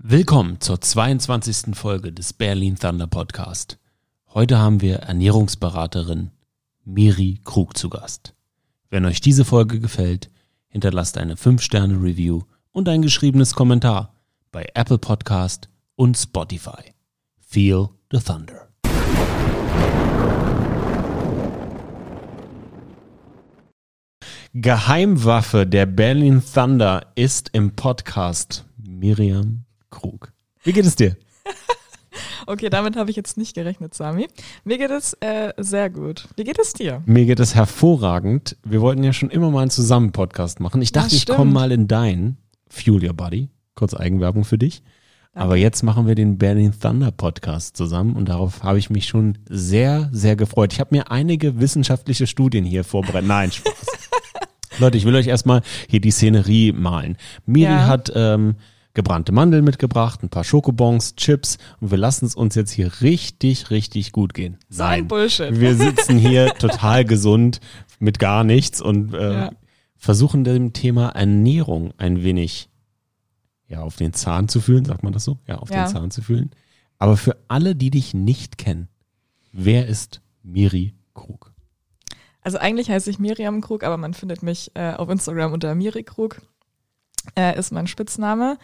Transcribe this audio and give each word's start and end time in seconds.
Willkommen 0.00 0.60
zur 0.60 0.80
22. 0.80 1.74
Folge 1.74 2.12
des 2.12 2.32
Berlin 2.32 2.76
Thunder 2.78 3.08
Podcast. 3.08 3.80
Heute 4.32 4.56
haben 4.56 4.80
wir 4.80 4.98
Ernährungsberaterin 4.98 6.30
Miri 6.84 7.40
Krug 7.42 7.76
zu 7.76 7.90
Gast. 7.90 8.32
Wenn 8.90 9.04
euch 9.04 9.20
diese 9.20 9.44
Folge 9.44 9.80
gefällt, 9.80 10.30
hinterlasst 10.68 11.18
eine 11.18 11.34
5-Sterne-Review 11.34 12.42
und 12.70 12.88
ein 12.88 13.02
geschriebenes 13.02 13.54
Kommentar 13.54 14.14
bei 14.52 14.68
Apple 14.74 14.98
Podcast 14.98 15.68
und 15.96 16.16
Spotify. 16.16 16.94
Feel 17.40 17.88
the 18.12 18.20
Thunder. 18.20 18.68
Geheimwaffe 24.54 25.66
der 25.66 25.86
Berlin 25.86 26.40
Thunder 26.54 27.10
ist 27.16 27.50
im 27.52 27.74
Podcast 27.74 28.64
Miriam 28.76 29.64
Krug. 29.90 30.32
Wie 30.62 30.72
geht 30.72 30.86
es 30.86 30.96
dir? 30.96 31.16
Okay, 32.46 32.70
damit 32.70 32.96
habe 32.96 33.10
ich 33.10 33.16
jetzt 33.16 33.36
nicht 33.36 33.54
gerechnet, 33.54 33.92
Sami. 33.94 34.26
Mir 34.64 34.78
geht 34.78 34.90
es 34.90 35.12
äh, 35.20 35.52
sehr 35.58 35.90
gut. 35.90 36.28
Wie 36.36 36.44
geht 36.44 36.58
es 36.58 36.72
dir? 36.72 37.02
Mir 37.04 37.26
geht 37.26 37.40
es 37.40 37.54
hervorragend. 37.54 38.56
Wir 38.64 38.80
wollten 38.80 39.04
ja 39.04 39.12
schon 39.12 39.28
immer 39.30 39.50
mal 39.50 39.60
einen 39.60 39.70
Zusammen-Podcast 39.70 40.58
machen. 40.58 40.80
Ich 40.80 40.90
dachte, 40.92 41.14
ich 41.14 41.26
komme 41.26 41.52
mal 41.52 41.70
in 41.70 41.86
dein 41.88 42.38
Fuel 42.70 43.04
Your 43.06 43.12
Body. 43.12 43.50
Kurz 43.74 43.92
Eigenwerbung 43.92 44.44
für 44.44 44.56
dich. 44.56 44.82
Aber 45.34 45.56
jetzt 45.56 45.82
machen 45.82 46.06
wir 46.06 46.14
den 46.14 46.38
Berlin 46.38 46.72
Thunder 46.80 47.10
Podcast 47.12 47.76
zusammen 47.76 48.16
und 48.16 48.30
darauf 48.30 48.62
habe 48.62 48.78
ich 48.78 48.88
mich 48.88 49.06
schon 49.06 49.36
sehr, 49.48 50.08
sehr 50.10 50.34
gefreut. 50.34 50.72
Ich 50.72 50.80
habe 50.80 50.94
mir 50.96 51.10
einige 51.10 51.60
wissenschaftliche 51.60 52.26
Studien 52.26 52.64
hier 52.64 52.82
vorbereitet. 52.82 53.28
Nein, 53.28 53.52
Spaß. 53.52 53.86
Leute, 54.78 54.96
ich 54.96 55.04
will 55.04 55.14
euch 55.14 55.26
erstmal 55.26 55.60
hier 55.88 56.00
die 56.00 56.10
Szenerie 56.10 56.72
malen. 56.72 57.18
Miri 57.44 57.70
Ja. 57.72 57.86
hat 57.86 58.10
ähm, 58.14 58.56
gebrannte 58.98 59.30
Mandeln 59.30 59.62
mitgebracht, 59.64 60.24
ein 60.24 60.28
paar 60.28 60.42
Schokobons, 60.42 61.14
Chips 61.14 61.56
und 61.80 61.92
wir 61.92 61.98
lassen 61.98 62.26
es 62.26 62.34
uns 62.34 62.56
jetzt 62.56 62.72
hier 62.72 62.90
richtig, 63.00 63.70
richtig 63.70 64.10
gut 64.10 64.34
gehen. 64.34 64.58
So 64.68 64.82
ein 64.82 65.06
Bullshit. 65.06 65.60
Wir 65.60 65.76
sitzen 65.76 66.18
hier 66.18 66.52
total 66.54 67.04
gesund 67.04 67.60
mit 68.00 68.18
gar 68.18 68.42
nichts 68.42 68.80
und 68.80 69.14
äh, 69.14 69.32
Ja. 69.32 69.50
versuchen 69.96 70.42
dem 70.42 70.72
Thema 70.72 71.10
Ernährung 71.10 71.94
ein 71.96 72.24
wenig 72.24 72.68
ja, 73.68 73.82
auf 73.82 73.94
den 73.94 74.12
Zahn 74.14 74.48
zu 74.48 74.60
fühlen, 74.60 74.84
sagt 74.84 75.04
man 75.04 75.12
das 75.12 75.22
so? 75.24 75.38
Ja, 75.46 75.58
auf 75.58 75.70
Ja. 75.70 75.84
den 75.84 75.92
Zahn 75.92 76.10
zu 76.10 76.20
fühlen. 76.22 76.50
Aber 76.98 77.16
für 77.16 77.36
alle, 77.46 77.76
die 77.76 77.90
dich 77.90 78.14
nicht 78.14 78.58
kennen, 78.58 78.88
wer 79.52 79.86
ist 79.86 80.22
Miri 80.42 80.94
Krug? 81.14 81.52
Also 82.40 82.58
eigentlich 82.58 82.90
heiße 82.90 83.10
ich 83.10 83.20
Miriam 83.20 83.60
Krug, 83.60 83.84
aber 83.84 83.96
man 83.96 84.12
findet 84.12 84.42
mich 84.42 84.72
äh, 84.74 84.94
auf 84.94 85.08
Instagram 85.08 85.52
unter 85.52 85.72
Miri 85.76 86.02
Krug. 86.02 86.40
Äh, 87.36 87.56
ist 87.58 87.70
mein 87.72 87.86
Spitzname. 87.86 88.58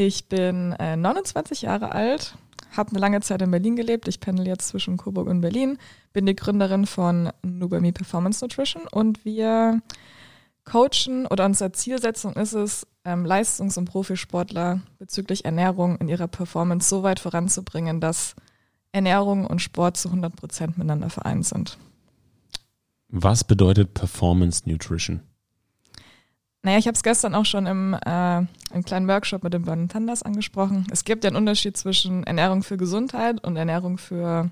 Ich 0.00 0.28
bin 0.28 0.74
äh, 0.74 0.96
29 0.96 1.62
Jahre 1.62 1.90
alt, 1.90 2.36
habe 2.76 2.90
eine 2.90 3.00
lange 3.00 3.20
Zeit 3.20 3.42
in 3.42 3.50
Berlin 3.50 3.74
gelebt. 3.74 4.06
Ich 4.06 4.20
pendel 4.20 4.46
jetzt 4.46 4.68
zwischen 4.68 4.96
Coburg 4.96 5.26
und 5.26 5.40
Berlin. 5.40 5.76
Bin 6.12 6.24
die 6.24 6.36
Gründerin 6.36 6.86
von 6.86 7.32
Nubami 7.42 7.90
Performance 7.90 8.44
Nutrition 8.44 8.82
und 8.92 9.24
wir 9.24 9.82
coachen 10.64 11.26
oder 11.26 11.46
unsere 11.46 11.72
Zielsetzung 11.72 12.34
ist 12.34 12.52
es, 12.52 12.86
ähm, 13.04 13.26
Leistungs- 13.26 13.76
und 13.76 13.86
Profisportler 13.86 14.82
bezüglich 15.00 15.44
Ernährung 15.44 15.96
in 15.96 16.08
ihrer 16.08 16.28
Performance 16.28 16.88
so 16.88 17.02
weit 17.02 17.18
voranzubringen, 17.18 18.00
dass 18.00 18.36
Ernährung 18.92 19.48
und 19.48 19.60
Sport 19.60 19.96
zu 19.96 20.10
100 20.10 20.36
Prozent 20.36 20.78
miteinander 20.78 21.10
vereint 21.10 21.44
sind. 21.44 21.76
Was 23.08 23.42
bedeutet 23.42 23.94
Performance 23.94 24.62
Nutrition? 24.64 25.22
Naja, 26.68 26.80
ich 26.80 26.86
habe 26.86 26.96
es 26.96 27.02
gestern 27.02 27.34
auch 27.34 27.46
schon 27.46 27.66
im, 27.66 27.94
äh, 27.94 28.40
im 28.74 28.84
kleinen 28.84 29.08
Workshop 29.08 29.42
mit 29.42 29.54
den 29.54 29.62
Burning 29.62 29.88
Thunders 29.88 30.22
angesprochen. 30.22 30.86
Es 30.90 31.04
gibt 31.04 31.24
ja 31.24 31.28
einen 31.28 31.38
Unterschied 31.38 31.78
zwischen 31.78 32.24
Ernährung 32.24 32.62
für 32.62 32.76
Gesundheit 32.76 33.42
und 33.42 33.56
Ernährung 33.56 33.96
für 33.96 34.50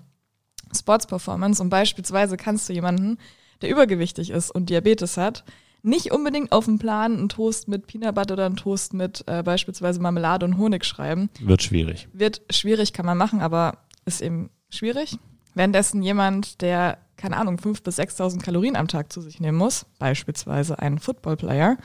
Sports 0.75 1.07
Performance. 1.07 1.63
Und 1.63 1.69
beispielsweise 1.69 2.39
kannst 2.39 2.71
du 2.71 2.73
jemanden, 2.73 3.19
der 3.61 3.69
übergewichtig 3.69 4.31
ist 4.31 4.51
und 4.51 4.71
Diabetes 4.71 5.19
hat, 5.19 5.45
nicht 5.83 6.11
unbedingt 6.11 6.53
auf 6.53 6.65
dem 6.65 6.79
Plan 6.79 7.19
einen 7.19 7.29
Toast 7.29 7.69
mit 7.69 7.87
Peanut 7.87 8.15
Butter 8.15 8.33
oder 8.33 8.47
einen 8.47 8.57
Toast 8.57 8.95
mit 8.95 9.23
äh, 9.27 9.43
beispielsweise 9.43 10.01
Marmelade 10.01 10.47
und 10.47 10.57
Honig 10.57 10.87
schreiben. 10.87 11.29
Wird 11.41 11.63
schwierig. 11.63 12.09
Wird 12.15 12.41
schwierig, 12.49 12.95
kann 12.95 13.05
man 13.05 13.19
machen, 13.19 13.43
aber 13.43 13.77
ist 14.07 14.23
eben 14.23 14.49
schwierig. 14.71 15.19
Währenddessen 15.53 16.03
jemand, 16.03 16.63
der, 16.63 16.97
keine 17.17 17.37
Ahnung, 17.37 17.57
5.000 17.57 17.83
bis 17.83 17.99
6.000 17.99 18.43
Kalorien 18.43 18.77
am 18.77 18.89
Tag 18.89 19.13
zu 19.13 19.21
sich 19.21 19.41
nehmen 19.41 19.59
muss, 19.59 19.87
beispielsweise 19.99 20.79
ein 20.79 20.99
Footballplayer, 20.99 21.77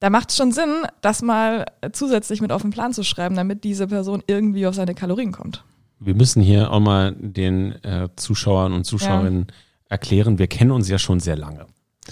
da 0.00 0.10
macht 0.10 0.30
es 0.30 0.36
schon 0.36 0.52
Sinn, 0.52 0.84
das 1.00 1.22
mal 1.22 1.66
zusätzlich 1.92 2.40
mit 2.40 2.52
auf 2.52 2.62
den 2.62 2.70
Plan 2.70 2.92
zu 2.92 3.02
schreiben, 3.02 3.34
damit 3.34 3.64
diese 3.64 3.88
Person 3.88 4.22
irgendwie 4.26 4.66
auf 4.66 4.74
seine 4.74 4.94
Kalorien 4.94 5.32
kommt. 5.32 5.64
Wir 5.98 6.14
müssen 6.14 6.40
hier 6.40 6.70
auch 6.70 6.78
mal 6.78 7.16
den 7.18 7.72
äh, 7.84 8.08
Zuschauern 8.14 8.72
und 8.72 8.84
Zuschauerinnen 8.84 9.48
erklären, 9.88 10.38
wir 10.38 10.46
kennen 10.46 10.70
uns 10.70 10.88
ja 10.88 10.98
schon 10.98 11.18
sehr 11.18 11.36
lange. 11.36 11.66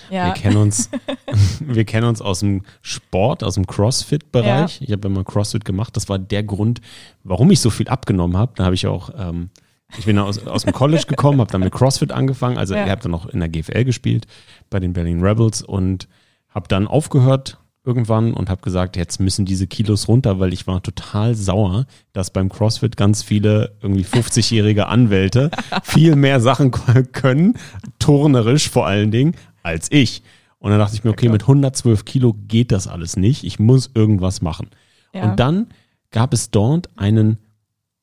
Wir 0.08 0.18
Ja, 0.18 0.32
kennen 0.32 0.56
uns, 0.56 0.90
wir 1.60 1.84
kennen 1.84 2.08
uns 2.08 2.20
aus 2.20 2.40
dem 2.40 2.62
Sport, 2.82 3.44
aus 3.44 3.54
dem 3.54 3.66
CrossFit-Bereich. 3.66 4.80
Ich 4.82 4.90
habe 4.90 5.08
ja 5.08 5.14
mal 5.14 5.24
CrossFit 5.24 5.64
gemacht. 5.64 5.96
Das 5.96 6.08
war 6.08 6.18
der 6.18 6.42
Grund, 6.42 6.80
warum 7.22 7.50
ich 7.52 7.60
so 7.60 7.70
viel 7.70 7.88
abgenommen 7.88 8.36
habe. 8.36 8.52
Da 8.56 8.64
habe 8.64 8.74
ich 8.74 8.88
auch, 8.88 9.10
ähm, 9.16 9.50
ich 9.98 10.04
bin 10.04 10.18
aus, 10.18 10.46
aus 10.46 10.64
dem 10.64 10.72
College 10.72 11.04
gekommen, 11.06 11.40
habe 11.40 11.50
dann 11.50 11.60
mit 11.60 11.72
CrossFit 11.72 12.12
angefangen. 12.12 12.58
Also 12.58 12.74
Ja. 12.74 12.84
ich 12.84 12.90
habe 12.90 13.02
dann 13.02 13.12
noch 13.12 13.26
in 13.26 13.40
der 13.40 13.48
GFL 13.48 13.84
gespielt 13.84 14.26
bei 14.70 14.80
den 14.80 14.92
Berlin 14.92 15.22
Rebels 15.22 15.62
und 15.62 16.08
habe 16.48 16.68
dann 16.68 16.86
aufgehört 16.86 17.58
irgendwann 17.84 18.34
und 18.34 18.50
habe 18.50 18.62
gesagt, 18.62 18.96
jetzt 18.96 19.20
müssen 19.20 19.44
diese 19.44 19.68
Kilos 19.68 20.08
runter, 20.08 20.40
weil 20.40 20.52
ich 20.52 20.66
war 20.66 20.82
total 20.82 21.36
sauer, 21.36 21.86
dass 22.12 22.32
beim 22.32 22.48
CrossFit 22.48 22.96
ganz 22.96 23.22
viele 23.22 23.76
irgendwie 23.80 24.02
50-jährige 24.04 24.88
Anwälte 24.88 25.52
viel 25.84 26.16
mehr 26.16 26.40
Sachen 26.40 26.72
können, 27.12 27.54
turnerisch 28.00 28.68
vor 28.68 28.86
allen 28.88 29.12
Dingen, 29.12 29.36
als 29.62 29.86
ich. 29.92 30.22
Und 30.58 30.70
dann 30.70 30.80
dachte 30.80 30.96
ich 30.96 31.04
mir, 31.04 31.10
okay, 31.10 31.28
mit 31.28 31.42
112 31.42 32.04
Kilo 32.04 32.34
geht 32.48 32.72
das 32.72 32.88
alles 32.88 33.16
nicht. 33.16 33.44
Ich 33.44 33.60
muss 33.60 33.90
irgendwas 33.94 34.42
machen. 34.42 34.68
Ja. 35.14 35.30
Und 35.30 35.38
dann 35.38 35.68
gab 36.10 36.32
es 36.34 36.50
dort 36.50 36.88
einen, 36.96 37.38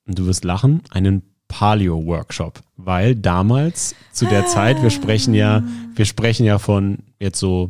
und 0.07 0.17
du 0.17 0.25
wirst 0.27 0.45
lachen, 0.45 0.81
einen 0.91 1.23
Paleo-Workshop, 1.57 2.61
weil 2.77 3.15
damals 3.15 3.93
zu 4.11 4.25
der 4.25 4.47
Zeit, 4.47 4.81
wir 4.81 4.89
sprechen 4.89 5.35
ja, 5.35 5.61
wir 5.93 6.05
sprechen 6.05 6.45
ja 6.47 6.57
von 6.57 6.97
jetzt 7.19 7.37
so 7.39 7.69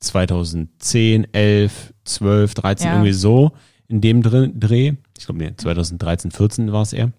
2010, 0.00 1.32
11, 1.32 1.94
12, 2.04 2.54
13, 2.54 2.86
Ja. 2.86 2.92
irgendwie 2.94 3.12
so 3.12 3.52
in 3.88 4.00
dem 4.02 4.22
Dr- 4.22 4.48
Dreh. 4.54 4.92
Ich 5.18 5.24
glaube, 5.26 5.38
nee, 5.42 5.52
2013, 5.56 6.30
14 6.30 6.72
war 6.72 6.82
es 6.82 6.92
eher, 6.92 7.10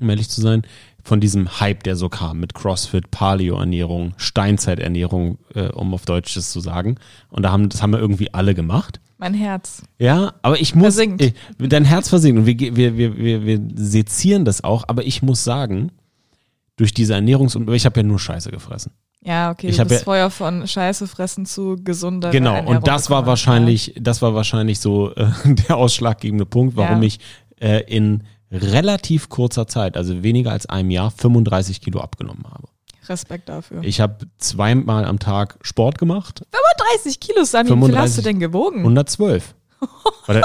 um 0.00 0.08
ehrlich 0.10 0.28
zu 0.28 0.40
sein, 0.40 0.62
von 1.02 1.20
diesem 1.20 1.60
Hype, 1.60 1.82
der 1.82 1.96
so 1.96 2.08
kam 2.08 2.38
mit 2.40 2.54
CrossFit, 2.54 3.10
Paleo-Ernährung, 3.10 4.14
Steinzeiternährung, 4.16 5.38
äh, 5.54 5.68
um 5.68 5.92
auf 5.92 6.04
Deutsch 6.06 6.34
das 6.34 6.50
zu 6.50 6.60
sagen. 6.60 6.96
Und 7.30 7.42
da 7.42 7.50
haben, 7.52 7.68
das 7.68 7.82
haben 7.82 7.92
wir 7.92 7.98
irgendwie 7.98 8.32
alle 8.32 8.54
gemacht. 8.54 9.00
Mein 9.24 9.34
Herz. 9.34 9.82
Ja, 9.98 10.34
aber 10.42 10.60
ich 10.60 10.74
muss. 10.74 10.94
Versinkt. 10.94 11.22
Ich, 11.22 11.34
dein 11.58 11.84
Herz 11.84 12.08
versinkt 12.08 12.38
und 12.40 12.46
wir, 12.46 12.58
wir, 12.76 12.96
wir, 12.96 13.16
wir, 13.16 13.44
wir 13.44 13.60
sezieren 13.74 14.44
das 14.44 14.62
auch, 14.62 14.84
aber 14.88 15.04
ich 15.04 15.22
muss 15.22 15.42
sagen, 15.44 15.90
durch 16.76 16.92
diese 16.92 17.14
Ernährungs- 17.14 17.56
und 17.56 17.68
ich 17.70 17.86
habe 17.86 18.00
ja 18.00 18.04
nur 18.04 18.18
Scheiße 18.18 18.50
gefressen. 18.50 18.92
Ja, 19.22 19.50
okay, 19.52 19.68
Ich 19.68 19.76
du 19.78 19.84
bist 19.84 20.00
ja- 20.00 20.04
vorher 20.04 20.28
von 20.30 20.66
Scheiße 20.66 21.06
fressen 21.06 21.46
zu 21.46 21.76
gesunder 21.82 22.30
Genau, 22.30 22.54
Ernährung 22.56 22.76
und 22.76 22.86
das 22.86 23.08
war 23.08 23.24
wahrscheinlich, 23.26 23.94
das 23.98 24.20
war 24.20 24.34
wahrscheinlich 24.34 24.80
so 24.80 25.14
äh, 25.14 25.28
der 25.68 25.76
ausschlaggebende 25.78 26.44
Punkt, 26.44 26.76
warum 26.76 27.00
Ja. 27.00 27.06
ich 27.06 27.20
äh, 27.60 27.80
in 27.86 28.24
relativ 28.52 29.30
kurzer 29.30 29.66
Zeit, 29.66 29.96
also 29.96 30.22
weniger 30.22 30.52
als 30.52 30.66
einem 30.66 30.90
Jahr, 30.90 31.10
35 31.10 31.80
Kilo 31.80 32.00
abgenommen 32.00 32.44
habe. 32.44 32.68
Respekt 33.08 33.48
dafür. 33.48 33.82
Ich 33.82 34.00
habe 34.00 34.26
zweimal 34.38 35.04
am 35.04 35.18
Tag 35.18 35.58
Sport 35.62 35.98
gemacht, 35.98 36.42
35 36.50 37.20
Kilo, 37.20 37.44
Sami, 37.44 37.70
wie 37.70 37.72
viel 37.72 37.98
hast 37.98 38.14
35. 38.14 38.16
du 38.16 38.22
denn 38.22 38.40
gewogen? 38.40 38.78
112. 38.80 39.54
Warte, 40.26 40.42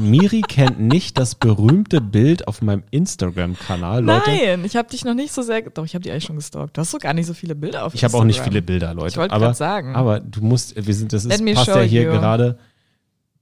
Miri 0.00 0.40
kennt 0.42 0.80
nicht 0.80 1.18
das 1.18 1.34
berühmte 1.34 2.00
Bild 2.00 2.48
auf 2.48 2.62
meinem 2.62 2.82
Instagram-Kanal, 2.90 4.04
Leute. 4.04 4.30
Nein, 4.30 4.64
ich 4.64 4.76
habe 4.76 4.88
dich 4.88 5.04
noch 5.04 5.14
nicht 5.14 5.32
so 5.32 5.42
sehr. 5.42 5.62
Doch, 5.62 5.84
ich 5.84 5.94
habe 5.94 6.02
dich 6.02 6.12
eigentlich 6.12 6.24
schon 6.24 6.36
gestalkt. 6.36 6.76
Du 6.76 6.80
hast 6.80 6.94
doch 6.94 6.98
gar 6.98 7.14
nicht 7.14 7.26
so 7.26 7.34
viele 7.34 7.54
Bilder 7.54 7.84
auf 7.84 7.94
Ich 7.94 8.04
habe 8.04 8.16
auch 8.16 8.24
nicht 8.24 8.36
Instagram. 8.36 8.52
viele 8.52 8.62
Bilder, 8.62 8.94
Leute. 8.94 9.08
Ich 9.08 9.16
wollte 9.16 9.34
aber, 9.34 9.46
grad 9.46 9.56
sagen. 9.56 9.94
Aber 9.94 10.20
du 10.20 10.40
musst, 10.40 10.74
wir 10.74 10.94
sind, 10.94 11.12
das 11.12 11.24
ist, 11.24 11.44
passt 11.54 11.68
ja 11.68 11.80
hier 11.80 12.04
you. 12.04 12.10
gerade 12.12 12.58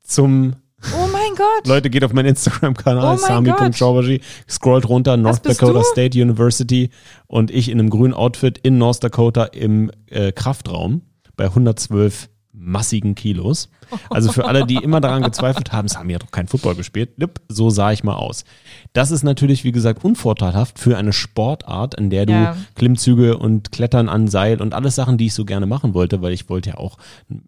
zum, 0.03 0.55
Oh 0.95 1.09
mein 1.13 1.35
Gott. 1.37 1.67
Leute, 1.67 1.91
geht 1.91 2.05
auf 2.05 2.13
meinen 2.13 2.29
Instagram-Kanal, 2.29 3.15
Oh 3.15 3.19
sami.schaubergy, 3.19 4.21
scrollt 4.49 4.89
runter, 4.89 5.17
North 5.17 5.45
Dakota 5.47 5.81
du? 5.81 5.85
State 5.85 6.21
University 6.21 6.91
und 7.27 7.51
ich 7.51 7.69
in 7.69 7.79
einem 7.79 7.91
grünen 7.91 8.15
Outfit 8.15 8.59
in 8.59 8.79
North 8.79 9.05
Dakota 9.05 9.45
im 9.45 9.91
äh, 10.07 10.33
Kraftraum 10.33 11.03
bei 11.37 11.45
112 11.45 12.29
massigen 12.63 13.15
Kilos. 13.15 13.71
Also 14.11 14.31
für 14.31 14.45
alle, 14.45 14.67
die 14.67 14.77
immer 14.77 15.01
daran 15.01 15.23
gezweifelt 15.23 15.73
haben, 15.73 15.89
Sami 15.89 16.13
hat 16.13 16.23
doch 16.23 16.31
kein 16.31 16.47
Football 16.47 16.75
gespielt, 16.77 17.11
so 17.49 17.71
sah 17.71 17.91
ich 17.91 18.05
mal 18.05 18.15
aus. 18.15 18.45
Das 18.93 19.11
ist 19.11 19.23
natürlich, 19.25 19.65
wie 19.65 19.73
gesagt, 19.73 20.05
unvorteilhaft 20.05 20.79
für 20.79 20.97
eine 20.99 21.13
Sportart, 21.13 21.95
in 21.95 22.11
der 22.11 22.27
du 22.27 22.33
Ja. 22.33 22.57
Klimmzüge 22.77 23.39
und 23.39 23.73
Klettern 23.73 24.09
an 24.09 24.29
Seil 24.29 24.61
und 24.61 24.75
alles 24.75 24.95
Sachen, 24.95 25.19
die 25.19 25.27
ich 25.27 25.35
so 25.35 25.45
gerne 25.45 25.67
machen 25.67 25.95
wollte, 25.95 26.23
weil 26.23 26.33
ich 26.33 26.49
wollte 26.49 26.71
ja 26.71 26.77
auch 26.77 26.99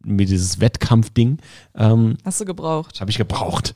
mir 0.02 0.26
dieses 0.26 0.60
Wettkampfding, 0.60 1.38
ähm, 1.76 2.16
Hast 2.24 2.40
du 2.40 2.44
gebraucht. 2.44 3.00
habe 3.00 3.10
ich 3.10 3.18
gebraucht. 3.18 3.74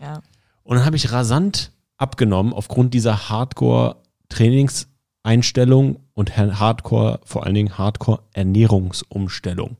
Ja. 0.00 0.20
Und 0.64 0.78
dann 0.78 0.86
habe 0.86 0.96
ich 0.96 1.12
rasant 1.12 1.70
abgenommen 1.98 2.52
aufgrund 2.52 2.94
dieser 2.94 3.28
Hardcore-Trainingseinstellung 3.28 5.98
und 6.14 6.36
Hardcore, 6.36 7.20
vor 7.24 7.44
allen 7.44 7.54
Dingen 7.54 7.78
Hardcore-Ernährungsumstellung. 7.78 9.76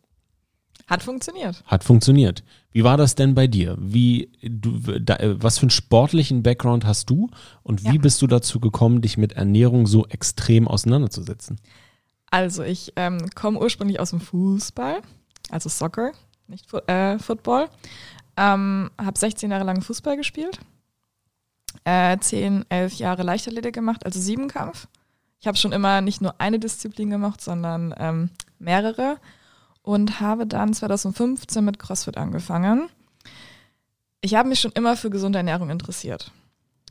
Hat 0.88 1.02
funktioniert. 1.02 1.62
Hat 1.66 1.84
funktioniert. 1.84 2.42
Wie 2.72 2.82
war 2.82 2.96
das 2.96 3.14
denn 3.14 3.34
bei 3.34 3.46
dir? 3.46 3.76
Wie, 3.78 4.30
du, 4.42 4.98
da, 4.98 5.18
was 5.42 5.58
für 5.58 5.64
einen 5.64 5.70
sportlichen 5.70 6.42
Background 6.42 6.84
hast 6.86 7.10
du 7.10 7.28
und 7.62 7.84
wie 7.84 7.96
Ja. 7.96 8.00
bist 8.00 8.22
du 8.22 8.26
dazu 8.26 8.58
gekommen, 8.58 9.02
dich 9.02 9.18
mit 9.18 9.34
Ernährung 9.34 9.86
so 9.86 10.06
extrem 10.06 10.66
auseinanderzusetzen? 10.66 11.60
Also 12.30 12.62
ich 12.62 12.92
ähm, 12.96 13.18
komme 13.34 13.58
ursprünglich 13.60 14.00
aus 14.00 14.10
dem 14.10 14.20
Fußball, 14.20 15.00
also 15.50 15.68
Soccer, 15.68 16.12
nicht 16.46 16.68
Fu 16.68 16.78
äh, 16.86 17.18
Football. 17.18 17.68
Ähm, 18.36 18.90
habe 18.98 19.18
16 19.18 19.50
Jahre 19.50 19.64
lang 19.64 19.82
Fußball 19.82 20.16
gespielt, 20.16 20.58
äh, 21.84 22.16
10, 22.18 22.64
11 22.68 22.94
Jahre 22.94 23.22
Leichtathletik 23.24 23.74
gemacht, 23.74 24.04
also 24.06 24.20
Siebenkampf. 24.20 24.88
Ich 25.40 25.46
habe 25.46 25.56
schon 25.58 25.72
immer 25.72 26.00
nicht 26.00 26.20
nur 26.20 26.40
eine 26.40 26.58
Disziplin 26.58 27.10
gemacht, 27.10 27.40
sondern 27.40 27.94
ähm, 27.98 28.30
mehrere 28.58 29.18
und 29.88 30.20
habe 30.20 30.46
dann 30.46 30.74
2015 30.74 31.64
mit 31.64 31.78
CrossFit 31.78 32.18
angefangen. 32.18 32.90
Ich 34.20 34.34
habe 34.34 34.50
mich 34.50 34.60
schon 34.60 34.72
immer 34.72 34.98
für 34.98 35.08
gesunde 35.08 35.38
Ernährung 35.38 35.70
interessiert. 35.70 36.30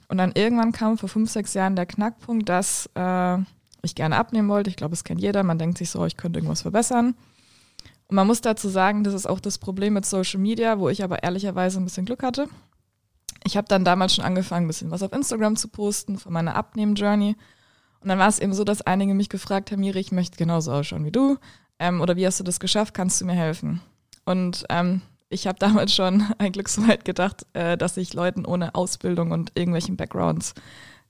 Und 0.07 0.17
dann 0.17 0.31
irgendwann 0.33 0.71
kam 0.71 0.97
vor 0.97 1.07
fünf, 1.07 1.29
sechs 1.29 1.53
Jahren 1.53 1.75
der 1.75 1.85
Knackpunkt, 1.85 2.49
dass 2.49 2.89
äh, 2.95 3.37
ich 3.83 3.93
gerne 3.93 4.15
abnehmen 4.15 4.49
wollte. 4.49 4.71
Ich 4.71 4.77
glaube, 4.77 4.95
es 4.95 5.03
kennt 5.03 5.21
jeder. 5.21 5.43
Man 5.43 5.59
denkt 5.59 5.77
sich 5.77 5.91
so, 5.91 6.07
ich 6.07 6.17
könnte 6.17 6.39
irgendwas 6.39 6.63
verbessern. 6.63 7.13
Und 8.07 8.15
man 8.15 8.25
muss 8.25 8.41
dazu 8.41 8.67
sagen, 8.67 9.03
das 9.03 9.13
ist 9.13 9.27
auch 9.27 9.41
das 9.41 9.59
Problem 9.59 9.93
mit 9.93 10.07
Social 10.07 10.39
Media, 10.39 10.79
wo 10.79 10.89
ich 10.89 11.03
aber 11.03 11.21
ehrlicherweise 11.21 11.79
ein 11.79 11.83
bisschen 11.83 12.05
Glück 12.05 12.23
hatte. 12.23 12.49
Ich 13.43 13.57
habe 13.57 13.67
dann 13.67 13.85
damals 13.85 14.15
schon 14.15 14.25
angefangen, 14.25 14.65
ein 14.65 14.69
bisschen 14.69 14.89
was 14.89 15.03
auf 15.03 15.13
Instagram 15.13 15.55
zu 15.55 15.67
posten 15.67 16.17
von 16.17 16.33
meiner 16.33 16.55
Abnehmen-Journey. 16.55 17.35
Und 17.99 18.09
dann 18.09 18.17
war 18.17 18.27
es 18.27 18.39
eben 18.39 18.55
so, 18.55 18.63
dass 18.63 18.81
einige 18.81 19.13
mich 19.13 19.29
gefragt 19.29 19.71
haben, 19.71 19.81
Miri, 19.81 19.99
ich 19.99 20.11
möchte 20.11 20.37
genauso 20.37 20.71
ausschauen 20.71 21.05
wie 21.05 21.11
du. 21.11 21.37
Ähm, 21.79 22.01
oder 22.01 22.15
wie 22.15 22.25
hast 22.25 22.39
du 22.39 22.43
das 22.43 22.59
geschafft? 22.59 22.93
Kannst 22.93 23.21
du 23.21 23.25
mir 23.25 23.33
helfen? 23.33 23.81
Und 24.25 24.65
ähm, 24.69 25.01
ich 25.29 25.47
habe 25.47 25.59
damals 25.59 25.93
schon 25.93 26.23
eigentlich 26.37 26.67
so 26.69 26.87
weit 26.87 27.05
gedacht, 27.05 27.45
äh, 27.53 27.77
dass 27.77 27.97
ich 27.97 28.13
Leuten 28.13 28.45
ohne 28.45 28.75
Ausbildung 28.75 29.31
und 29.31 29.51
irgendwelchen 29.55 29.97
Backgrounds 29.97 30.53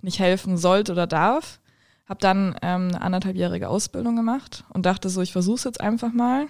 nicht 0.02 0.20
helfen 0.20 0.58
sollte 0.58 0.92
oder 0.92 1.08
darf. 1.08 1.60
Habe 2.08 2.20
dann 2.22 2.56
ähm, 2.62 2.88
eine 2.90 3.02
anderthalbjährige 3.02 3.68
Ausbildung 3.68 4.16
gemacht 4.16 4.64
und 4.70 4.86
dachte 4.86 5.10
so, 5.10 5.22
ich 5.22 5.32
versuche 5.34 5.56
es 5.56 5.64
jetzt 5.66 5.82
einfach 5.82 6.14
mal. 6.14 6.48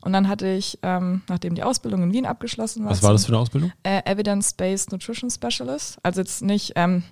Und 0.00 0.12
dann 0.12 0.28
hatte 0.28 0.46
ich, 0.48 0.78
ähm, 0.82 1.22
nachdem 1.28 1.54
die 1.54 1.62
Ausbildung 1.62 2.02
in 2.02 2.12
Wien 2.12 2.26
abgeschlossen 2.26 2.84
war, 2.84 2.90
Was 2.90 3.02
war 3.02 3.12
das 3.12 3.24
für 3.26 3.32
eine 3.32 3.38
Ausbildung? 3.38 3.72
äh, 3.82 4.02
Evidence-Based 4.10 4.92
Nutrition 4.92 5.30
Specialist. 5.30 5.98
Also 6.02 6.20
jetzt 6.20 6.42
nicht 6.42 6.72
ähm, 6.76 7.02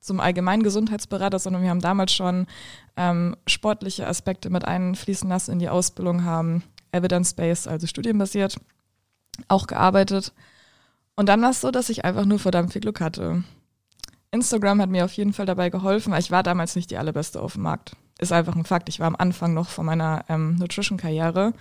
zum 0.00 0.20
allgemeinen 0.20 0.62
Gesundheitsberater, 0.62 1.38
sondern 1.38 1.62
wir 1.62 1.70
haben 1.70 1.80
damals 1.80 2.12
schon 2.12 2.46
ähm, 2.96 3.36
sportliche 3.46 4.06
Aspekte 4.06 4.50
mit 4.50 4.64
einfließen 4.64 5.28
lassen 5.28 5.52
in 5.52 5.58
die 5.58 5.68
Ausbildung, 5.68 6.24
haben 6.24 6.62
Evidence-Based, 6.92 7.68
also 7.68 7.86
studienbasiert, 7.86 8.56
auch 9.48 9.66
gearbeitet. 9.66 10.32
Und 11.16 11.28
dann 11.28 11.42
war 11.42 11.50
es 11.50 11.60
so, 11.60 11.70
dass 11.70 11.90
ich 11.90 12.04
einfach 12.04 12.24
nur 12.24 12.38
verdammt 12.38 12.72
viel 12.72 12.80
Glück 12.80 13.00
hatte. 13.00 13.44
Instagram 14.30 14.80
hat 14.80 14.90
mir 14.90 15.04
auf 15.04 15.12
jeden 15.12 15.32
Fall 15.32 15.46
dabei 15.46 15.70
geholfen, 15.70 16.12
weil 16.12 16.20
ich 16.20 16.30
war 16.30 16.42
damals 16.42 16.76
nicht 16.76 16.90
die 16.90 16.96
allerbeste 16.96 17.40
auf 17.40 17.54
dem 17.54 17.62
Markt. 17.62 17.96
Ist 18.18 18.32
einfach 18.32 18.54
ein 18.54 18.64
Fakt. 18.64 18.88
Ich 18.88 19.00
war 19.00 19.06
am 19.06 19.16
Anfang 19.16 19.54
noch 19.54 19.68
von 19.68 19.86
meiner 19.86 20.24
ähm, 20.28 20.56
Nutrition-Karriere. 20.56 21.52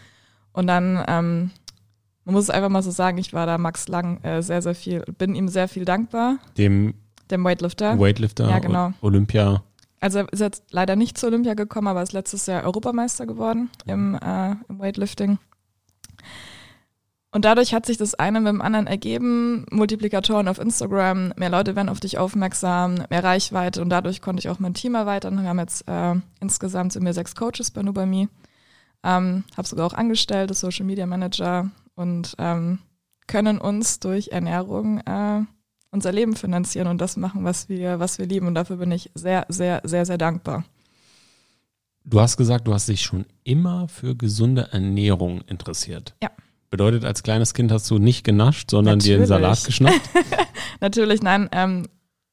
Und 0.53 0.67
dann, 0.67 1.03
ähm, 1.07 1.51
man 2.25 2.35
muss 2.35 2.43
es 2.43 2.49
einfach 2.49 2.69
mal 2.69 2.83
so 2.83 2.91
sagen, 2.91 3.17
ich 3.17 3.33
war 3.33 3.45
da 3.45 3.57
Max 3.57 3.87
Lang 3.87 4.23
äh, 4.23 4.41
sehr, 4.41 4.61
sehr 4.61 4.75
viel, 4.75 5.03
bin 5.17 5.35
ihm 5.35 5.47
sehr 5.47 5.67
viel 5.67 5.85
dankbar, 5.85 6.37
Dem 6.57 6.93
dem 7.31 7.43
Weightlifter. 7.43 7.99
Weightlifter, 7.99 8.49
Ja, 8.49 8.59
genau. 8.59 8.93
Olympia. 9.01 9.63
Also 9.99 10.19
er 10.19 10.33
ist 10.33 10.39
jetzt 10.39 10.63
leider 10.71 10.95
nicht 10.95 11.17
zur 11.17 11.29
Olympia 11.29 11.53
gekommen, 11.53 11.87
aber 11.87 12.01
ist 12.01 12.13
letztes 12.13 12.45
Jahr 12.45 12.63
Europameister 12.63 13.25
geworden 13.25 13.69
im, 13.85 14.15
äh, 14.15 14.51
im 14.69 14.79
Weightlifting. 14.79 15.39
Und 17.31 17.45
dadurch 17.45 17.73
hat 17.73 17.85
sich 17.85 17.97
das 17.97 18.15
eine 18.15 18.39
mit 18.39 18.49
dem 18.49 18.61
anderen 18.61 18.87
ergeben. 18.87 19.65
Multiplikatoren 19.69 20.47
auf 20.47 20.57
Instagram, 20.57 21.33
mehr 21.35 21.49
Leute 21.49 21.75
werden 21.75 21.89
auf 21.89 21.99
dich 21.99 22.17
aufmerksam, 22.17 23.03
mehr 23.09 23.23
Reichweite 23.23 23.81
und 23.81 23.89
dadurch 23.89 24.21
konnte 24.21 24.39
ich 24.39 24.49
auch 24.49 24.59
mein 24.59 24.73
Team 24.73 24.95
erweitern. 24.95 25.41
Wir 25.41 25.49
haben 25.49 25.59
jetzt 25.59 25.87
äh, 25.87 26.15
insgesamt 26.39 26.93
sind 26.93 27.05
wir 27.05 27.13
sechs 27.13 27.35
Coaches 27.35 27.69
bei 27.69 27.83
Nubami. 27.83 28.29
Ähm, 29.03 29.43
habe 29.55 29.67
sogar 29.67 29.85
auch 29.85 29.93
Angestellte, 29.93 30.53
Social 30.53 30.85
Media 30.85 31.05
Manager 31.05 31.69
und 31.95 32.35
ähm, 32.39 32.79
können 33.27 33.59
uns 33.59 33.99
durch 33.99 34.29
Ernährung 34.29 34.99
äh, 35.01 35.41
unser 35.91 36.11
Leben 36.11 36.35
finanzieren 36.35 36.87
und 36.87 36.99
das 36.99 37.17
machen, 37.17 37.43
was 37.43 37.69
wir, 37.69 37.99
was 37.99 38.19
wir 38.19 38.25
lieben. 38.25 38.47
Und 38.47 38.55
dafür 38.55 38.77
bin 38.77 38.91
ich 38.91 39.11
sehr, 39.15 39.45
sehr, 39.49 39.81
sehr, 39.83 40.05
sehr 40.05 40.17
dankbar. 40.17 40.65
Du 42.03 42.19
hast 42.19 42.37
gesagt, 42.37 42.67
du 42.67 42.73
hast 42.73 42.87
dich 42.87 43.01
schon 43.01 43.25
immer 43.43 43.87
für 43.87 44.15
gesunde 44.15 44.69
Ernährung 44.71 45.41
interessiert. 45.41 46.15
Ja. 46.23 46.29
Bedeutet, 46.69 47.03
als 47.03 47.23
kleines 47.23 47.53
Kind 47.53 47.71
hast 47.71 47.89
du 47.89 47.97
nicht 47.97 48.23
genascht, 48.23 48.71
sondern 48.71 48.99
dir 48.99 49.17
den 49.17 49.27
Natürlich. 49.27 49.27
Salat 49.29 49.63
geschnappt? 49.65 50.09
Natürlich, 50.81 51.21
nein, 51.21 51.49
ähm, 51.51 51.87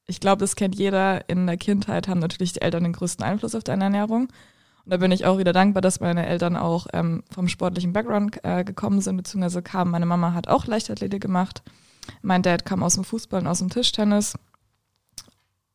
ich 0.05 0.19
glaube, 0.19 0.39
das 0.39 0.55
kennt 0.55 0.75
jeder. 0.75 1.27
In 1.29 1.47
der 1.47 1.57
Kindheit 1.57 2.07
haben 2.07 2.19
natürlich 2.19 2.53
die 2.53 2.61
Eltern 2.61 2.83
den 2.83 2.93
größten 2.93 3.25
Einfluss 3.25 3.55
auf 3.55 3.63
deine 3.63 3.85
Ernährung. 3.85 4.29
Und 4.85 4.91
da 4.93 4.97
bin 4.97 5.11
ich 5.11 5.25
auch 5.25 5.37
wieder 5.37 5.51
dankbar, 5.51 5.81
dass 5.81 5.99
meine 5.99 6.25
Eltern 6.25 6.55
auch 6.55 6.87
ähm, 6.93 7.23
vom 7.29 7.49
sportlichen 7.49 7.91
Background 7.91 8.39
äh, 8.43 8.63
gekommen 8.63 9.01
sind, 9.01 9.17
beziehungsweise 9.17 9.61
kamen. 9.61 9.91
Meine 9.91 10.05
Mama 10.05 10.33
hat 10.33 10.47
auch 10.47 10.65
Leichtathletik 10.65 11.21
gemacht. 11.21 11.61
Mein 12.21 12.41
Dad 12.41 12.65
kam 12.65 12.83
aus 12.83 12.95
dem 12.95 13.03
Fußball 13.03 13.41
und 13.41 13.47
aus 13.47 13.59
dem 13.59 13.69
Tischtennis. 13.69 14.35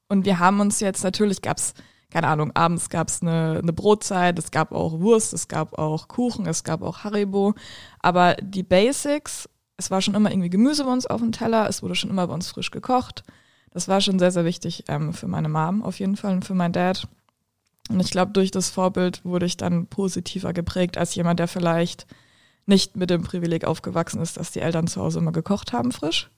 Und 0.09 0.25
wir 0.27 0.39
haben 0.39 0.61
uns 0.61 0.81
jetzt, 0.81 1.05
natürlich 1.05 1.43
gab's 1.43 1.75
keine 2.13 2.29
Ahnung, 2.29 2.53
abends 2.55 2.91
gab's 2.91 3.23
eine, 3.23 3.61
eine 3.63 3.73
Brotzeit, 3.73 4.39
es 4.39 4.51
gab 4.51 4.73
auch 4.73 5.01
Wurst, 5.01 5.33
es 5.33 5.49
gab 5.49 5.79
auch 5.79 6.09
Kuchen, 6.09 6.47
es 6.47 6.63
gab 6.63 6.83
auch 6.83 7.05
Haribo. 7.05 7.55
Aber 8.01 8.35
die 8.35 8.63
Basics, 8.63 9.49
es 9.79 9.91
war 9.91 10.03
schon 10.03 10.15
immer 10.15 10.31
irgendwie 10.31 10.51
Gemüse 10.51 10.85
bei 10.85 10.93
uns 10.93 11.07
auf 11.07 11.23
dem 11.23 11.33
Teller, 11.33 11.69
es 11.69 11.83
wurde 11.83 11.95
schon 11.95 12.11
immer 12.11 12.27
bei 12.27 12.35
uns 12.35 12.51
frisch 12.51 12.71
gekocht. 12.71 13.23
Das 13.71 13.89
war 13.89 14.03
schon 14.03 14.19
sehr, 14.19 14.31
sehr 14.31 14.45
wichtig 14.45 14.85
ähm, 14.89 15.15
für 15.15 15.27
meine 15.27 15.49
Mom 15.49 15.83
auf 15.83 15.99
jeden 15.99 16.17
Fall 16.17 16.35
und 16.35 16.45
für 16.45 16.55
meinen 16.55 16.75
Dad. 16.75 17.09
Und 17.89 18.01
ich 18.01 18.11
glaube, 18.11 18.33
durch 18.33 18.51
das 18.51 18.69
Vorbild 18.69 19.25
wurde 19.25 19.47
ich 19.47 19.57
dann 19.57 19.87
positiver 19.87 20.53
geprägt 20.53 20.99
als 20.99 21.15
jemand, 21.15 21.41
der 21.41 21.49
vielleicht 21.49 22.07
nicht 22.67 22.97
mit 22.97 23.11
dem 23.11 23.23
Privileg 23.23 23.65
aufgewachsen 23.65 24.21
ist, 24.21 24.37
dass 24.37 24.53
die 24.53 24.61
Eltern 24.61 24.87
zu 24.87 25.01
Hause 25.01 25.19
immer 25.19 25.33
gekocht 25.33 25.73
haben 25.73 25.93
frisch. 25.93 26.31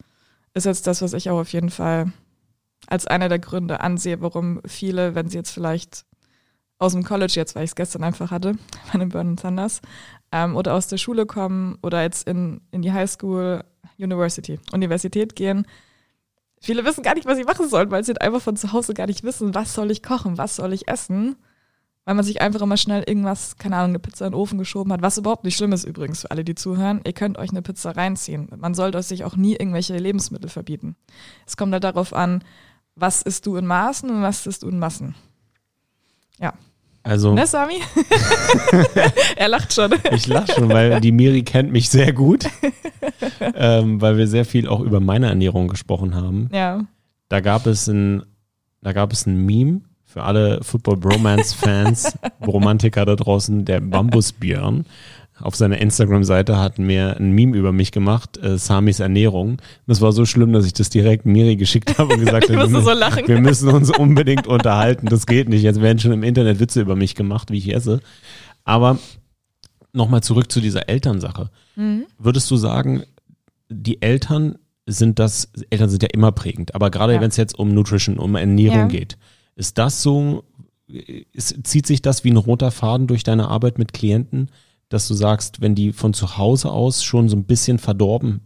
Ist 0.54 0.66
jetzt 0.66 0.86
das, 0.86 1.02
was 1.02 1.12
ich 1.12 1.30
auch 1.30 1.40
auf 1.40 1.52
jeden 1.52 1.70
Fall 1.70 2.12
als 2.86 3.06
einer 3.06 3.28
der 3.28 3.38
Gründe 3.38 3.80
ansehe, 3.80 4.20
warum 4.20 4.60
viele, 4.66 5.14
wenn 5.14 5.28
sie 5.28 5.38
jetzt 5.38 5.50
vielleicht 5.50 6.04
aus 6.78 6.92
dem 6.92 7.04
College 7.04 7.32
jetzt, 7.34 7.54
weil 7.54 7.64
ich 7.64 7.70
es 7.70 7.76
gestern 7.76 8.04
einfach 8.04 8.30
hatte, 8.30 8.54
bei 8.92 8.98
den 8.98 9.08
Burn 9.08 9.36
Thunders, 9.36 9.80
ähm, 10.32 10.56
oder 10.56 10.74
aus 10.74 10.88
der 10.88 10.98
Schule 10.98 11.26
kommen 11.26 11.78
oder 11.82 12.02
jetzt 12.02 12.28
in, 12.28 12.60
in 12.70 12.82
die 12.82 12.92
Highschool, 12.92 13.64
University, 13.98 14.58
Universität 14.72 15.36
gehen, 15.36 15.66
viele 16.60 16.84
wissen 16.84 17.02
gar 17.02 17.14
nicht, 17.14 17.26
was 17.26 17.36
sie 17.36 17.44
machen 17.44 17.68
sollen, 17.68 17.90
weil 17.90 18.02
sie 18.04 18.10
halt 18.10 18.22
einfach 18.22 18.42
von 18.42 18.56
zu 18.56 18.72
Hause 18.72 18.94
gar 18.94 19.06
nicht 19.06 19.22
wissen, 19.22 19.54
was 19.54 19.74
soll 19.74 19.90
ich 19.90 20.02
kochen, 20.02 20.38
was 20.38 20.56
soll 20.56 20.72
ich 20.72 20.88
essen, 20.88 21.36
weil 22.04 22.14
man 22.14 22.24
sich 22.24 22.40
einfach 22.40 22.60
immer 22.60 22.76
schnell 22.76 23.02
irgendwas, 23.06 23.56
keine 23.56 23.76
Ahnung, 23.76 23.90
eine 23.90 23.98
Pizza 23.98 24.26
in 24.26 24.32
den 24.32 24.38
Ofen 24.38 24.58
geschoben 24.58 24.92
hat, 24.92 25.02
was 25.02 25.18
überhaupt 25.18 25.44
nicht 25.44 25.56
schlimm 25.56 25.72
ist 25.72 25.84
übrigens 25.84 26.22
für 26.22 26.30
alle, 26.30 26.44
die 26.44 26.54
zuhören. 26.54 27.00
Ihr 27.06 27.12
könnt 27.12 27.38
euch 27.38 27.50
eine 27.50 27.62
Pizza 27.62 27.96
reinziehen. 27.96 28.48
Man 28.56 28.74
sollte 28.74 29.02
sich 29.02 29.24
auch 29.24 29.36
nie 29.36 29.52
irgendwelche 29.52 29.96
Lebensmittel 29.96 30.50
verbieten. 30.50 30.96
Es 31.46 31.56
kommt 31.56 31.72
halt 31.72 31.84
darauf 31.84 32.12
an, 32.12 32.44
was 32.94 33.22
isst 33.22 33.46
du 33.46 33.56
in 33.56 33.66
Maßen 33.66 34.10
und 34.10 34.22
was 34.22 34.46
isst 34.46 34.62
du 34.62 34.68
in 34.68 34.78
Massen. 34.78 35.14
Also, 37.04 37.34
Ne, 37.34 37.46
Sami? 37.46 37.82
er 39.36 39.48
lacht 39.48 39.74
schon. 39.74 39.92
ich 40.10 40.26
lache 40.26 40.54
schon, 40.54 40.70
weil 40.70 41.02
die 41.02 41.12
Miri 41.12 41.42
kennt 41.42 41.70
mich 41.70 41.90
sehr 41.90 42.14
gut, 42.14 42.46
ähm, 43.40 44.00
weil 44.00 44.16
wir 44.16 44.26
sehr 44.26 44.46
viel 44.46 44.66
auch 44.66 44.80
über 44.80 45.00
meine 45.00 45.26
Ernährung 45.28 45.68
gesprochen 45.68 46.14
haben. 46.14 46.48
Ja. 46.50 46.86
Da 47.28 47.40
gab 47.40 47.66
es 47.66 47.88
ein, 47.88 48.22
da 48.80 48.94
gab 48.94 49.12
es 49.12 49.26
ein 49.26 49.36
Meme 49.44 49.82
für 50.14 50.22
alle 50.22 50.62
Football 50.62 50.96
Bromance 50.98 51.56
Fans, 51.56 52.16
Romantiker 52.46 53.04
da 53.04 53.16
draußen, 53.16 53.64
der 53.64 53.80
Bambusbjörn. 53.80 54.86
Auf 55.40 55.56
seiner 55.56 55.78
Instagram-Seite 55.80 56.56
hat 56.56 56.78
mir 56.78 57.16
ein 57.16 57.32
Meme 57.32 57.56
über 57.56 57.72
mich 57.72 57.90
gemacht, 57.90 58.36
äh, 58.38 58.56
Samis 58.56 59.00
Ernährung. 59.00 59.56
Das 59.88 60.00
war 60.00 60.12
so 60.12 60.24
schlimm, 60.24 60.52
dass 60.52 60.64
ich 60.66 60.72
das 60.72 60.88
direkt 60.88 61.26
Miri 61.26 61.56
geschickt 61.56 61.98
habe 61.98 62.14
und 62.14 62.20
gesagt 62.20 62.44
habe, 62.48 62.70
wir, 62.70 62.80
so 62.80 62.86
wir 63.26 63.40
müssen 63.40 63.68
uns 63.70 63.90
unbedingt 63.90 64.46
unterhalten. 64.46 65.06
Das 65.08 65.26
geht 65.26 65.48
nicht. 65.48 65.62
Jetzt 65.62 65.82
werden 65.82 65.98
schon 65.98 66.12
im 66.12 66.22
Internet 66.22 66.60
Witze 66.60 66.80
über 66.80 66.94
mich 66.94 67.16
gemacht, 67.16 67.50
wie 67.50 67.58
ich 67.58 67.74
esse. 67.74 68.00
Aber 68.62 69.00
nochmal 69.92 70.22
zurück 70.22 70.52
zu 70.52 70.60
dieser 70.60 70.88
Elternsache. 70.88 71.50
Mhm. 71.74 72.04
Würdest 72.20 72.48
du 72.52 72.56
sagen, 72.56 73.02
die 73.68 74.00
Eltern 74.00 74.58
sind 74.86 75.18
das, 75.18 75.50
Eltern 75.70 75.88
sind 75.90 76.04
ja 76.04 76.10
immer 76.12 76.30
prägend, 76.30 76.72
aber 76.76 76.90
gerade 76.92 77.14
Ja. 77.14 77.20
wenn 77.20 77.30
es 77.30 77.36
jetzt 77.36 77.58
um 77.58 77.74
Nutrition, 77.74 78.18
um 78.18 78.36
Ernährung 78.36 78.78
Ja. 78.78 78.86
geht, 78.86 79.18
ist 79.56 79.78
das 79.78 80.02
so, 80.02 80.44
ist, 80.86 81.66
zieht 81.66 81.86
sich 81.86 82.02
das 82.02 82.24
wie 82.24 82.30
ein 82.30 82.36
roter 82.36 82.70
Faden 82.70 83.06
durch 83.06 83.22
deine 83.22 83.48
Arbeit 83.48 83.78
mit 83.78 83.92
Klienten, 83.92 84.50
dass 84.88 85.08
du 85.08 85.14
sagst, 85.14 85.60
wenn 85.60 85.74
die 85.74 85.92
von 85.92 86.12
zu 86.14 86.36
Hause 86.38 86.70
aus 86.70 87.02
schon 87.02 87.28
so 87.28 87.36
ein 87.36 87.44
bisschen 87.44 87.78
verdorben 87.78 88.40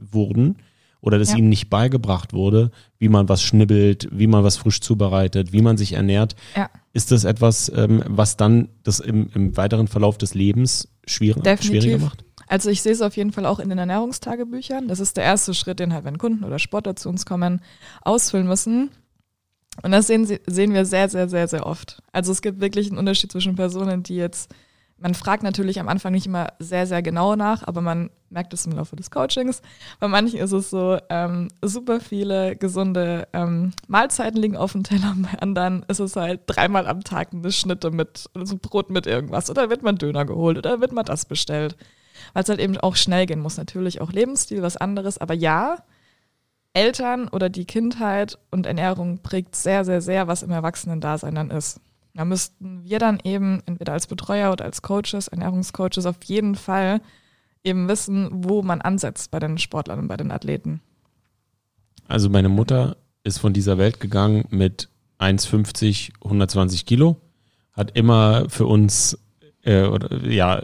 wurden 0.00 0.56
oder 1.00 1.18
dass 1.18 1.30
Ja. 1.30 1.38
ihnen 1.38 1.48
nicht 1.48 1.70
beigebracht 1.70 2.32
wurde, 2.32 2.70
wie 2.98 3.08
man 3.08 3.28
was 3.28 3.42
schnibbelt, 3.42 4.08
wie 4.12 4.26
man 4.26 4.44
was 4.44 4.56
frisch 4.58 4.80
zubereitet, 4.80 5.52
wie 5.52 5.62
man 5.62 5.76
sich 5.76 5.94
ernährt, 5.94 6.36
Ja. 6.56 6.68
ist 6.92 7.10
das 7.10 7.24
etwas, 7.24 7.70
ähm, 7.74 8.02
was 8.06 8.36
dann 8.36 8.68
das 8.82 9.00
im, 9.00 9.28
im 9.34 9.56
weiteren 9.56 9.88
Verlauf 9.88 10.18
des 10.18 10.34
Lebens 10.34 10.88
schwier 11.06 11.34
Definitiv. 11.34 11.64
schwieriger 11.82 11.98
macht? 11.98 12.24
Also 12.46 12.68
ich 12.68 12.82
sehe 12.82 12.92
es 12.92 13.00
auf 13.00 13.16
jeden 13.16 13.32
Fall 13.32 13.46
auch 13.46 13.60
in 13.60 13.68
den 13.68 13.78
Ernährungstagebüchern. 13.78 14.88
Das 14.88 14.98
ist 15.00 15.16
der 15.16 15.24
erste 15.24 15.54
Schritt, 15.54 15.78
den 15.78 15.92
halt, 15.94 16.04
wenn 16.04 16.18
Kunden 16.18 16.44
oder 16.44 16.58
Sportler 16.58 16.96
zu 16.96 17.08
uns 17.08 17.24
kommen, 17.24 17.60
ausfüllen 18.02 18.46
müssen. 18.48 18.90
Und 19.82 19.92
das 19.92 20.06
sehen, 20.06 20.26
sehen 20.46 20.74
wir 20.74 20.84
sehr, 20.84 21.08
sehr, 21.08 21.28
sehr, 21.28 21.48
sehr 21.48 21.66
oft. 21.66 22.02
Also 22.12 22.32
es 22.32 22.42
gibt 22.42 22.60
wirklich 22.60 22.88
einen 22.88 22.98
Unterschied 22.98 23.32
zwischen 23.32 23.56
Personen, 23.56 24.02
die 24.02 24.16
jetzt, 24.16 24.54
man 24.98 25.14
fragt 25.14 25.42
natürlich 25.42 25.80
am 25.80 25.88
Anfang 25.88 26.12
nicht 26.12 26.26
immer 26.26 26.48
sehr, 26.58 26.86
sehr 26.86 27.02
genau 27.02 27.36
nach, 27.36 27.66
aber 27.66 27.80
man 27.80 28.10
merkt 28.28 28.52
es 28.52 28.66
im 28.66 28.72
Laufe 28.72 28.96
des 28.96 29.10
Coachings. 29.10 29.62
Bei 29.98 30.08
manchen 30.08 30.38
ist 30.38 30.52
es 30.52 30.70
so, 30.70 30.98
ähm, 31.08 31.48
super 31.62 32.00
viele 32.00 32.56
gesunde 32.56 33.26
ähm, 33.32 33.72
Mahlzeiten 33.88 34.40
liegen 34.40 34.56
auf 34.56 34.72
dem 34.72 34.84
Teller, 34.84 35.14
bei 35.16 35.38
anderen 35.40 35.84
ist 35.88 36.00
es 36.00 36.16
halt 36.16 36.42
dreimal 36.46 36.86
am 36.86 37.02
Tag 37.02 37.32
eine 37.32 37.50
Schnitte 37.50 37.90
mit, 37.90 38.28
also 38.34 38.56
Brot 38.60 38.90
mit 38.90 39.06
irgendwas 39.06 39.50
oder 39.50 39.70
wird 39.70 39.82
man 39.82 39.96
Döner 39.96 40.24
geholt 40.24 40.58
oder 40.58 40.80
wird 40.80 40.92
man 40.92 41.04
das 41.04 41.24
bestellt 41.24 41.76
weil 42.32 42.42
es 42.42 42.48
halt 42.48 42.60
eben 42.60 42.76
auch 42.78 42.96
schnell 42.96 43.26
gehen 43.26 43.40
muss. 43.40 43.56
Natürlich 43.56 44.00
auch 44.00 44.12
Lebensstil, 44.12 44.62
was 44.62 44.76
anderes. 44.76 45.18
Aber 45.18 45.34
ja, 45.34 45.78
Eltern 46.72 47.28
oder 47.28 47.48
die 47.48 47.64
Kindheit 47.64 48.38
und 48.50 48.66
Ernährung 48.66 49.18
prägt 49.22 49.56
sehr, 49.56 49.84
sehr, 49.84 50.00
sehr, 50.00 50.28
was 50.28 50.42
im 50.42 50.50
Erwachsenen-Dasein 50.50 51.34
dann 51.34 51.50
ist. 51.50 51.80
Da 52.14 52.24
müssten 52.24 52.84
wir 52.84 52.98
dann 52.98 53.18
eben 53.22 53.62
entweder 53.66 53.92
als 53.92 54.06
Betreuer 54.06 54.52
oder 54.52 54.64
als 54.64 54.82
Coaches, 54.82 55.28
Ernährungscoaches 55.28 56.06
auf 56.06 56.16
jeden 56.24 56.54
Fall 56.54 57.00
eben 57.64 57.88
wissen, 57.88 58.28
wo 58.32 58.62
man 58.62 58.80
ansetzt 58.80 59.30
bei 59.30 59.38
den 59.38 59.58
Sportlern 59.58 60.00
und 60.00 60.08
bei 60.08 60.16
den 60.16 60.30
Athleten. 60.30 60.80
Also 62.08 62.28
meine 62.28 62.48
Mutter 62.48 62.96
ist 63.22 63.38
von 63.38 63.52
dieser 63.52 63.78
Welt 63.78 64.00
gegangen 64.00 64.44
mit 64.50 64.88
1,50, 65.18 66.12
120 66.24 66.86
Kilo, 66.86 67.16
hat 67.72 67.96
immer 67.96 68.48
für 68.48 68.66
uns 68.66 69.18
äh, 69.62 69.84
oder, 69.84 70.24
ja 70.26 70.62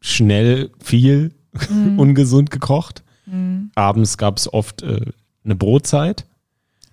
schnell 0.00 0.70
viel 0.80 1.34
ungesund 1.96 2.50
gekocht. 2.50 3.02
Abends 3.74 4.16
gab 4.16 4.38
es 4.38 4.50
oft 4.50 4.82
äh, 4.82 5.12
eine 5.48 5.56
Brotzeit. 5.56 6.26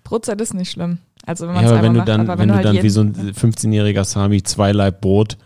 Brotzeit 0.02 0.40
ist 0.40 0.54
nicht 0.54 0.70
schlimm. 0.70 0.98
Also 1.26 1.46
wenn 1.46 1.54
man 1.54 1.64
Ja, 1.64 1.70
aber 1.72 1.82
wenn 1.82 1.92
du 1.92 1.98
macht, 1.98 2.08
dann, 2.08 2.20
aber 2.22 2.38
wenn 2.38 2.48
du 2.48 2.54
halt 2.54 2.64
dann 2.64 2.82
wie 2.82 2.88
so 2.88 3.02
ein 3.02 3.14
15-jähriger 3.14 4.04
Sami 4.04 4.42
zwei 4.42 4.72
Laib 4.72 5.00
Brot 5.00 5.36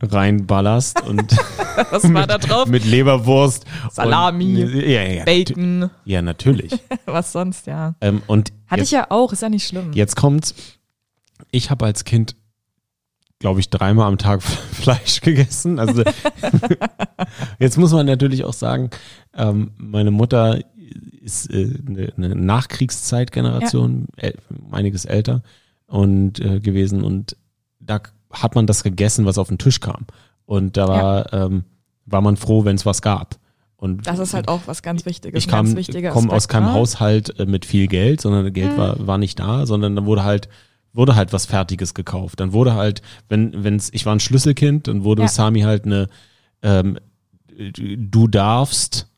reinballerst 0.00 1.02
und 1.02 1.32
was 1.90 2.12
war 2.12 2.26
da 2.26 2.38
drauf? 2.38 2.68
mit 2.68 2.84
Leberwurst, 2.84 3.64
Salami, 3.90 4.62
und, 4.62 4.74
ja, 4.74 5.02
ja, 5.02 5.02
ja, 5.02 5.24
Bacon, 5.24 5.90
ja 6.04 6.22
natürlich. 6.22 6.72
was 7.06 7.32
sonst, 7.32 7.66
ja. 7.66 7.94
ähm, 8.00 8.22
und 8.28 8.52
Hatte 8.68 8.82
jetzt, 8.82 8.88
ich 8.88 8.92
ja 8.92 9.06
auch, 9.10 9.32
ist 9.32 9.42
ja 9.42 9.48
nicht 9.48 9.66
schlimm. 9.66 9.92
jetzt 9.94 10.14
kommt's. 10.14 10.54
Ich 11.50 11.70
habe 11.70 11.86
als 11.86 12.04
Kind, 12.04 12.36
glaube 13.40 13.58
ich, 13.58 13.70
dreimal 13.70 14.06
am 14.06 14.18
Tag 14.18 14.42
Fleisch 14.72 15.22
gegessen. 15.22 15.80
Also 15.80 16.04
jetzt 17.58 17.78
muss 17.78 17.92
man 17.92 18.06
natürlich 18.06 18.44
auch 18.44 18.52
sagen, 18.52 18.90
ähm, 19.34 19.72
meine 19.76 20.12
Mutter 20.12 20.60
ist 21.22 21.50
äh, 21.50 21.74
eine, 21.86 22.12
eine 22.16 22.34
Nachkriegszeitgeneration, 22.34 24.06
äl- 24.16 24.36
um 24.50 24.72
einiges 24.74 25.04
älter 25.04 25.42
und 25.86 26.40
äh, 26.40 26.60
gewesen 26.60 27.02
und 27.02 27.36
da 27.80 28.00
hat 28.32 28.54
man 28.54 28.66
das 28.66 28.82
gegessen, 28.82 29.24
was 29.24 29.38
auf 29.38 29.48
den 29.48 29.58
Tisch 29.58 29.80
kam. 29.80 30.06
Und 30.46 30.76
da 30.76 30.86
war, 30.88 31.32
ähm, 31.32 31.64
war 32.06 32.20
man 32.20 32.36
froh, 32.36 32.64
wenn 32.64 32.76
es 32.76 32.86
was 32.86 33.02
gab. 33.02 33.38
Und 33.76 34.06
Das 34.06 34.18
ist 34.18 34.34
halt 34.34 34.48
auch 34.48 34.60
was 34.66 34.82
ganz 34.82 35.06
Wichtiges. 35.06 35.38
ich 35.42 35.48
kam, 35.48 35.74
komme 36.12 36.32
aus 36.32 36.48
keinem 36.48 36.66
ne? 36.66 36.72
Haushalt 36.74 37.38
äh, 37.40 37.46
mit 37.46 37.64
viel 37.64 37.86
Geld, 37.88 38.20
sondern 38.20 38.52
Geld 38.52 38.76
war, 38.76 39.06
war 39.06 39.16
nicht 39.18 39.38
da, 39.38 39.66
sondern 39.66 39.96
da 39.96 40.04
wurde 40.04 40.22
halt 40.24 40.48
wurde 40.92 41.14
halt 41.14 41.32
was 41.32 41.46
Fertiges 41.46 41.94
gekauft. 41.94 42.40
Dann 42.40 42.52
wurde 42.52 42.74
halt, 42.74 43.00
wenn 43.28 43.62
wenn's, 43.64 43.90
ich 43.92 44.06
war 44.06 44.12
ein 44.14 44.20
Schlüsselkind, 44.20 44.88
dann 44.88 45.04
wurde 45.04 45.22
Ja. 45.22 45.28
Sami 45.28 45.60
halt 45.60 45.86
eine 45.86 46.08
ähm, 46.62 46.98
du 47.56 48.26
darfst 48.28 49.08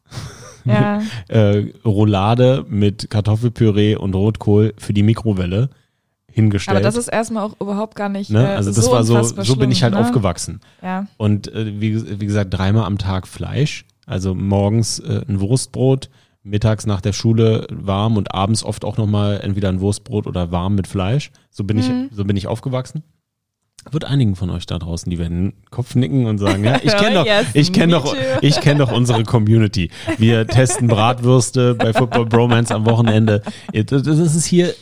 Ja, 0.64 1.00
äh, 1.28 1.66
Roulade 1.85 2.64
mit 2.69 3.11
Kartoffelpüree 3.11 3.97
und 3.97 4.14
Rotkohl 4.14 4.75
für 4.78 4.92
die 4.92 5.02
Mikrowelle 5.02 5.71
hingestellt. 6.31 6.76
aber 6.78 6.83
das 6.85 6.97
ist 6.97 7.09
erstmal 7.09 7.45
auch 7.45 7.61
überhaupt 7.61 7.95
gar 7.95 8.09
nicht. 8.09 8.31
ne? 8.31 8.42
äh, 8.52 8.57
Also 8.57 8.71
das 8.73 8.85
so 8.87 8.92
war 8.92 9.04
so, 9.04 9.23
so 9.23 9.57
bin 9.57 9.71
ich 9.71 9.83
halt 9.83 9.95
ne? 9.95 10.00
aufgewachsen. 10.00 10.61
Ja, 10.83 11.07
Und 11.19 11.52
äh, 11.52 11.81
wie, 11.81 12.21
wie 12.21 12.26
gesagt, 12.26 12.54
dreimal 12.54 12.85
am 12.85 12.99
Tag 12.99 13.26
Fleisch. 13.28 13.85
Also 14.07 14.35
morgens 14.35 14.99
äh, 14.99 15.23
ein 15.28 15.40
Wurstbrot, 15.40 16.09
mittags 16.42 16.87
nach 16.87 17.00
der 17.00 17.12
Schule 17.12 17.66
warm 17.71 18.16
und 18.16 18.35
abends 18.35 18.64
oft 18.64 18.85
auch 18.85 18.97
nochmal 18.97 19.40
entweder 19.42 19.69
ein 19.69 19.81
Wurstbrot 19.81 20.26
oder 20.26 20.50
warm 20.50 20.75
mit 20.75 20.87
Fleisch. 20.87 21.31
So 21.50 21.64
bin 21.64 21.76
Mhm. 21.76 22.09
ich, 22.11 22.16
so 22.16 22.25
bin 22.25 22.37
ich 22.37 22.47
aufgewachsen. 22.49 23.02
Wird 23.91 24.05
einigen 24.05 24.37
von 24.37 24.49
euch 24.51 24.65
da 24.67 24.79
draußen, 24.79 25.11
die 25.11 25.19
werden 25.19 25.55
Kopf 25.71 25.95
nicken 25.95 26.27
und 26.27 26.39
sagen, 26.39 26.65
ja, 26.65 26.77
ich 26.83 26.97
kenne 26.97 27.15
doch, 27.17 27.27
Yes, 27.27 27.47
ich 27.53 27.73
kenne 27.73 27.93
doch, 27.95 28.15
ich 28.41 28.61
kenne 28.61 28.79
doch 28.79 28.93
unsere 28.93 29.25
Community. 29.25 29.91
Wir 30.19 30.47
testen 30.47 30.87
Bratwürste 30.89 31.75
bei 31.75 31.93
Football 31.93 32.27
Bromance 32.27 32.73
am 32.75 32.87
Wochenende. 32.87 33.43
Das 33.73 34.07
ist 34.07 34.47
hier, 34.47 34.73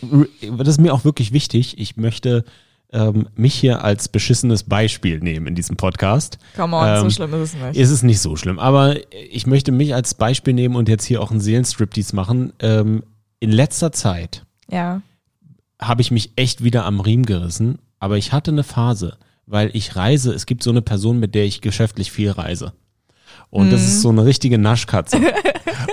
das 0.58 0.68
ist 0.68 0.80
mir 0.80 0.92
auch 0.92 1.04
wirklich 1.04 1.32
wichtig. 1.32 1.78
Ich 1.78 1.96
möchte 1.96 2.44
ähm, 2.92 3.28
mich 3.36 3.54
hier 3.54 3.84
als 3.84 4.08
beschissenes 4.08 4.64
Beispiel 4.64 5.20
nehmen 5.20 5.46
in 5.46 5.54
diesem 5.54 5.76
Podcast. 5.76 6.38
come 6.56 6.76
on, 6.76 6.96
so 6.98 7.04
Ähm, 7.04 7.10
schlimm 7.10 7.34
ist 7.34 7.54
es 7.54 7.54
nicht. 7.54 7.76
Ist 7.76 7.90
es 7.90 8.02
nicht 8.02 8.20
so 8.20 8.36
schlimm, 8.36 8.58
aber 8.58 8.96
ich 9.30 9.46
möchte 9.46 9.72
mich 9.72 9.94
als 9.94 10.14
Beispiel 10.14 10.54
nehmen 10.54 10.76
und 10.76 10.88
jetzt 10.88 11.04
hier 11.04 11.22
auch 11.22 11.30
einen 11.30 11.40
Seelenstriptease 11.40 12.14
machen. 12.14 12.52
Ähm, 12.60 13.04
in 13.38 13.50
letzter 13.52 13.92
Zeit 13.92 14.44
ja, 14.68 15.00
habe 15.80 16.02
ich 16.02 16.10
mich 16.10 16.32
echt 16.36 16.62
wieder 16.64 16.84
am 16.84 17.00
Riemen 17.00 17.24
gerissen, 17.26 17.78
aber 18.00 18.16
ich 18.16 18.32
hatte 18.32 18.50
eine 18.50 18.64
Phase, 18.64 19.16
weil 19.46 19.70
ich 19.74 19.94
reise, 19.94 20.32
es 20.32 20.46
gibt 20.46 20.62
so 20.64 20.70
eine 20.70 20.82
Person, 20.82 21.20
mit 21.20 21.34
der 21.36 21.44
ich 21.44 21.60
geschäftlich 21.60 22.10
viel 22.10 22.30
reise. 22.32 22.72
Und 23.50 23.70
das 23.70 23.80
Mhm. 23.82 23.86
ist 23.86 24.02
so 24.02 24.08
eine 24.10 24.24
richtige 24.24 24.58
Naschkatze. 24.58 25.18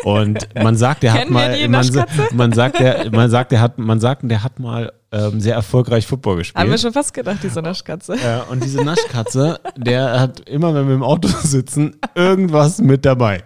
Und 0.03 0.47
man 0.55 0.75
sagt, 0.75 1.03
der 1.03 1.13
hat 1.13 1.29
mal, 1.29 1.67
man, 1.67 1.91
man 2.33 2.53
sagt, 2.53 2.79
der, 2.79 3.11
man 3.11 3.29
sagt, 3.29 3.51
der 3.51 3.61
hat, 3.61 3.77
man 3.77 3.99
sagt, 3.99 4.21
der 4.25 4.43
hat 4.43 4.59
mal 4.59 4.91
ähm, 5.11 5.39
sehr 5.41 5.55
erfolgreich 5.55 6.05
Football 6.05 6.37
gespielt. 6.37 6.61
haben 6.61 6.69
wir 6.69 6.77
schon 6.77 6.93
fast 6.93 7.13
gedacht, 7.13 7.39
diese 7.43 7.61
Naschkatze. 7.61 8.15
Ja, 8.23 8.41
und 8.43 8.63
diese 8.63 8.83
Naschkatze, 8.83 9.59
der 9.75 10.19
hat 10.19 10.41
immer, 10.41 10.73
wenn 10.75 10.87
wir 10.87 10.95
im 10.95 11.03
Auto 11.03 11.27
sitzen, 11.27 11.95
irgendwas 12.15 12.79
mit 12.79 13.05
dabei. 13.05 13.43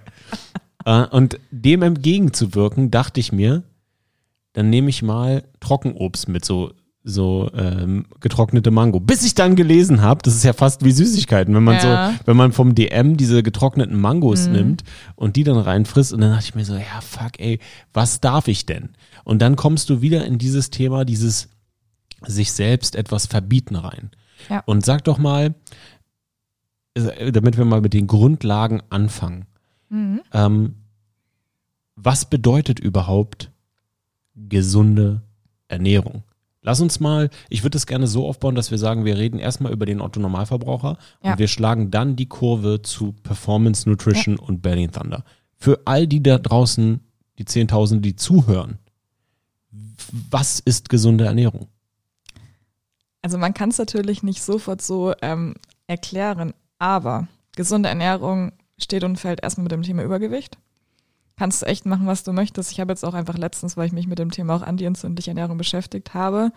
Äh, 0.85 1.05
und 1.07 1.39
dem 1.51 1.81
entgegenzuwirken, 1.83 2.91
dachte 2.91 3.19
ich 3.19 3.31
mir, 3.31 3.63
dann 4.53 4.69
nehme 4.69 4.89
ich 4.89 5.01
mal 5.03 5.43
Trockenobst 5.61 6.27
mit 6.27 6.43
so 6.43 6.73
so 7.03 7.49
ähm, 7.55 8.05
getrocknete 8.19 8.69
Mango. 8.69 8.99
Bis 8.99 9.23
ich 9.23 9.33
dann 9.33 9.55
gelesen 9.55 10.01
habe, 10.01 10.21
das 10.23 10.35
ist 10.35 10.43
ja 10.43 10.53
fast 10.53 10.83
wie 10.85 10.91
Süßigkeiten, 10.91 11.53
wenn 11.55 11.63
man 11.63 11.75
Ja. 11.75 12.11
so, 12.11 12.19
wenn 12.25 12.37
man 12.37 12.51
vom 12.51 12.75
DM 12.75 13.17
diese 13.17 13.41
getrockneten 13.41 13.99
Mangos 13.99 14.47
nimmt 14.47 14.83
und 15.15 15.35
die 15.35 15.43
dann 15.43 15.57
reinfrisst 15.57 16.13
und 16.13 16.21
dann 16.21 16.31
dachte 16.31 16.45
ich 16.45 16.55
mir 16.55 16.65
so, 16.65 16.75
ja 16.75 17.01
fuck, 17.01 17.39
ey, 17.39 17.59
was 17.93 18.21
darf 18.21 18.47
ich 18.47 18.67
denn? 18.67 18.89
Und 19.23 19.41
dann 19.41 19.55
kommst 19.55 19.89
du 19.89 20.01
wieder 20.01 20.25
in 20.25 20.37
dieses 20.37 20.69
Thema, 20.69 21.03
dieses 21.05 21.49
sich 22.25 22.51
selbst 22.51 22.95
etwas 22.95 23.25
verbieten 23.25 23.75
rein. 23.75 24.11
Ja. 24.49 24.61
Und 24.67 24.85
sag 24.85 25.03
doch 25.05 25.17
mal, 25.17 25.55
äh, 26.93 27.31
damit 27.31 27.57
wir 27.57 27.65
mal 27.65 27.81
mit 27.81 27.93
den 27.93 28.05
Grundlagen 28.05 28.83
anfangen. 28.91 29.45
Mhm. 29.89 30.21
Ähm, 30.33 30.75
was 31.95 32.25
bedeutet 32.25 32.79
überhaupt 32.79 33.49
gesunde 34.35 35.21
Ernährung? 35.67 36.23
Lass 36.63 36.79
uns 36.79 36.99
mal, 36.99 37.29
ich 37.49 37.63
würde 37.63 37.77
es 37.77 37.87
gerne 37.87 38.05
so 38.05 38.27
aufbauen, 38.27 38.53
dass 38.53 38.69
wir 38.69 38.77
sagen, 38.77 39.03
wir 39.03 39.17
reden 39.17 39.39
erstmal 39.39 39.71
über 39.71 39.85
den 39.87 39.99
Otto-Normalverbraucher 39.99 40.97
Ja. 41.23 41.31
und 41.31 41.39
wir 41.39 41.47
schlagen 41.47 41.89
dann 41.89 42.15
die 42.15 42.27
Kurve 42.27 42.81
zu 42.83 43.13
Performance 43.23 43.89
Nutrition 43.89 44.37
und 44.37 44.61
Belly 44.61 44.87
Thunder. 44.87 45.23
Für 45.57 45.81
all 45.85 46.05
die 46.07 46.21
da 46.21 46.37
draußen, 46.37 46.99
die 47.39 47.45
Zehntausende, 47.45 48.01
die 48.03 48.15
zuhören, 48.15 48.77
was 50.29 50.59
ist 50.59 50.89
gesunde 50.89 51.25
Ernährung? 51.25 51.67
Also 53.23 53.37
man 53.37 53.53
kann 53.53 53.69
es 53.69 53.77
natürlich 53.77 54.23
nicht 54.23 54.41
sofort 54.41 54.81
so 54.81 55.13
ähm, 55.21 55.55
erklären, 55.87 56.53
aber 56.79 57.27
gesunde 57.55 57.89
Ernährung 57.89 58.51
steht 58.77 59.03
und 59.03 59.17
fällt 59.17 59.43
erstmal 59.43 59.63
mit 59.63 59.71
dem 59.71 59.83
Thema 59.83 60.03
Übergewicht. 60.03 60.57
Kannst 61.41 61.63
du 61.63 61.65
echt 61.65 61.87
machen, 61.87 62.05
was 62.05 62.23
du 62.23 62.33
möchtest. 62.33 62.71
Ich 62.71 62.79
habe 62.79 62.91
jetzt 62.91 63.03
auch 63.03 63.15
einfach 63.15 63.35
letztens, 63.35 63.75
weil 63.75 63.87
ich 63.87 63.93
mich 63.93 64.05
mit 64.05 64.19
dem 64.19 64.29
Thema 64.29 64.57
auch 64.57 64.61
antientzündliche 64.61 65.31
Ernährung 65.31 65.57
beschäftigt 65.57 66.13
habe, 66.13 66.51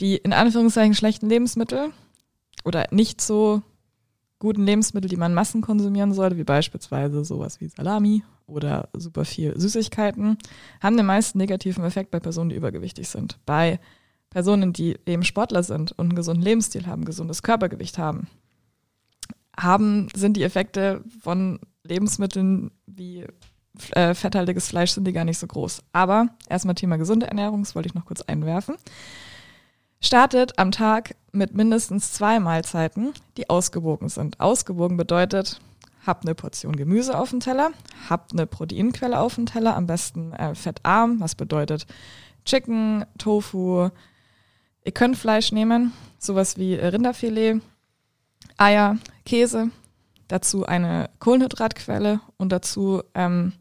die 0.00 0.16
in 0.16 0.32
Anführungszeichen 0.32 0.96
schlechten 0.96 1.28
Lebensmittel 1.28 1.92
oder 2.64 2.88
nicht 2.90 3.20
so 3.20 3.62
guten 4.40 4.66
Lebensmittel, 4.66 5.08
die 5.08 5.16
man 5.16 5.34
Massen 5.34 5.60
konsumieren 5.60 6.12
sollte, 6.14 6.36
wie 6.36 6.42
beispielsweise 6.42 7.24
sowas 7.24 7.60
wie 7.60 7.68
Salami 7.68 8.24
oder 8.48 8.88
super 8.92 9.24
viel 9.24 9.56
Süßigkeiten, 9.56 10.36
haben 10.80 10.96
den 10.96 11.06
meisten 11.06 11.38
negativen 11.38 11.84
Effekt 11.84 12.10
bei 12.10 12.18
Personen, 12.18 12.50
die 12.50 12.56
übergewichtig 12.56 13.08
sind. 13.08 13.38
Bei 13.46 13.78
Personen, 14.30 14.72
die 14.72 14.98
eben 15.06 15.22
Sportler 15.22 15.62
sind 15.62 15.92
und 15.92 16.06
einen 16.06 16.16
gesunden 16.16 16.42
Lebensstil 16.42 16.88
haben, 16.88 17.04
gesundes 17.04 17.44
Körpergewicht 17.44 17.98
haben, 17.98 18.26
haben, 19.56 20.08
sind 20.12 20.36
die 20.36 20.42
Effekte 20.42 21.04
von 21.20 21.60
Lebensmitteln 21.84 22.72
wie 22.86 23.26
äh, 23.92 24.14
fetthaltiges 24.14 24.68
Fleisch 24.68 24.92
sind 24.92 25.04
die 25.04 25.12
gar 25.12 25.24
nicht 25.24 25.38
so 25.38 25.46
groß. 25.46 25.82
Aber 25.92 26.28
erstmal 26.48 26.74
Thema 26.74 26.96
gesunde 26.96 27.26
Ernährung, 27.26 27.62
das 27.62 27.74
wollte 27.74 27.88
ich 27.88 27.94
noch 27.94 28.04
kurz 28.04 28.22
einwerfen. 28.22 28.76
Startet 30.00 30.58
am 30.58 30.72
Tag 30.72 31.14
mit 31.30 31.54
mindestens 31.54 32.12
zwei 32.12 32.40
Mahlzeiten, 32.40 33.12
die 33.36 33.48
ausgewogen 33.48 34.08
sind. 34.08 34.40
Ausgewogen 34.40 34.96
bedeutet, 34.96 35.60
habt 36.04 36.24
eine 36.24 36.34
Portion 36.34 36.76
Gemüse 36.76 37.16
auf 37.16 37.30
dem 37.30 37.40
Teller, 37.40 37.70
habt 38.10 38.32
eine 38.32 38.46
Proteinquelle 38.46 39.18
auf 39.18 39.36
dem 39.36 39.46
Teller, 39.46 39.76
am 39.76 39.86
besten 39.86 40.32
äh, 40.32 40.54
fettarm, 40.54 41.20
was 41.20 41.34
bedeutet 41.34 41.86
Chicken, 42.44 43.04
Tofu. 43.18 43.90
Ihr 44.84 44.92
könnt 44.92 45.16
Fleisch 45.16 45.52
nehmen, 45.52 45.92
sowas 46.18 46.56
wie 46.56 46.74
Rinderfilet, 46.74 47.60
Eier, 48.56 48.98
Käse, 49.24 49.70
dazu 50.26 50.66
eine 50.66 51.10
Kohlenhydratquelle 51.20 52.20
und 52.36 52.50
dazu 52.50 53.02
ähm, 53.14 53.52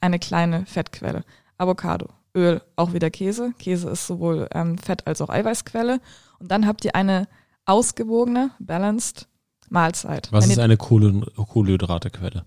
eine 0.00 0.18
kleine 0.18 0.66
Fettquelle. 0.66 1.24
Avocado, 1.58 2.08
Öl, 2.34 2.62
auch 2.76 2.92
wieder 2.92 3.10
Käse. 3.10 3.52
Käse 3.58 3.90
ist 3.90 4.06
sowohl 4.06 4.48
ähm, 4.52 4.78
Fett 4.78 5.06
als 5.06 5.20
auch 5.20 5.28
Eiweißquelle. 5.28 6.00
Und 6.38 6.50
dann 6.50 6.66
habt 6.66 6.84
ihr 6.84 6.94
eine 6.94 7.28
ausgewogene, 7.66 8.50
balanced 8.58 9.28
Mahlzeit. 9.68 10.28
Was 10.32 10.44
Wenn 10.44 10.52
ist 10.52 10.58
eine 10.58 10.76
Kohle, 10.76 11.20
Kohlenhydratequelle? 11.36 12.44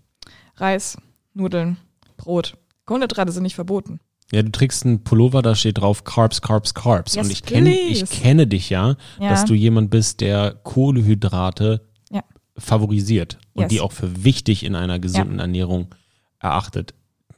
Reis, 0.58 0.98
Nudeln, 1.34 1.78
Brot. 2.18 2.58
Kohlenhydrate 2.86 3.32
sind 3.32 3.44
nicht 3.44 3.56
verboten. 3.56 4.00
Ja, 4.32 4.42
du 4.42 4.52
trägst 4.52 4.86
einen 4.86 5.04
Pullover, 5.04 5.42
da 5.42 5.54
steht 5.56 5.78
drauf 5.80 6.04
Carbs, 6.04 6.42
Carbs, 6.42 6.74
Carbs. 6.74 7.16
Yes, 7.16 7.26
Und 7.28 7.32
ich 7.32 7.44
kenne 7.44 7.72
ich 7.72 8.10
kenne 8.10 8.48
dich 8.48 8.70
ja, 8.70 8.96
Ja. 9.20 9.30
dass 9.30 9.46
du 9.46 9.54
jemand 9.54 9.90
bist, 9.92 10.22
der 10.22 10.54
Kohlenhydrate 10.64 11.86
Ja. 12.10 12.22
favorisiert 12.58 13.38
und 13.54 13.64
Yes. 13.64 13.70
die 13.70 13.82
auch 13.82 13.92
für 13.92 14.24
wichtig 14.24 14.64
in 14.64 14.76
einer 14.76 15.00
gesunden 15.00 15.40
Ernährung 15.40 15.94
erachtet. 16.40 16.94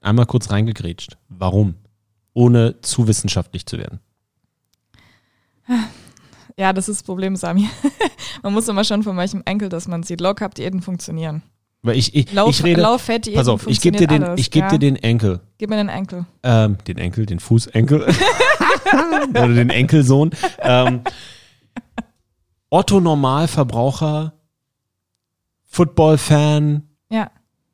Einmal 0.06 0.28
kurz 0.28 0.52
reingegrätscht. 0.52 1.18
Warum? 1.30 1.74
Ohne 2.34 2.80
zu 2.82 3.08
wissenschaftlich 3.08 3.66
zu 3.66 3.80
werden. 3.80 4.00
Ja, 6.58 6.74
das 6.74 6.88
ist 6.88 7.02
das 7.02 7.04
Problem, 7.04 7.36
Sami. 7.36 7.68
man 8.44 8.54
muss 8.54 8.68
immer 8.68 8.84
schon 8.84 9.02
von 9.02 9.18
welchem 9.18 9.42
Enkel, 9.46 9.68
dass 9.68 9.88
man 9.88 10.04
sieht. 10.04 10.22
Low 10.22 10.36
Carb 10.36 10.54
Diäten 10.54 10.84
funktionieren. 10.84 11.42
Weil 11.82 11.98
ich, 11.98 12.16
ich, 12.16 12.32
Low, 12.34 12.50
ich 12.50 12.64
rede, 12.64 12.84
Low 12.84 13.00
Fat 13.00 13.26
Diäten 13.26 13.40
pass 13.40 13.48
auf, 13.48 13.68
ich 13.68 13.82
gebe 13.82 13.98
dir 13.98 14.06
den, 14.06 14.24
alles, 14.24 14.40
ich 14.40 14.52
gebe 14.52 14.66
ja. 14.66 14.72
dir 14.72 14.80
den 14.80 14.96
Enkel. 14.96 15.40
Gib 15.58 15.72
mir 15.72 15.78
den 15.78 15.90
Enkel. 15.90 16.26
Ähm, 16.44 16.78
den 16.88 17.00
Enkel, 17.00 17.26
den 17.26 17.40
Fußenkel. 17.40 18.06
Oder 19.30 19.54
den 19.56 19.72
Enkelsohn. 19.72 20.32
Ähm, 20.60 21.02
Otto 22.70 23.00
Normalverbraucher, 23.00 24.34
Football-Fan, 25.66 26.84
Ja, 27.10 27.32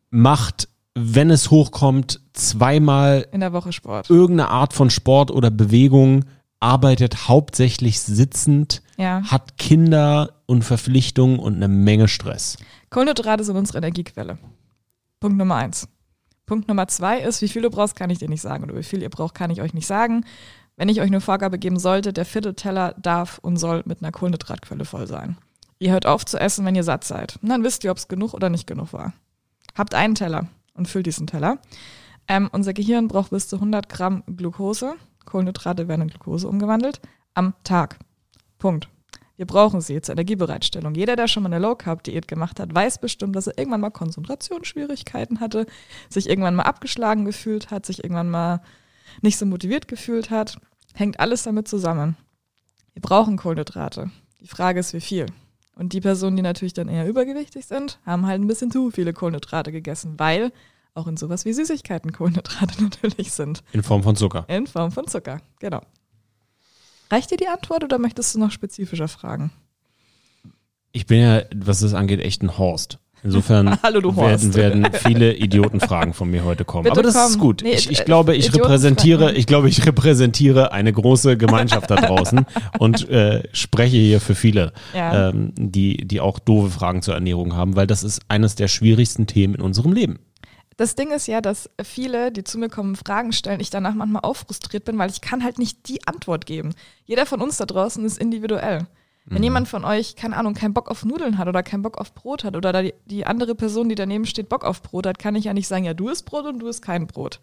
macht, 0.09 0.69
wenn 0.95 1.29
es 1.29 1.51
hochkommt, 1.51 2.19
zweimal 2.33 3.27
in 3.31 3.39
der 3.39 3.53
Woche 3.53 3.71
Sport. 3.71 4.09
irgendeine 4.09 4.49
Art 4.49 4.73
von 4.73 4.89
Sport 4.89 5.31
oder 5.31 5.49
Bewegung, 5.51 6.25
arbeitet 6.59 7.27
hauptsächlich 7.27 7.99
sitzend, 8.01 8.81
Ja. 8.97 9.23
hat 9.23 9.57
Kinder 9.57 10.41
und 10.45 10.63
Verpflichtungen 10.63 11.39
und 11.39 11.55
eine 11.55 11.67
Menge 11.67 12.07
Stress. 12.07 12.57
Kohlenhydrate 12.91 13.43
sind 13.43 13.55
unsere 13.57 13.79
Energiequelle. 13.79 14.37
Punkt 15.19 15.37
Nummer 15.37 15.55
eins. 15.55 15.87
Punkt 16.45 16.67
Nummer 16.67 16.87
zwei 16.87 17.19
ist, 17.19 17.41
wie 17.41 17.47
viel 17.47 17.61
du 17.61 17.69
brauchst, 17.69 17.95
kann 17.95 18.09
ich 18.09 18.19
dir 18.19 18.29
nicht 18.29 18.41
sagen. 18.41 18.63
Oder 18.65 18.75
wie 18.75 18.83
viel 18.83 19.01
ihr 19.01 19.09
braucht, 19.09 19.33
kann 19.33 19.49
ich 19.49 19.61
euch 19.61 19.73
nicht 19.73 19.87
sagen. 19.87 20.25
Wenn 20.75 20.89
ich 20.89 20.99
euch 20.99 21.07
eine 21.07 21.21
Vorgabe 21.21 21.57
geben 21.57 21.79
sollte, 21.79 22.11
der 22.13 22.25
Viertelteller 22.25 22.93
darf 23.01 23.39
und 23.39 23.57
soll 23.57 23.81
mit 23.85 24.01
einer 24.01 24.11
Kohlenhydratquelle 24.11 24.85
voll 24.85 25.07
sein. 25.07 25.37
Ihr 25.79 25.91
hört 25.93 26.05
auf 26.05 26.25
zu 26.25 26.39
essen, 26.39 26.65
wenn 26.65 26.75
ihr 26.75 26.83
satt 26.83 27.03
seid. 27.05 27.39
Und 27.41 27.49
dann 27.49 27.63
wisst 27.63 27.83
ihr, 27.83 27.91
ob 27.91 27.97
es 27.97 28.07
genug 28.07 28.33
oder 28.33 28.49
nicht 28.49 28.67
genug 28.67 28.93
war. 28.93 29.13
Habt 29.75 29.95
einen 29.95 30.15
Teller 30.15 30.47
und 30.73 30.87
füllt 30.87 31.05
diesen 31.05 31.27
Teller. 31.27 31.59
Ähm, 32.27 32.49
unser 32.51 32.73
Gehirn 32.73 33.07
braucht 33.07 33.31
bis 33.31 33.47
zu 33.47 33.57
100 33.57 33.89
Gramm 33.89 34.23
Glucose. 34.25 34.95
Kohlenhydrate 35.25 35.87
werden 35.87 36.03
in 36.03 36.07
Glucose 36.09 36.47
umgewandelt. 36.47 37.01
Am 37.33 37.53
Tag. 37.63 37.99
Punkt. 38.57 38.89
Wir 39.37 39.47
brauchen 39.47 39.81
sie 39.81 39.99
zur 40.01 40.13
Energiebereitstellung. 40.13 40.93
Jeder, 40.93 41.15
der 41.15 41.27
schon 41.27 41.41
mal 41.41 41.51
eine 41.51 41.57
Low-Carb-Diät 41.57 42.27
gemacht 42.27 42.59
hat, 42.59 42.75
weiß 42.75 42.99
bestimmt, 42.99 43.35
dass 43.35 43.47
er 43.47 43.57
irgendwann 43.57 43.81
mal 43.81 43.89
Konzentrationsschwierigkeiten 43.89 45.39
hatte, 45.39 45.65
sich 46.09 46.29
irgendwann 46.29 46.53
mal 46.53 46.63
abgeschlagen 46.63 47.25
gefühlt 47.25 47.71
hat, 47.71 47.85
sich 47.85 48.03
irgendwann 48.03 48.29
mal 48.29 48.61
nicht 49.21 49.39
so 49.39 49.47
motiviert 49.47 49.87
gefühlt 49.87 50.29
hat. 50.29 50.59
Hängt 50.93 51.19
alles 51.19 51.43
damit 51.43 51.67
zusammen. 51.67 52.17
Wir 52.93 53.01
brauchen 53.01 53.37
Kohlenhydrate. 53.37 54.11
Die 54.41 54.47
Frage 54.47 54.79
ist, 54.79 54.93
wie 54.93 55.01
viel. 55.01 55.25
Und 55.81 55.93
die 55.93 55.99
Personen, 55.99 56.35
die 56.35 56.43
natürlich 56.43 56.73
dann 56.73 56.89
eher 56.89 57.07
übergewichtig 57.07 57.65
sind, 57.65 57.97
haben 58.05 58.27
halt 58.27 58.39
ein 58.39 58.45
bisschen 58.45 58.69
zu 58.69 58.91
viele 58.91 59.13
Kohlenhydrate 59.13 59.71
gegessen, 59.71 60.13
weil 60.19 60.51
auch 60.93 61.07
in 61.07 61.17
sowas 61.17 61.43
wie 61.43 61.53
Süßigkeiten 61.53 62.11
Kohlenhydrate 62.11 62.83
natürlich 62.83 63.31
sind. 63.31 63.63
In 63.73 63.81
Form 63.81 64.03
von 64.03 64.15
Zucker. 64.15 64.45
In 64.47 64.67
Form 64.67 64.91
von 64.91 65.07
Zucker, 65.07 65.41
genau. 65.57 65.81
Reicht 67.09 67.31
dir 67.31 67.37
die 67.37 67.47
Antwort 67.47 67.83
oder 67.83 67.97
möchtest 67.97 68.35
du 68.35 68.39
noch 68.39 68.51
spezifischer 68.51 69.07
fragen? 69.07 69.51
Ich 70.91 71.07
bin 71.07 71.19
ja, 71.19 71.41
was 71.55 71.79
das 71.79 71.95
angeht, 71.95 72.19
echt 72.19 72.43
ein 72.43 72.59
Horst. 72.59 72.99
Insofern 73.23 73.77
Hallo, 73.83 74.15
werden, 74.15 74.55
werden 74.55 74.87
viele 74.93 75.35
Idiotenfragen 75.35 76.13
von 76.13 76.29
mir 76.29 76.43
heute 76.43 76.65
kommen. 76.65 76.83
Bitte 76.83 76.93
Aber 76.93 77.03
das 77.03 77.13
komm. 77.13 77.31
ist 77.31 77.39
gut. 77.39 77.61
Nee, 77.63 77.73
ich, 77.73 77.89
ich 77.91 78.01
äh, 78.01 78.03
glaube, 78.03 78.35
ich 78.35 78.53
repräsentiere, 78.53 79.33
ich 79.33 79.45
glaube, 79.45 79.69
ich 79.69 79.85
repräsentiere 79.85 80.71
eine 80.71 80.91
große 80.91 81.37
Gemeinschaft 81.37 81.89
da 81.91 81.95
draußen 81.95 82.45
und 82.79 83.07
äh, 83.09 83.43
spreche 83.53 83.97
hier 83.97 84.21
für 84.21 84.35
viele, 84.35 84.73
Ja. 84.95 85.29
ähm, 85.29 85.53
die, 85.55 86.07
die 86.07 86.19
auch 86.19 86.39
doofe 86.39 86.71
Fragen 86.71 87.01
zur 87.01 87.13
Ernährung 87.13 87.55
haben, 87.55 87.75
weil 87.75 87.87
das 87.87 88.03
ist 88.03 88.21
eines 88.27 88.55
der 88.55 88.67
schwierigsten 88.67 89.27
Themen 89.27 89.55
in 89.55 89.61
unserem 89.61 89.93
Leben. 89.93 90.19
Das 90.77 90.95
Ding 90.95 91.11
ist 91.11 91.27
ja, 91.27 91.41
dass 91.41 91.69
viele, 91.83 92.31
die 92.31 92.43
zu 92.43 92.57
mir 92.57 92.69
kommen, 92.69 92.95
Fragen 92.95 93.33
stellen, 93.33 93.59
ich 93.59 93.69
danach 93.69 93.93
manchmal 93.93 94.23
auch 94.23 94.37
frustriert 94.37 94.85
bin, 94.85 94.97
weil 94.97 95.11
ich 95.11 95.21
kann 95.21 95.43
halt 95.43 95.59
nicht 95.59 95.87
die 95.89 96.07
Antwort 96.07 96.47
geben. 96.47 96.73
Jeder 97.05 97.27
von 97.27 97.39
uns 97.41 97.57
da 97.57 97.65
draußen 97.65 98.03
ist 98.03 98.17
individuell. 98.17 98.87
Wenn 99.25 99.43
jemand 99.43 99.67
von 99.67 99.85
euch, 99.85 100.15
keine 100.15 100.35
Ahnung, 100.35 100.55
keinen 100.55 100.73
Bock 100.73 100.89
auf 100.89 101.05
Nudeln 101.05 101.37
hat 101.37 101.47
oder 101.47 101.63
keinen 101.63 101.83
Bock 101.83 101.97
auf 101.97 102.13
Brot 102.13 102.43
hat 102.43 102.55
oder 102.55 102.81
die, 102.81 102.93
die 103.05 103.25
andere 103.25 103.55
Person, 103.55 103.87
die 103.87 103.95
daneben 103.95 104.25
steht, 104.25 104.49
Bock 104.49 104.65
auf 104.65 104.81
Brot 104.81 105.05
hat, 105.05 105.19
kann 105.19 105.35
ich 105.35 105.45
ja 105.45 105.53
nicht 105.53 105.67
sagen, 105.67 105.85
ja, 105.85 105.93
du 105.93 106.09
isst 106.09 106.25
Brot 106.25 106.45
und 106.45 106.59
du 106.59 106.67
isst 106.67 106.81
kein 106.81 107.07
Brot. 107.07 107.39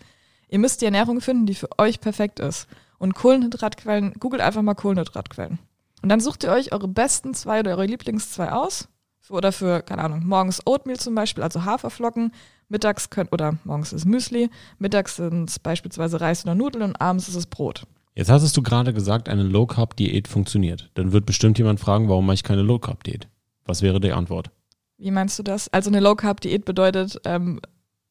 Ihr 0.48 0.58
müsst 0.58 0.80
die 0.80 0.86
Ernährung 0.86 1.20
finden, 1.20 1.46
die 1.46 1.54
für 1.54 1.68
euch 1.78 2.00
perfekt 2.00 2.40
ist. 2.40 2.66
Und 2.98 3.14
Kohlenhydratquellen, 3.14 4.14
googelt 4.14 4.42
einfach 4.42 4.62
mal 4.62 4.74
Kohlenhydratquellen. 4.74 5.58
Und 6.02 6.08
dann 6.08 6.20
sucht 6.20 6.42
ihr 6.42 6.50
euch 6.50 6.72
eure 6.72 6.88
besten 6.88 7.34
zwei 7.34 7.60
oder 7.60 7.72
eure 7.72 7.86
Lieblings 7.86 8.32
zwei 8.32 8.50
aus. 8.50 8.88
Oder 9.28 9.52
für, 9.52 9.82
keine 9.82 10.02
Ahnung, 10.02 10.26
morgens 10.26 10.66
Oatmeal 10.66 10.98
zum 10.98 11.14
Beispiel, 11.14 11.44
also 11.44 11.64
Haferflocken. 11.64 12.32
Mittags 12.68 13.10
könnt, 13.10 13.32
oder 13.32 13.58
morgens 13.64 13.92
ist 13.92 14.04
Müsli. 14.04 14.50
Mittags 14.78 15.16
sind 15.16 15.50
es 15.50 15.58
beispielsweise 15.58 16.20
Reis 16.20 16.44
oder 16.44 16.54
Nudeln 16.54 16.82
und 16.82 17.00
abends 17.00 17.28
ist 17.28 17.34
es 17.34 17.46
Brot. 17.46 17.86
Jetzt 18.14 18.30
hattest 18.30 18.56
du 18.56 18.62
gerade 18.62 18.92
gesagt, 18.92 19.28
eine 19.28 19.44
Low-Carb-Diät 19.44 20.28
funktioniert. 20.28 20.90
Dann 20.94 21.12
wird 21.12 21.26
bestimmt 21.26 21.58
jemand 21.58 21.80
fragen, 21.80 22.08
warum 22.08 22.26
mache 22.26 22.34
ich 22.34 22.42
keine 22.42 22.62
Low-Carb-Diät? 22.62 23.28
Was 23.64 23.82
wäre 23.82 24.00
die 24.00 24.12
Antwort? 24.12 24.50
Wie 24.96 25.10
meinst 25.10 25.38
du 25.38 25.42
das? 25.42 25.68
Also 25.68 25.90
eine 25.90 26.00
Low-Carb-Diät 26.00 26.64
bedeutet 26.64 27.20
ähm, 27.24 27.60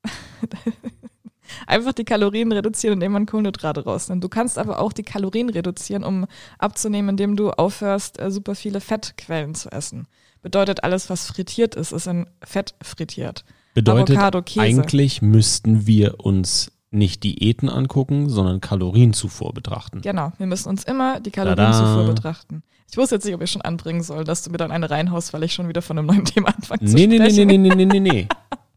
einfach 1.67 1.93
die 1.93 2.05
Kalorien 2.05 2.51
reduzieren, 2.51 2.93
indem 2.93 3.11
man 3.11 3.25
Kohlenhydrate 3.25 3.83
rausnimmt. 3.83 4.23
Du 4.23 4.29
kannst 4.29 4.57
aber 4.57 4.79
auch 4.79 4.93
die 4.93 5.03
Kalorien 5.03 5.49
reduzieren, 5.49 6.03
um 6.03 6.25
abzunehmen, 6.59 7.09
indem 7.09 7.35
du 7.35 7.51
aufhörst, 7.51 8.19
äh, 8.19 8.31
super 8.31 8.55
viele 8.55 8.79
Fettquellen 8.79 9.55
zu 9.55 9.69
essen. 9.71 10.07
Bedeutet, 10.41 10.83
alles, 10.83 11.09
was 11.09 11.27
frittiert 11.27 11.75
ist, 11.75 11.91
ist 11.91 12.07
in 12.07 12.27
Fett 12.43 12.75
frittiert. 12.81 13.43
Bedeutet, 13.73 14.17
Avocado, 14.17 14.41
Käse. 14.41 14.61
eigentlich 14.61 15.21
müssten 15.21 15.85
wir 15.85 16.19
uns 16.19 16.71
nicht 16.89 17.23
Diäten 17.23 17.69
angucken, 17.69 18.29
sondern 18.29 18.61
Kalorienzufuhr 18.61 19.53
betrachten. 19.53 20.01
Genau, 20.01 20.31
wir 20.37 20.45
müssen 20.47 20.69
uns 20.69 20.83
immer 20.83 21.19
die 21.19 21.31
Tada. 21.31 21.55
Kalorienzufuhr 21.55 22.13
betrachten. 22.13 22.63
Ich 22.89 22.95
wusste 22.97 23.15
jetzt 23.15 23.25
nicht, 23.25 23.35
ob 23.35 23.41
ich 23.41 23.51
schon 23.51 23.61
anbringen 23.61 24.01
soll, 24.01 24.23
dass 24.23 24.43
du 24.43 24.49
mir 24.51 24.57
dann 24.57 24.71
eine 24.71 24.89
reinhaust, 24.89 25.33
weil 25.33 25.43
ich 25.43 25.53
schon 25.53 25.67
wieder 25.67 25.81
von 25.81 25.97
einem 25.97 26.07
neuen 26.07 26.23
Thema 26.25 26.47
anfange 26.55 26.85
zu 26.85 26.95
Nee, 26.95 27.07
nee, 27.07 27.19
nee, 27.19 27.29
sprechen. 27.29 27.47
nee, 27.47 27.57
nee, 27.57 27.75
nee, 27.75 27.85
nee, 27.85 27.99
nee. 27.99 28.27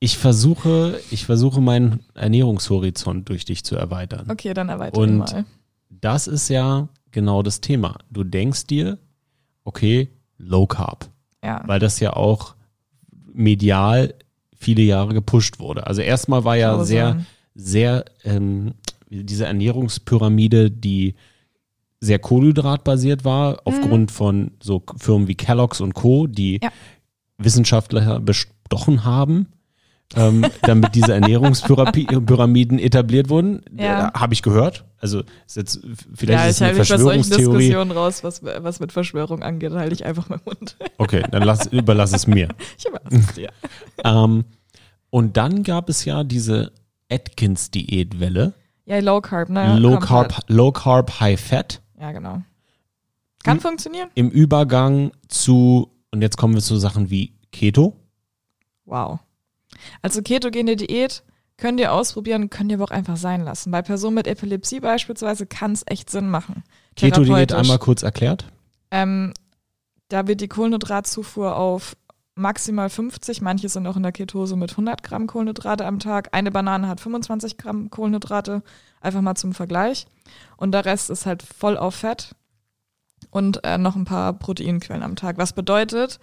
Ich 0.00 0.18
versuche, 0.18 0.98
ich 1.10 1.26
versuche 1.26 1.60
meinen 1.60 2.00
Ernährungshorizont 2.14 3.28
durch 3.28 3.44
dich 3.44 3.62
zu 3.64 3.76
erweitern. 3.76 4.26
Okay, 4.30 4.54
dann 4.54 4.68
erweitere 4.70 5.00
Und 5.00 5.18
mal. 5.18 5.44
das 5.90 6.26
ist 6.26 6.48
ja 6.48 6.88
genau 7.12 7.42
das 7.44 7.60
Thema. 7.60 7.98
Du 8.10 8.24
denkst 8.24 8.66
dir, 8.66 8.98
okay, 9.64 10.08
Low 10.38 10.66
Carb, 10.66 11.08
Ja. 11.44 11.62
weil 11.66 11.78
das 11.78 12.00
ja 12.00 12.14
auch 12.14 12.54
medial 13.32 14.14
viele 14.56 14.82
Jahre 14.82 15.14
gepusht 15.14 15.58
wurde. 15.60 15.86
Also 15.86 16.02
erstmal 16.02 16.44
war 16.44 16.56
ja 16.56 16.82
sehr, 16.84 17.24
sehr 17.54 18.04
ähm, 18.24 18.74
diese 19.08 19.46
Ernährungspyramide, 19.46 20.70
die 20.70 21.14
sehr 22.00 22.18
kohlenhydratbasiert 22.18 23.24
war, 23.24 23.60
aufgrund 23.64 24.10
von 24.10 24.52
so 24.62 24.82
Firmen 24.96 25.28
wie 25.28 25.34
Kellogg's 25.34 25.80
und 25.80 25.94
Co., 25.94 26.26
die 26.26 26.60
Ja. 26.62 26.70
Wissenschaftler 27.36 28.20
bestochen 28.20 29.04
haben, 29.04 29.48
ähm, 30.14 30.46
damit 30.62 30.94
diese 30.94 31.12
Ernährungspyramiden 31.14 32.78
etabliert 32.78 33.28
wurden. 33.28 33.62
Ja. 33.76 34.08
Äh, 34.08 34.12
Habe 34.18 34.32
ich 34.34 34.42
gehört. 34.42 34.84
Also 34.98 35.22
ist 35.46 35.56
jetzt 35.56 35.80
vielleicht 36.14 36.38
ja, 36.38 36.44
ist 36.46 36.56
es 36.56 36.60
ich 36.60 36.66
eine 36.66 36.74
Verschwörungstheorie. 36.76 37.58
Diskussionen 37.58 37.90
raus, 37.90 38.22
was, 38.24 38.42
was 38.42 38.80
mit 38.80 38.92
Verschwörung 38.92 39.42
angeht, 39.42 39.72
halte 39.72 39.94
ich 39.94 40.04
einfach 40.04 40.28
meinen 40.28 40.42
Mund. 40.44 40.76
Okay, 40.98 41.22
dann 41.30 41.42
lass, 41.42 41.66
überlass 41.66 42.12
es 42.12 42.26
mir. 42.26 42.48
Ich 42.78 42.86
überlasse 42.86 43.16
es 43.16 43.34
dir. 43.34 43.50
Ähm, 44.04 44.44
und 45.10 45.36
dann 45.36 45.62
gab 45.64 45.88
es 45.88 46.04
ja 46.04 46.22
diese 46.24 46.72
Atkins-Diätwelle. 47.10 48.54
Ja, 48.86 48.98
Low 49.00 49.20
Carb, 49.20 49.48
ne? 49.50 49.78
Low 49.78 49.98
Carb, 49.98 50.32
halt. 50.34 50.44
Low 50.48 50.72
Carb, 50.72 51.20
High 51.20 51.40
Fat. 51.40 51.80
Ja, 52.00 52.12
genau. 52.12 52.42
Kann 53.42 53.56
Hm. 53.56 53.60
funktionieren. 53.60 54.08
Im 54.14 54.30
Übergang 54.30 55.12
zu, 55.28 55.90
und 56.10 56.22
jetzt 56.22 56.36
kommen 56.36 56.54
wir 56.54 56.60
zu 56.62 56.76
Sachen 56.76 57.10
wie 57.10 57.34
Keto. 57.52 57.96
Wow. 58.84 59.20
Also 60.02 60.22
ketogene 60.22 60.76
Diät 60.76 61.22
könnt 61.56 61.78
ihr 61.80 61.92
ausprobieren, 61.92 62.50
könnt 62.50 62.70
ihr 62.72 62.76
aber 62.78 62.84
auch 62.84 62.90
einfach 62.90 63.16
sein 63.16 63.42
lassen. 63.44 63.70
Bei 63.70 63.82
Personen 63.82 64.14
mit 64.16 64.26
Epilepsie 64.26 64.80
beispielsweise 64.80 65.46
kann 65.46 65.72
es 65.72 65.82
echt 65.86 66.10
Sinn 66.10 66.28
machen. 66.28 66.64
Keto-Diät 66.96 67.52
einmal 67.52 67.78
kurz 67.78 68.02
erklärt. 68.02 68.46
Ähm, 68.90 69.32
da 70.08 70.26
wird 70.26 70.40
die 70.40 70.48
Kohlenhydratzufuhr 70.48 71.56
auf 71.56 71.96
maximal 72.40 72.90
50, 72.90 73.40
manche 73.40 73.68
sind 73.68 73.86
auch 73.86 73.96
in 73.96 74.02
der 74.02 74.12
Ketose 74.12 74.56
mit 74.56 74.72
100 74.72 75.02
Gramm 75.02 75.26
Kohlenhydrate 75.26 75.84
am 75.84 75.98
Tag. 75.98 76.30
Eine 76.32 76.50
Banane 76.50 76.88
hat 76.88 77.00
25 77.00 77.56
Gramm 77.56 77.90
Kohlenhydrate, 77.90 78.62
einfach 79.00 79.20
mal 79.20 79.36
zum 79.36 79.52
Vergleich. 79.52 80.06
Und 80.56 80.72
der 80.72 80.84
Rest 80.84 81.10
ist 81.10 81.26
halt 81.26 81.42
voll 81.42 81.76
auf 81.76 81.94
Fett 81.94 82.34
und 83.30 83.64
äh, 83.64 83.78
noch 83.78 83.96
ein 83.96 84.04
paar 84.04 84.32
Proteinquellen 84.32 85.02
am 85.02 85.16
Tag. 85.16 85.38
Was 85.38 85.52
bedeutet, 85.52 86.18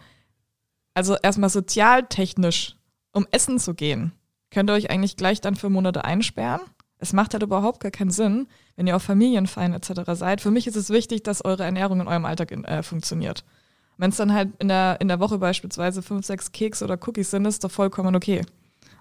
also 0.93 1.15
erstmal 1.15 1.49
sozialtechnisch, 1.49 2.75
um 3.13 3.27
essen 3.31 3.59
zu 3.59 3.73
gehen, 3.73 4.11
könnt 4.51 4.69
ihr 4.69 4.73
euch 4.73 4.89
eigentlich 4.89 5.17
gleich 5.17 5.41
dann 5.41 5.55
für 5.55 5.69
Monate 5.69 6.03
einsperren. 6.03 6.61
Es 6.99 7.13
macht 7.13 7.33
halt 7.33 7.43
überhaupt 7.43 7.79
gar 7.79 7.91
keinen 7.91 8.09
Sinn, 8.09 8.47
wenn 8.75 8.87
ihr 8.87 8.95
auf 8.95 9.03
Familienfeiern 9.03 9.73
etc. 9.73 10.01
seid. 10.13 10.41
Für 10.41 10.49
mich 10.49 10.65
ist 10.65 10.75
es 10.75 10.89
wichtig, 10.89 11.23
dass 11.23 11.45
eure 11.45 11.63
Ernährung 11.63 12.01
in 12.01 12.07
eurem 12.07 12.25
Alltag 12.25 12.51
äh, 12.51 12.81
funktioniert. 12.81 13.43
Wenn 13.97 14.11
es 14.11 14.17
dann 14.17 14.33
halt 14.33 14.49
in 14.59 14.67
der, 14.67 14.97
in 15.01 15.07
der 15.07 15.19
Woche 15.19 15.37
beispielsweise 15.39 16.01
fünf, 16.01 16.25
sechs 16.25 16.51
Keks 16.51 16.83
oder 16.83 16.97
Cookies 17.05 17.31
sind, 17.31 17.45
ist 17.45 17.63
doch 17.63 17.71
vollkommen 17.71 18.15
okay. 18.15 18.41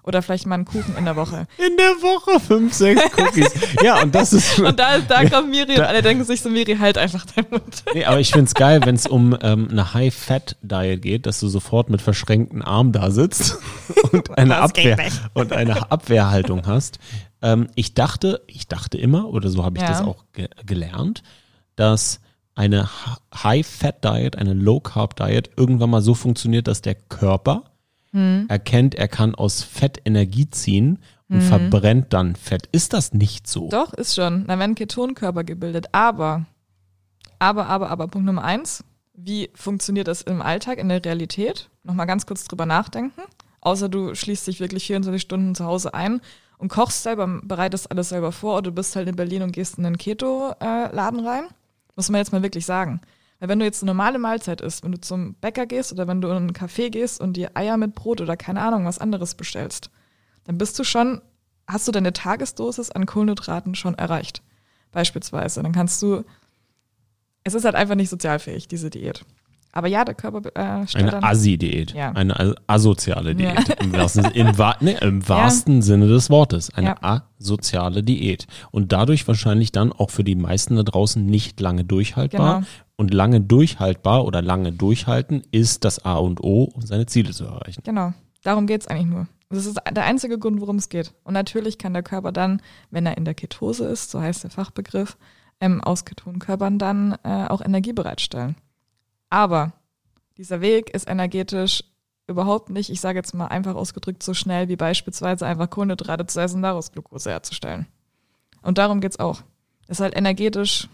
Oder 0.03 0.21
vielleicht 0.21 0.45
mal 0.45 0.55
einen 0.55 0.63
Kuchen 0.63 0.95
in 0.97 1.03
der 1.03 1.17
Woche. 1.17 1.47
In 1.57 1.75
der 1.75 2.01
Woche 2.01 2.39
fünf, 2.39 2.73
sechs 2.73 3.01
Cookies. 3.17 3.51
ja, 3.83 4.01
und 4.01 4.15
das 4.15 4.31
ist. 4.31 4.57
Und 4.59 4.79
da, 4.79 4.99
da 4.99 5.27
kommt 5.29 5.49
Miri 5.49 5.73
und 5.75 5.81
alle 5.81 6.01
denken 6.01 6.23
sich 6.23 6.39
so, 6.39 6.49
Miri, 6.49 6.77
halt 6.77 6.97
einfach 6.97 7.25
deinen 7.25 7.49
Mund. 7.51 7.83
Nee, 7.93 8.05
aber 8.05 8.17
ich 8.21 8.31
find's 8.31 8.53
geil, 8.53 8.79
wenn 8.85 8.95
es 8.95 9.05
um 9.05 9.37
ähm, 9.41 9.67
eine 9.69 9.93
High-Fat-Diet 9.93 11.01
geht, 11.01 11.25
dass 11.25 11.41
du 11.41 11.49
sofort 11.49 11.89
mit 11.89 12.01
verschränkten 12.01 12.61
Armen 12.61 12.93
da 12.93 13.11
sitzt 13.11 13.57
und 14.13 14.37
eine, 14.37 14.55
Abwehr, 14.57 14.97
und 15.33 15.51
eine 15.51 15.91
Abwehrhaltung 15.91 16.65
hast. 16.65 16.99
Ähm, 17.41 17.67
ich 17.75 17.93
dachte, 17.93 18.41
ich 18.47 18.69
dachte 18.69 18.97
immer, 18.97 19.27
oder 19.27 19.49
so 19.49 19.65
habe 19.65 19.75
ich 19.77 19.83
Ja. 19.83 19.89
das 19.89 20.01
auch 20.03 20.23
ge 20.31 20.47
gelernt, 20.65 21.21
dass 21.75 22.21
eine 22.57 22.89
High-Fat-Diet, 23.33 24.35
eine 24.35 24.53
Low-Carb-Diet 24.53 25.51
irgendwann 25.55 25.89
mal 25.89 26.01
so 26.01 26.13
funktioniert, 26.13 26.67
dass 26.67 26.81
der 26.81 26.95
Körper 26.95 27.63
Hm. 28.13 28.45
erkennt, 28.47 28.95
er 28.95 29.07
kann 29.07 29.35
aus 29.35 29.63
Fett 29.63 30.01
Energie 30.05 30.49
ziehen 30.49 30.99
und 31.29 31.41
verbrennt 31.41 32.13
dann 32.13 32.35
Fett. 32.37 32.69
Ist 32.71 32.93
das 32.93 33.13
nicht 33.13 33.47
so? 33.47 33.67
Doch, 33.69 33.93
ist 33.93 34.15
schon. 34.15 34.47
Da 34.47 34.57
werden 34.57 34.75
Ketonkörper 34.75 35.43
gebildet. 35.43 35.87
Aber, 35.91 36.45
aber, 37.37 37.67
aber, 37.67 37.89
aber, 37.89 38.07
Punkt 38.07 38.25
Nummer 38.25 38.45
eins. 38.45 38.83
Wie 39.13 39.49
funktioniert 39.53 40.07
das 40.07 40.21
im 40.21 40.41
Alltag, 40.41 40.77
in 40.77 40.87
der 40.87 41.03
Realität? 41.03 41.69
Nochmal 41.83 42.07
ganz 42.07 42.25
kurz 42.25 42.45
drüber 42.45 42.65
nachdenken. 42.65 43.21
Außer 43.59 43.89
du 43.89 44.15
schließt 44.15 44.47
dich 44.47 44.61
wirklich 44.61 44.87
24 44.87 45.21
Stunden 45.21 45.53
zu 45.53 45.65
Hause 45.65 45.93
ein 45.93 46.21
und 46.57 46.69
kochst 46.69 47.03
selber, 47.03 47.27
bereitest 47.43 47.91
alles 47.91 48.09
selber 48.09 48.31
vor 48.31 48.53
oder 48.53 48.69
du 48.69 48.71
bist 48.71 48.95
halt 48.95 49.09
in 49.09 49.15
Berlin 49.15 49.41
und 49.41 49.51
gehst 49.51 49.77
in 49.77 49.83
den 49.83 49.97
Keto-Laden 49.97 51.27
rein. 51.27 51.43
Muss 51.97 52.09
man 52.09 52.19
jetzt 52.19 52.31
mal 52.31 52.43
wirklich 52.43 52.65
sagen. 52.65 53.01
Weil 53.39 53.49
wenn 53.49 53.59
du 53.59 53.65
jetzt 53.65 53.83
eine 53.83 53.91
normale 53.91 54.19
Mahlzeit 54.19 54.61
isst, 54.61 54.83
wenn 54.83 54.93
du 54.93 55.01
zum 55.01 55.33
Bäcker 55.35 55.65
gehst 55.65 55.91
oder 55.91 56.07
wenn 56.07 56.21
du 56.21 56.29
in 56.29 56.35
einen 56.37 56.53
Café 56.53 56.89
gehst 56.89 57.19
und 57.19 57.33
dir 57.33 57.51
Eier 57.55 57.75
mit 57.75 57.93
Brot 57.95 58.21
oder 58.21 58.37
keine 58.37 58.61
Ahnung 58.61 58.85
was 58.85 58.99
anderes 58.99 59.35
bestellst, 59.35 59.91
dann 60.45 60.57
bist 60.57 60.79
du 60.79 60.83
schon, 60.83 61.21
hast 61.67 61.87
du 61.87 61.91
deine 61.91 62.13
Tagesdosis 62.13 62.91
an 62.91 63.05
Kohlenhydraten 63.05 63.75
schon 63.75 63.95
erreicht. 63.95 64.41
Beispielsweise. 64.91 65.61
Dann 65.61 65.73
kannst 65.73 66.01
du, 66.01 66.23
es 67.43 67.53
ist 67.53 67.65
halt 67.65 67.75
einfach 67.75 67.95
nicht 67.95 68.09
sozialfähig, 68.09 68.67
diese 68.67 68.89
Diät. 68.89 69.25
Aber 69.73 69.87
ja, 69.87 70.03
der 70.05 70.15
Körper 70.15 70.41
äh, 70.55 70.85
Eine 70.95 71.21
Assi-Diät. 71.23 71.93
Ja. 71.93 72.11
Eine 72.11 72.39
as- 72.39 72.55
asoziale 72.67 73.31
Ja. 73.31 73.53
Diät. 73.53 73.79
Im, 73.83 73.93
wahrsten, 73.93 74.25
im, 74.25 74.57
wa 74.57 74.75
nee, 74.79 74.97
im 75.01 75.27
wahrsten 75.27 75.81
Sinne 75.81 76.07
des 76.07 76.29
Wortes. 76.29 76.73
Eine 76.73 76.95
asoziale 77.03 78.01
Diät. 78.03 78.47
Und 78.71 78.91
dadurch 78.91 79.27
wahrscheinlich 79.27 79.71
dann 79.71 79.91
auch 79.91 80.09
für 80.09 80.23
die 80.23 80.35
meisten 80.35 80.75
da 80.75 80.83
draußen 80.83 81.23
nicht 81.25 81.59
lange 81.59 81.83
durchhaltbar. 81.83 82.55
Genau. 82.59 82.67
Und 82.95 83.13
lange 83.13 83.41
durchhaltbar 83.41 84.25
oder 84.25 84.41
lange 84.41 84.71
durchhalten 84.71 85.43
ist 85.51 85.85
das 85.85 86.03
A 86.03 86.15
und 86.15 86.41
O, 86.43 86.63
um 86.63 86.81
seine 86.81 87.05
Ziele 87.05 87.31
zu 87.31 87.45
erreichen. 87.45 87.81
Genau, 87.83 88.13
darum 88.43 88.65
geht's 88.65 88.87
eigentlich 88.87 89.05
nur. 89.05 89.27
Das 89.49 89.65
ist 89.67 89.77
der 89.91 90.03
einzige 90.03 90.39
Grund, 90.39 90.59
worum 90.61 90.77
es 90.77 90.89
geht. 90.89 91.13
Und 91.23 91.33
natürlich 91.35 91.77
kann 91.77 91.93
der 91.93 92.01
Körper 92.03 92.31
dann, 92.31 92.61
wenn 92.89 93.05
er 93.05 93.15
in 93.17 93.23
der 93.23 93.35
Ketose 93.35 93.85
ist, 93.85 94.09
so 94.09 94.19
heißt 94.19 94.43
der 94.43 94.49
Fachbegriff, 94.49 95.15
ähm, 95.61 95.79
aus 95.81 96.05
Ketonkörpern 96.05 96.79
dann 96.79 97.15
äh, 97.23 97.45
auch 97.47 97.61
Energie 97.61 97.93
bereitstellen. 97.93 98.55
Aber 99.29 99.73
dieser 100.37 100.61
Weg 100.61 100.89
ist 100.91 101.07
energetisch 101.07 101.83
überhaupt 102.27 102.69
nicht, 102.69 102.89
ich 102.89 103.01
sage 103.01 103.17
jetzt 103.17 103.33
mal 103.33 103.47
einfach 103.47 103.75
ausgedrückt, 103.75 104.21
so 104.21 104.33
schnell 104.33 104.67
wie 104.67 104.75
beispielsweise 104.75 105.45
einfach 105.45 105.69
Kohlenhydrate 105.69 106.25
zu 106.25 106.41
essen, 106.41 106.61
daraus 106.61 106.91
Glucose 106.91 107.29
herzustellen. 107.29 107.87
Und 108.61 108.77
darum 108.77 108.99
geht's 108.99 109.19
auch. 109.19 109.41
Ist 109.87 110.01
halt 110.01 110.15
energetisch 110.15 110.89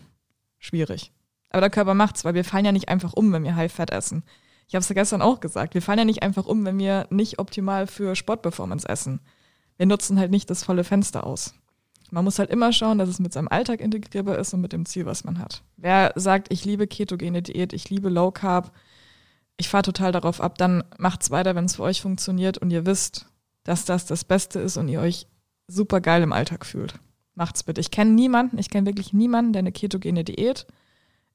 schwierig. 0.60 1.12
Aber 1.50 1.62
der 1.62 1.69
Körper 1.69 1.93
macht's, 1.93 2.24
weil 2.24 2.36
wir 2.36 2.46
fallen 2.46 2.65
ja 2.65 2.72
nicht 2.72 2.89
einfach 2.89 3.13
um, 3.13 3.32
wenn 3.34 3.43
wir 3.43 3.56
High-Fat 3.56 3.91
essen. 3.91 4.24
Ich 4.67 4.76
habe 4.76 4.82
es 4.82 4.89
ja 4.89 4.96
gestern 4.96 5.22
auch 5.22 5.39
gesagt. 5.39 5.74
Wir 5.74 5.82
fallen 5.82 6.00
ja 6.00 6.06
nicht 6.06 6.24
einfach 6.24 6.46
um, 6.46 6.65
wenn 6.65 6.80
wir 6.80 7.08
nicht 7.10 7.39
optimal 7.39 7.88
für 7.88 8.15
Sportperformance 8.15 8.88
essen. 8.88 9.19
Wir 9.78 9.86
nutzen 9.86 10.19
halt 10.19 10.32
nicht 10.32 10.50
das 10.50 10.63
volle 10.63 10.84
Fenster 10.84 11.26
aus. 11.26 11.56
Man 12.13 12.26
muss 12.26 12.38
halt 12.38 12.52
immer 12.52 12.71
schauen, 12.71 12.99
dass 12.99 13.10
es 13.10 13.17
mit 13.17 13.34
seinem 13.34 13.47
Alltag 13.47 13.82
integrierbar 13.82 14.38
ist 14.38 14.54
und 14.54 14.62
mit 14.62 14.71
dem 14.71 14.86
Ziel, 14.86 15.08
was 15.08 15.23
man 15.23 15.39
hat. 15.39 15.63
Wer 15.78 16.13
sagt, 16.15 16.54
ich 16.54 16.63
liebe 16.63 16.86
ketogene 16.86 17.41
Diät, 17.41 17.73
ich 17.73 17.89
liebe 17.89 18.10
Low 18.10 18.30
Carb, 18.30 18.71
ich 19.58 19.67
fahre 19.67 19.82
total 19.82 20.12
darauf 20.12 20.39
ab, 20.39 20.60
dann 20.60 20.84
macht's 20.99 21.32
weiter, 21.32 21.56
wenn 21.56 21.65
es 21.65 21.78
für 21.78 21.82
euch 21.82 22.04
funktioniert 22.04 22.60
und 22.60 22.69
ihr 22.69 22.86
wisst, 22.86 23.26
dass 23.63 23.86
das 23.86 24.06
das 24.06 24.26
Beste 24.26 24.60
ist 24.60 24.78
und 24.78 24.89
ihr 24.89 25.02
euch 25.02 25.26
super 25.67 26.02
geil 26.02 26.21
im 26.21 26.34
Alltag 26.34 26.67
fühlt. 26.67 26.99
Macht's 27.34 27.63
bitte. 27.63 27.82
Ich 27.82 27.89
kenne 27.89 28.12
niemanden, 28.12 28.60
ich 28.60 28.69
kenne 28.69 28.86
wirklich 28.86 29.12
niemanden, 29.12 29.54
der 29.54 29.62
eine 29.62 29.71
ketogene 29.71 30.23
Diät 30.23 30.67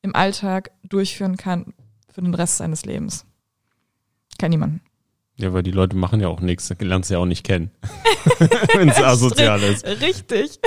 im 0.02 0.14
Alltag 0.14 0.70
durchführen 0.84 1.36
kann 1.36 1.74
für 2.08 2.22
den 2.22 2.34
Rest 2.34 2.58
seines 2.58 2.84
Lebens. 2.84 3.26
Kenn 4.38 4.50
niemanden. 4.50 4.80
Ja, 5.40 5.52
weil 5.52 5.62
die 5.62 5.70
Leute 5.70 5.96
machen 5.96 6.20
ja 6.20 6.28
auch 6.28 6.40
nichts, 6.40 6.68
du 6.68 6.84
lernst 6.84 7.10
ja 7.10 7.18
auch 7.18 7.24
nicht 7.26 7.44
kennen. 7.44 7.70
Wenn 8.74 8.88
es 8.88 8.98
asozial 9.02 9.62
ist. 9.62 9.84
Richtig. 9.86 10.58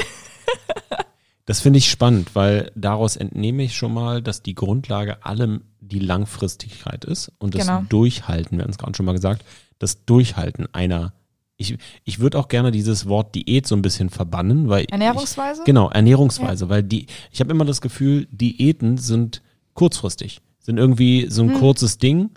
Das 1.46 1.60
finde 1.60 1.80
ich 1.80 1.90
spannend, 1.90 2.36
weil 2.36 2.72
daraus 2.76 3.18
entnehme 3.18 3.64
ich 3.64 3.76
schon 3.76 3.94
mal, 3.94 4.22
dass 4.22 4.42
die 4.44 4.56
Grundlage 4.56 5.26
allem 5.26 5.64
die 5.82 6.00
Langfristigkeit 6.00 7.04
ist 7.04 7.32
und 7.40 7.56
das 7.56 7.68
Genau. 7.68 7.84
Durchhalten, 7.90 8.58
wir 8.58 8.64
hatten 8.64 8.72
es 8.72 8.78
gerade 8.78 8.96
schon 8.96 9.06
mal 9.06 9.12
gesagt, 9.14 9.44
das 9.80 10.06
Durchhalten 10.06 10.68
einer. 10.74 11.14
Ich, 11.58 11.78
ich 12.06 12.20
würde 12.20 12.40
auch 12.40 12.48
gerne 12.48 12.72
dieses 12.72 13.08
Wort 13.08 13.36
Diät 13.36 13.68
so 13.68 13.76
ein 13.76 13.82
bisschen 13.82 14.10
verbannen, 14.10 14.70
weil 14.70 14.86
Ernährungsweise? 14.86 15.62
Ich, 15.62 15.66
genau, 15.66 15.90
Ernährungsweise, 15.90 16.70
weil 16.70 16.82
die, 16.84 17.08
ich 17.32 17.40
habe 17.42 17.52
immer 17.52 17.66
das 17.66 17.82
Gefühl, 17.82 18.28
Diäten 18.32 18.98
sind 18.98 19.42
kurzfristig, 19.74 20.40
sind 20.60 20.78
irgendwie 20.78 21.28
so 21.30 21.44
ein 21.44 21.50
Hm. 21.54 21.60
kurzes 21.60 21.98
Ding 21.98 22.30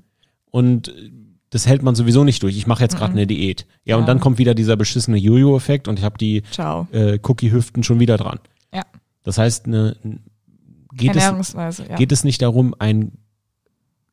und 0.51 0.93
das 1.55 1.69
hält 1.69 1.85
man 1.85 1.95
sowieso 1.95 2.25
nicht 2.25 2.43
durch. 2.43 2.57
Ich 2.57 2.67
mache 2.67 2.83
jetzt 2.83 2.97
gerade 2.97 3.13
eine 3.13 3.29
Diät. 3.29 3.65
Ja, 3.85 3.95
und 3.95 4.03
Ja. 4.03 4.07
dann 4.09 4.19
kommt 4.19 4.39
wieder 4.39 4.57
dieser 4.57 4.77
beschissene 4.77 5.17
Jojo-Effekt 5.17 5.87
und 5.87 6.01
ich 6.01 6.05
habe 6.05 6.19
die 6.19 6.43
äh, 6.91 7.21
Cookie-Hüften 7.23 7.85
schon 7.85 8.01
wieder 8.01 8.17
dran. 8.17 8.41
Ja. 8.73 8.83
Das 9.23 9.39
heißt, 9.39 9.67
eine, 9.67 9.97
geht, 10.93 11.15
es, 11.15 11.53
ja. 11.53 11.95
geht 11.97 12.11
es 12.11 12.25
nicht 12.25 12.43
darum, 12.43 12.75
einen 12.81 13.19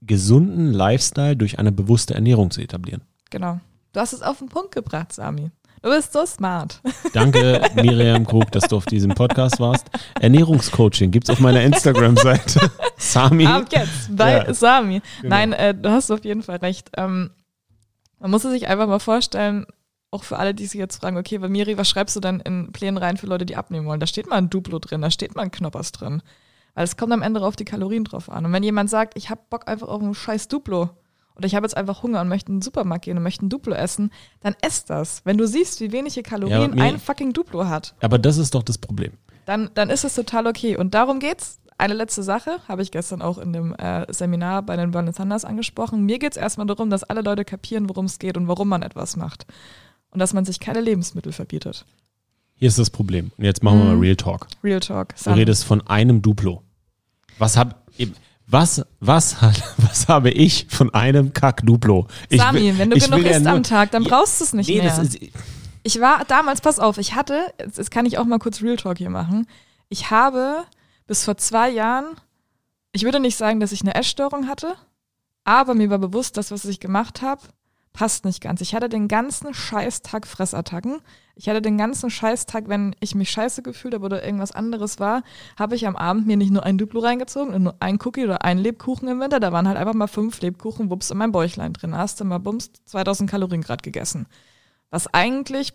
gesunden 0.02 0.72
Lifestyle 0.72 1.36
durch 1.36 1.58
eine 1.58 1.72
bewusste 1.72 2.14
Ernährung 2.14 2.52
zu 2.52 2.62
etablieren? 2.62 3.02
Genau. 3.32 3.60
Du 3.94 4.00
hast 4.00 4.14
es 4.14 4.22
auf 4.22 4.38
den 4.38 4.48
Punkt 4.50 4.72
gebracht, 4.76 5.12
Sami. 5.12 5.50
Du 5.84 5.89
bist 5.89 6.13
so 6.13 6.26
smart. 6.28 6.80
Danke, 7.13 7.60
Miriam 7.76 8.26
Krug, 8.26 8.52
dass 8.52 8.67
du 8.67 8.78
auf 8.78 8.86
diesem 8.86 9.15
Podcast 9.15 9.60
warst. 9.60 9.88
Ernährungscoaching 10.20 11.10
gibt's 11.10 11.30
auf 11.32 11.39
meiner 11.39 11.63
Instagram-Seite. 11.63 12.70
Sami. 12.98 13.48
Ab 13.48 13.65
jetzt 13.72 14.15
bei 14.15 14.34
Ja. 14.46 14.54
Sami. 14.54 15.02
Genau. 15.22 15.36
Nein, 15.36 15.54
äh, 15.54 15.74
du 15.74 15.89
hast 15.89 16.12
auf 16.12 16.24
jeden 16.24 16.44
Fall 16.44 16.58
recht. 16.58 16.91
Ähm, 16.98 17.32
man 18.20 18.30
muss 18.30 18.44
es 18.46 18.52
sich 18.52 18.67
einfach 18.67 18.86
mal 18.88 19.00
vorstellen, 19.00 19.65
auch 20.12 20.24
für 20.24 20.38
alle, 20.38 20.54
die 20.54 20.67
sich 20.67 20.78
jetzt 20.80 20.98
fragen, 21.02 21.17
okay, 21.17 21.39
Miri, 21.39 21.78
was 21.80 21.89
schreibst 21.89 22.15
du 22.15 22.20
denn 22.20 22.41
in 22.41 22.72
Plänen 22.72 22.98
rein 22.98 23.17
für 23.17 23.26
Leute, 23.26 23.48
die 23.48 23.56
abnehmen 23.56 23.88
wollen? 23.88 24.00
Da 24.00 24.06
steht 24.06 24.30
mal 24.30 24.36
ein 24.36 24.52
Duplo 24.52 24.78
drin, 24.78 25.02
da 25.02 25.10
steht 25.10 25.36
mal 25.36 25.44
ein 25.44 25.52
Knoppers 25.52 25.91
drin. 25.94 26.22
Weil 26.76 26.84
es 26.84 26.96
kommt 26.96 27.12
am 27.12 27.24
Ende 27.24 27.41
auf 27.41 27.56
die 27.56 27.65
Kalorien 27.65 28.04
drauf 28.04 28.30
an. 28.30 28.46
Und 28.46 28.54
wenn 28.54 28.62
jemand 28.63 28.91
sagt, 28.91 29.17
ich 29.17 29.32
habe 29.32 29.41
Bock 29.50 29.67
einfach 29.67 29.88
auf 29.88 30.02
ein 30.02 30.13
scheiß 30.13 30.48
Duplo 30.48 30.91
oder 31.36 31.46
ich 31.48 31.56
habe 31.56 31.65
jetzt 31.65 31.76
einfach 31.78 32.04
Hunger 32.04 32.22
und 32.22 32.28
möchte 32.28 32.52
in 32.52 32.58
den 32.58 32.62
Supermarkt 32.62 33.06
gehen 33.06 33.17
und 33.17 33.24
möchte 33.24 33.46
ein 33.46 33.50
Duplo 33.50 33.74
essen, 33.74 34.12
dann 34.41 34.56
ess 34.62 34.86
das. 34.86 35.22
Wenn 35.26 35.38
du 35.38 35.48
siehst, 35.48 35.80
wie 35.82 35.91
wenige 35.91 36.24
Kalorien 36.24 36.76
mir- 36.76 36.84
ein 36.84 37.00
fucking 37.00 37.34
Duplo 37.34 37.65
hat, 37.67 37.96
Aber 38.02 38.17
das 38.20 38.38
ist 38.38 38.54
doch 38.56 38.63
das 38.63 38.78
Problem. 38.78 39.13
dann, 39.46 39.70
dann 39.74 39.89
ist 39.89 40.04
es 40.04 40.15
total 40.15 40.48
okay. 40.48 40.78
Und 40.78 40.94
darum 40.94 41.20
geht's. 41.20 41.58
Eine 41.78 41.96
letzte 41.96 42.22
Sache 42.22 42.60
habe 42.67 42.84
ich 42.84 42.91
gestern 42.91 43.24
auch 43.24 43.39
in 43.39 43.54
dem 43.54 43.74
äh, 43.74 44.06
Seminar 44.13 44.62
bei 44.62 44.76
den 44.78 44.91
Burn 44.91 45.12
Thunders 45.12 45.46
angesprochen. 45.46 46.06
Mir 46.06 46.20
geht's 46.20 46.38
erstmal 46.38 46.67
darum, 46.67 46.91
dass 46.91 47.04
alle 47.04 47.22
Leute 47.22 47.44
kapieren, 47.44 47.89
worum 47.89 48.06
es 48.06 48.20
geht 48.20 48.38
und 48.38 48.48
warum 48.48 48.70
man 48.70 48.84
etwas 48.84 49.15
macht. 49.17 49.48
Und 50.12 50.20
dass 50.20 50.32
man 50.34 50.46
sich 50.46 50.60
keine 50.60 50.80
Lebensmittel 50.82 51.32
verbietet. 51.32 51.86
hier 52.54 52.67
ist 52.67 52.78
das 52.78 52.91
Problem. 52.91 53.32
Und 53.36 53.46
jetzt 53.46 53.63
machen 53.63 53.80
wir 53.80 53.86
mal 53.86 53.96
Mhm. 53.96 54.02
Real 54.02 54.15
Talk. 54.15 54.46
Real 54.63 54.80
Talk. 54.80 55.15
Du 55.15 55.24
Sam. 55.24 55.34
redest 55.34 55.63
von 55.63 55.82
einem 55.88 56.22
Duplo. 56.22 56.62
Was 57.39 57.58
hab 57.58 57.82
was 58.52 58.86
was 59.00 59.42
hat- 59.42 59.64
was 59.78 60.08
habe 60.08 60.30
ich 60.32 60.68
von 60.70 60.94
einem 60.94 61.34
Kack 61.34 61.66
Duplo? 61.66 62.08
Ich 62.30 62.40
Sami, 62.42 62.78
wenn 62.78 62.90
du 62.90 63.00
genug 63.00 63.22
ja 63.24 63.32
isst 63.32 63.42
nur- 63.44 63.54
am 63.54 63.64
Tag, 63.64 63.92
dann 63.92 64.04
Ja, 64.04 64.10
brauchst 64.10 64.40
du 64.40 64.44
es 64.46 64.54
nicht 64.54 64.70
Nee, 64.70 64.78
mehr. 64.82 64.86
das 64.96 65.00
ist 65.00 65.18
Ich 65.84 66.00
war 66.00 66.26
damals, 66.26 66.62
pass 66.62 66.78
auf, 66.80 66.98
ich 66.98 67.16
hatte, 67.16 67.40
jetzt 67.60 67.78
jetzt 67.78 67.92
kann 67.92 68.06
ich 68.06 68.18
auch 68.18 68.26
mal 68.26 68.40
kurz 68.40 68.62
Real 68.62 68.76
Talk 68.78 68.98
hier 69.00 69.10
machen. 69.10 69.48
Ich 69.90 70.12
habe 70.12 70.64
bis 71.08 71.26
vor 71.26 71.38
zwei 71.38 71.70
Jahren, 71.70 72.06
ich 72.92 73.04
würde 73.04 73.20
nicht 73.20 73.38
sagen, 73.38 73.60
dass 73.60 73.72
ich 73.72 73.82
eine 73.82 73.96
Essstörung 73.96 74.48
hatte, 74.48 74.76
aber 75.44 75.74
mir 75.74 75.90
war 75.90 75.98
bewusst, 76.00 76.38
dass 76.38 76.52
was 76.52 76.66
ich 76.66 76.80
gemacht 76.80 77.22
habe, 77.22 77.42
passt 77.94 78.26
nicht 78.26 78.42
ganz. 78.42 78.62
Ich 78.62 78.74
hatte 78.74 78.90
den 78.90 79.08
ganzen 79.08 79.54
Scheißtag 79.54 80.26
Fressattacken. 80.26 81.02
Ich 81.36 81.50
hatte 81.50 81.62
den 81.62 81.78
ganzen 81.78 82.10
Scheißtag, 82.10 82.68
wenn 82.68 82.96
ich 83.00 83.16
mich 83.16 83.32
scheiße 83.32 83.62
gefühlt 83.64 83.94
habe 83.94 84.06
oder 84.06 84.24
irgendwas 84.24 84.52
anderes 84.52 85.00
war, 85.00 85.24
habe 85.58 85.76
ich 85.76 85.88
am 85.88 85.96
Abend 85.96 86.28
mir 86.28 86.38
nicht 86.38 86.52
nur 86.52 86.64
ein 86.64 86.78
Duplo 86.78 87.00
reingezogen 87.00 87.54
und 87.54 87.64
nur 87.64 87.76
ein 87.80 88.00
Cookie 88.04 88.24
oder 88.24 88.44
einen 88.44 88.60
Lebkuchen 88.60 89.08
im 89.08 89.20
Winter. 89.20 89.40
Da 89.40 89.52
waren 89.52 89.68
halt 89.68 89.78
einfach 89.78 89.94
mal 89.94 90.08
fünf 90.08 90.42
Lebkuchen, 90.42 90.90
wups, 90.90 91.10
in 91.10 91.18
meinem 91.18 91.32
Bäuchlein 91.32 91.74
drin. 91.74 91.92
Da 91.92 91.98
hast 91.98 92.20
du 92.20 92.26
mal 92.26 92.38
bums 92.38 92.72
2000 92.86 93.30
Kalorien 93.30 93.62
grad 93.62 93.84
gegessen 93.84 94.28
was 94.92 95.12
eigentlich 95.14 95.74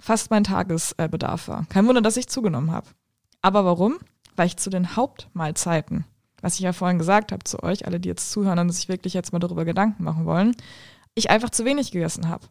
fast 0.00 0.30
mein 0.30 0.44
Tagesbedarf 0.44 1.48
war. 1.48 1.66
Kein 1.68 1.86
Wunder, 1.86 2.00
dass 2.00 2.16
ich 2.16 2.28
zugenommen 2.28 2.70
habe. 2.70 2.86
Aber 3.42 3.64
warum? 3.64 3.96
Weil 4.36 4.46
ich 4.46 4.56
zu 4.56 4.70
den 4.70 4.96
Hauptmahlzeiten, 4.96 6.04
was 6.40 6.54
ich 6.54 6.60
ja 6.60 6.72
vorhin 6.72 6.98
gesagt 6.98 7.32
habe 7.32 7.44
zu 7.44 7.62
euch, 7.62 7.86
alle, 7.86 8.00
die 8.00 8.08
jetzt 8.08 8.30
zuhören 8.30 8.58
und 8.58 8.70
sich 8.70 8.88
wirklich 8.88 9.14
jetzt 9.14 9.32
mal 9.32 9.38
darüber 9.40 9.64
Gedanken 9.64 10.04
machen 10.04 10.24
wollen, 10.24 10.54
ich 11.16 11.30
einfach 11.30 11.50
zu 11.50 11.64
wenig 11.64 11.90
gegessen 11.90 12.28
habe. 12.28 12.46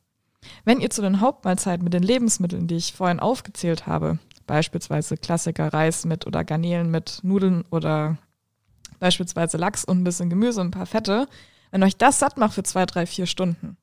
Wenn 0.65 0.82
ihr 0.82 0.89
zu 0.89 1.01
den 1.01 1.21
Hauptmahlzeiten 1.21 1.84
mit 1.84 1.93
den 1.93 2.04
Lebensmitteln, 2.04 2.67
die 2.67 2.75
ich 2.75 2.93
vorhin 2.93 3.19
aufgezählt 3.19 3.88
habe, 3.88 4.19
beispielsweise 4.45 5.17
Klassiker 5.17 5.71
Reis 5.73 6.06
mit 6.06 6.28
oder 6.28 6.43
Garnelen 6.43 6.91
mit 6.91 7.19
Nudeln 7.23 7.63
oder 7.71 8.17
beispielsweise 8.99 9.58
Lachs 9.58 9.86
und 9.86 10.01
ein 10.01 10.04
bisschen 10.04 10.30
Gemüse 10.30 10.62
und 10.62 10.67
ein 10.67 10.71
paar 10.71 10.86
Fette, 10.86 11.28
wenn 11.71 11.84
euch 11.84 11.97
das 11.97 12.19
satt 12.19 12.38
macht 12.38 12.54
für 12.54 12.63
zwei, 12.63 12.86
drei, 12.86 13.06
vier 13.06 13.25
Stunden, 13.25 13.78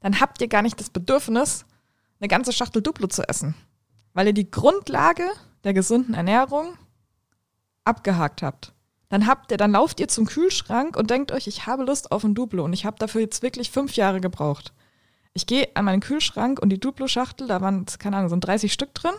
dann 0.00 0.20
habt 0.20 0.40
ihr 0.40 0.48
gar 0.48 0.62
nicht 0.62 0.78
das 0.78 0.90
Bedürfnis, 0.90 1.64
eine 2.20 2.28
ganze 2.28 2.52
Schachtel 2.52 2.82
Duplo 2.82 3.08
zu 3.08 3.28
essen. 3.28 3.54
Weil 4.14 4.28
ihr 4.28 4.34
die 4.34 4.50
Grundlage 4.50 5.28
der 5.64 5.74
gesunden 5.74 6.14
Ernährung 6.14 6.76
abgehakt 7.84 8.42
habt. 8.42 8.72
Dann 9.08 9.26
habt 9.26 9.50
ihr, 9.50 9.56
dann 9.56 9.72
lauft 9.72 10.00
ihr 10.00 10.08
zum 10.08 10.26
Kühlschrank 10.26 10.96
und 10.96 11.10
denkt 11.10 11.32
euch, 11.32 11.46
ich 11.46 11.66
habe 11.66 11.84
Lust 11.84 12.12
auf 12.12 12.24
ein 12.24 12.34
Duplo 12.34 12.64
und 12.64 12.72
ich 12.72 12.84
habe 12.84 12.98
dafür 12.98 13.22
jetzt 13.22 13.42
wirklich 13.42 13.70
fünf 13.70 13.96
Jahre 13.96 14.20
gebraucht. 14.20 14.72
Ich 15.32 15.46
gehe 15.46 15.68
an 15.74 15.84
meinen 15.84 16.00
Kühlschrank 16.00 16.60
und 16.60 16.70
die 16.70 16.80
Duplo-Schachtel, 16.80 17.46
da 17.46 17.60
waren, 17.60 17.86
keine 17.98 18.16
Ahnung, 18.16 18.28
sind 18.28 18.46
30 18.46 18.72
Stück 18.72 18.94
drin, 18.94 19.14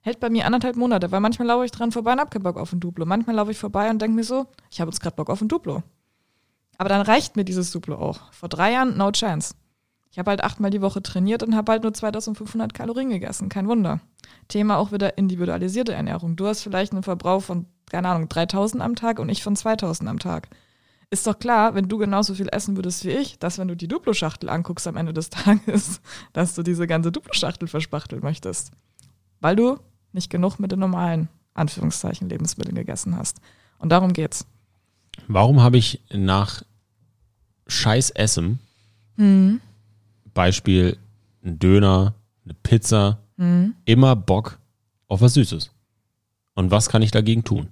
hält 0.00 0.18
bei 0.18 0.30
mir 0.30 0.46
anderthalb 0.46 0.76
Monate, 0.76 1.12
weil 1.12 1.20
manchmal 1.20 1.48
laufe 1.48 1.64
ich 1.64 1.70
dran 1.70 1.92
vorbei 1.92 2.12
und 2.12 2.20
hab 2.20 2.30
keinen 2.30 2.42
Bock 2.42 2.56
auf 2.56 2.72
ein 2.72 2.80
Duplo. 2.80 3.04
Manchmal 3.04 3.36
laufe 3.36 3.50
ich 3.50 3.58
vorbei 3.58 3.90
und 3.90 4.00
denke 4.00 4.16
mir 4.16 4.24
so, 4.24 4.46
ich 4.70 4.80
habe 4.80 4.90
jetzt 4.90 5.00
gerade 5.00 5.16
Bock 5.16 5.30
auf 5.30 5.40
ein 5.40 5.48
Duplo. 5.48 5.82
Aber 6.78 6.88
dann 6.88 7.02
reicht 7.02 7.36
mir 7.36 7.44
dieses 7.44 7.70
Duplo 7.70 7.96
auch. 7.96 8.32
Vor 8.32 8.48
drei 8.48 8.72
Jahren, 8.72 8.96
no 8.96 9.10
chance. 9.10 9.54
Ich 10.10 10.18
habe 10.18 10.30
halt 10.30 10.42
achtmal 10.42 10.70
die 10.70 10.80
Woche 10.80 11.02
trainiert 11.02 11.42
und 11.42 11.54
habe 11.54 11.72
halt 11.72 11.82
nur 11.82 11.92
2500 11.92 12.72
Kalorien 12.72 13.10
gegessen. 13.10 13.48
Kein 13.48 13.68
Wunder. 13.68 14.00
Thema 14.48 14.78
auch 14.78 14.90
wieder 14.90 15.18
individualisierte 15.18 15.92
Ernährung. 15.92 16.36
Du 16.36 16.46
hast 16.46 16.62
vielleicht 16.62 16.92
einen 16.92 17.02
Verbrauch 17.02 17.42
von, 17.42 17.66
keine 17.90 18.08
Ahnung, 18.08 18.28
3000 18.28 18.82
am 18.82 18.94
Tag 18.96 19.18
und 19.18 19.28
ich 19.28 19.42
von 19.42 19.56
2000 19.56 20.08
am 20.08 20.18
Tag. 20.18 20.48
Ist 21.10 21.26
doch 21.26 21.38
klar, 21.38 21.74
wenn 21.74 21.88
du 21.88 21.96
genauso 21.96 22.34
viel 22.34 22.48
essen 22.52 22.76
würdest 22.76 23.04
wie 23.04 23.10
ich, 23.10 23.38
dass 23.38 23.58
wenn 23.58 23.68
du 23.68 23.74
die 23.76 23.88
Duplo-Schachtel 23.88 24.48
anguckst 24.50 24.86
am 24.86 24.96
Ende 24.96 25.12
des 25.14 25.30
Tages, 25.30 26.00
dass 26.34 26.54
du 26.54 26.62
diese 26.62 26.86
ganze 26.86 27.10
Duplo-Schachtel 27.12 27.66
verspachteln 27.68 28.22
möchtest. 28.22 28.72
Weil 29.40 29.56
du 29.56 29.78
nicht 30.12 30.30
genug 30.30 30.58
mit 30.58 30.70
den 30.72 30.80
normalen, 30.80 31.28
Anführungszeichen, 31.54 32.28
Lebensmitteln 32.28 32.74
gegessen 32.76 33.16
hast. 33.16 33.40
Und 33.78 33.88
darum 33.90 34.12
geht's. 34.12 34.46
Warum 35.28 35.60
habe 35.62 35.78
ich 35.78 36.00
nach 36.12 36.62
Scheiß 37.66 38.10
Essen, 38.10 38.58
Hm. 39.16 39.60
Beispiel 40.34 40.96
ein 41.44 41.58
Döner, 41.58 42.14
eine 42.44 42.54
Pizza, 42.62 43.18
Hm. 43.36 43.74
immer 43.84 44.14
Bock 44.14 44.58
auf 45.08 45.20
was 45.20 45.34
Süßes? 45.34 45.70
Und 46.54 46.70
was 46.70 46.88
kann 46.88 47.02
ich 47.02 47.10
dagegen 47.10 47.44
tun? 47.44 47.68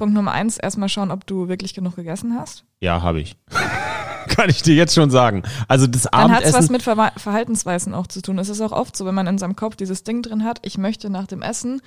Punkt 0.00 0.14
Nummer 0.14 0.32
eins, 0.32 0.56
erstmal 0.56 0.88
schauen, 0.88 1.10
ob 1.10 1.26
du 1.26 1.48
wirklich 1.48 1.74
genug 1.74 1.94
gegessen 1.94 2.34
hast. 2.34 2.64
Ja, 2.80 3.02
habe 3.02 3.20
ich. 3.20 3.36
kann 4.28 4.48
ich 4.48 4.62
dir 4.62 4.74
jetzt 4.74 4.94
schon 4.94 5.10
sagen. 5.10 5.42
Also 5.68 5.86
das 5.86 6.04
Dann 6.10 6.32
hat 6.32 6.42
es 6.42 6.54
was 6.54 6.70
Abendessen. 6.70 6.72
mit 6.72 6.82
Ver 6.82 7.12
Verhaltensweisen 7.18 7.92
auch 7.92 8.06
zu 8.06 8.22
tun. 8.22 8.38
Es 8.38 8.48
ist 8.48 8.62
auch 8.62 8.72
oft 8.72 8.96
so, 8.96 9.04
wenn 9.04 9.14
man 9.14 9.26
in 9.26 9.36
seinem 9.36 9.56
Kopf 9.56 9.76
dieses 9.76 10.02
Ding 10.02 10.22
drin 10.22 10.42
hat, 10.42 10.60
ich 10.62 10.78
möchte 10.78 11.10
nach 11.10 11.26
dem 11.26 11.42
Essen, 11.42 11.82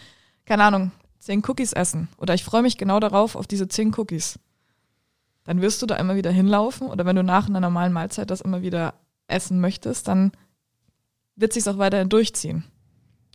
keine 0.45 0.63
Ahnung, 0.63 0.91
zehn 1.17 1.41
Cookies 1.43 1.73
essen. 1.73 2.07
Oder 2.17 2.35
ich 2.35 2.43
freue 2.43 2.61
mich 2.61 2.77
genau 2.77 2.99
darauf, 2.99 3.35
auf 3.35 3.47
diese 3.47 3.67
zehn 3.67 3.91
Cookies. 3.97 4.37
Dann 5.43 5.61
wirst 5.61 5.81
du 5.81 5.87
da 5.87 5.95
immer 5.95 6.15
wieder 6.15 6.29
hinlaufen. 6.29 6.85
Oder 6.89 7.07
wenn 7.07 7.15
du 7.15 7.23
nach 7.23 7.49
einer 7.49 7.61
normalen 7.61 7.93
Mahlzeit 7.93 8.29
das 8.29 8.41
immer 8.41 8.61
wieder 8.61 8.93
essen 9.25 9.59
möchtest, 9.59 10.07
dann 10.07 10.33
wird 11.35 11.53
sich 11.53 11.67
auch 11.67 11.79
weiterhin 11.79 12.09
durchziehen. 12.09 12.63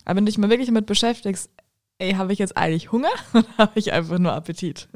Aber 0.04 0.18
wenn 0.18 0.24
du 0.24 0.30
dich 0.30 0.38
mal 0.38 0.50
wirklich 0.50 0.68
damit 0.68 0.86
beschäftigst, 0.86 1.50
ey, 1.98 2.12
habe 2.14 2.32
ich 2.32 2.38
jetzt 2.38 2.56
eigentlich 2.56 2.92
Hunger 2.92 3.08
oder 3.34 3.44
habe 3.58 3.72
ich 3.78 3.92
einfach 3.92 4.18
nur 4.18 4.32
Appetit? 4.32 4.88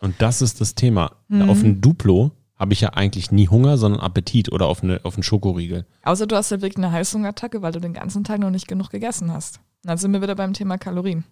Und 0.00 0.14
das 0.20 0.42
ist 0.42 0.60
das 0.60 0.74
Thema. 0.74 1.12
Mhm. 1.28 1.48
Auf 1.48 1.62
ein 1.62 1.80
Duplo 1.80 2.32
habe 2.56 2.72
ich 2.72 2.80
ja 2.82 2.90
eigentlich 2.90 3.30
nie 3.32 3.48
Hunger, 3.48 3.78
sondern 3.78 4.00
Appetit 4.00 4.52
oder 4.52 4.66
auf, 4.66 4.82
eine, 4.82 5.00
auf 5.04 5.14
einen 5.14 5.22
Schokoriegel. 5.22 5.86
Außer 6.04 6.26
du 6.26 6.36
hast 6.36 6.50
halt 6.50 6.62
wirklich 6.62 6.82
eine 6.84 6.92
Heißhungerattacke, 6.92 7.62
weil 7.62 7.72
du 7.72 7.80
den 7.80 7.94
ganzen 7.94 8.22
Tag 8.24 8.38
noch 8.40 8.50
nicht 8.50 8.68
genug 8.68 8.90
gegessen 8.90 9.32
hast. 9.32 9.56
Und 9.82 9.88
dann 9.90 9.98
sind 9.98 10.12
wir 10.12 10.22
wieder 10.22 10.34
beim 10.36 10.52
Thema 10.52 10.78
Kalorien. 10.78 11.24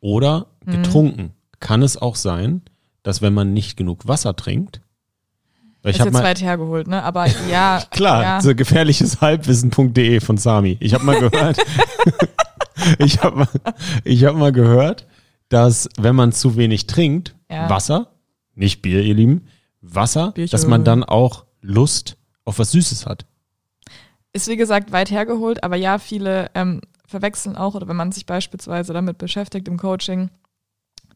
Oder 0.00 0.46
Mhm. 0.64 0.70
getrunken. 0.82 1.30
Kann 1.60 1.82
es 1.82 1.96
auch 1.96 2.16
sein, 2.16 2.62
dass 3.02 3.20
wenn 3.22 3.34
man 3.34 3.52
nicht 3.52 3.76
genug 3.76 4.06
Wasser 4.08 4.34
trinkt, 4.34 4.80
ich 5.84 5.90
ist 5.96 6.00
habe 6.00 6.08
jetzt 6.10 6.14
mal 6.14 6.22
weit 6.24 6.40
hergeholt, 6.40 6.86
ne? 6.86 7.02
Aber 7.02 7.26
ja. 7.50 7.82
klar, 7.90 8.22
Ja. 8.22 8.40
so 8.40 8.54
gefährlicheshalbwissen.de 8.54 10.20
von 10.20 10.36
Sami. 10.38 10.76
Ich 10.80 10.94
habe 10.94 11.04
mal 11.04 11.18
gehört, 11.18 11.58
ich 12.98 13.22
habe 13.22 13.36
mal, 13.36 13.48
ich 14.04 14.24
hab 14.24 14.36
mal 14.36 14.52
gehört, 14.52 15.06
dass 15.48 15.88
wenn 15.98 16.16
man 16.16 16.32
zu 16.32 16.56
wenig 16.56 16.86
trinkt, 16.86 17.34
Ja. 17.50 17.68
Wasser, 17.68 18.12
nicht 18.54 18.82
Bier, 18.82 19.02
ihr 19.02 19.14
Lieben, 19.14 19.46
Wasser, 19.80 20.32
Bierchen. 20.32 20.50
dass 20.50 20.66
man 20.66 20.84
dann 20.84 21.04
auch 21.04 21.44
Lust 21.60 22.16
auf 22.44 22.58
was 22.58 22.70
Süßes 22.72 23.06
hat. 23.06 23.26
Ist 24.32 24.48
wie 24.48 24.56
gesagt 24.56 24.92
weit 24.92 25.10
hergeholt, 25.10 25.62
aber 25.62 25.76
ja, 25.76 25.98
viele 25.98 26.50
ähm, 26.54 26.80
verwechseln 27.06 27.56
auch, 27.56 27.74
oder 27.74 27.88
wenn 27.88 27.96
man 27.96 28.12
sich 28.12 28.24
beispielsweise 28.26 28.92
damit 28.92 29.18
beschäftigt 29.18 29.68
im 29.68 29.76
Coaching, 29.78 30.30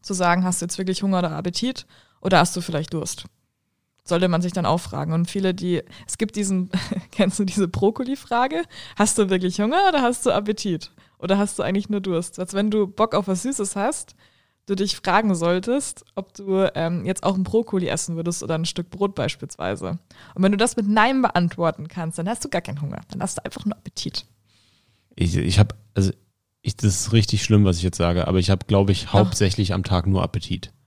zu 0.01 0.13
sagen, 0.13 0.43
hast 0.43 0.61
du 0.61 0.65
jetzt 0.65 0.77
wirklich 0.77 1.01
Hunger 1.03 1.19
oder 1.19 1.31
Appetit 1.31 1.85
oder 2.21 2.39
hast 2.39 2.55
du 2.55 2.61
vielleicht 2.61 2.93
Durst? 2.93 3.25
Sollte 4.03 4.27
man 4.29 4.41
sich 4.41 4.53
dann 4.53 4.65
auch 4.65 4.77
fragen. 4.79 5.11
Und 5.11 5.29
viele, 5.29 5.53
die, 5.53 5.81
es 6.07 6.17
gibt 6.17 6.35
diesen, 6.37 6.69
kennst 7.11 7.39
du 7.39 7.43
diese 7.43 7.67
Brokkoli-Frage? 7.67 8.63
Hast 8.95 9.17
du 9.17 9.29
wirklich 9.29 9.59
Hunger 9.59 9.81
oder 9.89 10.01
hast 10.01 10.25
du 10.25 10.31
Appetit? 10.31 10.91
Oder 11.19 11.37
hast 11.37 11.57
du 11.59 11.63
eigentlich 11.63 11.89
nur 11.89 12.01
Durst? 12.01 12.39
Als 12.39 12.53
wenn 12.53 12.69
du 12.71 12.87
Bock 12.87 13.15
auf 13.15 13.27
was 13.27 13.41
Süßes 13.43 13.75
hast, 13.75 14.15
du 14.67 14.75
dich 14.75 14.97
fragen 14.97 15.33
solltest, 15.33 16.05
ob 16.15 16.33
du 16.33 16.69
ähm, 16.75 17.05
jetzt 17.05 17.23
auch 17.23 17.35
ein 17.35 17.43
Brokkoli 17.43 17.87
essen 17.87 18.15
würdest 18.17 18.43
oder 18.43 18.55
ein 18.55 18.65
Stück 18.65 18.89
Brot 18.89 19.15
beispielsweise. 19.15 19.97
Und 20.35 20.43
wenn 20.43 20.51
du 20.51 20.57
das 20.57 20.75
mit 20.75 20.87
Nein 20.87 21.21
beantworten 21.21 21.87
kannst, 21.87 22.19
dann 22.19 22.27
hast 22.29 22.43
du 22.45 22.49
gar 22.49 22.61
keinen 22.61 22.81
Hunger. 22.81 23.01
Dann 23.09 23.21
hast 23.21 23.37
du 23.37 23.45
einfach 23.45 23.65
nur 23.65 23.75
Appetit. 23.77 24.25
Ich, 25.15 25.35
ich 25.35 25.57
habe, 25.57 25.73
also 25.95 26.11
ich, 26.61 26.75
das 26.75 26.93
ist 27.01 27.13
richtig 27.13 27.43
schlimm, 27.43 27.63
was 27.65 27.77
ich 27.77 27.83
jetzt 27.83 27.97
sage, 27.97 28.27
aber 28.27 28.39
ich 28.39 28.49
habe, 28.49 28.65
glaube 28.67 28.91
ich, 28.91 29.13
hauptsächlich 29.13 29.73
am 29.73 29.83
Tag 29.83 30.05
nur 30.07 30.21
Appetit. 30.23 30.71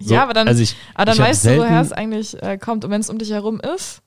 So, 0.00 0.14
ja, 0.14 0.22
aber 0.22 0.34
dann, 0.34 0.46
also 0.46 0.62
ich, 0.62 0.76
aber 0.94 1.06
dann 1.06 1.18
weißt 1.18 1.44
du, 1.44 1.48
selten- 1.48 1.62
woher 1.64 1.80
es 1.80 1.90
eigentlich 1.92 2.40
äh, 2.42 2.58
kommt. 2.58 2.84
Und 2.84 2.90
wenn 2.92 3.00
es 3.00 3.10
um 3.10 3.18
dich 3.18 3.30
herum 3.30 3.58
ist, 3.60 4.02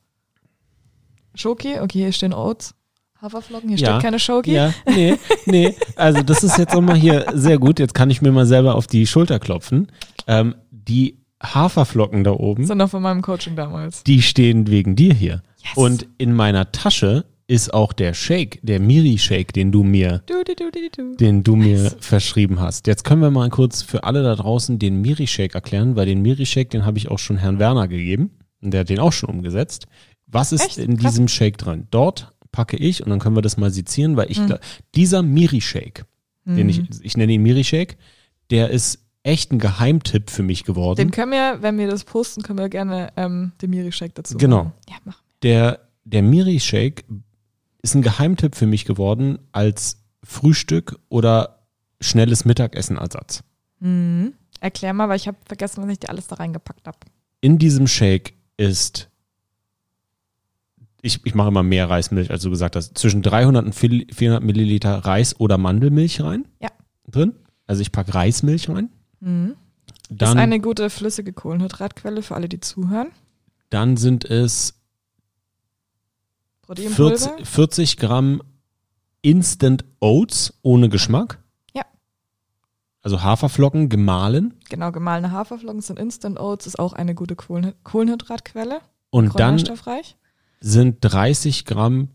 Schoki, 1.36 1.80
okay, 1.80 2.00
hier 2.00 2.12
stehen 2.12 2.34
Oats, 2.34 2.74
Haferflocken, 3.22 3.70
hier 3.70 3.78
Ja. 3.78 3.92
steht 3.94 4.02
keine 4.04 4.20
Schoki. 4.20 4.54
Ja, 4.54 4.74
nee, 4.88 5.16
nee. 5.46 5.76
Also 5.96 6.24
das 6.24 6.44
ist 6.44 6.58
jetzt 6.58 6.74
auch 6.76 6.82
mal 6.82 6.96
hier 6.96 7.26
sehr 7.34 7.58
gut. 7.60 7.80
Jetzt 7.80 7.94
kann 7.94 8.10
ich 8.10 8.22
mir 8.22 8.32
mal 8.32 8.46
selber 8.46 8.76
auf 8.76 8.88
die 8.88 9.06
Schulter 9.08 9.40
klopfen. 9.40 9.88
Ähm, 10.28 10.56
die 10.72 11.18
Haferflocken 11.44 12.24
da 12.24 12.32
oben, 12.32 12.64
ist 12.64 12.74
noch 12.74 12.90
von 12.90 13.02
meinem 13.02 13.22
Coaching 13.22 13.56
damals. 13.56 14.04
die 14.04 14.22
stehen 14.22 14.68
wegen 14.68 14.96
dir 14.96 15.14
hier. 15.14 15.42
Yes. 15.64 15.72
Und 15.76 16.08
in 16.18 16.34
meiner 16.34 16.72
Tasche 16.72 17.26
ist 17.48 17.74
auch 17.74 17.92
der 17.94 18.14
Shake, 18.14 18.60
der 18.64 18.80
Miri-Shake, 18.80 19.52
den 19.52 19.72
du 19.72 19.84
mir, 19.84 20.22
Du, 20.26 20.36
du, 20.44 20.54
du, 20.56 21.16
den 21.18 21.44
du 21.44 21.56
mir 21.58 21.92
verschrieben 22.00 22.60
hast. 22.62 22.88
Jetzt 22.88 23.04
können 23.04 23.22
wir 23.22 23.30
mal 23.32 23.50
kurz 23.50 23.82
für 23.82 24.04
alle 24.06 24.24
da 24.24 24.36
draußen 24.36 24.80
den 24.80 25.02
Miri-Shake 25.02 25.54
erklären, 25.54 25.96
weil 25.96 26.06
den 26.06 26.22
Miri-Shake, 26.22 26.70
den 26.70 26.86
habe 26.86 26.98
ich 26.98 27.12
auch 27.12 27.20
schon 27.20 27.38
Herrn 27.38 27.60
Werner 27.60 27.88
gegeben. 27.88 28.32
Und 28.62 28.72
der 28.72 28.82
hat 28.82 28.90
den 28.90 29.00
auch 29.00 29.12
schon 29.12 29.30
umgesetzt. 29.30 29.88
Was 30.28 30.52
ist 30.54 30.64
Echt? 30.64 30.78
in 30.78 30.96
diesem 30.96 31.28
Shake 31.28 31.58
drin? 31.58 31.88
Dort 31.92 32.32
packe 32.52 32.78
ich 32.78 33.04
und 33.04 33.10
dann 33.10 33.20
können 33.20 33.36
wir 33.36 33.42
das 33.42 33.58
mal 33.58 33.72
sezieren, 33.72 34.18
weil 34.18 34.30
ich 34.32 34.40
Mhm. 34.40 34.56
dieser 34.96 35.22
Miri-Shake, 35.24 36.06
den 36.46 36.70
ich, 36.70 36.82
ich 37.02 37.16
nenne 37.18 37.32
ihn 37.34 37.44
Miri-Shake, 37.44 37.98
der 38.50 38.70
ist 38.72 39.00
echt 39.24 39.52
ein 39.52 39.60
Geheimtipp 39.60 40.30
für 40.32 40.44
mich 40.44 40.64
geworden. 40.64 40.98
Den 40.98 41.12
können 41.12 41.32
wir, 41.32 41.62
wenn 41.62 41.78
wir 41.78 41.88
das 41.88 42.04
posten, 42.04 42.42
können 42.42 42.58
wir 42.60 42.70
gerne 42.70 43.14
ähm, 43.16 43.52
den 43.62 43.70
Miri-Shake 43.70 44.16
dazu 44.16 44.38
Genau. 44.38 44.64
machen. 44.66 44.74
Ja, 44.90 44.96
mach. 45.06 45.22
der, 45.44 45.80
der 46.04 46.24
Miri-Shake 46.24 47.06
ist 47.84 47.94
ein 47.96 48.02
Geheimtipp 48.02 48.56
für 48.56 48.66
mich 48.66 48.86
geworden 48.86 49.38
als 49.52 49.98
Frühstück 50.24 51.00
oder 51.10 51.60
schnelles 52.02 52.46
Mittagessen 52.46 52.98
Ersatz. 52.98 53.44
Mhm. 53.80 54.34
Erklär 54.60 54.94
mal, 54.94 55.08
weil 55.10 55.18
ich 55.18 55.28
habe 55.28 55.38
vergessen, 55.46 55.84
was 55.84 55.90
ich 55.92 56.00
dir 56.00 56.10
alles 56.10 56.28
da 56.28 56.36
reingepackt 56.36 56.88
habe. 56.88 56.98
In 57.42 57.58
diesem 57.60 57.88
Shake 57.88 58.34
ist, 58.58 59.10
ich, 61.02 61.26
ich 61.26 61.36
mache 61.36 61.48
immer 61.50 61.64
mehr 61.64 61.90
Reismilch, 61.90 62.32
als 62.32 62.44
du 62.44 62.50
gesagt 62.50 62.76
hast, 62.76 62.98
zwischen 62.98 63.22
300 63.22 63.66
und 63.66 63.74
400 63.74 64.44
Milliliter 64.44 65.00
Reis 65.00 65.40
oder 65.40 65.58
Mandelmilch 65.58 66.22
rein. 66.22 66.46
Ja. 66.62 66.70
Drin. 67.08 67.34
Also 67.68 67.82
ich 67.82 67.92
packe 67.92 68.14
Reismilch 68.14 68.70
rein. 68.70 68.90
Mhm. 69.20 69.56
Dann, 70.10 70.38
ist 70.38 70.44
eine 70.44 70.60
gute 70.60 70.90
flüssige 70.90 71.32
Kohlenhydratquelle 71.32 72.22
für 72.22 72.36
alle, 72.36 72.50
die 72.50 72.60
zuhören. 72.60 73.08
dann 73.70 73.96
sind 73.96 74.26
es 74.26 74.74
Proteinpulver. 76.64 77.18
40, 77.18 77.48
40 77.48 77.98
Gramm 77.98 78.42
Instant 79.22 79.86
Oats 80.00 80.54
ohne 80.64 80.90
Geschmack. 80.90 81.40
Ja. 81.74 81.84
Also 83.02 83.24
Haferflocken 83.24 83.88
gemahlen. 83.88 84.56
Genau, 84.70 84.92
gemahlene 84.92 85.32
Haferflocken 85.32 85.82
sind 85.82 85.98
Instant 85.98 86.40
Oats, 86.40 86.68
ist 86.68 86.78
auch 86.78 86.94
eine 86.94 87.16
gute 87.16 87.36
Kohlen 87.36 87.74
Kohlenhydratquelle. 87.84 88.82
Und 89.12 89.40
dann. 89.40 89.64
Sind 90.62 90.97
30 91.02 91.65
Gramm 91.65 92.08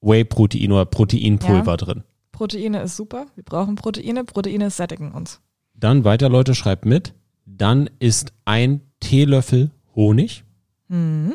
Whey-Protein 0.00 0.70
oder 0.72 0.84
Proteinpulver 0.84 1.70
Ja. 1.72 1.76
drin. 1.76 2.04
Proteine 2.32 2.82
ist 2.82 2.96
super. 2.96 3.26
Wir 3.34 3.42
brauchen 3.44 3.74
Proteine. 3.76 4.24
Proteine 4.24 4.70
sättigen 4.70 5.12
uns. 5.12 5.40
Dann 5.74 6.04
weiter, 6.04 6.28
Leute, 6.28 6.54
schreibt 6.54 6.84
mit. 6.84 7.14
Dann 7.46 7.88
ist 7.98 8.32
ein 8.44 8.80
Teelöffel 9.00 9.70
Honig 9.96 10.44
Mhm. 10.88 11.34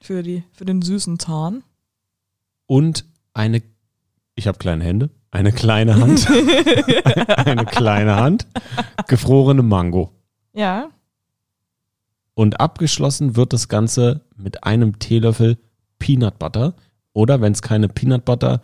Für, 0.00 0.22
die, 0.22 0.42
für 0.52 0.64
den 0.64 0.80
süßen 0.82 1.18
Zahn. 1.18 1.62
und 2.66 3.04
eine, 3.34 3.62
ich 4.34 4.46
habe 4.46 4.58
kleine 4.58 4.82
Hände, 4.84 5.10
eine 5.30 5.52
kleine 5.52 5.96
Hand, 6.00 6.26
eine 7.36 7.64
kleine 7.66 8.16
Hand, 8.16 8.46
gefrorene 9.06 9.62
Mango. 9.62 10.10
Ja, 10.52 10.88
Und 12.34 12.60
abgeschlossen 12.60 13.36
wird 13.36 13.52
das 13.52 13.68
Ganze 13.68 14.22
mit 14.36 14.64
einem 14.64 14.98
Teelöffel 14.98 15.58
Peanut 15.98 16.38
Butter 16.38 16.74
oder 17.12 17.40
wenn 17.40 17.52
es 17.52 17.60
keine 17.62 17.88
Peanut 17.88 18.24
Butter 18.24 18.60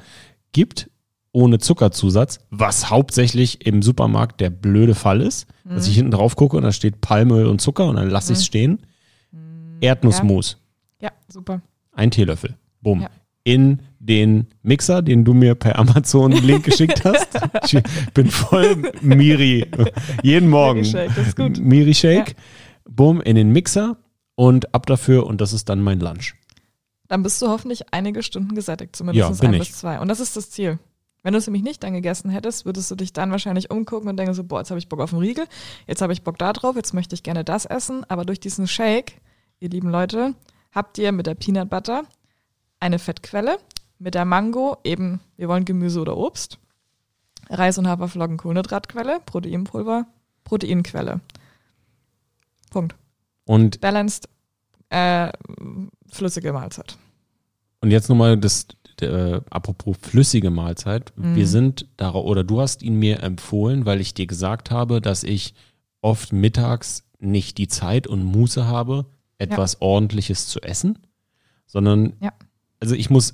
gibt, 0.52 0.88
ohne 1.33 1.59
Zuckerzusatz, 1.59 2.38
was 2.50 2.88
hauptsächlich 2.90 3.66
im 3.66 3.83
Supermarkt 3.83 4.40
der 4.40 4.48
blöde 4.48 4.94
Fall 4.94 5.20
ist, 5.20 5.46
dass 5.64 5.87
ich 5.87 5.94
hinten 5.96 6.12
drauf 6.12 6.35
gucke 6.37 6.57
und 6.57 6.62
da 6.62 6.72
steht 6.72 7.02
Palmöl 7.02 7.46
und 7.46 7.61
Zucker 7.61 7.88
und 7.88 7.96
dann 7.96 8.09
lasse 8.09 8.33
ich 8.33 8.38
es 8.38 8.46
stehen. 8.46 8.79
Erdnussmus, 9.81 10.59
ja, 11.02 11.11
super. 11.29 11.61
ein 11.92 12.11
Teelöffel, 12.11 12.57
bumm, 12.81 13.02
Ja. 13.02 13.11
in 13.44 13.81
den 13.98 14.46
Mixer, 14.62 15.02
den 15.02 15.24
du 15.24 15.35
mir 15.35 15.55
per 15.55 15.79
Amazon 15.79 16.33
Link 16.33 16.64
geschickt 16.64 17.05
hast. 17.05 17.29
Ich 17.64 18.12
bin 18.14 18.31
voll 18.31 18.90
Miri, 19.02 19.66
jeden 20.22 20.48
Morgen. 20.48 20.81
Miri-Shake, 20.81 21.14
das 21.16 21.26
ist 21.29 21.37
gut. 21.37 21.59
Miri 21.59 21.94
Shake, 21.94 22.37
bumm, 22.88 23.20
in 23.20 23.37
den 23.37 23.51
Mixer 23.51 23.96
und 24.35 24.75
ab 24.75 24.87
dafür 24.87 25.27
und 25.27 25.40
das 25.40 25.53
ist 25.53 25.68
dann 25.68 25.83
mein 25.83 26.01
Lunch. 26.01 26.35
Dann 27.09 27.22
bist 27.22 27.40
du 27.40 27.49
hoffentlich 27.49 27.92
einige 27.92 28.22
Stunden 28.22 28.55
gesättigt, 28.55 28.96
zumindest 28.96 29.42
Ja, 29.42 29.49
ein 29.49 29.55
ich. 29.55 29.61
bis 29.61 29.79
zwei. 29.79 30.01
Und 30.01 30.09
das 30.09 30.20
ist 30.20 30.37
das 30.37 30.51
Ziel. 30.51 30.79
Wenn 31.22 31.33
du 31.33 31.38
es 31.38 31.46
nämlich 31.46 31.62
nicht 31.62 31.83
dann 31.83 31.92
gegessen 31.92 32.31
hättest, 32.31 32.66
würdest 32.66 32.90
du 32.90 32.94
dich 32.94 33.12
dann 33.12 33.31
wahrscheinlich 33.33 33.70
umgucken 33.70 34.09
und 34.09 34.16
denken 34.16 34.35
so, 34.35 34.44
boah, 34.44 34.61
jetzt 34.61 34.70
habe 34.70 34.79
ich 34.79 34.88
Bock 34.88 35.01
auf 35.01 35.12
einen 35.12 35.22
Riegel, 35.22 35.46
jetzt 35.87 36.01
habe 36.01 36.12
ich 36.12 36.22
Bock 36.22 36.38
da 36.38 36.53
drauf, 36.53 36.77
jetzt 36.77 36.94
möchte 36.94 37.14
ich 37.14 37.22
gerne 37.22 37.42
das 37.42 37.64
essen. 37.64 38.05
Aber 38.09 38.25
durch 38.25 38.38
diesen 38.38 38.68
Shake, 38.68 39.20
ihr 39.59 39.68
lieben 39.70 39.90
Leute, 39.90 40.35
habt 40.72 40.99
ihr 40.99 41.11
mit 41.11 41.27
der 41.27 41.35
Peanut 41.35 41.68
Butter 41.68 42.05
eine 42.79 42.99
Fettquelle, 42.99 43.59
mit 43.99 44.14
der 44.14 44.25
Mango 44.25 44.77
eben, 44.85 45.20
wir 45.37 45.49
wollen 45.49 45.64
Gemüse 45.64 46.01
oder 46.01 46.16
Obst, 46.16 46.59
Reis 47.51 47.79
und 47.79 47.88
Haferflocken 47.88 48.37
Kohlenhydratquelle, 48.37 49.20
Proteinpulver, 49.27 50.07
Proteinquelle. 50.44 51.20
Punkt. 52.70 52.94
Und, 53.44 53.81
Balanced, 53.81 54.29
äh, 54.90 55.31
flüssige 56.11 56.52
Mahlzeit. 56.52 56.96
und 57.81 57.90
jetzt 57.90 58.09
nochmal 58.09 58.37
das, 58.37 58.66
äh, 59.00 59.40
apropos 59.50 59.96
flüssige 60.00 60.50
Mahlzeit. 60.50 61.12
Mhm. 61.16 61.37
Wir 61.37 61.46
sind 61.46 61.87
da, 61.96 62.12
oder 62.14 62.42
du 62.44 62.61
hast 62.61 62.83
ihn 62.83 62.98
mir 62.98 63.22
empfohlen, 63.22 63.85
weil 63.87 64.00
ich 64.00 64.14
dir 64.14 64.26
gesagt 64.26 64.70
habe, 64.70 65.00
dass 65.00 65.22
ich 65.22 65.55
oft 66.00 66.33
mittags 66.33 67.05
nicht 67.18 67.59
die 67.59 67.68
Zeit 67.68 68.07
und 68.07 68.24
Muße 68.24 68.66
habe, 68.66 69.07
etwas 69.38 69.81
Ordentliches 69.83 70.46
zu 70.48 70.61
essen, 70.62 70.98
sondern, 71.66 72.14
Ja. 72.20 72.33
also 72.81 72.94
ich 72.94 73.11
muss, 73.11 73.33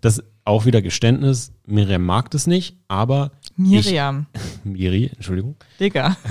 das 0.00 0.22
auch 0.44 0.64
wieder 0.64 0.80
Geständnis, 0.82 1.52
Miriam 1.66 2.04
mag 2.04 2.30
das 2.30 2.46
nicht, 2.46 2.76
aber 2.88 3.32
Miriam, 3.56 4.26
Miri, 4.64 5.10
Entschuldigung, 5.14 5.56
Digga. 5.78 6.16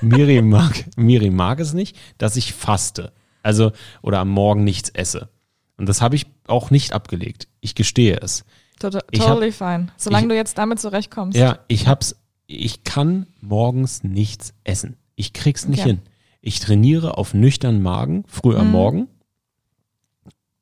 Miri 0.00 0.42
mag, 0.42 0.84
Miri 0.96 1.30
mag 1.30 1.60
es 1.60 1.72
nicht, 1.74 1.96
dass 2.18 2.36
ich 2.36 2.52
faste. 2.52 3.12
Also, 3.42 3.72
oder 4.02 4.18
am 4.20 4.28
Morgen 4.30 4.64
nichts 4.64 4.90
esse. 4.90 5.28
Und 5.76 5.88
das 5.88 6.02
habe 6.02 6.14
ich 6.16 6.26
auch 6.46 6.70
nicht 6.70 6.92
abgelegt. 6.92 7.48
Ich 7.60 7.74
gestehe 7.74 8.16
es. 8.20 8.44
Total, 8.78 9.02
totally 9.12 9.52
fine. 9.52 9.88
Solange 9.96 10.24
ich- 10.26 10.28
du 10.30 10.36
jetzt 10.36 10.58
damit 10.58 10.78
zurechtkommst. 10.80 11.36
Ja, 11.38 11.58
ich 11.68 11.86
hab's, 11.86 12.16
ich 12.46 12.84
kann 12.84 13.26
morgens 13.40 14.04
nichts 14.04 14.54
essen. 14.64 14.96
Ich 15.16 15.32
krieg's 15.32 15.66
nicht 15.66 15.80
Okay. 15.80 15.90
hin. 15.90 16.00
Ich 16.42 16.60
trainiere 16.60 17.18
auf 17.18 17.34
nüchternen 17.34 17.82
Magen, 17.82 18.24
früh 18.26 18.56
am 18.56 18.66
Mhm. 18.68 18.72
Morgen. 18.72 19.08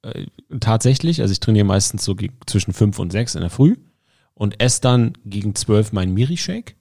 Äh, 0.03 0.27
tatsächlich, 0.61 1.21
also 1.21 1.33
ich 1.33 1.41
trainiere 1.41 1.65
meistens 1.65 2.05
so 2.05 2.17
zwischen 2.47 2.73
fünf 2.73 2.99
und 2.99 3.11
sechs 3.11 3.35
in 3.35 3.41
der 3.41 3.51
Früh 3.51 3.77
und 4.35 4.61
esse 4.61 4.81
dann 4.81 5.13
gegen 5.25 5.55
zwölf 5.55 5.93
meinen 5.93 6.15
Miri-Shake. 6.15 6.77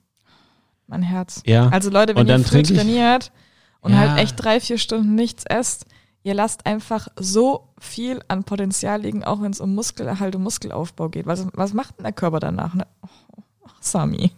Mein 0.88 1.02
Herz. 1.02 1.42
Ja. 1.46 1.68
Also 1.68 1.90
Leute, 1.90 2.16
wenn 2.16 2.26
ihr 2.26 2.38
früh 2.40 2.62
trainiert 2.62 3.30
und 3.80 3.92
Ja. 3.92 3.98
halt 3.98 4.18
echt 4.18 4.42
drei, 4.42 4.58
vier 4.58 4.78
Stunden 4.78 5.14
nichts 5.14 5.44
esst, 5.46 5.86
ihr 6.24 6.34
lasst 6.34 6.66
einfach 6.66 7.08
so 7.16 7.68
viel 7.78 8.20
an 8.28 8.42
Potenzial 8.44 9.02
liegen, 9.02 9.22
auch 9.22 9.40
wenn 9.40 9.52
es 9.52 9.60
um 9.60 9.74
Muskelerhalt 9.74 10.34
und 10.34 10.42
Muskelaufbau 10.42 11.10
geht. 11.10 11.26
Was, 11.26 11.46
was 11.52 11.74
macht 11.74 11.98
denn 11.98 12.04
der 12.04 12.12
Körper 12.12 12.40
danach? 12.40 12.74
Ne? 12.74 12.86
Oh, 13.02 13.68
Sami. 13.80 14.32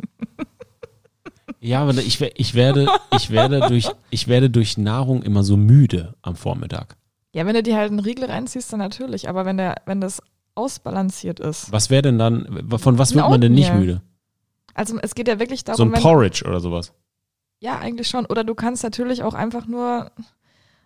Ja, 1.60 1.82
aber 1.82 1.94
ich, 1.94 2.20
ich 2.20 2.54
werde, 2.54 2.88
ich 3.14 3.30
werde 3.30 3.60
durch, 3.68 3.90
ich 4.10 4.28
werde 4.28 4.48
durch 4.50 4.78
Nahrung 4.78 5.22
immer 5.22 5.42
so 5.44 5.56
müde 5.56 6.14
am 6.22 6.34
Vormittag. 6.34 6.96
Ja, 7.34 7.46
wenn 7.46 7.54
du 7.54 7.62
dir 7.62 7.76
halt 7.76 7.90
einen 7.90 8.00
Riegel 8.00 8.24
reinziehst, 8.24 8.72
dann 8.72 8.80
natürlich. 8.80 9.28
Aber 9.28 9.44
wenn 9.44 9.56
der, 9.56 9.76
wenn 9.86 10.00
das 10.00 10.22
ausbalanciert 10.54 11.38
ist. 11.38 11.70
Was 11.70 11.90
wäre 11.90 12.02
denn 12.02 12.18
dann, 12.18 12.66
von 12.78 12.98
was 12.98 13.14
wird 13.14 13.28
man 13.28 13.40
denn 13.40 13.52
nicht 13.52 13.72
müde? 13.74 14.00
Also 14.74 14.98
es 15.02 15.14
geht 15.14 15.28
ja 15.28 15.38
wirklich 15.38 15.64
darum, 15.64 15.90
So 15.90 15.94
ein 15.94 16.02
Porridge 16.02 16.44
oder 16.46 16.61
sowas. 16.61 16.92
Ja, 17.59 17.78
eigentlich 17.78 18.09
schon. 18.09 18.26
Oder 18.26 18.44
du 18.44 18.54
kannst 18.54 18.83
natürlich 18.83 19.22
auch 19.22 19.35
einfach 19.35 19.66
nur 19.66 20.11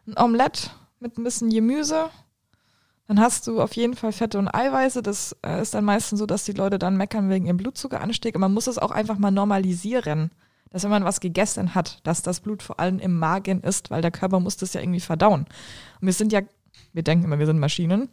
ein 0.07 0.18
Omelett 0.18 0.70
mit 1.01 1.18
ein 1.18 1.25
bisschen 1.25 1.51
Gemüse. 1.51 2.11
Dann 3.07 3.20
hast 3.20 3.47
du 3.47 3.61
auf 3.61 3.75
jeden 3.75 3.94
Fall 3.94 4.12
Fette 4.12 4.38
und 4.38 4.49
Eiweiße. 4.49 5.03
Das 5.03 5.37
äh, 5.44 5.61
ist 5.61 5.75
dann 5.75 5.85
meistens 5.85 6.18
so, 6.18 6.27
dass 6.27 6.44
die 6.44 6.53
Leute 6.53 6.79
dann 6.79 6.97
meckern 6.97 7.29
wegen 7.29 7.47
ihrem 7.47 7.59
Blutzuckeranstieg. 7.59 8.35
Und 8.35 8.40
man 8.40 8.55
muss 8.55 8.66
es 8.66 8.79
auch 8.79 8.90
einfach 8.90 9.18
mal 9.18 9.31
normalisieren, 9.31 10.31
dass 10.70 10.83
wenn 10.83 10.90
man 10.90 11.05
was 11.05 11.20
gegessen 11.20 11.75
hat, 11.75 12.01
dass 12.05 12.23
das 12.23 12.40
Blut 12.40 12.62
vor 12.62 12.81
allem 12.81 12.99
im 12.99 13.18
Magen 13.18 13.61
ist, 13.61 13.90
weil 13.90 14.03
der 14.03 14.11
Körper 14.11 14.40
muss 14.40 14.57
das 14.57 14.73
ja 14.73 14.81
irgendwie 14.81 15.01
verdauen. 15.01 15.42
Und 16.01 16.07
wir 16.07 16.12
sind 16.12 16.33
ja, 16.33 16.40
wir 16.92 17.03
denken 17.03 17.27
immer, 17.27 17.38
wir 17.38 17.47
sind 17.47 17.59
Maschinen. 17.59 18.09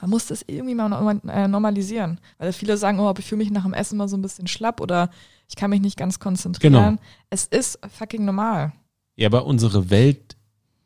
Man 0.00 0.10
muss 0.10 0.26
das 0.26 0.44
irgendwie 0.46 0.74
mal 0.74 1.20
äh, 1.28 1.48
normalisieren. 1.48 2.20
Weil 2.38 2.52
viele 2.52 2.76
sagen, 2.76 3.00
oh, 3.00 3.12
ich 3.18 3.24
fühle 3.24 3.38
mich 3.38 3.50
nach 3.50 3.64
dem 3.64 3.74
Essen 3.74 3.96
mal 3.98 4.08
so 4.08 4.16
ein 4.16 4.22
bisschen 4.22 4.46
schlapp 4.46 4.80
oder 4.80 5.10
ich 5.48 5.56
kann 5.56 5.70
mich 5.70 5.80
nicht 5.80 5.96
ganz 5.96 6.18
konzentrieren. 6.20 6.72
Genau. 6.72 6.96
Es 7.30 7.44
ist 7.46 7.78
fucking 7.98 8.24
normal. 8.24 8.72
Ja, 9.16 9.26
aber 9.28 9.46
unsere 9.46 9.90
Welt 9.90 10.36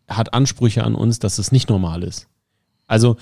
hat 0.09 0.33
Ansprüche 0.35 0.85
an 0.85 0.95
uns, 0.95 1.19
dass 1.19 1.39
es 1.39 1.53
nicht 1.53 1.69
normal 1.69 2.03
ist. 2.03 2.27
Also, 2.87 3.17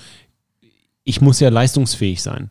ich 1.03 1.19
muss 1.21 1.39
ja 1.39 1.49
leistungsfähig 1.49 2.21
sein. 2.21 2.49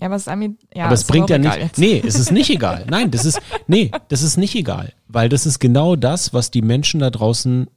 Ja, 0.00 0.06
aber 0.06 0.18
Sami, 0.18 0.56
ja, 0.74 0.84
aber 0.84 0.94
es 0.94 1.00
ist 1.02 1.08
bringt 1.08 1.30
ja 1.30 1.38
nicht. 1.38 1.56
jetzt. 1.56 1.78
Nee, 1.78 2.00
es 2.06 2.16
ist 2.18 2.30
nicht 2.30 2.50
egal. 2.50 2.86
Nein, 2.88 3.10
das 3.10 3.24
ist, 3.24 3.40
nee, 3.66 3.90
das 4.08 4.22
ist 4.22 4.36
nicht 4.36 4.54
egal. 4.54 4.92
Weil 5.08 5.28
das 5.28 5.44
ist 5.46 5.58
genau 5.58 5.96
das, 5.96 6.32
was 6.32 6.50
die 6.52 6.62
Menschen 6.62 7.00
da 7.00 7.10
draußen 7.10 7.68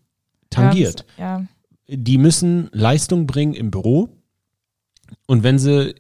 tangiert. 0.51 1.05
Ja, 1.17 1.39
das- 1.39 1.47
ja. 1.88 1.95
die 1.97 2.17
müssen 2.19 2.69
Leistung 2.73 3.26
bringen 3.26 3.53
im 3.55 3.71
Büro. 3.71 4.09
Und 5.28 5.43
wenn 5.43 5.59
sie 5.59 5.95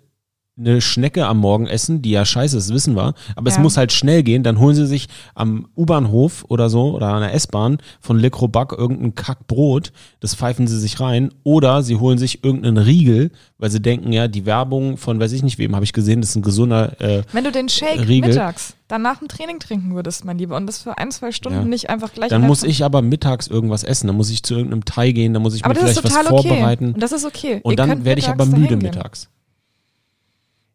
eine 0.59 0.81
Schnecke 0.81 1.25
am 1.27 1.37
Morgen 1.37 1.65
essen, 1.65 2.01
die 2.01 2.11
ja 2.11 2.25
scheiße 2.25 2.57
ist, 2.57 2.73
wissen 2.73 2.95
wir, 2.95 3.13
aber 3.35 3.47
es 3.49 3.55
Ja. 3.55 3.61
muss 3.61 3.77
halt 3.77 3.91
schnell 3.93 4.21
gehen, 4.21 4.43
dann 4.43 4.59
holen 4.59 4.75
sie 4.75 4.85
sich 4.85 5.07
am 5.33 5.67
U-Bahnhof 5.77 6.43
oder 6.49 6.69
so 6.69 6.91
oder 6.93 7.07
an 7.13 7.21
der 7.21 7.33
S-Bahn 7.33 7.77
von 8.01 8.19
Le 8.19 8.29
Crobac 8.29 8.73
irgendein 8.77 9.15
Kackbrot, 9.15 9.91
das 10.19 10.35
pfeifen 10.35 10.67
sie 10.67 10.77
sich 10.77 10.99
rein 10.99 11.33
oder 11.43 11.83
sie 11.83 11.95
holen 11.95 12.17
sich 12.17 12.43
irgendeinen 12.43 12.77
Riegel, 12.77 13.31
weil 13.57 13.71
sie 13.71 13.81
denken, 13.81 14.11
ja, 14.11 14.27
die 14.27 14.45
Werbung 14.45 14.97
von 14.97 15.19
weiß 15.21 15.31
ich 15.31 15.41
nicht 15.41 15.57
wem, 15.57 15.73
habe 15.73 15.85
ich 15.85 15.93
gesehen, 15.93 16.19
das 16.21 16.31
ist 16.31 16.35
ein 16.35 16.41
gesunder 16.41 16.99
äh, 17.01 17.23
Wenn 17.31 17.45
du 17.45 17.51
den 17.51 17.69
Shake 17.69 18.07
Riegel. 18.07 18.29
mittags 18.31 18.75
dann 18.89 19.01
nach 19.03 19.19
dem 19.19 19.29
Training 19.29 19.57
trinken 19.59 19.95
würdest, 19.95 20.25
mein 20.25 20.37
Lieber, 20.37 20.57
und 20.57 20.67
das 20.67 20.79
für 20.79 20.97
ein, 20.97 21.11
zwei 21.11 21.31
Stunden 21.31 21.59
Ja. 21.59 21.65
nicht 21.65 21.89
einfach 21.89 22.11
gleich. 22.11 22.29
dann 22.29 22.41
muss 22.45 22.63
ich 22.63 22.83
aber 22.83 23.01
mittags 23.01 23.47
irgendwas 23.47 23.85
essen, 23.85 24.07
dann 24.07 24.17
muss 24.17 24.29
ich 24.29 24.43
zu 24.43 24.53
irgendeinem 24.55 24.83
Thai 24.83 25.13
gehen, 25.13 25.33
dann 25.33 25.41
muss 25.41 25.55
ich 25.55 25.63
Aber 25.63 25.73
mir 25.73 25.79
das 25.79 25.91
ist 25.91 25.99
vielleicht 26.01 26.13
total 26.17 26.25
was 26.33 26.39
okay. 26.39 26.47
vorbereiten. 26.49 26.91
Und 26.93 27.01
das 27.01 27.13
ist 27.13 27.23
okay. 27.25 27.61
Und 27.63 27.71
Ihr 27.71 27.77
dann 27.77 28.03
werde 28.03 28.19
ich 28.19 28.27
aber 28.27 28.45
müde 28.45 28.75
mittags. 28.75 29.29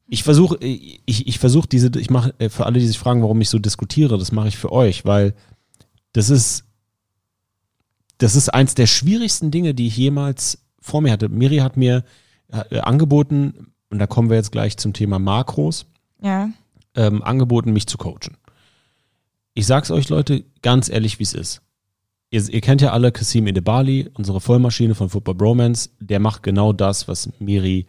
Ich 0.08 0.22
versuche, 0.22 0.56
ich, 0.60 1.26
ich 1.26 1.38
versuche 1.38 1.68
diese, 1.68 1.90
ich 1.98 2.10
mache 2.10 2.34
äh, 2.38 2.48
für 2.48 2.66
alle, 2.66 2.78
die 2.78 2.86
sich 2.86 2.98
fragen, 2.98 3.22
warum 3.22 3.40
ich 3.40 3.48
so 3.48 3.58
diskutiere, 3.58 4.18
das 4.18 4.30
mache 4.32 4.48
ich 4.48 4.56
für 4.56 4.70
euch, 4.72 5.04
weil 5.04 5.34
das 6.12 6.30
ist, 6.30 6.64
das 8.18 8.36
ist 8.36 8.48
eins 8.48 8.74
der 8.74 8.86
schwierigsten 8.86 9.50
Dinge, 9.50 9.74
die 9.74 9.88
ich 9.88 9.96
jemals 9.96 10.58
vor 10.80 11.00
mir 11.02 11.12
hatte. 11.12 11.28
Miri 11.28 11.58
hat 11.58 11.76
mir 11.76 12.04
äh, 12.70 12.78
angeboten, 12.78 13.72
und 13.90 13.98
da 13.98 14.06
kommen 14.06 14.30
wir 14.30 14.36
jetzt 14.36 14.52
gleich 14.52 14.76
zum 14.76 14.92
Thema 14.92 15.18
Makros, 15.18 15.86
Ja. 16.22 16.50
ähm, 16.94 17.22
angeboten, 17.22 17.72
mich 17.72 17.86
zu 17.86 17.98
coachen. 17.98 18.36
Ich 19.54 19.66
sag's 19.66 19.90
euch, 19.90 20.08
Leute, 20.08 20.44
ganz 20.62 20.88
ehrlich, 20.88 21.18
wie 21.18 21.24
es 21.24 21.34
ist. 21.34 21.62
Ihr, 22.30 22.48
ihr 22.48 22.60
kennt 22.60 22.80
ja 22.80 22.92
alle 22.92 23.10
Kasim 23.12 23.46
Edebali, 23.46 24.08
unsere 24.14 24.40
Vollmaschine 24.40 24.94
von 24.94 25.08
Football 25.08 25.34
Bromance. 25.34 25.90
Der 26.00 26.20
macht 26.20 26.42
genau 26.42 26.72
das, 26.72 27.08
was 27.08 27.30
Miri 27.40 27.86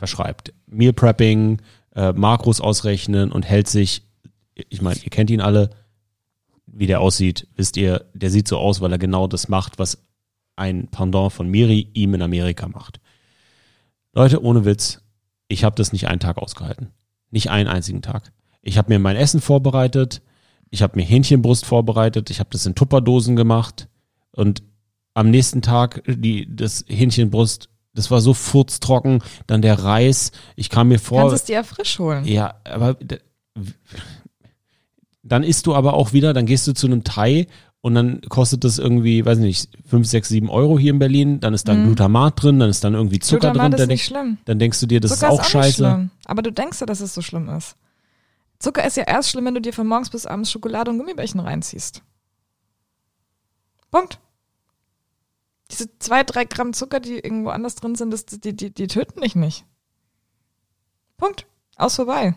verschreibt. 0.00 0.52
Meal 0.66 0.92
Prepping, 0.92 1.60
äh, 1.94 2.12
Makros 2.12 2.60
ausrechnen 2.60 3.30
und 3.30 3.44
hält 3.44 3.68
sich, 3.68 4.02
ich 4.54 4.82
meine, 4.82 4.98
ihr 5.00 5.10
kennt 5.10 5.30
ihn 5.30 5.40
alle, 5.40 5.70
wie 6.66 6.86
der 6.86 7.00
aussieht, 7.00 7.46
wisst 7.54 7.76
ihr, 7.76 8.06
der 8.14 8.30
sieht 8.30 8.48
so 8.48 8.58
aus, 8.58 8.80
weil 8.80 8.90
er 8.90 8.98
genau 8.98 9.26
das 9.26 9.48
macht, 9.48 9.78
was 9.78 10.02
ein 10.56 10.88
Pendant 10.88 11.32
von 11.32 11.48
Miri 11.48 11.88
ihm 11.92 12.14
in 12.14 12.22
Amerika 12.22 12.66
macht. 12.66 13.00
Leute, 14.12 14.42
ohne 14.42 14.64
Witz, 14.64 15.02
ich 15.48 15.64
habe 15.64 15.76
das 15.76 15.92
nicht 15.92 16.08
einen 16.08 16.20
Tag 16.20 16.38
ausgehalten. 16.38 16.90
Nicht 17.30 17.50
einen 17.50 17.68
einzigen 17.68 18.02
Tag. 18.02 18.32
Ich 18.62 18.78
habe 18.78 18.92
mir 18.92 18.98
mein 18.98 19.16
Essen 19.16 19.40
vorbereitet, 19.40 20.22
ich 20.70 20.82
habe 20.82 20.96
mir 20.98 21.04
Hähnchenbrust 21.04 21.66
vorbereitet, 21.66 22.30
ich 22.30 22.40
habe 22.40 22.50
das 22.50 22.66
in 22.66 22.74
Tupperdosen 22.74 23.36
gemacht 23.36 23.88
und 24.32 24.62
am 25.14 25.30
nächsten 25.30 25.60
Tag 25.60 26.02
die 26.06 26.46
das 26.54 26.84
Hähnchenbrust, 26.88 27.69
das 27.94 28.10
war 28.10 28.20
so 28.20 28.34
furztrocken, 28.34 29.22
dann 29.46 29.62
der 29.62 29.78
Reis, 29.82 30.32
ich 30.56 30.70
kam 30.70 30.88
mir 30.88 30.94
Kannst 30.94 31.06
vor, 31.08 31.32
es 31.32 31.44
dir 31.44 31.54
ja 31.56 31.62
frisch 31.62 31.98
holen. 31.98 32.24
ja, 32.24 32.54
aber 32.64 32.96
dann 35.22 35.42
isst 35.42 35.66
du 35.66 35.74
aber 35.74 35.94
auch 35.94 36.12
wieder, 36.12 36.32
dann 36.32 36.46
gehst 36.46 36.66
du 36.66 36.72
zu 36.72 36.86
einem 36.86 37.04
Thai 37.04 37.46
und 37.82 37.94
dann 37.94 38.20
kostet 38.22 38.64
das 38.64 38.78
irgendwie, 38.78 39.24
weiß 39.24 39.38
nicht, 39.38 39.70
5, 39.86 40.06
6, 40.06 40.28
7 40.28 40.50
Euro 40.50 40.78
hier 40.78 40.92
in 40.92 40.98
Berlin, 40.98 41.40
dann 41.40 41.54
ist 41.54 41.66
da 41.68 41.74
Glutamat 41.74 42.42
drin, 42.42 42.58
dann 42.58 42.70
ist 42.70 42.84
dann 42.84 42.94
irgendwie 42.94 43.18
Zucker 43.18 43.48
Mhm. 43.48 43.52
Glutamat 43.54 43.72
drin, 43.72 43.72
ist 43.72 43.80
dann, 43.80 43.88
nicht 43.88 44.10
denk, 44.10 44.18
schlimm. 44.22 44.38
dann 44.44 44.58
denkst 44.58 44.80
du 44.80 44.86
dir, 44.86 45.00
das 45.00 45.12
Zucker 45.18 45.26
ist 45.28 45.32
auch 45.32 45.38
nicht 45.38 45.50
scheiße. 45.50 45.74
schlimm. 45.76 46.10
Aber 46.26 46.42
du 46.42 46.52
denkst 46.52 46.80
ja, 46.80 46.86
dass 46.86 47.00
es 47.00 47.14
so 47.14 47.22
schlimm 47.22 47.48
ist. 47.50 47.76
Zucker 48.58 48.84
ist 48.86 48.96
ja 48.98 49.04
erst 49.04 49.30
schlimm, 49.30 49.46
wenn 49.46 49.54
du 49.54 49.60
dir 49.62 49.72
von 49.72 49.86
morgens 49.86 50.10
bis 50.10 50.26
abends 50.26 50.50
Schokolade 50.50 50.90
und 50.90 50.98
Gummibärchen 50.98 51.40
reinziehst. 51.40 52.02
Punkt. 53.90 54.18
Diese 55.70 55.88
zwei, 55.98 56.22
drei 56.24 56.44
Gramm 56.44 56.72
Zucker, 56.72 57.00
die 57.00 57.14
irgendwo 57.18 57.50
anders 57.50 57.74
drin 57.76 57.94
sind, 57.94 58.10
das, 58.12 58.26
die, 58.26 58.54
die, 58.56 58.72
die 58.72 58.86
töten 58.86 59.20
dich 59.20 59.36
nicht. 59.36 59.64
Punkt. 61.16 61.46
Aus 61.76 61.96
vorbei. 61.96 62.34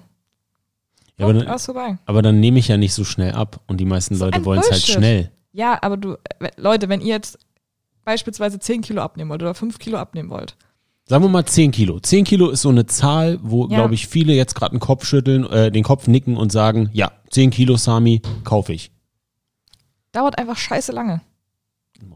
Ja, 1.18 1.26
aber, 1.26 1.34
dann, 1.34 1.48
aus 1.48 1.66
vorbei. 1.66 1.98
aber 2.06 2.22
dann 2.22 2.40
nehme 2.40 2.60
ich 2.60 2.68
ja 2.68 2.78
nicht 2.78 2.94
so 2.94 3.04
schnell 3.04 3.34
ab 3.34 3.60
und 3.68 3.78
die 3.78 3.86
meisten 3.86 4.16
Leute 4.16 4.46
wollen 4.46 4.60
es 4.62 4.72
halt 4.72 4.82
schnell. 4.82 5.32
Ja, 5.52 5.78
aber 5.82 5.98
du, 5.98 6.14
äh, 6.40 6.50
Leute, 6.58 6.90
wenn 6.90 7.02
ihr 7.02 7.14
jetzt 7.14 7.38
beispielsweise 8.04 8.60
10 8.60 8.82
Kilo 8.82 9.02
abnehmen 9.02 9.30
wollt 9.30 9.44
oder 9.44 9.54
5 9.54 9.78
Kilo 9.80 9.98
abnehmen 9.98 10.30
wollt, 10.30 10.56
Sagen 11.06 11.26
wir 11.26 11.30
mal 11.30 11.46
10 11.46 11.72
Kilo. 11.74 12.00
10 12.00 12.24
Kilo 12.24 12.50
ist 12.50 12.62
so 12.62 12.70
eine 12.70 12.86
Zahl, 12.86 13.38
wo, 13.44 13.64
Ja. 13.68 13.76
glaube 13.76 13.94
ich, 13.94 14.08
viele 14.08 14.32
jetzt 14.34 14.56
gerade 14.56 14.74
den 14.74 14.80
Kopf 14.80 15.04
schütteln, 15.06 15.44
äh, 15.48 15.70
den 15.70 15.84
Kopf 15.84 16.08
nicken 16.08 16.38
und 16.38 16.50
sagen, 16.54 16.90
ja, 16.94 17.12
10 17.30 17.52
Kilo 17.52 17.76
Sami, 17.76 18.22
kaufe 18.46 18.72
ich. 18.72 18.90
dauert 20.14 20.38
einfach 20.38 20.56
scheiße 20.56 20.94
lange. 20.94 21.22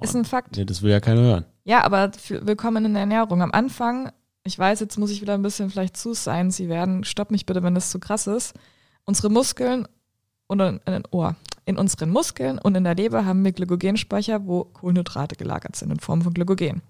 Ist 0.02 0.16
ein 0.16 0.26
Fakt. 0.26 0.58
Nee, 0.58 0.66
das 0.66 0.82
will 0.82 0.92
ja 0.92 1.00
keiner 1.00 1.22
hören. 1.22 1.46
Ja, 1.64 1.84
aber 1.84 2.12
willkommen 2.30 2.86
in 2.86 2.94
der 2.94 3.02
Ernährung. 3.02 3.42
Am 3.42 3.52
Anfang, 3.52 4.12
ich 4.44 4.58
weiß, 4.58 4.80
jetzt 4.80 4.98
muss 4.98 5.12
ich 5.12 5.22
wieder 5.22 5.34
ein 5.34 5.42
bisschen 5.42 5.70
vielleicht 5.70 5.98
zu 5.98 6.14
sein, 6.14 6.52
sie 6.52 6.70
werden, 6.70 7.04
stopp 7.04 7.32
mich 7.32 7.46
bitte, 7.46 7.64
wenn 7.64 7.76
das 7.76 7.92
zu 7.92 8.00
krass 8.00 8.28
ist. 8.28 8.54
Unsere 9.06 9.30
Muskeln 9.30 9.88
und 10.48 10.60
in, 10.60 10.80
in, 10.86 11.04
oh, 11.12 11.32
in 11.66 11.78
unseren 11.78 12.10
Muskeln 12.10 12.58
und 12.58 12.76
in 12.76 12.86
der 12.86 12.96
Leber 12.96 13.26
haben 13.26 13.44
wir 13.44 13.52
Glykogenspeicher, 13.52 14.48
wo 14.48 14.64
Kohlenhydrate 14.64 15.36
gelagert 15.36 15.76
sind 15.76 15.92
in 15.92 16.00
Form 16.00 16.22
von 16.22 16.34
Glykogen. 16.34 16.82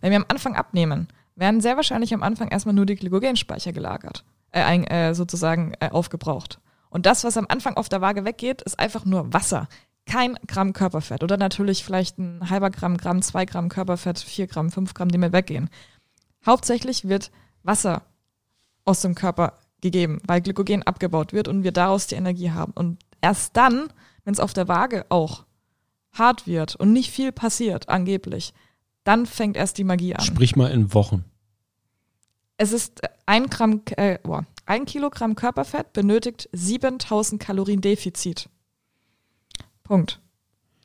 Wenn 0.00 0.10
wir 0.10 0.18
am 0.18 0.26
Anfang 0.28 0.56
abnehmen, 0.56 1.08
werden 1.36 1.60
sehr 1.60 1.76
wahrscheinlich 1.76 2.14
am 2.14 2.22
Anfang 2.22 2.48
erstmal 2.48 2.74
nur 2.74 2.86
die 2.86 2.96
Glykogenspeicher 2.96 3.72
gelagert, 3.72 4.24
äh, 4.52 4.78
äh, 4.84 5.14
sozusagen 5.14 5.74
äh, 5.80 5.90
aufgebraucht. 5.90 6.60
Und 6.88 7.06
das, 7.06 7.24
was 7.24 7.36
am 7.36 7.46
Anfang 7.48 7.76
auf 7.76 7.88
der 7.88 8.00
Waage 8.00 8.24
weggeht, 8.24 8.62
ist 8.62 8.78
einfach 8.78 9.04
nur 9.04 9.32
Wasser. 9.32 9.68
Kein 10.06 10.34
Gramm 10.46 10.72
Körperfett 10.72 11.22
oder 11.22 11.36
natürlich 11.36 11.84
vielleicht 11.84 12.18
ein 12.18 12.50
halber 12.50 12.70
Gramm, 12.70 12.96
Gramm, 12.96 13.22
zwei 13.22 13.44
Gramm 13.44 13.68
Körperfett, 13.68 14.18
vier 14.18 14.46
Gramm, 14.46 14.70
fünf 14.70 14.94
Gramm, 14.94 15.08
die 15.08 15.18
mit 15.18 15.32
weggehen. 15.32 15.70
Hauptsächlich 16.44 17.08
wird 17.08 17.30
Wasser 17.62 18.02
aus 18.84 19.00
dem 19.02 19.14
Körper 19.14 19.58
gegeben, 19.80 20.20
weil 20.26 20.40
Glykogen 20.40 20.82
abgebaut 20.82 21.32
wird 21.32 21.48
und 21.48 21.62
wir 21.62 21.72
daraus 21.72 22.06
die 22.06 22.16
Energie 22.16 22.50
haben. 22.50 22.72
Und 22.72 22.98
erst 23.20 23.56
dann, 23.56 23.88
wenn 24.24 24.34
es 24.34 24.40
auf 24.40 24.52
der 24.52 24.68
Waage 24.68 25.06
auch 25.08 25.44
hart 26.12 26.46
wird 26.46 26.76
und 26.76 26.92
nicht 26.92 27.10
viel 27.10 27.32
passiert, 27.32 27.88
angeblich, 27.88 28.52
dann 29.04 29.26
fängt 29.26 29.56
erst 29.56 29.78
die 29.78 29.84
Magie 29.84 30.14
an. 30.14 30.24
Sprich 30.24 30.56
mal 30.56 30.70
in 30.70 30.94
Wochen. 30.94 31.24
Es 32.56 32.72
ist 32.72 33.00
ein 33.26 33.48
Gramm, 33.48 33.82
äh, 33.96 34.18
ein 34.66 34.84
Kilogramm 34.84 35.34
Körperfett 35.34 35.92
benötigt 35.92 36.48
7000 36.52 37.42
Kalorien 37.42 37.80
Defizit. 37.80 38.48
Punkt. 39.92 40.20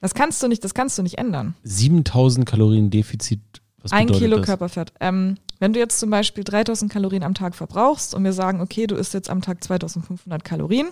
Das 0.01 0.13
kannst 0.13 0.43
du 0.43 0.49
nicht, 0.49 0.65
das 0.65 0.73
kannst 0.73 0.97
du 0.97 1.01
nicht 1.01 1.17
ändern. 1.17 1.55
7000 1.63 2.45
Kalorien 2.45 2.89
Defizit. 2.89 3.39
Was 3.77 3.93
ein 3.93 4.07
Kilo 4.07 4.35
das? 4.35 4.45
Körperfett. 4.45 4.91
Ähm, 4.99 5.37
wenn 5.59 5.71
du 5.71 5.79
jetzt 5.79 5.99
zum 5.99 6.09
Beispiel 6.09 6.43
3000 6.43 6.91
Kalorien 6.91 7.23
am 7.23 7.33
Tag 7.33 7.55
verbrauchst 7.55 8.13
und 8.13 8.25
wir 8.25 8.33
sagen, 8.33 8.59
okay, 8.59 8.85
du 8.85 8.95
isst 8.95 9.13
jetzt 9.13 9.29
am 9.29 9.41
Tag 9.41 9.63
2500 9.63 10.43
Kalorien, 10.43 10.89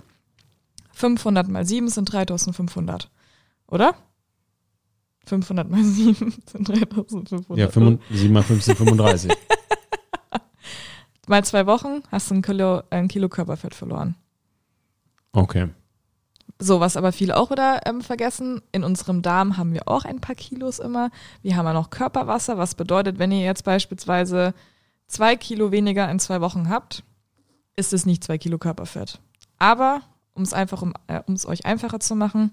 500 0.94 1.50
mal 1.50 1.66
7 1.66 1.90
sind 1.90 2.06
3500. 2.14 3.12
Oder? 3.68 3.96
500 5.26 5.70
mal 5.70 5.84
7 5.84 6.34
sind 6.50 6.70
3500. 6.70 7.58
Ja, 7.58 7.70
7 7.70 8.32
mal 8.32 8.44
15, 8.44 8.78
35. 8.78 9.32
mal 11.28 11.44
zwei 11.44 11.68
Wochen 11.68 12.02
hast 12.14 12.32
du 12.32 12.36
ein 12.36 12.42
Kilo, 12.42 12.82
ein 12.92 13.10
Kilo 13.10 13.28
Körperfett 13.28 13.76
verloren. 13.76 14.16
Okay. 15.34 15.68
So, 16.58 16.80
was 16.80 16.96
aber 16.96 17.12
viele 17.12 17.36
auch 17.36 17.52
wieder 17.52 17.82
ähm, 17.86 18.02
vergessen, 18.02 18.62
in 18.72 18.84
unserem 18.84 19.22
Darm 19.22 19.58
haben 19.58 19.74
wir 19.74 19.90
auch 19.90 20.06
ein 20.06 20.22
paar 20.22 20.36
Kilos 20.36 20.80
immer. 20.80 21.12
Wir 21.42 21.58
haben 21.58 21.66
ja 21.66 21.74
noch 21.74 21.90
Körperwasser, 21.90 22.58
was 22.58 22.76
bedeutet, 22.76 23.20
wenn 23.20 23.32
ihr 23.32 23.42
jetzt 23.42 23.66
beispielsweise 23.66 24.54
zwei 25.08 25.36
Kilo 25.36 25.72
weniger 25.72 26.10
in 26.10 26.20
zwei 26.20 26.40
Wochen 26.40 26.70
habt, 26.70 27.04
ist 27.76 27.92
es 27.92 28.06
nicht 28.06 28.24
zwei 28.24 28.38
Kilo 28.38 28.58
Körperfett. 28.58 29.20
Aber, 29.58 30.02
um 30.34 30.44
es 30.44 30.54
einfach, 30.54 30.82
um 30.82 30.94
äh, 31.08 31.22
es 31.28 31.46
euch 31.46 31.66
einfacher 31.66 32.00
zu 32.00 32.16
machen, 32.16 32.52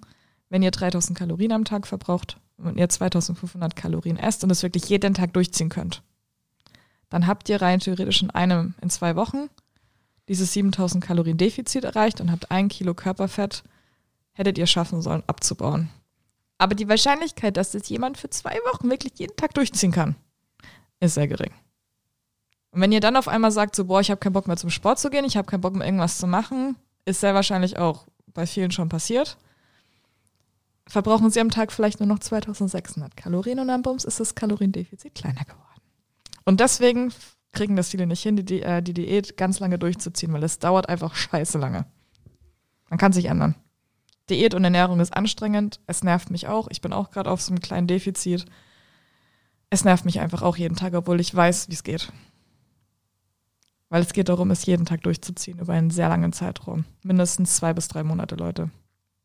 wenn 0.49 0.63
ihr 0.63 0.73
3000 0.73 1.17
Kalorien 1.17 1.53
am 1.53 1.65
Tag 1.65 1.87
verbraucht 1.87 2.39
und 2.59 2.79
ihr 2.79 2.89
2500 2.89 3.77
Kalorien 3.77 4.17
esst 4.17 4.43
und 4.43 4.51
es 4.51 4.65
wirklich 4.65 4.89
jeden 4.89 5.15
Tag 5.15 5.33
durchziehen 5.33 5.69
könnt, 5.69 6.03
dann 7.09 7.27
habt 7.29 7.49
ihr 7.49 7.63
rein 7.63 7.79
theoretisch 7.79 8.23
in 8.23 8.31
einem, 8.31 8.75
in 8.81 8.91
zwei 8.91 9.15
Wochen 9.15 9.49
dieses 10.29 10.53
7000 10.53 11.03
Kalorien 11.05 11.39
Defizit 11.39 11.85
erreicht 11.85 12.21
und 12.21 12.31
habt 12.33 12.51
ein 12.51 12.69
Kilo 12.69 12.95
Körperfett 12.95 13.63
hättet 14.33 14.59
ihr 14.59 14.67
schaffen 14.67 15.03
sollen, 15.03 15.23
abzubauen. 15.27 15.91
Aber 16.59 16.75
die 16.75 16.89
Wahrscheinlichkeit, 16.89 17.57
dass 17.57 17.73
das 17.73 17.89
jemand 17.89 18.19
für 18.19 18.31
zwei 18.31 18.57
Wochen 18.73 18.89
wirklich 18.89 19.15
jeden 19.17 19.37
Tag 19.37 19.55
durchziehen 19.55 19.93
kann, 19.93 20.17
ist 21.01 21.15
sehr 21.15 21.29
gering. 21.29 21.53
Und 22.71 22.81
wenn 22.81 22.93
ihr 22.93 23.01
dann 23.01 23.17
auf 23.17 23.29
einmal 23.29 23.51
sagt, 23.51 23.77
so, 23.77 23.85
boah, 23.87 24.01
ich 24.01 24.11
habe 24.11 24.21
keinen 24.21 24.33
Bock 24.33 24.47
mehr 24.47 24.57
zum 24.57 24.71
Sport 24.71 24.99
zu 24.99 25.11
gehen, 25.11 25.25
ich 25.25 25.37
habe 25.37 25.47
keinen 25.47 25.61
Bock 25.61 25.75
mehr 25.75 25.87
irgendwas 25.87 26.19
zu 26.19 26.27
machen, 26.27 26.77
ist 27.05 27.21
sehr 27.21 27.35
wahrscheinlich 27.35 27.79
auch 27.79 28.07
bei 28.29 28.47
vielen 28.47 28.71
schon 28.71 28.89
passiert, 28.89 29.37
verbrauchen 30.87 31.31
sie 31.31 31.41
am 31.41 31.51
Tag 31.51 31.73
vielleicht 31.73 32.01
nur 32.01 32.07
noch 32.07 32.19
2600 32.19 33.17
Kalorien 33.17 33.59
und 33.59 33.69
am 33.69 33.83
Bums 33.83 34.05
ist 34.05 34.21
das 34.21 34.35
Kaloriendefizit 34.35 35.15
kleiner 35.15 35.45
geworden. 35.45 35.83
Und 36.45 36.61
deswegen 36.61 37.13
kriegen 37.53 37.77
das 37.77 37.91
viele 37.91 38.07
nicht 38.07 38.23
hin, 38.23 38.37
die, 38.37 38.63
äh, 38.63 38.83
die 38.83 38.95
Diät 38.95 39.37
ganz 39.37 39.61
lange 39.61 39.79
durchzuziehen, 39.79 40.33
weil 40.33 40.43
es 40.43 40.59
dauert 40.59 40.89
einfach 40.89 41.15
scheiße 41.15 41.59
lange. 41.59 41.87
Man 42.89 42.99
kann 42.99 43.13
sich 43.13 43.27
ändern. 43.27 43.55
Diät 44.31 44.55
und 44.55 44.65
Ernährung 44.65 45.01
ist 45.01 45.15
anstrengend. 45.15 45.81
Es 45.87 46.05
nervt 46.05 46.31
mich 46.31 46.49
auch. 46.49 46.69
Ich 46.71 46.81
bin 46.81 46.93
auch 46.93 47.11
gerade 47.11 47.31
auf 47.31 47.41
so 47.41 47.51
einem 47.53 47.61
kleinen 47.61 47.87
Defizit. 47.87 48.47
Es 49.71 49.85
nervt 49.85 50.05
mich 50.05 50.21
einfach 50.21 50.43
auch 50.43 50.57
jeden 50.57 50.77
Tag, 50.77 50.95
obwohl 50.95 51.21
ich 51.21 51.35
weiß, 51.35 51.69
wie 51.69 51.75
es 51.75 51.83
geht. 51.83 52.13
Weil 53.89 54.03
es 54.03 54.13
geht 54.13 54.29
darum, 54.29 54.51
es 54.51 54.65
jeden 54.65 54.87
Tag 54.87 55.03
durchzuziehen 55.03 55.59
über 55.59 55.73
einen 55.73 55.91
sehr 55.91 56.09
langen 56.09 56.33
Zeitraum. 56.33 56.85
Mindestens 57.03 57.57
zwei 57.57 57.75
bis 57.75 57.89
drei 57.89 58.03
Monate, 58.03 58.37
Leute. 58.37 58.71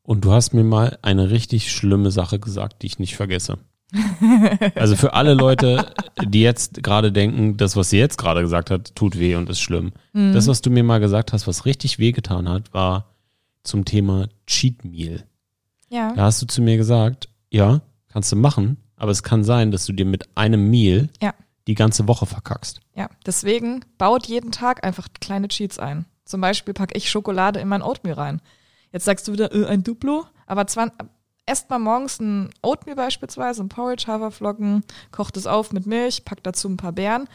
Und 0.04 0.24
du 0.26 0.32
hast 0.32 0.54
mir 0.54 0.64
mal 0.64 0.98
eine 1.02 1.30
richtig 1.30 1.72
schlimme 1.72 2.12
Sache 2.12 2.40
gesagt, 2.40 2.82
die 2.82 2.88
ich 2.88 3.00
nicht 3.00 3.16
vergesse. 3.16 3.60
Also 4.76 4.96
für 4.96 5.14
alle 5.14 5.34
Leute, 5.34 5.94
die 6.26 6.42
jetzt 6.42 6.84
gerade 6.84 7.12
denken, 7.12 7.58
das, 7.58 7.76
was 7.76 7.90
sie 7.90 7.98
jetzt 7.98 8.18
gerade 8.18 8.42
gesagt 8.42 8.70
hat, 8.70 8.96
tut 8.96 9.18
weh 9.18 9.36
und 9.36 9.50
ist 9.50 9.60
schlimm. 9.60 9.94
Mhm. 10.14 10.34
Das, 10.34 10.48
was 10.48 10.62
du 10.62 10.70
mir 10.70 10.84
mal 10.84 11.00
gesagt 11.00 11.34
hast, 11.34 11.48
was 11.48 11.66
richtig 11.66 12.00
wehgetan 12.00 12.50
hat, 12.50 12.74
war 12.74 13.17
zum 13.68 13.86
Thema 13.86 14.28
Cheat 14.46 14.84
Meal. 14.86 15.24
Ja. 15.90 16.14
Da 16.14 16.24
hast 16.24 16.42
du 16.42 16.46
zu 16.48 16.62
mir 16.62 16.78
gesagt, 16.78 17.30
ja, 17.52 17.82
kannst 18.10 18.32
du 18.32 18.36
machen, 18.36 18.78
aber 18.96 19.12
es 19.12 19.24
kann 19.24 19.44
sein, 19.44 19.72
dass 19.72 19.86
du 19.86 19.94
dir 19.94 20.06
mit 20.06 20.28
einem 20.36 20.70
Meal 20.70 21.10
Ja. 21.22 21.34
die 21.68 21.76
ganze 21.76 22.08
Woche 22.08 22.26
verkackst. 22.26 22.80
Ja, 22.96 23.10
deswegen 23.26 23.82
baut 23.98 24.28
jeden 24.28 24.52
Tag 24.52 24.86
einfach 24.86 25.08
kleine 25.20 25.48
Cheats 25.48 25.80
ein. 25.80 26.06
Zum 26.26 26.42
Beispiel 26.42 26.74
packe 26.74 26.98
ich 26.98 27.10
Schokolade 27.10 27.60
in 27.60 27.68
mein 27.68 27.82
Oatmeal 27.82 28.16
rein. 28.16 28.42
Jetzt 28.92 29.06
sagst 29.06 29.28
du 29.28 29.34
wieder, 29.34 29.54
äh, 29.54 29.66
ein 29.66 29.84
Duplo, 29.84 30.26
aber 30.46 30.66
20, 30.68 30.98
esst 31.46 31.70
mal 31.70 31.80
morgens 31.80 32.20
ein 32.20 32.50
Oatmeal 32.62 32.96
beispielsweise, 32.96 33.64
ein 33.64 33.70
Porridge, 33.70 34.08
Haferflocken, 34.08 34.84
kocht 35.12 35.38
es 35.38 35.48
auf 35.48 35.72
mit 35.72 35.86
Milch, 35.86 36.26
packt 36.26 36.46
dazu 36.46 36.68
ein 36.68 36.78
paar 36.78 36.92
Beeren 36.92 37.30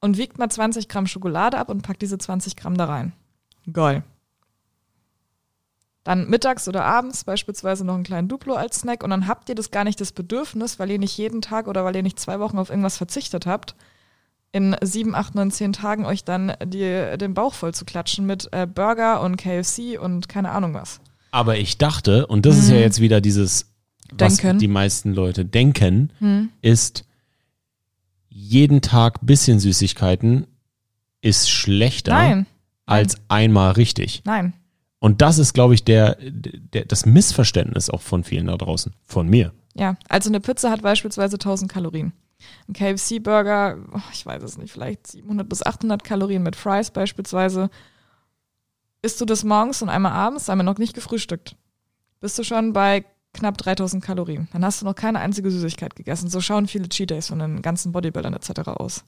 und 0.00 0.16
wiegt 0.16 0.38
mal 0.38 0.48
20 0.50 0.88
Gramm 0.88 1.06
Schokolade 1.06 1.58
ab 1.58 1.68
und 1.68 1.82
packt 1.82 2.00
diese 2.02 2.16
20 2.18 2.56
Gramm 2.56 2.76
da 2.76 2.86
rein. 2.86 3.12
Geil. 3.70 4.02
Dann 6.04 6.28
mittags 6.28 6.66
oder 6.68 6.84
abends 6.84 7.22
beispielsweise 7.24 7.84
noch 7.84 7.94
einen 7.94 8.02
kleinen 8.02 8.26
Duplo 8.28 8.54
als 8.54 8.80
Snack 8.80 9.04
und 9.04 9.10
dann 9.10 9.28
habt 9.28 9.48
ihr 9.48 9.54
das 9.54 9.70
gar 9.70 9.84
nicht 9.84 10.00
das 10.00 10.10
Bedürfnis, 10.12 10.78
weil 10.80 10.90
ihr 10.90 10.98
nicht 10.98 11.16
jeden 11.16 11.42
Tag 11.42 11.68
oder 11.68 11.84
weil 11.84 11.94
ihr 11.94 12.02
nicht 12.02 12.18
zwei 12.18 12.40
Wochen 12.40 12.58
auf 12.58 12.70
irgendwas 12.70 12.96
verzichtet 12.96 13.46
habt, 13.46 13.76
in 14.50 14.76
sieben, 14.82 15.14
acht, 15.14 15.34
neun, 15.34 15.50
zehn 15.50 15.72
Tagen 15.72 16.04
euch 16.04 16.24
dann 16.24 16.52
die, 16.64 17.16
den 17.18 17.34
Bauch 17.34 17.54
voll 17.54 17.72
zu 17.72 17.84
klatschen 17.84 18.26
mit 18.26 18.48
äh, 18.52 18.66
Burger 18.66 19.20
und 19.22 19.36
KFC 19.36 19.98
und 20.00 20.28
keine 20.28 20.50
Ahnung 20.50 20.74
was. 20.74 21.00
Aber 21.30 21.56
ich 21.56 21.78
dachte, 21.78 22.26
und 22.26 22.44
das 22.46 22.58
ist 22.58 22.68
ja 22.68 22.74
Mhm. 22.74 22.80
jetzt 22.82 23.00
wieder 23.00 23.20
dieses, 23.22 23.72
was 24.12 24.36
Denken. 24.36 24.58
die 24.58 24.68
meisten 24.68 25.14
Leute 25.14 25.44
denken, 25.46 26.12
Hm. 26.18 26.50
ist 26.60 27.04
jeden 28.28 28.82
Tag 28.82 29.18
bisschen 29.22 29.58
Süßigkeiten 29.60 30.46
ist 31.20 31.48
schlechter 31.50 32.12
Nein, 32.12 32.46
als 32.86 33.16
einmal 33.28 33.72
richtig. 33.72 34.22
nein. 34.24 34.52
Und 35.02 35.20
das 35.20 35.38
ist, 35.38 35.52
glaube 35.52 35.74
ich, 35.74 35.82
der, 35.82 36.16
der, 36.20 36.84
das 36.84 37.06
Missverständnis 37.06 37.90
auch 37.90 38.02
von 38.02 38.22
vielen 38.22 38.46
da 38.46 38.56
draußen. 38.56 38.94
Von 39.04 39.28
mir. 39.28 39.52
Ja, 39.74 39.96
also 40.08 40.30
eine 40.30 40.38
Pizza 40.38 40.70
hat 40.70 40.82
beispielsweise 40.82 41.34
1000 41.34 41.72
Kalorien. 41.72 42.12
Ein 42.68 42.74
KFC-Burger, 42.74 43.78
oh, 43.92 44.00
ich 44.12 44.24
weiß 44.24 44.44
es 44.44 44.58
nicht, 44.58 44.70
vielleicht 44.70 45.08
700 45.08 45.48
bis 45.48 45.66
800 45.66 46.04
Kalorien 46.04 46.44
mit 46.44 46.54
Fries 46.54 46.92
beispielsweise. 46.92 47.68
Isst 49.02 49.20
du 49.20 49.24
das 49.24 49.42
morgens 49.42 49.82
und 49.82 49.88
einmal 49.88 50.12
abends, 50.12 50.46
wir 50.46 50.54
noch 50.62 50.78
nicht 50.78 50.94
gefrühstückt, 50.94 51.56
bist 52.20 52.38
du 52.38 52.44
schon 52.44 52.72
bei 52.72 53.04
knapp 53.34 53.58
3000 53.58 54.04
Kalorien. 54.04 54.46
Dann 54.52 54.64
hast 54.64 54.82
du 54.82 54.84
noch 54.84 54.94
keine 54.94 55.18
einzige 55.18 55.50
Süßigkeit 55.50 55.96
gegessen. 55.96 56.30
So 56.30 56.40
schauen 56.40 56.68
viele 56.68 56.88
Cheat 56.88 57.10
Days 57.10 57.26
von 57.26 57.40
den 57.40 57.60
ganzen 57.60 57.90
Bodybuildern 57.90 58.34
etc. 58.34 58.68
aus. 58.68 59.04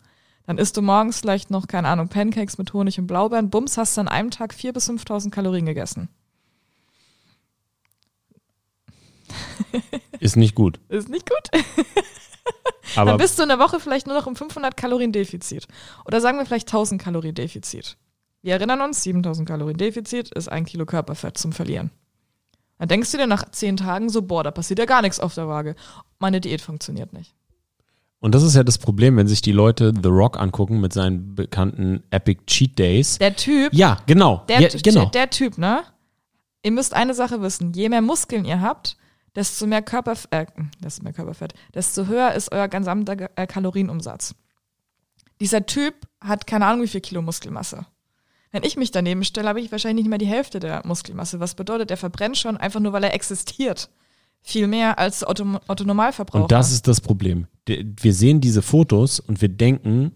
Dann 0.47 0.59
isst 0.59 0.77
du 0.77 0.83
morgens 0.83 1.21
vielleicht 1.21 1.51
noch, 1.51 1.67
keine 1.67 1.89
Ahnung, 1.89 2.09
Pancakes 2.09 2.59
mit 2.59 2.73
Honig 2.73 2.99
und 2.99 3.07
Blaubeeren. 3.07 3.51
Bums, 3.51 3.79
hast 3.79 3.97
du 3.97 4.03
an 4.03 4.09
einem 4.09 4.31
Tag 4.31 4.53
4.000 4.53 4.73
bis 4.73 4.91
5.000 4.91 5.31
Kalorien 5.31 5.67
gegessen. 5.67 6.09
Ist 10.21 10.37
nicht 10.37 10.55
gut. 10.55 10.81
Ist 10.89 11.09
nicht 11.09 11.29
gut. 11.29 11.65
Aber 12.97 13.11
dann 13.11 13.19
bist 13.19 13.39
du 13.39 13.43
in 13.43 13.49
der 13.49 13.59
Woche 13.59 13.81
vielleicht 13.81 14.07
nur 14.07 14.17
noch 14.17 14.27
im 14.27 14.37
500 14.37 14.77
Kalorien 14.77 15.13
Defizit. 15.13 15.67
Oder 16.05 16.21
sagen 16.21 16.39
wir 16.39 16.47
vielleicht 16.47 16.69
1000 16.69 17.01
Kalorien 17.01 17.35
Defizit. 17.35 17.97
Wir 18.43 18.53
erinnern 18.53 18.83
uns, 18.83 19.03
7000 19.03 19.49
Kalorien 19.49 19.79
Defizit 19.79 20.31
ist 20.33 20.49
ein 20.49 20.67
Kilo 20.67 20.85
Körperfett 20.85 21.39
zum 21.39 21.53
Verlieren. 21.53 21.91
Dann 22.79 22.89
denkst 22.89 23.11
du 23.13 23.19
dir 23.19 23.27
nach 23.27 23.51
10 23.51 23.79
Tagen 23.79 24.11
so, 24.11 24.23
boah, 24.23 24.45
da 24.45 24.51
passiert 24.51 24.79
ja 24.79 24.85
gar 24.85 25.01
nichts 25.01 25.21
auf 25.21 25.35
der 25.35 25.49
Waage. 25.49 25.77
Meine 26.19 26.41
Diät 26.41 26.61
funktioniert 26.61 27.13
nicht. 27.13 27.35
Und 28.25 28.35
das 28.35 28.43
ist 28.43 28.57
ja 28.57 28.65
das 28.65 28.79
Problem, 28.79 29.19
wenn 29.19 29.29
sich 29.29 29.43
die 29.43 29.53
Leute 29.53 29.93
The 30.03 30.09
Rock 30.09 30.41
angucken 30.41 30.81
mit 30.81 30.95
seinen 30.95 31.35
bekannten 31.35 32.03
Epic 32.09 32.41
Cheat 32.47 32.79
Days. 32.79 33.19
Der 33.19 33.37
Typ, 33.37 33.75
Ja, 33.75 33.99
genau. 34.07 34.45
der, 34.49 34.63
ja, 34.63 34.69
genau. 34.83 35.05
der 35.11 35.29
Typ, 35.29 35.59
ne? 35.59 35.83
Ihr 36.63 36.71
müsst 36.71 36.95
eine 36.95 37.13
Sache 37.13 37.43
wissen. 37.43 37.75
Je 37.75 37.91
mehr 37.91 38.01
Muskeln 38.01 38.47
ihr 38.47 38.63
habt, 38.63 38.97
desto 39.37 39.67
mehr 39.67 39.83
Körperfett, 39.83 40.31
äh, 40.31 40.47
desto 40.83 41.03
mehr 41.03 41.13
Körperfett, 41.13 41.53
desto 41.75 42.07
höher 42.07 42.33
ist 42.33 42.51
euer 42.51 42.67
gesamter 42.67 43.29
äh, 43.37 43.47
Kalorienumsatz. 43.47 44.35
Dieser 45.43 45.67
Typ 45.67 45.95
hat 46.23 46.47
keine 46.47 46.65
Ahnung, 46.65 46.85
wie 46.85 46.89
viel 46.89 47.03
Kilo 47.03 47.21
Muskelmasse. 47.21 47.85
Wenn 48.53 48.63
ich 48.63 48.79
mich 48.79 48.91
daneben 48.91 49.25
stelle, 49.25 49.51
habe 49.51 49.61
ich 49.61 49.71
wahrscheinlich 49.71 50.05
nicht 50.05 50.09
mehr 50.09 50.17
die 50.17 50.25
Hälfte 50.25 50.61
der 50.61 50.81
Muskelmasse. 50.87 51.41
Was 51.41 51.57
bedeutet, 51.57 51.91
er 51.91 51.99
verbrennt 51.99 52.39
schon 52.39 52.57
einfach 52.57 52.81
nur, 52.81 52.95
weil 52.95 53.05
er 53.05 53.13
existiert. 53.13 53.91
Viel 54.47 54.67
mehr 54.67 54.99
als 54.99 55.27
Otto, 55.27 55.59
Otto 55.69 55.85
Normalverbraucher. 55.85 56.43
Und 56.45 56.53
das 56.53 56.71
ist 56.71 56.87
das 56.87 57.01
Problem. 57.01 57.47
Wir 57.67 58.13
sehen 58.13 58.43
diese 58.43 58.61
Fotos 58.61 59.19
und 59.19 59.41
wir 59.41 59.49
denken, 59.49 60.13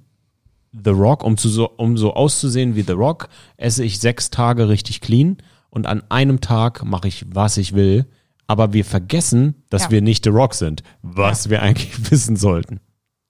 The 0.72 0.91
Rock, 0.91 1.24
um, 1.24 1.39
zu 1.39 1.49
so, 1.49 1.70
um 1.70 1.97
so 1.97 2.12
auszusehen 2.12 2.76
wie 2.76 2.83
The 2.83 2.93
Rock, 2.93 3.31
esse 3.57 3.83
ich 3.83 3.99
sechs 4.01 4.29
Tage 4.29 4.68
richtig 4.68 5.01
clean 5.01 5.39
und 5.70 5.87
an 5.87 6.03
einem 6.11 6.43
Tag 6.43 6.85
mache 6.85 7.09
ich, 7.09 7.24
was 7.35 7.57
ich 7.57 7.72
will. 7.74 8.05
Aber 8.47 8.74
wir 8.74 8.85
vergessen, 8.85 9.55
dass 9.70 9.85
Ja. 9.85 9.91
wir 9.93 10.03
nicht 10.03 10.24
The 10.24 10.31
Rock 10.31 10.53
sind, 10.53 10.83
was 11.01 11.49
wir 11.49 11.62
eigentlich 11.62 11.93
wissen 12.11 12.37
sollten. 12.37 12.81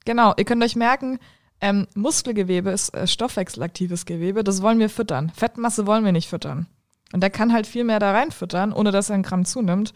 Genau, 0.04 0.34
ihr 0.36 0.44
könnt 0.44 0.64
euch 0.64 0.74
merken, 0.74 1.20
ähm, 1.60 1.86
Muskelgewebe 1.94 2.70
ist 2.70 2.92
äh, 2.94 3.06
stoffwechselaktives 3.06 4.04
Gewebe, 4.04 4.42
das 4.42 4.62
wollen 4.62 4.80
wir 4.80 4.90
füttern. 4.90 5.30
Fettmasse 5.32 5.86
wollen 5.86 6.04
wir 6.04 6.12
nicht 6.12 6.28
füttern. 6.28 6.66
Und 7.12 7.20
der 7.22 7.30
kann 7.30 7.52
halt 7.52 7.68
viel 7.68 7.84
mehr 7.84 8.00
da 8.00 8.10
rein 8.10 8.32
füttern, 8.32 8.72
ohne 8.72 8.90
dass 8.90 9.10
er 9.10 9.14
einen 9.14 9.22
Gramm 9.22 9.44
zunimmt, 9.44 9.92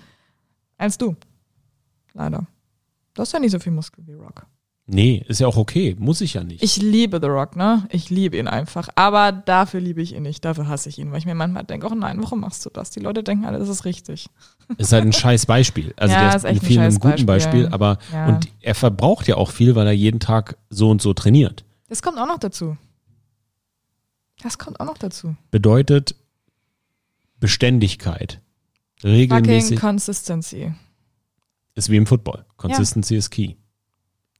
als 0.82 0.98
du. 0.98 1.16
Leider. 2.14 2.46
Du 3.14 3.22
hast 3.22 3.32
ja 3.32 3.38
nicht 3.38 3.52
so 3.52 3.58
viel 3.58 3.72
Muskel 3.72 4.06
wie 4.06 4.14
Rock. 4.14 4.46
Nee, 4.86 5.24
ist 5.28 5.38
ja 5.38 5.46
auch 5.46 5.56
okay, 5.56 5.94
muss 5.98 6.20
ich 6.20 6.34
ja 6.34 6.42
nicht. 6.42 6.62
Ich 6.62 6.76
liebe 6.76 7.20
The 7.22 7.28
Rock, 7.28 7.54
ne? 7.54 7.86
Ich 7.90 8.10
liebe 8.10 8.36
ihn 8.36 8.48
einfach. 8.48 8.88
Aber 8.96 9.30
dafür 9.30 9.80
liebe 9.80 10.02
ich 10.02 10.12
ihn 10.14 10.24
nicht, 10.24 10.44
dafür 10.44 10.66
hasse 10.66 10.88
ich 10.88 10.98
ihn, 10.98 11.12
weil 11.12 11.18
ich 11.18 11.24
mir 11.24 11.36
manchmal 11.36 11.64
denke, 11.64 11.86
oh 11.86 11.94
nein, 11.94 12.20
warum 12.20 12.40
machst 12.40 12.66
du 12.66 12.70
das? 12.70 12.90
Die 12.90 12.98
Leute 13.00 13.22
denken 13.22 13.44
alle, 13.44 13.58
das 13.60 13.68
ist 13.68 13.84
richtig. 13.84 14.28
ist 14.78 14.92
halt 14.92 15.04
ein 15.04 15.12
scheiß 15.12 15.46
Beispiel. 15.46 15.94
Also 15.96 16.12
Ja, 16.16 16.20
der 16.20 16.28
ist 16.30 16.44
ist 16.44 16.50
in 16.50 16.56
echt 16.56 16.78
ein 16.78 16.80
ein 16.80 16.94
guten 16.94 17.26
Beispiel. 17.26 17.26
Beispiel, 17.26 17.68
aber 17.68 17.98
Ja. 18.12 18.26
und 18.26 18.48
er 18.60 18.74
verbraucht 18.74 19.28
ja 19.28 19.36
auch 19.36 19.50
viel, 19.50 19.76
weil 19.76 19.86
er 19.86 19.92
jeden 19.92 20.18
Tag 20.20 20.58
so 20.68 20.90
und 20.90 21.00
so 21.00 21.14
trainiert. 21.14 21.64
Das 21.88 22.02
kommt 22.02 22.18
auch 22.18 22.26
noch 22.26 22.38
dazu. 22.38 22.76
Das 24.42 24.58
kommt 24.58 24.80
auch 24.80 24.86
noch 24.86 24.98
dazu. 24.98 25.36
Bedeutet 25.52 26.16
Beständigkeit. 27.38 28.40
Fucking 29.02 29.14
Regelmäßig 29.16 29.80
Consistency. 29.80 30.72
ist 31.74 31.90
wie 31.90 31.96
im 31.96 32.06
Football. 32.06 32.44
Consistency 32.56 33.16
ist 33.16 33.30
key. 33.30 33.54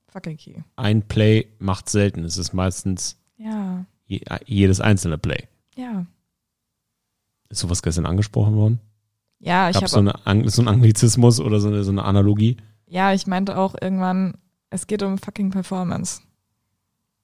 Fucking 0.09 0.37
key. 0.37 0.55
Ein 0.77 1.03
Play 1.03 1.49
macht 1.59 1.89
selten. 1.89 2.25
Es 2.25 2.37
ist 2.39 2.53
meistens 2.53 3.17
Ja, 3.37 3.85
je, 4.07 4.21
jedes 4.47 4.81
einzelne 4.81 5.19
Play. 5.19 5.49
ja. 5.77 6.07
Ist 7.49 7.59
sowas 7.59 7.83
gestern 7.83 8.07
angesprochen 8.07 8.55
worden? 8.55 8.81
Ja, 9.39 9.69
ich 9.69 9.77
habe 9.77 9.87
so, 9.89 9.99
eine 9.99 10.15
so 10.49 10.63
einen 10.63 10.69
Anglizismus 10.69 11.39
oder 11.39 11.61
so 11.61 11.69
eine, 11.69 11.85
so 11.85 11.91
eine 11.91 12.05
Analogie? 12.05 12.57
Ja, 12.87 13.13
ich 13.13 13.27
meinte 13.27 13.59
auch 13.59 13.75
irgendwann, 13.79 14.39
es 14.71 14.87
geht 14.87 15.03
um 15.03 15.19
fucking 15.19 15.51
Performance. 15.51 16.23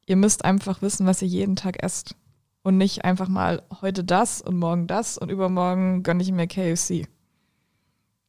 Ihr 0.04 0.16
müsst 0.16 0.44
einfach 0.44 0.82
wissen, 0.82 1.06
was 1.06 1.22
ihr 1.22 1.28
jeden 1.28 1.56
Tag 1.56 1.82
esst. 1.82 2.14
Und 2.62 2.76
nicht 2.76 3.04
einfach 3.06 3.28
mal 3.28 3.62
heute 3.80 4.04
das 4.04 4.42
und 4.42 4.58
morgen 4.58 4.86
das 4.86 5.16
und 5.16 5.30
übermorgen 5.30 6.02
gönne 6.02 6.22
ich 6.22 6.30
mir 6.30 6.46
KFC. 6.46 7.06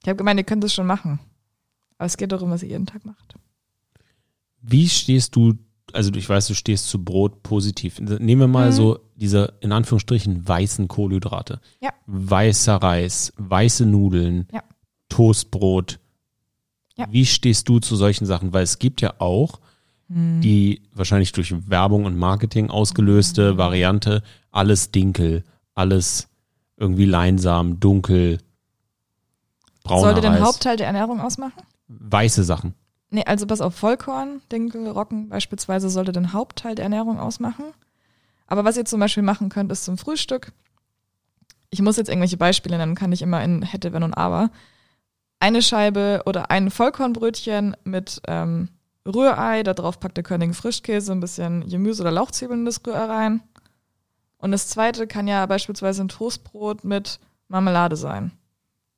Ich 0.01 0.07
habe 0.07 0.17
gemeint, 0.17 0.39
ihr 0.39 0.43
könnt 0.45 0.63
es 0.63 0.73
schon 0.73 0.87
machen. 0.87 1.19
Aber 1.97 2.05
es 2.05 2.17
geht 2.17 2.31
darum, 2.31 2.51
was 2.51 2.63
ihr 2.63 2.69
jeden 2.69 2.85
Tag 2.85 3.05
macht. 3.05 3.35
Wie 4.61 4.87
stehst 4.89 5.35
du, 5.35 5.55
also 5.93 6.11
ich 6.13 6.27
weiß, 6.27 6.47
du 6.47 6.53
stehst 6.53 6.89
zu 6.89 7.03
Brot 7.03 7.43
positiv. 7.43 7.99
Nehmen 7.99 8.41
wir 8.41 8.47
mal 8.47 8.67
Mhm. 8.69 8.73
so 8.73 8.99
diese, 9.15 9.53
in 9.61 9.71
Anführungsstrichen, 9.71 10.47
weißen 10.47 10.87
Kohlenhydrate. 10.87 11.59
Ja. 11.81 11.89
Weißer 12.07 12.75
Reis, 12.77 13.33
weiße 13.37 13.85
Nudeln, 13.85 14.47
Ja. 14.53 14.63
Toastbrot. 15.09 15.99
Ja. 16.95 17.07
Wie 17.11 17.25
stehst 17.25 17.67
du 17.69 17.79
zu 17.79 17.95
solchen 17.95 18.25
Sachen? 18.25 18.53
Weil 18.53 18.63
es 18.63 18.79
gibt 18.79 19.01
ja 19.01 19.13
auch 19.19 19.59
Mhm. 20.07 20.41
die 20.41 20.81
wahrscheinlich 20.93 21.31
durch 21.33 21.53
Werbung 21.69 22.05
und 22.05 22.17
Marketing 22.17 22.69
ausgelöste 22.69 23.53
Mhm. 23.53 23.57
Variante, 23.57 24.23
alles 24.51 24.91
Dinkel, 24.91 25.43
alles 25.75 26.27
irgendwie 26.77 27.05
Leinsamen, 27.05 27.79
dunkel, 27.79 28.39
brauner 29.89 30.01
Sollte 30.01 30.21
den 30.21 30.33
Reis, 30.33 30.41
Hauptteil 30.41 30.77
der 30.77 30.87
Ernährung 30.87 31.19
ausmachen? 31.19 31.61
weiße 31.87 32.43
Sachen. 32.43 32.75
Nee, 33.09 33.23
also 33.25 33.47
pass 33.47 33.61
auf, 33.61 33.75
Vollkorn, 33.75 34.41
Dinkel, 34.51 34.87
Rocken 34.87 35.29
beispielsweise 35.29 35.89
sollte 35.89 36.11
den 36.11 36.31
Hauptteil 36.31 36.75
der 36.75 36.83
Ernährung 36.83 37.19
ausmachen. 37.19 37.65
Aber 38.47 38.65
was 38.65 38.77
ihr 38.77 38.85
zum 38.85 38.99
Beispiel 38.99 39.23
machen 39.23 39.49
könnt, 39.49 39.71
ist 39.71 39.85
zum 39.85 39.97
Frühstück. 39.97 40.51
Ich 41.71 41.81
muss 41.81 41.97
jetzt 41.97 42.09
irgendwelche 42.09 42.37
Beispiele 42.37 42.77
nennen, 42.77 42.95
kann 42.95 43.11
ich 43.11 43.21
immer 43.21 43.43
in 43.43 43.63
hätte, 43.63 43.93
wenn 43.93 44.03
und 44.03 44.13
aber. 44.13 44.51
Eine 45.39 45.61
Scheibe 45.61 46.21
oder 46.25 46.51
ein 46.51 46.69
Vollkornbrötchen 46.69 47.75
mit 47.83 48.21
ähm, 48.27 48.69
Rührei, 49.07 49.63
da 49.63 49.73
drauf 49.73 49.99
packt 49.99 50.17
ihr 50.17 50.23
Körnigen 50.23 50.53
Frischkäse, 50.53 51.11
ein 51.11 51.19
bisschen 51.19 51.67
Gemüse 51.67 52.03
oder 52.03 52.11
Lauchzwiebeln 52.11 52.61
in 52.61 52.65
das 52.65 52.81
Rührei 52.85 53.05
rein. 53.05 53.41
Und 54.37 54.51
das 54.51 54.67
zweite 54.67 55.07
kann 55.07 55.27
ja 55.27 55.45
beispielsweise 55.45 56.03
ein 56.03 56.09
Toastbrot 56.09 56.83
mit 56.83 57.19
Marmelade 57.47 57.95
sein, 57.95 58.31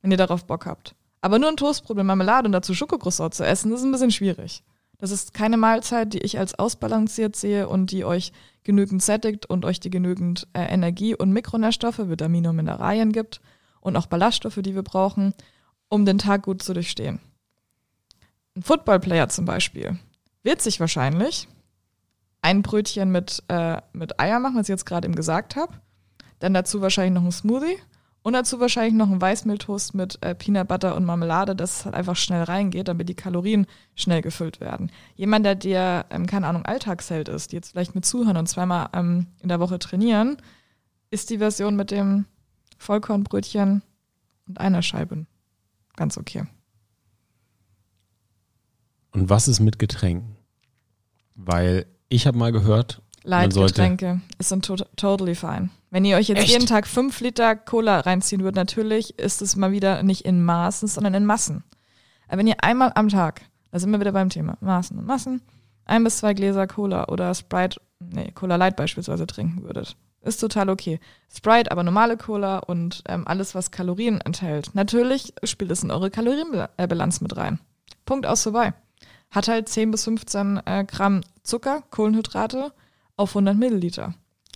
wenn 0.02 0.12
ihr 0.12 0.18
darauf 0.18 0.46
Bock 0.46 0.66
habt. 0.66 0.96
Aber 1.22 1.38
nur 1.38 1.50
ein 1.50 1.58
Toastbrot 1.58 1.98
mit 1.98 2.06
Marmelade 2.06 2.48
und 2.48 2.52
dazu 2.52 2.74
Schokocroissant 2.74 3.34
zu 3.34 3.46
essen, 3.46 3.72
ist 3.72 3.84
ein 3.84 3.92
bisschen 3.92 4.12
schwierig. 4.12 4.64
Das 4.98 5.12
ist 5.12 5.34
keine 5.34 5.58
Mahlzeit, 5.58 6.14
die 6.14 6.20
ich 6.20 6.38
als 6.38 6.58
ausbalanciert 6.58 7.36
sehe 7.36 7.68
und 7.68 7.92
die 7.92 8.06
euch 8.06 8.34
genügend 8.64 9.02
sättigt 9.02 9.48
und 9.48 9.66
euch 9.66 9.80
die 9.80 9.90
genügend 9.90 10.48
äh, 10.54 10.62
Energie 10.62 11.16
und 11.16 11.32
Mikronährstoffe, 11.32 11.98
Vitamine 11.98 12.50
und 12.50 12.56
Mineralien 12.56 13.12
gibt 13.12 13.42
und 13.80 13.96
auch 13.98 14.06
Ballaststoffe, 14.06 14.60
die 14.62 14.76
wir 14.76 14.84
brauchen, 14.84 15.34
um 15.90 16.06
den 16.06 16.20
Tag 16.20 16.44
gut 16.44 16.62
zu 16.62 16.74
durchstehen. 16.74 17.20
Ein 18.56 18.62
Footballplayer 18.62 19.30
zum 19.30 19.46
Beispiel 19.46 19.98
wird 20.44 20.62
sich 20.62 20.80
wahrscheinlich 20.80 21.48
ein 22.42 22.62
Brötchen 22.62 23.12
mit, 23.12 23.44
äh, 23.48 23.82
mit 23.94 24.20
Eier 24.20 24.40
machen, 24.40 24.56
was 24.56 24.68
ich 24.68 24.74
jetzt 24.74 24.86
gerade 24.86 25.08
eben 25.08 25.16
gesagt 25.16 25.56
habe, 25.56 25.74
Dann 26.40 26.54
dazu 26.54 26.82
wahrscheinlich 26.82 27.14
noch 27.14 27.24
ein 27.24 27.32
Smoothie 27.32 27.78
und 28.24 28.34
dazu 28.34 28.60
wahrscheinlich 28.60 28.94
noch 28.94 29.10
ein 29.10 29.22
Weißmehltoast 29.22 29.96
mit 29.96 30.20
äh, 30.22 30.36
Peanut 30.36 30.68
Butter 30.68 30.96
und 30.96 31.06
Marmelade, 31.06 31.56
dass 31.56 31.80
es 31.80 31.86
halt 31.86 31.96
einfach 31.96 32.16
schnell 32.16 32.44
reingeht, 32.44 32.88
damit 32.88 33.10
die 33.10 33.16
Kalorien 33.16 33.66
schnell 33.96 34.22
gefüllt 34.22 34.60
werden. 34.60 34.92
Jemand, 35.16 35.46
der 35.46 35.56
dir, 35.56 36.06
ähm, 36.12 36.28
keine 36.28 36.48
Ahnung, 36.48 36.64
Alltagsheld 36.66 37.30
ist, 37.30 37.52
die 37.52 37.56
jetzt 37.56 37.72
vielleicht 37.72 37.96
mit 37.96 38.06
zuhören 38.06 38.38
und 38.38 38.48
zweimal 38.48 38.90
ähm, 38.94 39.28
in 39.42 39.50
der 39.50 39.60
Woche 39.60 39.80
trainieren, 39.80 40.38
ist 41.10 41.32
die 41.32 41.40
Version 41.40 41.76
mit 41.76 41.90
dem 41.90 42.26
Vollkornbrötchen 42.78 43.82
und 44.48 44.60
einer 44.60 44.84
Scheibe 44.84 45.26
ganz 45.96 46.18
okay. 46.18 46.44
Und 49.12 49.30
was 49.30 49.48
ist 49.48 49.60
mit 49.60 49.80
Getränken? 49.80 50.38
Weil 51.36 51.86
ich 52.08 52.28
habe 52.28 52.38
mal 52.38 52.52
gehört, 52.52 53.02
Leitgetränke 53.24 54.22
sind 54.40 54.66
to 54.66 54.76
totally 54.96 55.36
fine. 55.36 55.70
Wenn 55.92 56.06
ihr 56.06 56.16
euch 56.16 56.30
jetzt 56.30 56.40
Echt? 56.40 56.54
jeden 56.54 56.66
Tag 56.66 56.88
fünf 56.88 57.20
Liter 57.20 57.56
Cola 57.56 58.00
reinziehen 58.00 58.42
würdet, 58.42 58.56
natürlich 58.56 59.20
ist 59.20 59.42
es 59.42 59.58
mal 59.58 59.74
wieder 59.74 60.04
nicht 60.04 60.26
in 60.26 60.42
Maßen, 60.44 60.88
sondern 60.88 61.14
in 61.14 61.26
Massen. 61.26 61.64
Aber 62.30 62.40
wenn 62.40 62.48
ihr 62.48 62.64
einmal 62.64 62.94
am 62.96 63.10
Tag, 63.10 63.42
da 63.72 63.78
sind 63.78 63.92
wir 63.92 64.00
wieder 64.00 64.14
beim 64.14 64.30
Thema, 64.30 64.58
Maßen 64.62 64.98
und 64.98 65.06
Massen, 65.06 65.42
ein 65.86 66.06
bis 66.06 66.18
zwei 66.18 66.34
Gläser 66.34 66.66
Cola 66.66 67.10
oder 67.10 67.36
Sprite, 67.36 67.82
nee, 68.00 68.32
Cola 68.32 68.56
Light 68.56 68.78
beispielsweise 68.78 69.28
trinken 69.28 69.64
würdet, 69.64 69.98
ist 70.22 70.40
total 70.40 70.70
okay. 70.70 71.00
Sprite, 71.30 71.72
aber 71.72 71.84
normale 71.84 72.16
Cola 72.16 72.60
und 72.60 73.04
ähm, 73.10 73.28
alles, 73.28 73.54
was 73.54 73.72
Kalorien 73.72 74.22
enthält. 74.22 74.74
Natürlich 74.74 75.34
spielt 75.44 75.72
es 75.72 75.84
in 75.84 75.92
eure 75.92 76.10
Kalorienbilanz 76.10 77.20
mit 77.20 77.36
rein. 77.36 77.60
Punkt 78.06 78.26
aus 78.26 78.44
vorbei. 78.44 78.74
Hat 79.30 79.50
halt 79.50 79.68
10 79.68 79.92
bis 79.92 80.06
15 80.06 80.62
äh, 80.66 80.86
Gramm 80.86 81.22
Zucker, 81.44 81.84
Kohlenhydrate 81.90 82.72
auf 83.18 83.32
100 83.32 83.58
Milliliter. 83.58 84.14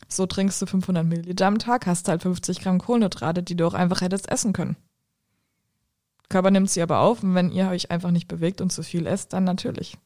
So 0.08 0.26
trinkst 0.26 0.62
du 0.62 0.66
500 0.66 1.06
Milliliter 1.06 1.48
am 1.48 1.60
Tag, 1.60 1.86
hast 1.88 2.08
halt 2.08 2.22
50 2.22 2.62
Gramm 2.62 2.80
Kohlenhydrate, 2.80 3.44
die 3.44 3.56
du 3.56 3.66
auch 3.66 3.74
einfach 3.74 4.02
hättest 4.02 4.30
essen 4.30 4.54
können. 4.54 4.76
Körper 6.30 6.52
nimmt 6.52 6.70
sie 6.70 6.82
aber 6.82 7.00
auf 7.00 7.24
und 7.24 7.36
wenn 7.36 7.52
ihr 7.52 7.70
euch 7.70 7.92
einfach 7.92 8.12
nicht 8.12 8.28
bewegt 8.28 8.62
und 8.62 8.72
zu 8.72 8.84
viel 8.84 9.06
esst, 9.08 9.34
dann 9.34 9.44
natürlich 9.44 9.98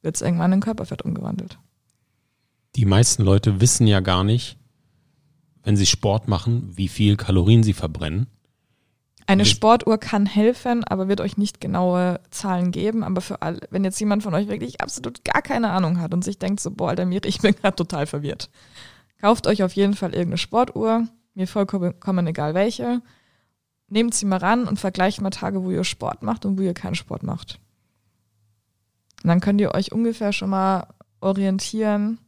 wird 0.00 0.16
es 0.16 0.22
irgendwann 0.22 0.52
in 0.52 0.60
Körperfett 0.60 1.02
umgewandelt. 1.02 1.58
die 2.76 2.86
meisten 2.86 3.22
Leute 3.22 3.60
wissen 3.60 3.86
ja 3.86 4.00
gar 4.00 4.24
nicht, 4.24 4.56
wenn 5.62 5.76
sie 5.76 5.86
Sport 5.86 6.26
machen, 6.26 6.72
wie 6.74 6.88
viel 6.88 7.16
Kalorien 7.16 7.62
sie 7.62 7.74
verbrennen. 7.74 8.26
Eine 9.26 9.44
Sportuhr 9.44 9.98
kann 9.98 10.26
helfen, 10.26 10.82
aber 10.84 11.06
wird 11.06 11.20
euch 11.20 11.36
nicht 11.36 11.60
genaue 11.60 12.20
Zahlen 12.30 12.72
geben. 12.72 13.04
Aber 13.04 13.20
für 13.20 13.40
alle, 13.40 13.60
wenn 13.70 13.84
jetzt 13.84 14.00
jemand 14.00 14.22
von 14.22 14.34
euch 14.34 14.48
wirklich 14.48 14.80
absolut 14.80 15.24
gar 15.24 15.42
keine 15.42 15.70
Ahnung 15.70 16.00
hat 16.00 16.12
und 16.12 16.24
sich 16.24 16.38
denkt 16.38 16.60
so, 16.60 16.70
boah, 16.70 16.88
Alter 16.88 17.06
Miri, 17.06 17.28
ich 17.28 17.38
bin 17.38 17.54
gerade 17.54 17.76
total 17.76 18.06
verwirrt. 18.06 18.50
Kauft 19.22 19.46
euch 19.46 19.62
auf 19.62 19.72
jeden 19.74 19.94
Fall 19.94 20.10
irgendeine 20.10 20.36
Sportuhr, 20.36 21.06
mir 21.34 21.46
vollkommen 21.46 22.26
egal 22.26 22.54
welche. 22.54 23.00
Nehmt 23.88 24.14
sie 24.14 24.26
mal 24.26 24.38
ran 24.38 24.66
und 24.66 24.80
vergleicht 24.80 25.20
mal 25.20 25.30
Tage, 25.30 25.62
wo 25.62 25.70
ihr 25.70 25.84
Sport 25.84 26.22
macht 26.22 26.44
und 26.44 26.58
wo 26.58 26.62
ihr 26.62 26.74
keinen 26.74 26.96
Sport 26.96 27.22
macht. 27.22 27.60
Und 29.22 29.28
dann 29.28 29.40
könnt 29.40 29.60
ihr 29.60 29.74
euch 29.74 29.92
ungefähr 29.92 30.32
schon 30.32 30.50
mal 30.50 30.88
orientieren, 31.20 32.18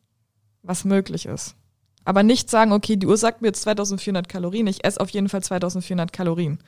was 0.63 0.85
möglich 0.85 1.27
ist. 1.27 1.57
Aber 2.05 2.23
nicht 2.23 2.49
sagen, 2.49 2.73
okay, 2.73 2.97
die 2.97 3.07
Uhr 3.07 3.17
sagt 3.17 3.43
mir 3.43 3.49
jetzt 3.49 3.63
2400 3.63 4.29
Kalorien, 4.29 4.69
ich 4.69 4.85
esse 4.85 5.01
auf 5.01 5.11
jeden 5.11 5.29
Fall 5.29 5.43
2400 5.43 6.13
Kalorien. 6.13 6.59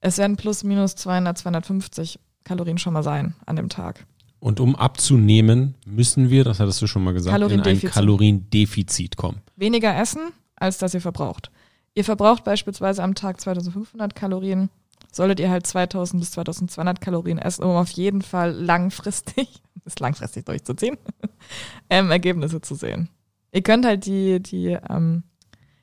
Es 0.00 0.18
werden 0.18 0.36
plus 0.36 0.64
minus 0.64 0.96
200, 0.96 1.38
250 1.38 2.18
Kalorien 2.44 2.76
schon 2.76 2.92
mal 2.92 3.02
sein 3.02 3.34
an 3.46 3.56
dem 3.56 3.70
Tag. 3.70 4.04
Und 4.38 4.60
um 4.60 4.76
abzunehmen, 4.76 5.76
müssen 5.86 6.28
wir, 6.28 6.44
das 6.44 6.60
hattest 6.60 6.82
du 6.82 6.86
schon 6.86 7.04
mal 7.04 7.14
gesagt, 7.14 7.34
in 7.34 7.42
ein 7.42 7.48
Kaloriendefizit. 7.48 7.92
Kaloriendefizit 7.92 9.16
kommen. 9.16 9.40
Weniger 9.56 9.96
essen, 9.96 10.32
als 10.54 10.78
dass 10.78 10.94
ihr 10.94 11.00
verbraucht. 11.00 11.50
Ihr 11.94 12.04
verbraucht 12.04 12.44
beispielsweise 12.44 13.02
am 13.02 13.14
Tag 13.14 13.40
2500 13.40 14.14
Kalorien, 14.14 14.68
solltet 15.10 15.40
ihr 15.40 15.50
halt 15.50 15.66
2000 15.66 16.20
bis 16.20 16.30
2200 16.32 17.00
Kalorien 17.00 17.38
essen, 17.38 17.64
um 17.64 17.70
auf 17.76 17.90
jeden 17.90 18.22
Fall 18.22 18.52
langfristig, 18.52 19.62
ist 19.84 20.00
langfristig 20.00 20.44
durchzuziehen, 20.44 20.98
ähm, 21.90 22.10
Ergebnisse 22.10 22.60
zu 22.60 22.74
sehen. 22.74 23.08
Ihr 23.52 23.62
könnt 23.62 23.86
halt 23.86 24.04
die, 24.04 24.42
die, 24.42 24.76
ähm, 24.88 25.22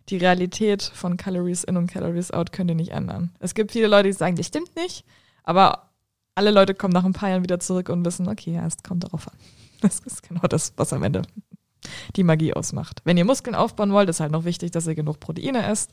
die 0.09 0.17
Realität 0.17 0.83
von 0.83 1.17
Calories 1.17 1.63
in 1.63 1.77
und 1.77 1.87
Calories 1.87 2.29
out 2.29 2.51
könnt 2.51 2.69
ihr 2.69 2.75
nicht 2.75 2.91
ändern. 2.91 3.31
Es 3.39 3.55
gibt 3.55 3.71
viele 3.71 3.87
Leute, 3.87 4.09
die 4.09 4.13
sagen, 4.13 4.35
das 4.35 4.47
stimmt 4.47 4.75
nicht, 4.75 5.05
aber 5.43 5.89
alle 6.35 6.51
Leute 6.51 6.75
kommen 6.75 6.93
nach 6.93 7.05
ein 7.05 7.13
paar 7.13 7.29
Jahren 7.29 7.43
wieder 7.43 7.59
zurück 7.59 7.89
und 7.89 8.05
wissen, 8.05 8.27
okay, 8.27 8.53
ja, 8.53 8.65
es 8.65 8.77
kommt 8.83 9.03
darauf 9.03 9.27
an. 9.27 9.37
Das 9.81 9.99
ist 9.99 10.23
genau 10.23 10.47
das, 10.47 10.71
was 10.77 10.93
am 10.93 11.03
Ende 11.03 11.23
die 12.15 12.23
Magie 12.23 12.53
ausmacht. 12.53 13.01
Wenn 13.03 13.17
ihr 13.17 13.25
Muskeln 13.25 13.55
aufbauen 13.55 13.91
wollt, 13.93 14.09
ist 14.09 14.19
halt 14.19 14.31
noch 14.31 14.45
wichtig, 14.45 14.71
dass 14.71 14.87
ihr 14.87 14.95
genug 14.95 15.19
Proteine 15.19 15.65
esst. 15.65 15.91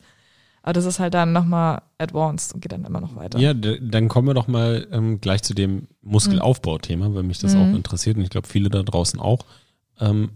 Aber 0.63 0.75
das 0.75 0.85
ist 0.85 0.99
halt 0.99 1.15
dann 1.15 1.33
nochmal 1.33 1.81
advanced 1.97 2.53
und 2.55 2.61
geht 2.61 2.73
dann 2.73 2.85
immer 2.85 3.01
noch 3.01 3.17
weiter. 3.17 3.39
Ja, 3.39 3.55
dann 3.55 4.09
kommen 4.09 4.29
wir 4.29 4.35
doch 4.35 4.47
mal 4.47 4.87
ähm, 4.93 5.19
gleich 5.21 5.43
zu 5.43 5.55
dem 5.55 5.89
Muskelaufbauthema, 6.03 7.15
weil 7.15 7.23
mich 7.23 7.39
das 7.39 7.55
Mhm. 7.55 7.61
auch 7.63 7.75
interessiert 7.77 8.17
und 8.19 8.23
ich 8.25 8.31
glaube 8.31 8.47
viele 8.47 8.69
da 8.69 8.83
draußen 8.83 9.19
auch. 9.21 9.47
Ähm, 9.99 10.31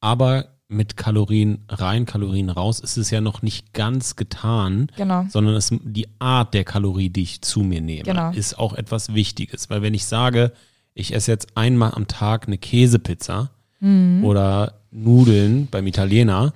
aber 0.00 0.46
mit 0.68 0.96
Kalorien 0.96 1.64
rein, 1.68 2.04
Kalorien 2.06 2.50
raus 2.50 2.80
ist 2.80 2.96
es 2.96 3.10
ja 3.10 3.20
noch 3.20 3.42
nicht 3.42 3.72
ganz 3.74 4.16
getan, 4.16 4.88
Genau. 4.96 5.24
sondern 5.28 5.54
es, 5.54 5.70
die 5.70 6.08
Art 6.18 6.52
der 6.54 6.64
Kalorie, 6.64 7.10
die 7.10 7.22
ich 7.22 7.42
zu 7.42 7.60
mir 7.60 7.80
nehme, 7.80 8.02
Genau. 8.02 8.30
ist 8.32 8.58
auch 8.58 8.72
etwas 8.72 9.14
Wichtiges. 9.14 9.70
Weil 9.70 9.82
wenn 9.82 9.94
ich 9.94 10.06
sage, 10.06 10.52
ich 10.94 11.14
esse 11.14 11.30
jetzt 11.30 11.56
einmal 11.56 11.92
am 11.94 12.08
Tag 12.08 12.46
eine 12.46 12.58
Käsepizza 12.58 13.50
Mhm. 13.84 14.24
oder 14.24 14.74
Nudeln 14.90 15.68
beim 15.70 15.86
Italiener 15.86 16.52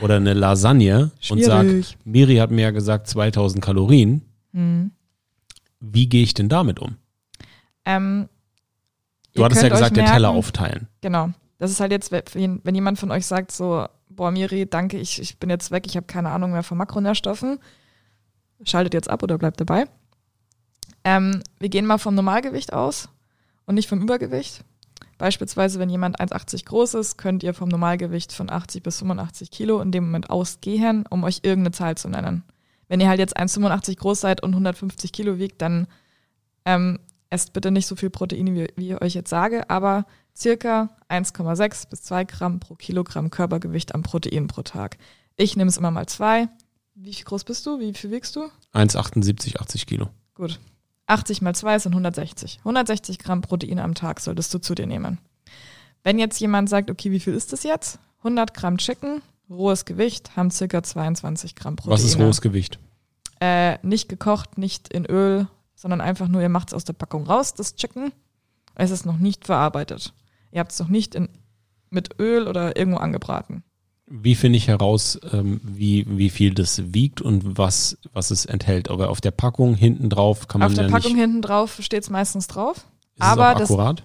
oder 0.00 0.16
eine 0.16 0.34
Lasagne 0.34 1.10
und 1.30 1.42
sage, 1.44 1.68
Schwierig. 1.68 1.98
Miri 2.04 2.36
hat 2.36 2.50
mir 2.50 2.62
ja 2.62 2.70
gesagt 2.72 3.06
2000 3.06 3.62
Kalorien, 3.64 4.22
Mhm. 4.52 4.90
wie 5.80 6.08
gehe 6.08 6.22
ich 6.22 6.34
denn 6.34 6.48
damit 6.48 6.78
um? 6.80 6.96
Ähm, 7.84 8.28
Du 9.34 9.44
hattest 9.44 9.62
ja 9.62 9.68
gesagt, 9.68 9.96
der 9.96 10.06
Teller 10.06 10.28
merken- 10.28 10.38
aufteilen. 10.38 10.88
Genau. 11.00 11.30
Das 11.58 11.70
ist 11.70 11.80
halt 11.80 11.92
jetzt, 11.92 12.10
wenn 12.12 12.60
wenn 12.64 12.74
jemand 12.74 12.98
von 12.98 13.10
euch 13.10 13.26
sagt 13.26 13.50
so, 13.52 13.86
boah 14.08 14.30
Miri, 14.30 14.66
danke, 14.68 14.96
ich, 14.98 15.20
ich 15.20 15.38
bin 15.38 15.50
jetzt 15.50 15.70
weg, 15.70 15.86
ich 15.86 15.96
habe 15.96 16.06
keine 16.06 16.30
Ahnung 16.30 16.52
mehr 16.52 16.62
von 16.62 16.78
Makronährstoffen, 16.78 17.58
schaltet 18.64 18.94
jetzt 18.94 19.10
ab 19.10 19.22
oder 19.22 19.38
bleibt 19.38 19.60
dabei. 19.60 19.86
Ähm, 21.04 21.40
wir 21.58 21.68
gehen 21.68 21.86
mal 21.86 21.98
vom 21.98 22.14
Normalgewicht 22.14 22.72
aus 22.72 23.08
und 23.66 23.74
nicht 23.74 23.88
vom 23.88 24.00
Übergewicht. 24.02 24.64
Beispielsweise, 25.24 25.78
wenn 25.78 25.88
jemand 25.88 26.20
1,80 26.20 26.66
groß 26.66 26.92
ist, 26.92 27.16
könnt 27.16 27.42
ihr 27.42 27.54
vom 27.54 27.70
Normalgewicht 27.70 28.30
von 28.30 28.50
80 28.50 28.82
bis 28.82 28.98
85 28.98 29.50
Kilo 29.50 29.80
in 29.80 29.90
dem 29.90 30.04
Moment 30.04 30.28
ausgehen, 30.28 31.06
um 31.08 31.24
euch 31.24 31.40
irgendeine 31.42 31.72
Zahl 31.72 31.96
zu 31.96 32.10
nennen. 32.10 32.44
Wenn 32.88 33.00
ihr 33.00 33.08
halt 33.08 33.20
jetzt 33.20 33.34
1,85 33.34 33.96
groß 33.96 34.20
seid 34.20 34.42
und 34.42 34.50
150 34.50 35.14
Kilo 35.14 35.38
wiegt, 35.38 35.62
dann 35.62 35.86
ähm, 36.66 36.98
esst 37.30 37.54
bitte 37.54 37.70
nicht 37.70 37.86
so 37.86 37.96
viel 37.96 38.10
Proteine, 38.10 38.54
wie, 38.54 38.68
wie 38.76 38.92
ich 38.92 39.00
euch 39.00 39.14
jetzt 39.14 39.30
sage, 39.30 39.70
aber 39.70 40.04
circa 40.36 40.90
1,6 41.08 41.88
bis 41.88 42.02
2 42.02 42.24
Gramm 42.24 42.60
pro 42.60 42.74
Kilogramm 42.74 43.30
Körpergewicht 43.30 43.94
an 43.94 44.02
Protein 44.02 44.46
pro 44.46 44.60
Tag. 44.60 44.98
Ich 45.38 45.56
nehme 45.56 45.70
es 45.70 45.78
immer 45.78 45.90
mal 45.90 46.04
zwei. 46.04 46.50
Wie 46.94 47.12
groß 47.12 47.44
bist 47.44 47.64
du? 47.64 47.80
Wie 47.80 47.94
viel 47.94 48.10
wiegst 48.10 48.36
du? 48.36 48.50
1,78, 48.74 49.58
80 49.58 49.86
Kilo. 49.86 50.10
Gut. 50.34 50.60
80 51.06 51.42
mal 51.42 51.54
2 51.54 51.78
sind 51.80 51.92
160. 51.92 52.58
160 52.60 53.18
Gramm 53.18 53.40
Protein 53.40 53.78
am 53.78 53.94
Tag 53.94 54.20
solltest 54.20 54.52
du 54.54 54.58
zu 54.58 54.74
dir 54.74 54.86
nehmen. 54.86 55.18
Wenn 56.02 56.18
jetzt 56.18 56.38
jemand 56.40 56.68
sagt, 56.68 56.90
okay, 56.90 57.10
wie 57.10 57.20
viel 57.20 57.34
ist 57.34 57.52
das 57.52 57.62
jetzt? 57.62 57.98
100 58.18 58.54
Gramm 58.54 58.78
Chicken, 58.78 59.22
rohes 59.50 59.84
Gewicht, 59.84 60.36
haben 60.36 60.50
circa 60.50 60.82
22 60.82 61.54
Gramm 61.54 61.76
Protein. 61.76 61.92
Was 61.92 62.04
ist 62.04 62.18
rohes 62.18 62.40
Gewicht? 62.40 62.78
Äh, 63.40 63.78
nicht 63.86 64.08
gekocht, 64.08 64.58
nicht 64.58 64.88
in 64.88 65.04
Öl, 65.06 65.46
sondern 65.74 66.00
einfach 66.00 66.28
nur, 66.28 66.40
ihr 66.40 66.48
macht 66.48 66.68
es 66.68 66.74
aus 66.74 66.84
der 66.84 66.92
Packung 66.94 67.26
raus, 67.26 67.54
das 67.54 67.76
Chicken. 67.76 68.12
Es 68.74 68.90
ist 68.90 69.04
noch 69.04 69.18
nicht 69.18 69.44
verarbeitet. 69.44 70.14
Ihr 70.50 70.60
habt 70.60 70.72
es 70.72 70.78
noch 70.78 70.88
nicht 70.88 71.14
in, 71.14 71.28
mit 71.90 72.18
Öl 72.18 72.48
oder 72.48 72.76
irgendwo 72.76 72.98
angebraten. 72.98 73.62
Wie 74.22 74.34
finde 74.36 74.56
ich 74.58 74.68
heraus, 74.68 75.18
ähm, 75.32 75.60
wie, 75.64 76.06
wie 76.08 76.30
viel 76.30 76.54
das 76.54 76.94
wiegt 76.94 77.20
und 77.20 77.58
was, 77.58 77.98
was 78.12 78.30
es 78.30 78.46
enthält? 78.46 78.88
Aber 78.88 79.10
auf 79.10 79.20
der 79.20 79.32
Packung 79.32 79.74
hinten 79.74 80.08
drauf 80.08 80.46
kann 80.46 80.60
man 80.60 80.68
Auf 80.68 80.74
der 80.74 80.84
ja 80.84 80.90
Packung 80.90 81.12
nicht. 81.12 81.20
hinten 81.20 81.42
drauf 81.42 81.78
steht 81.80 82.04
es 82.04 82.10
meistens 82.10 82.46
drauf. 82.46 82.76
Ist 83.16 83.22
aber 83.22 83.48
es 83.50 83.54
auch 83.54 83.58
das- 83.58 83.70
akkurat? 83.70 84.02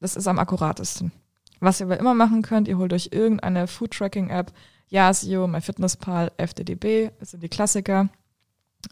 Das 0.00 0.16
ist 0.16 0.28
am 0.28 0.38
akkuratesten. 0.38 1.12
Was 1.60 1.80
ihr 1.80 1.86
aber 1.86 1.98
immer 1.98 2.14
machen 2.14 2.42
könnt, 2.42 2.68
ihr 2.68 2.76
holt 2.78 2.92
euch 2.92 3.08
irgendeine 3.10 3.66
Food-Tracking-App, 3.66 4.52
Yasio, 4.90 5.46
MyFitnessPal, 5.48 6.30
FDDB, 6.36 7.10
das 7.20 7.30
sind 7.30 7.42
die 7.42 7.48
Klassiker. 7.48 8.08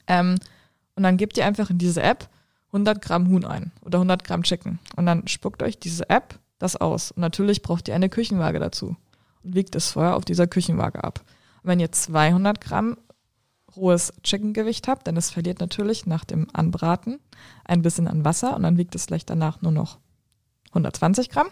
Ähm, 0.07 0.37
und 0.97 1.03
dann 1.03 1.17
gebt 1.17 1.37
ihr 1.37 1.45
einfach 1.47 1.71
in 1.71 1.79
diese 1.79 2.03
App 2.03 2.29
100 2.69 3.03
Gramm 3.03 3.29
Huhn 3.29 3.45
ein 3.45 3.73
oder 3.85 3.99
100 3.99 4.25
Gramm 4.25 4.43
Chicken. 4.43 4.79
Und 4.97 5.05
dann 5.07 5.29
spuckt 5.29 5.63
euch 5.63 5.79
diese 5.79 6.09
App 6.09 6.39
das 6.59 6.77
aus. 6.77 7.11
Und 7.13 7.21
natürlich 7.21 7.61
braucht 7.63 7.89
ihr 7.89 7.95
eine 7.95 8.09
Küchenwaage 8.09 8.59
dazu. 8.59 8.97
Und 9.43 9.55
wiegt 9.55 9.75
es 9.75 9.93
vorher 9.93 10.17
auf 10.17 10.25
dieser 10.25 10.47
Küchenwaage 10.47 11.03
ab. 11.03 11.21
Und 11.63 11.71
wenn 11.71 11.81
ihr 11.81 11.93
200 11.93 12.61
Gramm 12.61 12.97
rohes 13.77 14.13
Chickengewicht 14.23 14.89
habt, 14.89 15.07
dann 15.07 15.17
es 15.17 15.31
verliert 15.31 15.61
natürlich 15.61 16.07
nach 16.07 16.25
dem 16.25 16.47
Anbraten 16.53 17.19
ein 17.65 17.83
bisschen 17.83 18.09
an 18.09 18.25
Wasser 18.25 18.55
und 18.55 18.63
dann 18.63 18.77
wiegt 18.77 18.95
es 18.95 19.07
gleich 19.07 19.25
danach 19.25 19.63
nur 19.63 19.73
noch 19.73 19.99
120 20.69 21.31
Gramm. 21.31 21.49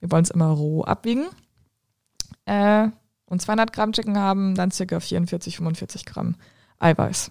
Wir 0.00 0.10
wollen 0.10 0.24
es 0.24 0.30
immer 0.30 0.50
roh 0.50 0.82
abwiegen. 0.82 1.26
Äh, 2.44 2.88
und 3.26 3.40
200 3.40 3.72
Gramm 3.72 3.92
Chicken 3.92 4.18
haben, 4.18 4.54
dann 4.54 4.70
circa 4.70 5.00
44, 5.00 5.56
45 5.56 6.04
Gramm 6.04 6.36
Eiweiß. 6.78 7.30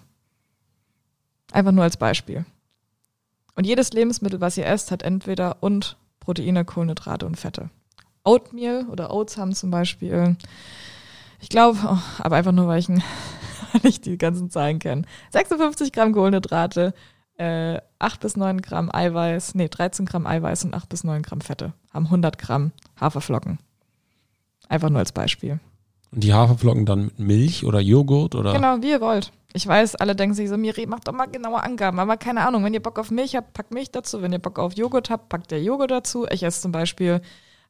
Einfach 1.52 1.72
nur 1.72 1.84
als 1.84 1.96
Beispiel. 1.96 2.44
Und 3.54 3.66
jedes 3.66 3.92
Lebensmittel, 3.92 4.40
was 4.40 4.56
ihr 4.56 4.66
esst, 4.66 4.90
hat 4.90 5.02
entweder 5.02 5.62
und 5.62 5.96
Proteine, 6.20 6.64
Kohlenhydrate 6.64 7.26
und 7.26 7.36
Fette. 7.36 7.70
Oatmeal 8.24 8.86
oder 8.90 9.12
Oats 9.12 9.36
haben 9.36 9.54
zum 9.54 9.70
Beispiel, 9.70 10.36
ich 11.40 11.48
glaube, 11.48 11.78
oh, 11.84 11.98
aber 12.18 12.36
einfach 12.36 12.52
nur, 12.52 12.68
weil 12.68 12.78
ich, 12.78 12.88
ich 13.82 14.00
die 14.00 14.18
ganzen 14.18 14.50
Zahlen 14.50 14.78
kenne, 14.78 15.02
56 15.30 15.92
Gramm 15.92 16.12
Kohlenhydrate, 16.12 16.94
äh, 17.36 17.80
8 17.98 18.20
bis 18.20 18.36
9 18.36 18.60
Gramm 18.62 18.90
Eiweiß, 18.92 19.54
nee, 19.54 19.68
13 19.68 20.06
Gramm 20.06 20.26
Eiweiß 20.26 20.64
und 20.64 20.74
8 20.74 20.88
bis 20.88 21.04
9 21.04 21.22
Gramm 21.22 21.40
Fette, 21.40 21.72
haben 21.92 22.06
100 22.06 22.38
Gramm 22.38 22.72
Haferflocken. 23.00 23.58
Einfach 24.68 24.90
nur 24.90 25.00
als 25.00 25.12
Beispiel. 25.12 25.58
Und 26.12 26.24
die 26.24 26.34
Haferflocken 26.34 26.86
dann 26.86 27.04
mit 27.04 27.18
Milch 27.18 27.64
oder 27.64 27.80
Joghurt 27.80 28.34
oder? 28.34 28.52
Genau, 28.52 28.76
wie 28.80 28.90
ihr 28.90 29.00
wollt. 29.00 29.32
Ich 29.54 29.66
weiß, 29.66 29.96
alle 29.96 30.14
denken 30.14 30.34
sich 30.34 30.48
so, 30.48 30.56
Miri, 30.56 30.86
mach 30.86 31.00
doch 31.00 31.12
mal 31.12 31.26
genaue 31.26 31.62
Angaben. 31.62 31.98
Aber 31.98 32.16
keine 32.16 32.46
Ahnung, 32.46 32.64
wenn 32.64 32.72
ihr 32.72 32.82
Bock 32.82 32.98
auf 32.98 33.10
Milch 33.10 33.36
habt, 33.36 33.52
packt 33.52 33.72
Milch 33.72 33.90
dazu. 33.90 34.22
Wenn 34.22 34.32
ihr 34.32 34.38
Bock 34.38 34.58
auf 34.58 34.74
Joghurt 34.74 35.10
habt, 35.10 35.28
packt 35.28 35.50
der 35.50 35.62
Joghurt 35.62 35.90
dazu. 35.90 36.26
Ich 36.30 36.42
esse 36.42 36.62
zum 36.62 36.72
Beispiel 36.72 37.20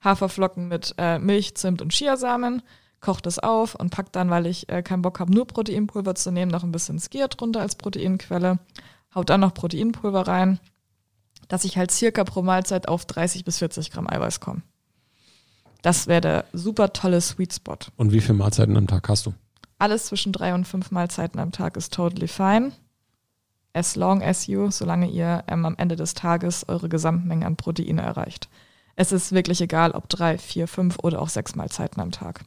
Haferflocken 0.02 0.68
mit 0.68 0.94
äh, 0.98 1.18
Milch, 1.18 1.54
Zimt 1.54 1.82
und 1.82 1.92
Chiasamen, 1.92 2.62
kocht 3.00 3.26
es 3.26 3.38
auf 3.38 3.74
und 3.74 3.90
packt 3.90 4.16
dann, 4.16 4.30
weil 4.30 4.46
ich 4.46 4.68
äh, 4.68 4.82
keinen 4.82 5.02
Bock 5.02 5.20
habe, 5.20 5.32
nur 5.32 5.46
Proteinpulver 5.46 6.14
zu 6.14 6.30
nehmen, 6.30 6.50
noch 6.50 6.62
ein 6.62 6.72
bisschen 6.72 6.98
Skier 6.98 7.28
drunter 7.28 7.60
als 7.60 7.74
Proteinquelle. 7.74 8.58
Haut 9.14 9.30
dann 9.30 9.40
noch 9.40 9.54
Proteinpulver 9.54 10.26
rein, 10.26 10.58
dass 11.48 11.64
ich 11.64 11.76
halt 11.76 11.90
circa 11.90 12.24
pro 12.24 12.42
Mahlzeit 12.42 12.88
auf 12.88 13.04
30 13.04 13.44
bis 13.44 13.58
40 13.58 13.90
Gramm 13.90 14.08
Eiweiß 14.08 14.40
komme. 14.40 14.62
Das 15.82 16.06
wäre 16.06 16.20
der 16.20 16.44
super 16.52 16.92
tolle 16.92 17.20
Sweet 17.20 17.52
Spot. 17.52 17.76
Und 17.96 18.12
wie 18.12 18.20
viele 18.20 18.34
Mahlzeiten 18.34 18.76
am 18.76 18.86
Tag 18.86 19.08
hast 19.08 19.26
du? 19.26 19.34
Alles 19.78 20.06
zwischen 20.06 20.32
drei 20.32 20.54
und 20.54 20.64
fünf 20.64 20.92
Mahlzeiten 20.92 21.40
am 21.40 21.50
Tag 21.50 21.76
ist 21.76 21.92
totally 21.92 22.28
fine. 22.28 22.70
As 23.74 23.96
long 23.96 24.22
as 24.22 24.46
you, 24.46 24.70
solange 24.70 25.08
ihr 25.08 25.42
ähm, 25.48 25.66
am 25.66 25.74
Ende 25.76 25.96
des 25.96 26.14
Tages 26.14 26.68
eure 26.68 26.88
Gesamtmenge 26.88 27.44
an 27.44 27.56
Proteine 27.56 28.02
erreicht. 28.02 28.48
Es 28.96 29.12
ist 29.12 29.32
wirklich 29.32 29.60
egal, 29.60 29.92
ob 29.92 30.08
drei, 30.08 30.38
vier, 30.38 30.68
fünf 30.68 30.98
oder 31.02 31.20
auch 31.22 31.28
sechs 31.28 31.54
Mahlzeiten 31.54 32.00
am 32.00 32.10
Tag. 32.10 32.44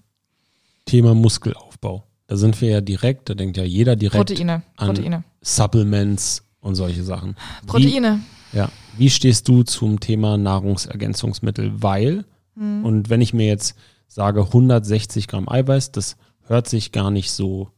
Thema 0.86 1.14
Muskelaufbau. 1.16 2.04
Da 2.28 2.38
sind 2.38 2.60
wir 2.62 2.70
ja 2.70 2.82
direkt, 2.82 3.30
da 3.30 3.34
denkt 3.34 3.58
ja 3.58 3.64
jeder 3.64 3.96
direkt 3.96 4.28
Proteine, 4.30 4.64
an 4.78 4.88
Proteine. 4.96 5.24
Supplements 5.42 6.44
und 6.60 6.76
solche 6.76 7.04
Sachen. 7.04 7.36
Proteine. 7.68 8.20
Wie, 8.52 8.58
ja. 8.58 8.70
Wie 8.98 9.10
stehst 9.10 9.48
du 9.48 9.64
zum 9.64 10.00
Thema 10.00 10.38
Nahrungsergänzungsmittel? 10.38 11.72
Weil, 11.82 12.26
Hm. 12.56 12.86
und 12.86 13.10
wenn 13.10 13.22
ich 13.22 13.34
mir 13.34 13.48
jetzt 13.48 13.76
sage 14.08 14.42
160 14.54 15.28
Gramm 15.28 15.50
Eiweiß, 15.50 15.92
das 15.92 16.16
hört 16.48 16.70
sich 16.70 16.92
gar 16.92 17.12
nicht 17.12 17.32
so 17.32 17.70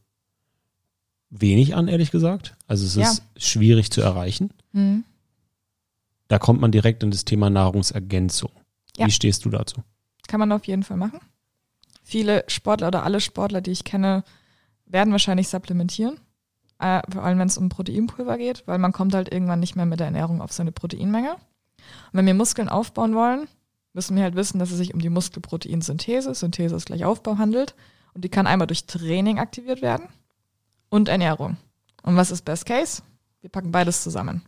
wenig 1.30 1.74
an, 1.74 1.88
ehrlich 1.88 2.10
gesagt. 2.10 2.54
Also 2.66 2.86
es 2.86 2.94
Ja. 2.94 3.10
ist 3.10 3.22
schwierig 3.36 3.90
zu 3.90 4.00
erreichen. 4.00 4.50
Hm. 4.72 5.04
Da 6.28 6.38
kommt 6.38 6.60
man 6.60 6.72
direkt 6.72 7.02
in 7.02 7.10
das 7.10 7.24
Thema 7.24 7.50
Nahrungsergänzung. 7.50 8.50
Ja. 8.98 9.06
Wie 9.06 9.10
stehst 9.10 9.44
du 9.44 9.50
dazu? 9.50 9.82
Kann 10.26 10.40
man 10.40 10.52
auf 10.52 10.66
jeden 10.66 10.82
Fall 10.82 10.96
machen. 10.96 11.20
Viele 12.02 12.44
Sportler 12.48 12.88
oder 12.88 13.04
alle 13.04 13.20
Sportler, 13.20 13.60
die 13.60 13.70
ich 13.70 13.84
kenne, 13.84 14.24
werden 14.86 15.12
wahrscheinlich 15.12 15.48
supplementieren. 15.48 16.18
Äh, 16.78 17.02
vor 17.10 17.22
allem, 17.22 17.38
wenn 17.38 17.48
es 17.48 17.58
um 17.58 17.68
Proteinpulver 17.68 18.38
geht, 18.38 18.66
weil 18.66 18.78
man 18.78 18.92
kommt 18.92 19.14
halt 19.14 19.32
irgendwann 19.32 19.60
nicht 19.60 19.76
mehr 19.76 19.86
mit 19.86 20.00
der 20.00 20.06
Ernährung 20.06 20.40
auf 20.40 20.52
seine 20.52 20.72
Proteinmenge. 20.72 21.34
Und 21.34 22.12
wenn 22.12 22.26
wir 22.26 22.34
Muskeln 22.34 22.68
aufbauen 22.68 23.14
wollen, 23.14 23.48
müssen 23.92 24.16
wir 24.16 24.22
halt 24.22 24.36
wissen, 24.36 24.58
dass 24.58 24.70
es 24.70 24.78
sich 24.78 24.94
um 24.94 25.00
die 25.00 25.08
Muskelproteinsynthese, 25.08 26.34
Synthese 26.34 26.76
ist 26.76 26.86
gleich 26.86 27.04
Aufbau, 27.04 27.38
handelt. 27.38 27.74
Und 28.14 28.24
die 28.24 28.28
kann 28.28 28.46
einmal 28.46 28.66
durch 28.66 28.86
Training 28.86 29.38
aktiviert 29.38 29.82
werden 29.82 30.08
und 30.88 31.08
Ernährung. 31.08 31.56
Und 32.02 32.16
was 32.16 32.30
ist 32.30 32.44
Best 32.44 32.66
Case? 32.66 33.02
Wir 33.40 33.50
packen 33.50 33.70
beides 33.70 34.02
zusammen. 34.02 34.42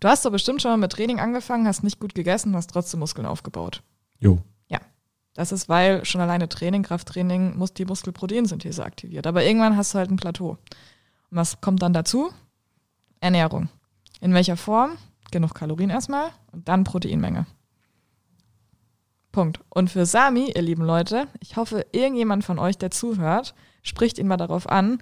Du 0.00 0.08
hast 0.08 0.24
doch 0.24 0.30
bestimmt 0.30 0.62
schon 0.62 0.70
mal 0.70 0.76
mit 0.76 0.92
Training 0.92 1.20
angefangen, 1.20 1.66
hast 1.66 1.84
nicht 1.84 2.00
gut 2.00 2.14
gegessen, 2.14 2.56
hast 2.56 2.70
trotzdem 2.70 3.00
Muskeln 3.00 3.26
aufgebaut. 3.26 3.82
Jo. 4.18 4.42
Das 5.34 5.52
ist, 5.52 5.68
weil 5.68 6.04
schon 6.04 6.20
alleine 6.20 6.48
Training, 6.48 6.82
Krafttraining, 6.82 7.56
muss 7.56 7.72
die 7.72 7.84
Muskelproteinsynthese 7.84 8.84
aktiviert. 8.84 9.26
Aber 9.26 9.44
irgendwann 9.44 9.76
hast 9.76 9.94
du 9.94 9.98
halt 9.98 10.10
ein 10.10 10.16
Plateau. 10.16 10.50
Und 11.30 11.36
was 11.36 11.60
kommt 11.60 11.82
dann 11.82 11.92
dazu? 11.92 12.30
Ernährung. 13.20 13.68
In 14.20 14.34
welcher 14.34 14.56
Form? 14.56 14.98
Genug 15.30 15.54
Kalorien 15.54 15.90
erstmal 15.90 16.30
und 16.52 16.68
dann 16.68 16.82
Proteinmenge. 16.84 17.46
Punkt. 19.30 19.60
Und 19.68 19.90
für 19.90 20.06
Sami, 20.06 20.52
ihr 20.54 20.62
lieben 20.62 20.84
Leute, 20.84 21.28
ich 21.38 21.56
hoffe, 21.56 21.86
irgendjemand 21.92 22.44
von 22.44 22.58
euch, 22.58 22.76
der 22.76 22.90
zuhört, 22.90 23.54
spricht 23.82 24.18
ihn 24.18 24.26
mal 24.26 24.36
darauf 24.36 24.68
an, 24.68 25.00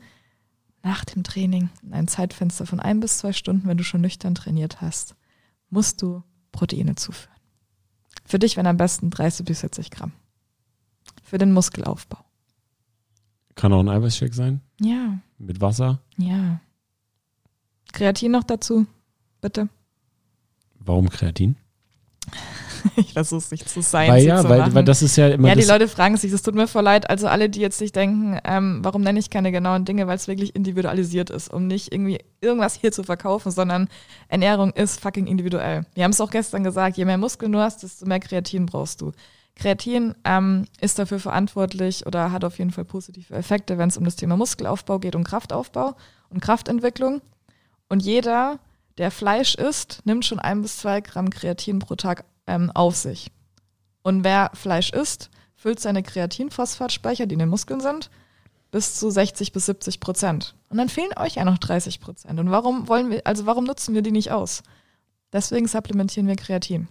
nach 0.82 1.04
dem 1.04 1.24
Training, 1.24 1.70
in 1.82 1.92
ein 1.92 2.08
Zeitfenster 2.08 2.66
von 2.66 2.80
ein 2.80 3.00
bis 3.00 3.18
zwei 3.18 3.32
Stunden, 3.32 3.66
wenn 3.68 3.76
du 3.78 3.84
schon 3.84 4.00
nüchtern 4.00 4.34
trainiert 4.34 4.80
hast, 4.80 5.14
musst 5.70 6.00
du 6.02 6.22
Proteine 6.52 6.94
zuführen. 6.94 7.34
Für 8.24 8.38
dich 8.38 8.56
wären 8.56 8.66
am 8.66 8.76
besten 8.76 9.10
30 9.10 9.44
bis 9.46 9.60
40 9.60 9.90
Gramm. 9.90 10.12
Für 11.22 11.38
den 11.38 11.52
Muskelaufbau. 11.52 12.24
Kann 13.54 13.72
auch 13.72 13.80
ein 13.80 13.88
Eiweißshake 13.88 14.34
sein. 14.34 14.60
Ja, 14.80 15.18
Mit 15.38 15.60
Wasser. 15.60 16.00
ja. 16.16 16.60
Kreatin 17.92 18.32
noch 18.32 18.44
dazu, 18.44 18.86
bitte. 19.40 19.68
Warum 20.78 21.08
Kreatin? 21.08 21.56
Ich 22.97 23.14
lasse 23.14 23.36
es 23.36 23.51
nicht 23.51 23.68
zu 23.68 23.82
sein. 23.82 24.11
weil 24.11 24.24
ja, 24.24 24.49
weil, 24.49 24.74
weil 24.74 24.84
das 24.84 25.03
ist 25.03 25.16
ja 25.16 25.28
immer 25.28 25.49
ja, 25.49 25.55
die 25.55 25.61
das, 25.61 25.68
Leute 25.68 25.89
fragen 25.89 26.16
sich, 26.16 26.32
es 26.32 26.43
tut 26.43 26.55
mir 26.55 26.66
voll 26.66 26.82
leid. 26.82 27.09
Also 27.09 27.26
alle, 27.28 27.49
die 27.49 27.61
jetzt 27.61 27.78
sich 27.78 27.93
denken, 27.93 28.39
ähm, 28.45 28.80
warum 28.82 29.03
nenne 29.03 29.18
ich 29.18 29.30
keine 29.30 29.53
genauen 29.53 29.84
Dinge, 29.84 30.07
weil 30.07 30.16
es 30.16 30.28
wirklich 30.28 30.55
individualisiert 30.55 31.30
ist, 31.30 31.53
um 31.53 31.66
nicht 31.66 31.93
irgendwie 31.93 32.18
irgendwas 32.41 32.74
hier 32.74 32.93
zu 32.93 33.03
verkaufen, 33.03 33.51
sondern 33.51 33.89
Ernährung 34.28 34.72
ist 34.72 35.01
fucking 35.01 35.26
individuell. 35.26 35.86
Wir 35.95 36.05
haben 36.05 36.12
es 36.12 36.20
auch 36.20 36.30
gestern 36.30 36.64
gesagt, 36.64 36.97
je 36.97 37.05
mehr 37.05 37.18
Muskeln 37.18 37.53
du 37.53 37.59
hast, 37.59 37.82
desto 37.82 38.07
mehr 38.07 38.20
Kreatin 38.20 38.66
brauchst 38.66 39.01
du. 39.01 39.12
Kreatin 39.59 40.14
ähm, 40.24 40.66
ist 40.80 40.99
dafür 40.99 41.18
verantwortlich 41.18 42.07
oder 42.07 42.30
hat 42.32 42.45
auf 42.45 42.59
jeden 42.59 42.70
Fall 42.70 42.84
positive 42.84 43.34
Effekte, 43.34 43.76
wenn 43.76 43.89
es 43.89 43.97
um 43.97 44.05
das 44.05 44.16
Thema 44.16 44.36
Muskelaufbau 44.36 45.01
geht 45.01 45.16
und 45.16 45.24
Kraftaufbau 45.24 45.97
und 46.30 46.41
Kraftentwicklung. 46.41 47.20
Und 47.89 48.01
jeder, 48.01 48.61
der 48.99 49.11
Fleisch 49.11 49.55
isst, 49.57 50.01
nimmt 50.05 50.24
schon 50.24 50.39
ein 50.39 50.62
bis 50.62 50.78
zwei 50.78 51.01
Gramm 51.01 51.30
Kreatin 51.30 51.80
pro 51.80 51.97
Tag 51.97 52.24
ähm, 52.49 52.70
auf 52.72 52.96
sich. 52.96 53.30
Und 54.03 54.24
wer 54.24 54.51
Fleisch 54.55 54.90
isst, 54.90 55.30
füllt 55.55 55.80
seine 55.80 56.03
Kreatinphosphatspeicher, 56.03 57.26
die 57.26 57.34
in 57.34 57.40
den 57.40 57.49
Muskeln 57.49 57.80
sind, 57.80 58.11
bis 58.70 58.94
zu 58.94 59.11
60 59.11 59.53
bis 59.53 59.66
70 59.66 60.01
Prozent. 60.01 60.55
Und 60.68 60.78
dann 60.78 60.88
fehlen 60.88 61.11
euch 61.16 61.36
ja 61.36 61.44
noch 61.44 61.59
30 61.59 62.01
Prozent. 62.01 62.38
Und 62.38 62.51
warum 62.51 62.88
wollen 62.88 63.11
wir, 63.11 63.26
also 63.26 63.46
warum 63.46 63.64
nutzen 63.64 63.94
wir 63.94 64.03
die 64.03 64.11
nicht 64.11 64.30
aus? 64.30 64.62
Deswegen 65.32 65.66
supplementieren 65.66 66.26
wir 66.26 66.36
Kreatin. 66.36 66.88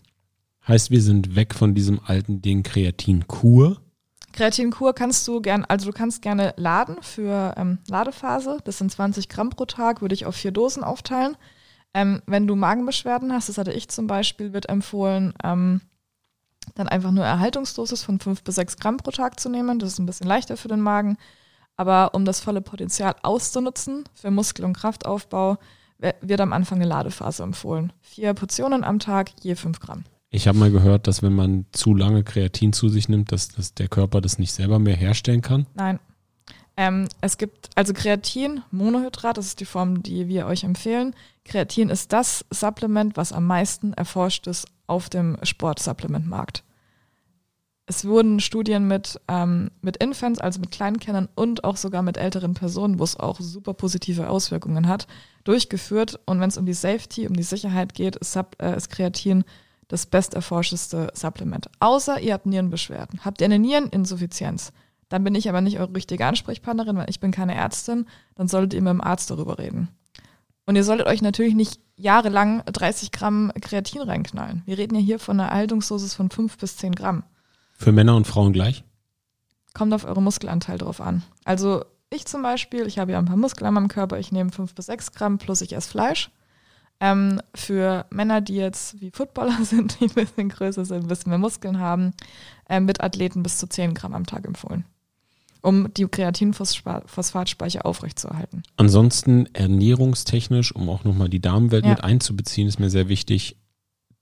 heißt, 0.68 0.92
wir 0.92 1.02
sind 1.02 1.36
weg 1.36 1.56
von 1.56 1.74
diesem 1.74 2.00
alten 2.06 2.42
Ding 2.42 2.64
Kreatinkur. 2.64 3.82
Kreatinkur 4.34 4.94
kannst 4.94 5.28
du 5.28 5.42
gern, 5.42 5.66
also 5.66 5.88
du 5.88 5.98
kannst 5.98 6.22
gerne 6.22 6.54
laden 6.58 6.98
für 7.02 7.56
ähm, 7.58 7.80
Ladephase. 7.88 8.60
Das 8.66 8.78
sind 8.78 8.92
20 8.92 9.30
Gramm 9.30 9.50
pro 9.50 9.66
Tag, 9.66 10.02
würde 10.02 10.14
ich 10.14 10.26
auf 10.26 10.36
vier 10.36 10.52
Dosen 10.52 10.84
aufteilen. 10.84 11.38
Ähm, 11.98 12.22
wenn 12.28 12.46
du 12.46 12.56
Magenbeschwerden 12.56 13.34
hast, 13.34 13.50
das 13.50 13.58
hatte 13.58 13.74
ich 13.74 13.88
zum 13.88 14.06
Beispiel, 14.06 14.54
wird 14.54 14.70
empfohlen, 14.70 15.34
ähm, 15.44 15.82
dann 16.76 16.88
einfach 16.88 17.10
nur 17.10 17.26
Erhaltungsdosis 17.26 18.04
von 18.04 18.20
5 18.20 18.44
bis 18.44 18.54
6 18.54 18.78
Gramm 18.78 18.98
pro 18.98 19.10
Tag 19.10 19.40
zu 19.40 19.50
nehmen. 19.50 19.80
Das 19.80 19.94
ist 19.94 20.00
ein 20.00 20.06
bisschen 20.06 20.28
leichter 20.28 20.58
für 20.58 20.68
den 20.68 20.80
Magen. 20.80 21.18
Aber 21.76 22.14
um 22.14 22.24
das 22.24 22.40
volle 22.40 22.62
Potenzial 22.62 23.16
auszunutzen 23.24 24.04
für 24.14 24.30
Muskel- 24.30 24.66
und 24.66 24.78
Kraftaufbau, 24.78 25.58
wird 26.22 26.40
am 26.40 26.54
Anfang 26.54 26.78
eine 26.78 26.88
Ladephase 26.88 27.42
empfohlen. 27.42 27.92
Vier 28.02 28.36
Portionen 28.36 28.84
am 28.84 29.00
Tag, 29.00 29.32
je 29.42 29.56
5 29.56 29.80
Gramm. 29.80 30.04
Ich 30.30 30.48
habe 30.48 30.60
mal 30.60 30.70
gehört, 30.70 31.08
dass 31.08 31.24
wenn 31.24 31.34
man 31.34 31.66
zu 31.72 31.96
lange 31.96 32.24
Kreatin 32.24 32.74
zu 32.74 32.90
sich 32.90 33.10
nimmt, 33.10 33.32
dass, 33.32 33.48
dass 33.48 33.74
der 33.74 33.88
Körper 33.88 34.22
das 34.22 34.38
nicht 34.38 34.52
selber 34.52 34.78
mehr 34.78 34.96
herstellen 34.96 35.42
kann. 35.42 35.66
Nein. 35.74 36.00
Ähm, 36.78 37.08
es 37.22 37.38
gibt 37.38 37.72
also 37.76 37.92
Kreatin, 37.94 38.62
Monohydrat, 38.70 39.38
das 39.38 39.48
ist 39.48 39.60
die 39.60 39.66
Form, 39.66 40.04
die 40.04 40.28
wir 40.28 40.46
euch 40.46 40.64
empfehlen. 40.64 41.16
Kreatin 41.44 41.90
ist 41.90 42.14
das 42.14 42.46
Supplement, 42.52 43.18
was 43.18 43.34
am 43.34 43.48
meisten 43.48 43.94
erforscht 43.94 44.46
ist 44.46 44.68
auf 44.86 45.10
dem 45.10 45.38
Sportsupplementmarkt. 45.42 46.64
Es 47.90 48.06
wurden 48.06 48.42
Studien 48.42 48.86
mit, 48.88 49.20
ähm, 49.28 49.72
mit 49.82 49.98
Infants, 49.98 50.40
also 50.40 50.60
mit 50.60 50.72
Kleinkindern 50.72 51.30
und 51.36 51.64
auch 51.64 51.78
sogar 51.78 52.04
mit 52.04 52.18
älteren 52.18 52.54
Personen, 52.54 53.00
wo 53.00 53.04
es 53.06 53.18
auch 53.18 53.40
super 53.40 53.74
positive 53.74 54.30
Auswirkungen 54.30 54.88
hat, 54.88 55.08
durchgeführt. 55.46 56.20
Und 56.26 56.42
wenn 56.42 56.50
es 56.50 56.58
um 56.58 56.66
die 56.66 56.74
Safety, 56.74 57.28
um 57.28 57.34
die 57.34 57.44
Sicherheit 57.44 57.94
geht, 57.94 58.18
ist, 58.18 58.34
Sub, 58.34 58.58
äh, 58.62 58.76
ist 58.76 58.90
Kreatin 58.90 59.46
das 59.88 60.06
besterforschteste 60.06 61.12
Supplement. 61.14 61.70
Außer 61.80 62.20
ihr 62.20 62.34
habt 62.34 62.46
Nierenbeschwerden. 62.46 63.24
Habt 63.24 63.40
ihr 63.40 63.46
eine 63.46 63.58
Niereninsuffizienz, 63.58 64.74
dann 65.10 65.24
bin 65.24 65.36
ich 65.36 65.50
aber 65.50 65.62
nicht 65.62 65.80
eure 65.80 65.94
richtige 65.94 66.26
Ansprechpartnerin, 66.26 66.98
weil 66.98 67.10
ich 67.10 67.20
bin 67.20 67.32
keine 67.32 67.56
Ärztin, 67.56 68.06
dann 68.36 68.48
solltet 68.48 68.74
ihr 68.74 68.82
mit 68.82 68.92
dem 68.92 69.02
Arzt 69.02 69.30
darüber 69.30 69.58
reden. 69.58 69.90
Und 70.66 70.76
ihr 70.76 70.84
solltet 70.84 71.08
euch 71.08 71.22
natürlich 71.22 71.56
nicht 71.56 71.80
jahrelang 71.96 72.62
30 72.66 73.12
Gramm 73.12 73.52
Kreatin 73.62 74.02
reinknallen. 74.02 74.64
Wir 74.66 74.78
reden 74.78 74.96
ja 74.96 75.02
hier 75.02 75.20
von 75.20 75.40
einer 75.40 75.50
Erhaltungsdosis 75.50 76.14
von 76.14 76.30
5 76.30 76.58
bis 76.58 76.78
10 76.78 76.94
Gramm. 76.94 77.24
Für 77.74 77.92
Männer 77.92 78.16
und 78.16 78.28
Frauen 78.28 78.54
gleich. 78.54 78.84
kommt 79.74 79.94
auf 79.94 80.04
euren 80.04 80.24
Muskelanteil 80.24 80.78
drauf 80.78 81.00
an. 81.00 81.24
Also 81.46 81.86
ich 82.10 82.26
zum 82.26 82.42
Beispiel, 82.42 82.88
ich 82.88 83.00
habe 83.00 83.12
ja 83.12 83.20
ein 83.20 83.26
paar 83.26 83.38
Muskeln 83.38 83.68
an 83.68 83.74
meinem 83.74 83.88
Körper, 83.88 84.18
ich 84.18 84.32
nehme 84.32 84.52
fünf 84.52 84.74
bis 84.76 84.88
sechs 84.88 85.12
Gramm 85.12 85.38
plus 85.38 85.62
ich 85.62 85.74
esse 85.74 85.90
Fleisch. 85.90 86.32
Ähm, 87.00 87.42
für 87.54 88.06
Männer, 88.10 88.42
die 88.42 88.56
jetzt 88.56 89.00
wie 89.00 89.12
Footballer 89.12 89.58
sind, 89.64 90.00
die 90.00 90.06
ein 90.06 90.14
bisschen 90.14 90.50
größer 90.50 90.84
sind, 90.86 91.04
ein 91.04 91.08
bisschen 91.08 91.30
mehr 91.30 91.38
Muskeln 91.38 91.80
haben, 91.80 92.14
ähm, 92.70 92.88
wird 92.88 93.02
Athleten 93.04 93.44
bis 93.44 93.58
zu 93.58 93.68
10 93.68 93.94
Gramm 93.94 94.14
am 94.14 94.26
Tag 94.26 94.46
empfohlen, 94.46 94.86
um 95.68 95.94
die 95.94 96.08
Kreatinphosphatspeicher 96.08 97.86
aufrechtzuerhalten. 97.86 98.64
Ansonsten 98.78 99.48
ernährungstechnisch, 99.54 100.74
um 100.74 100.90
auch 100.90 101.04
nochmal 101.04 101.28
die 101.28 101.42
Damenwelt 101.42 101.84
ja. 101.84 101.92
mit 101.92 102.04
einzubeziehen, 102.06 102.70
ist 102.70 102.80
mir 102.80 102.90
sehr 102.90 103.10
wichtig, 103.10 103.58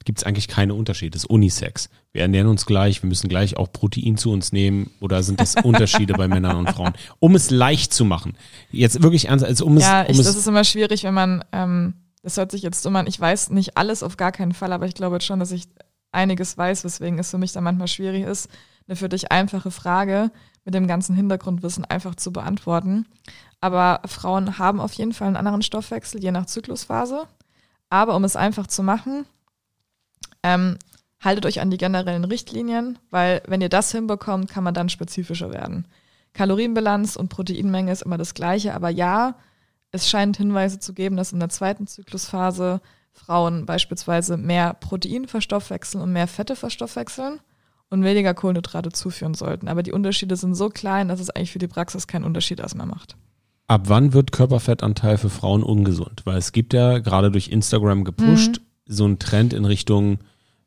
gibt 0.05 0.19
es 0.19 0.23
eigentlich 0.23 0.47
keine 0.47 0.73
Unterschiede. 0.73 1.11
Das 1.11 1.23
ist 1.23 1.29
Unisex. 1.29 1.89
Wir 2.13 2.23
ernähren 2.23 2.47
uns 2.47 2.65
gleich, 2.65 3.03
wir 3.03 3.07
müssen 3.07 3.29
gleich 3.29 3.57
auch 3.57 3.71
Protein 3.71 4.17
zu 4.17 4.31
uns 4.31 4.53
nehmen 4.53 4.89
oder 5.01 5.21
sind 5.21 5.39
das 5.39 5.55
Unterschiede 5.63 6.15
bei 6.15 6.27
Männern 6.27 6.57
und 6.57 6.71
Frauen? 6.71 6.93
Um 7.19 7.35
es 7.35 7.51
leicht 7.51 7.93
zu 7.93 8.05
machen. 8.05 8.33
Jetzt 8.71 9.03
wirklich 9.03 9.27
ernst, 9.27 9.45
also 9.45 9.67
um 9.67 9.77
ja, 9.77 10.01
es. 10.01 10.09
Um 10.09 10.21
ich, 10.21 10.25
das 10.25 10.35
ist 10.35 10.47
immer 10.47 10.63
schwierig, 10.63 11.03
wenn 11.03 11.13
man, 11.13 11.45
ähm, 11.51 11.93
das 12.23 12.37
hört 12.37 12.51
sich 12.51 12.63
jetzt 12.63 12.83
dumm 12.83 12.95
an, 12.95 13.05
ich 13.05 13.19
weiß 13.19 13.51
nicht 13.51 13.77
alles 13.77 14.01
auf 14.01 14.17
gar 14.17 14.31
keinen 14.31 14.53
Fall, 14.53 14.73
aber 14.73 14.87
ich 14.87 14.95
glaube 14.95 15.21
schon, 15.21 15.39
dass 15.39 15.51
ich 15.51 15.65
einiges 16.11 16.57
weiß, 16.57 16.83
weswegen 16.85 17.19
es 17.19 17.29
für 17.29 17.37
mich 17.37 17.51
dann 17.51 17.63
manchmal 17.63 17.87
schwierig 17.87 18.23
ist, 18.23 18.49
eine 18.87 18.95
für 18.95 19.09
dich 19.09 19.31
einfache 19.31 19.71
Frage 19.71 20.31
mit 20.63 20.73
dem 20.73 20.87
ganzen 20.87 21.15
Hintergrundwissen 21.15 21.85
einfach 21.85 22.15
zu 22.15 22.31
beantworten. 22.31 23.05
Aber 23.61 24.01
Frauen 24.05 24.57
haben 24.57 24.79
auf 24.79 24.93
jeden 24.93 25.13
Fall 25.13 25.27
einen 25.27 25.37
anderen 25.37 25.61
Stoffwechsel, 25.61 26.21
je 26.21 26.31
nach 26.31 26.45
Zyklusphase. 26.45 27.27
Aber 27.89 28.15
um 28.15 28.23
es 28.23 28.35
einfach 28.35 28.67
zu 28.67 28.83
machen, 28.83 29.25
ähm, 30.43 30.77
haltet 31.21 31.45
euch 31.45 31.61
an 31.61 31.71
die 31.71 31.77
generellen 31.77 32.23
Richtlinien, 32.23 32.99
weil 33.09 33.41
wenn 33.47 33.61
ihr 33.61 33.69
das 33.69 33.91
hinbekommt, 33.91 34.49
kann 34.49 34.63
man 34.63 34.73
dann 34.73 34.89
spezifischer 34.89 35.51
werden. 35.51 35.87
Kalorienbilanz 36.33 37.15
und 37.15 37.29
Proteinmenge 37.29 37.91
ist 37.91 38.01
immer 38.01 38.17
das 38.17 38.33
gleiche, 38.33 38.73
aber 38.73 38.89
ja, 38.89 39.35
es 39.91 40.09
scheint 40.09 40.37
Hinweise 40.37 40.79
zu 40.79 40.93
geben, 40.93 41.15
dass 41.15 41.31
in 41.31 41.39
der 41.39 41.49
zweiten 41.49 41.87
Zyklusphase 41.87 42.81
Frauen 43.13 43.65
beispielsweise 43.65 44.35
mehr 44.35 44.73
Protein 44.73 45.27
verstoffwechseln 45.27 46.03
und 46.03 46.11
mehr 46.11 46.27
Fette 46.27 46.55
verstoffwechseln 46.55 47.39
und 47.89 48.03
weniger 48.03 48.33
Kohlenhydrate 48.33 48.91
zuführen 48.91 49.33
sollten. 49.33 49.67
Aber 49.67 49.83
die 49.83 49.91
Unterschiede 49.91 50.35
sind 50.35 50.55
so 50.55 50.69
klein, 50.69 51.07
dass 51.07 51.19
es 51.19 51.29
eigentlich 51.29 51.51
für 51.51 51.59
die 51.59 51.67
Praxis 51.67 52.07
keinen 52.07 52.23
Unterschied 52.23 52.59
erstmal 52.59 52.87
macht. 52.87 53.15
Ab 53.67 53.83
wann 53.85 54.13
wird 54.13 54.31
Körperfettanteil 54.31 55.17
für 55.17 55.29
Frauen 55.29 55.63
ungesund? 55.63 56.21
Weil 56.25 56.37
es 56.37 56.51
gibt 56.51 56.73
ja 56.73 56.99
gerade 56.99 57.31
durch 57.31 57.47
Instagram 57.47 58.03
gepusht 58.03 58.59
mhm. 58.59 58.63
so 58.85 59.05
einen 59.05 59.19
Trend 59.19 59.53
in 59.53 59.65
Richtung 59.65 60.19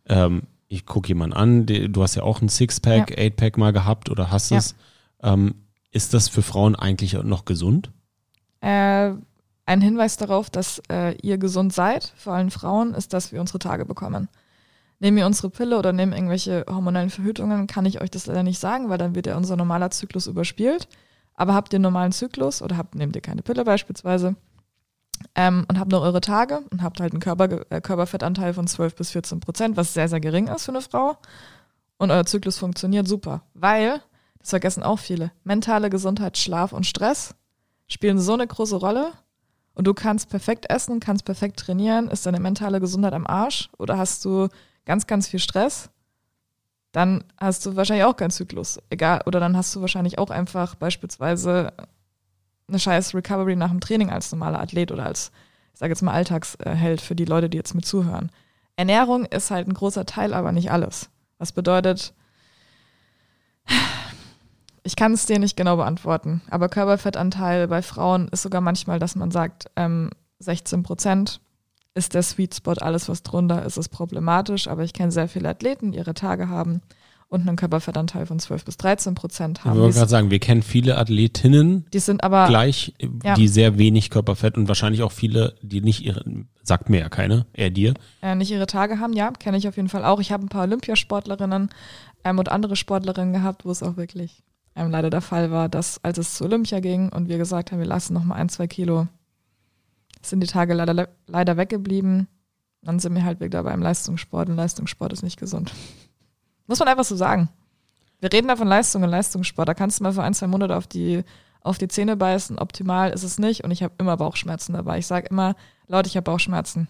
ähm, 0.09 0.43
ich 0.69 0.85
gucke 0.85 1.09
jemanden 1.09 1.35
an, 1.35 1.66
du 1.66 2.03
hast 2.03 2.14
ja 2.14 2.23
auch 2.23 2.43
ein 2.43 2.49
Sixpack, 2.49 3.11
ja. 3.11 3.19
Eightpack 3.19 3.57
mal 3.57 3.73
gehabt 3.73 4.11
oder 4.11 4.31
hast 4.31 4.51
ja. 4.51 4.59
es. 4.59 4.75
Ähm, 5.23 5.55
ist 5.91 6.12
das 6.12 6.29
für 6.29 6.43
Frauen 6.43 6.77
eigentlich 6.77 7.14
noch 7.14 7.47
gesund? 7.47 7.91
Äh, 8.61 9.12
ein 9.64 9.81
Hinweis 9.81 10.19
darauf, 10.19 10.51
dass 10.51 10.83
äh, 10.91 11.16
ihr 11.23 11.39
gesund 11.39 11.73
seid, 11.73 12.12
vor 12.16 12.35
allem 12.35 12.51
Frauen, 12.51 12.93
ist, 12.93 13.14
dass 13.14 13.33
wir 13.33 13.41
unsere 13.41 13.59
Tage 13.59 13.87
bekommen. 13.87 14.29
Nehmen 15.01 15.16
wir 15.16 15.26
unsere 15.26 15.51
Pille 15.51 15.78
oder 15.78 15.92
nehmen 15.92 16.12
irgendwelche 16.12 16.64
hormonellen 16.68 17.11
Verhütungen, 17.11 17.66
kann 17.66 17.86
ich 17.86 18.01
euch 18.01 18.11
das 18.11 18.26
leider 18.26 18.42
nicht 18.42 18.59
sagen, 18.59 18.88
weil 18.88 18.99
dann 18.99 19.14
wird 19.14 19.26
ja 19.26 19.36
unser 19.36 19.57
normaler 19.57 19.90
Zyklus 19.90 20.26
überspielt. 20.26 20.88
Aber 21.34 21.55
habt 21.55 21.72
ihr 21.72 21.76
einen 21.76 21.84
normalen 21.84 22.12
Zyklus 22.12 22.62
oder 22.62 22.76
habt, 22.76 22.96
nehmt 22.96 23.14
ihr 23.14 23.22
keine 23.22 23.42
Pille 23.42 23.64
beispielsweise, 23.64 24.34
ähm, 25.34 25.64
und 25.68 25.78
habt 25.78 25.90
noch 25.90 26.03
eure 26.03 26.20
Tage 26.20 26.61
und 26.70 26.82
habt 26.82 27.01
halt 27.01 27.12
einen 27.12 27.20
Körper, 27.20 27.70
äh, 27.70 27.80
Körperfettanteil 27.80 28.55
von 28.55 28.66
12 28.66 28.94
bis 28.94 29.11
14 29.11 29.40
Prozent, 29.40 29.76
was 29.76 29.94
sehr, 29.94 30.09
sehr 30.09 30.20
gering 30.20 30.49
ist 30.49 30.64
für 30.64 30.72
eine 30.72 30.82
Frau. 30.82 31.16
Und 31.96 32.11
euer 32.11 32.26
Zyklus 32.26 32.59
funktioniert 32.59 33.09
super, 33.09 33.42
weil, 33.55 34.01
das 34.38 34.51
vergessen 34.51 34.82
auch 34.82 34.99
viele, 34.99 35.32
mentale 35.44 35.90
Gesundheit, 35.90 36.38
Schlaf 36.38 36.72
und 36.72 36.86
Stress 36.86 37.34
spielen 37.88 38.18
so 38.18 38.34
eine 38.34 38.46
große 38.46 38.76
Rolle. 38.76 39.12
Und 39.74 39.86
du 39.86 39.94
kannst 39.94 40.28
perfekt 40.28 40.68
essen, 40.70 41.01
kannst 41.01 41.24
perfekt 41.24 41.61
trainieren, 41.61 42.09
ist 42.09 42.26
deine 42.26 42.40
mentale 42.40 42.80
Gesundheit 42.80 43.12
am 43.12 43.26
Arsch 43.26 43.70
oder 43.78 43.96
hast 43.96 44.24
du 44.24 44.49
ganz, 44.89 45.07
ganz 45.07 45.28
viel 45.28 45.39
Stress, 45.39 45.91
dann 46.93 47.22
hast 47.39 47.64
du 47.66 47.76
wahrscheinlich 47.76 48.07
auch 48.07 48.16
keinen 48.16 48.30
Zyklus. 48.30 48.80
Egal, 48.89 49.20
oder 49.26 49.39
dann 49.39 49.57
hast 49.57 49.76
du 49.76 49.82
wahrscheinlich 49.82 50.18
auch 50.18 50.30
einfach 50.30 50.74
beispielsweise 50.74 51.74
eine 52.66 52.78
scheiß 52.78 53.14
Recovery 53.14 53.55
nach 53.55 53.70
dem 53.70 53.80
Training 53.80 54.11
als 54.11 54.32
normaler 54.32 54.61
Athlet 54.61 54.91
oder 54.91 55.05
als, 55.05 55.30
ich 55.74 55.78
sage 55.78 55.93
jetzt 55.93 56.03
mal, 56.03 56.12
Alltagsheld 56.12 57.03
für 57.03 57.14
die 57.14 57.26
Leute, 57.26 57.51
die 57.51 57.59
jetzt 57.59 57.74
mit 57.74 57.84
zuhören. 57.84 58.32
Ernährung 58.76 59.26
ist 59.26 59.51
halt 59.51 59.68
ein 59.68 59.74
großer 59.74 60.07
Teil, 60.07 60.32
aber 60.32 60.53
nicht 60.53 60.70
alles. 60.72 61.11
Was 61.36 61.53
bedeutet, 61.53 62.14
ich 64.84 64.97
kann 64.97 65.12
es 65.12 65.26
dir 65.26 65.39
nicht 65.39 65.57
genau 65.57 65.76
beantworten, 65.76 66.41
aber 66.49 66.70
Körperfettanteil 66.70 67.68
bei 67.68 67.82
Frauen 67.82 68.28
ist 68.28 68.43
sogar 68.43 68.62
manchmal, 68.62 68.99
dass 68.99 69.16
man 69.16 69.30
sagt, 69.30 69.70
ähm, 69.76 70.11
16 70.39 70.82
Prozent 70.82 71.41
ist 71.99 72.14
der 72.14 72.22
Sweet 72.22 72.55
Spot, 72.55 72.72
alles 72.72 73.09
was 73.09 73.22
drunter 73.22 73.64
ist, 73.66 73.76
ist 73.76 73.88
problematisch, 73.90 74.68
aber 74.68 74.84
ich 74.84 74.92
kenne 74.92 75.12
sehr 75.12 75.28
viele 75.28 75.49
Athleten, 75.49 75.92
die 75.92 75.99
ihre 75.99 76.14
Tage 76.14 76.49
haben 76.49 76.80
und 77.28 77.46
einen 77.46 77.57
Körperfettanteil 77.57 78.24
von 78.24 78.38
12 78.38 78.64
bis 78.64 78.76
13 78.78 79.14
Prozent 79.14 79.64
haben. 79.64 79.74
Ich 79.74 79.80
wollte 79.82 79.96
gerade 79.99 80.11
sagen, 80.11 80.30
wir 80.30 80.38
kennen 80.38 80.62
viele 80.62 80.96
Athletinnen, 80.96 81.84
die 81.92 81.99
sind 81.99 82.24
aber 82.24 82.46
gleich, 82.46 82.94
ja. 83.22 83.34
die 83.34 83.49
sehr 83.49 83.76
wenig 83.76 84.09
Körperfett 84.09 84.57
und 84.57 84.68
wahrscheinlich 84.68 85.03
auch 85.03 85.12
viele, 85.12 85.55
die 85.61 85.82
nicht 85.82 86.03
ihre, 86.05 86.24
sagt 86.62 86.88
mir 86.88 87.01
ja 87.01 87.09
keine, 87.11 87.46
eher 87.53 87.70
dir. 87.70 87.94
Äh, 88.22 88.34
nicht 88.34 88.51
ihre 88.51 88.66
Tage 88.66 88.99
haben, 88.99 89.12
ja, 89.12 89.30
kenne 89.32 89.59
ich 89.59 89.68
auf 89.68 89.76
jeden 89.76 89.90
Fall 89.90 90.05
auch. 90.05 90.20
Ich 90.20 90.32
habe 90.32 90.46
ein 90.46 90.49
paar 90.49 90.62
Olympiasportlerinnen 90.62 91.68
ähm, 92.24 92.38
und 92.38 92.51
andere 92.51 92.76
Sportlerinnen 92.76 93.34
gehabt, 93.34 93.66
wo 93.66 93.70
es 93.70 93.82
auch 93.82 93.99
wirklich 93.99 94.42
ähm, 94.74 94.90
leider 94.90 95.11
der 95.11 95.20
Fall 95.20 95.51
war, 95.51 95.68
dass 95.68 96.03
als 96.03 96.16
es 96.16 96.34
zu 96.34 96.44
Olympia 96.44 96.80
ging 96.80 97.11
und 97.11 97.28
wir 97.28 97.36
gesagt 97.36 97.72
haben, 97.72 97.78
wir 97.78 97.86
lassen 97.86 98.14
noch 98.14 98.24
mal 98.24 98.36
ein, 98.36 98.49
zwei 98.49 98.66
Kilo, 98.68 99.07
sind 100.23 100.41
die 100.41 100.47
Tage 100.47 100.75
leider, 100.75 101.09
leider 101.27 101.57
weggeblieben. 101.57 102.29
Dann 102.83 102.99
sind 102.99 103.14
wir 103.14 103.25
halt 103.25 103.41
wieder 103.41 103.62
beim 103.62 103.83
Leistungssport 103.83 104.49
und 104.49 104.57
Leistungssport 104.57 105.12
ist 105.12 105.23
nicht 105.23 105.39
gesund. 105.39 105.73
Muss 106.66 106.79
man 106.79 106.89
einfach 106.89 107.05
so 107.05 107.16
sagen. 107.16 107.49
Wir 108.21 108.33
reden 108.33 108.49
da 108.49 108.57
von 108.57 108.69
Leistung 108.69 109.03
und 109.03 109.11
Leistungssport. 109.11 109.69
Da 109.69 109.75
kannst 109.75 110.01
du 110.01 110.05
mal 110.05 110.12
für 110.12 110.23
ein, 110.23 110.35
zwei 110.35 110.47
Monate 110.47 110.77
auf 110.77 110.87
die, 110.87 111.25
auf 111.61 111.79
die 111.79 111.89
Zähne 111.89 112.16
beißen. 112.16 112.59
Optimal 112.59 113.11
ist 113.11 113.23
es 113.23 113.39
nicht. 113.39 113.64
Und 113.64 113.71
ich 113.71 113.83
habe 113.83 113.95
immer 113.99 114.16
Bauchschmerzen 114.16 114.75
dabei. 114.75 114.99
Ich 114.99 115.07
sage 115.07 115.29
immer, 115.29 115.55
Leute, 115.87 116.09
ich 116.09 116.16
habe 116.16 116.25
Bauchschmerzen. 116.25 116.89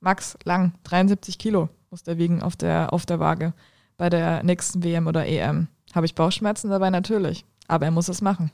Max 0.00 0.36
Lang, 0.44 0.74
73 0.84 1.38
Kilo 1.38 1.68
muss 1.92 2.02
der 2.02 2.18
wiegen 2.18 2.42
auf 2.42 2.56
der, 2.56 2.92
auf 2.92 3.06
der 3.06 3.20
Waage. 3.20 3.52
Bei 3.96 4.08
der 4.08 4.42
nächsten 4.42 4.82
WM 4.82 5.06
oder 5.06 5.26
EM. 5.26 5.68
Habe 5.94 6.06
ich 6.06 6.14
Bauchschmerzen 6.14 6.70
dabei? 6.70 6.90
Natürlich. 6.90 7.44
Aber 7.68 7.84
er 7.84 7.92
muss 7.92 8.08
es 8.08 8.22
machen. 8.22 8.50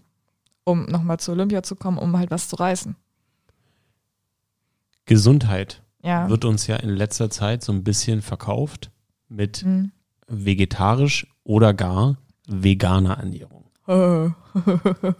Um 0.64 0.84
nochmal 0.86 1.18
zur 1.20 1.34
Olympia 1.34 1.62
zu 1.62 1.76
kommen, 1.76 1.98
um 1.98 2.18
halt 2.18 2.30
was 2.30 2.48
zu 2.48 2.56
reißen. 2.56 2.96
Gesundheit 5.08 5.82
ja. 6.04 6.28
wird 6.28 6.44
uns 6.44 6.68
ja 6.68 6.76
in 6.76 6.90
letzter 6.90 7.28
Zeit 7.30 7.64
so 7.64 7.72
ein 7.72 7.82
bisschen 7.82 8.22
verkauft 8.22 8.92
mit 9.28 9.64
mhm 9.64 9.90
vegetarisch 10.28 11.26
oder 11.42 11.74
gar 11.74 12.18
veganer 12.46 13.18
Ernährung. 13.18 13.64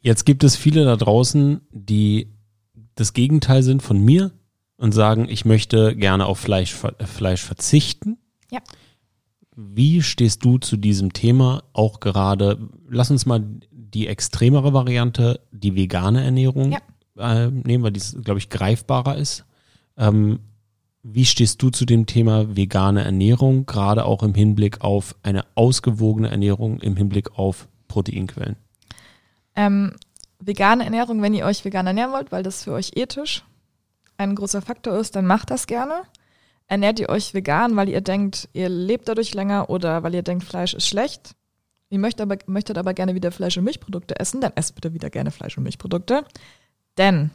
Jetzt 0.00 0.24
gibt 0.24 0.44
es 0.44 0.56
viele 0.56 0.84
da 0.84 0.96
draußen, 0.96 1.60
die 1.70 2.32
das 2.94 3.12
Gegenteil 3.12 3.62
sind 3.62 3.82
von 3.82 3.98
mir 3.98 4.30
und 4.76 4.92
sagen, 4.92 5.28
ich 5.28 5.44
möchte 5.44 5.94
gerne 5.96 6.26
auf 6.26 6.38
Fleisch, 6.38 6.74
Fleisch 6.74 7.42
verzichten. 7.42 8.18
Ja. 8.50 8.60
Wie 9.54 10.02
stehst 10.02 10.44
du 10.44 10.58
zu 10.58 10.76
diesem 10.76 11.12
Thema 11.12 11.64
auch 11.72 12.00
gerade? 12.00 12.58
Lass 12.88 13.10
uns 13.10 13.26
mal 13.26 13.44
die 13.70 14.06
extremere 14.06 14.72
Variante, 14.72 15.40
die 15.50 15.74
vegane 15.74 16.24
Ernährung 16.24 16.72
ja. 16.72 16.78
Äh, 17.20 17.50
nehmen, 17.50 17.84
weil 17.84 17.92
die, 17.92 18.00
glaube 18.22 18.38
ich, 18.38 18.48
greifbarer 18.48 19.16
ist. 19.16 19.44
Ähm, 19.96 20.40
wie 21.02 21.24
stehst 21.24 21.62
du 21.62 21.70
zu 21.70 21.86
dem 21.86 22.06
Thema 22.06 22.56
vegane 22.56 23.04
Ernährung, 23.04 23.64
gerade 23.64 24.04
auch 24.04 24.22
im 24.22 24.34
Hinblick 24.34 24.82
auf 24.82 25.16
eine 25.22 25.44
ausgewogene 25.54 26.30
Ernährung, 26.30 26.80
im 26.80 26.96
Hinblick 26.96 27.38
auf 27.38 27.68
Proteinquellen? 27.88 28.56
Ähm, 29.56 29.96
vegane 30.38 30.84
Ernährung, 30.84 31.22
wenn 31.22 31.34
ihr 31.34 31.46
euch 31.46 31.64
vegan 31.64 31.86
ernähren 31.86 32.12
wollt, 32.12 32.32
weil 32.32 32.42
das 32.42 32.64
für 32.64 32.72
euch 32.72 32.92
ethisch 32.96 33.44
ein 34.18 34.34
großer 34.34 34.60
Faktor 34.60 34.98
ist, 34.98 35.16
dann 35.16 35.26
macht 35.26 35.50
das 35.50 35.66
gerne. 35.66 36.02
Ernährt 36.66 37.00
ihr 37.00 37.08
euch 37.08 37.34
vegan, 37.34 37.74
weil 37.76 37.88
ihr 37.88 38.00
denkt, 38.00 38.48
ihr 38.52 38.68
lebt 38.68 39.08
dadurch 39.08 39.34
länger 39.34 39.70
oder 39.70 40.02
weil 40.02 40.14
ihr 40.14 40.22
denkt, 40.22 40.44
Fleisch 40.44 40.74
ist 40.74 40.86
schlecht. 40.86 41.34
Ihr 41.88 41.98
möchtet 41.98 42.20
aber, 42.20 42.36
möchtet 42.46 42.78
aber 42.78 42.94
gerne 42.94 43.14
wieder 43.14 43.32
Fleisch- 43.32 43.56
und 43.56 43.64
Milchprodukte 43.64 44.20
essen, 44.20 44.40
dann 44.40 44.52
esst 44.54 44.76
bitte 44.76 44.94
wieder 44.94 45.10
gerne 45.10 45.32
Fleisch- 45.32 45.56
und 45.56 45.64
Milchprodukte. 45.64 46.24
Denn 46.98 47.30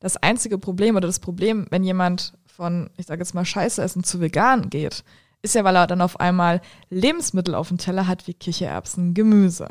das 0.00 0.16
einzige 0.16 0.58
Problem 0.58 0.96
oder 0.96 1.06
das 1.06 1.20
Problem, 1.20 1.66
wenn 1.70 1.84
jemand 1.84 2.34
von, 2.46 2.90
ich 2.96 3.06
sage 3.06 3.20
jetzt 3.20 3.34
mal, 3.34 3.44
Scheiße 3.44 3.82
essen 3.82 4.04
zu 4.04 4.20
vegan 4.20 4.70
geht, 4.70 5.04
ist 5.42 5.54
ja, 5.54 5.64
weil 5.64 5.76
er 5.76 5.86
dann 5.86 6.00
auf 6.00 6.20
einmal 6.20 6.60
Lebensmittel 6.90 7.54
auf 7.54 7.68
dem 7.68 7.78
Teller 7.78 8.06
hat 8.06 8.26
wie 8.26 8.34
Kichererbsen, 8.34 9.14
Gemüse. 9.14 9.68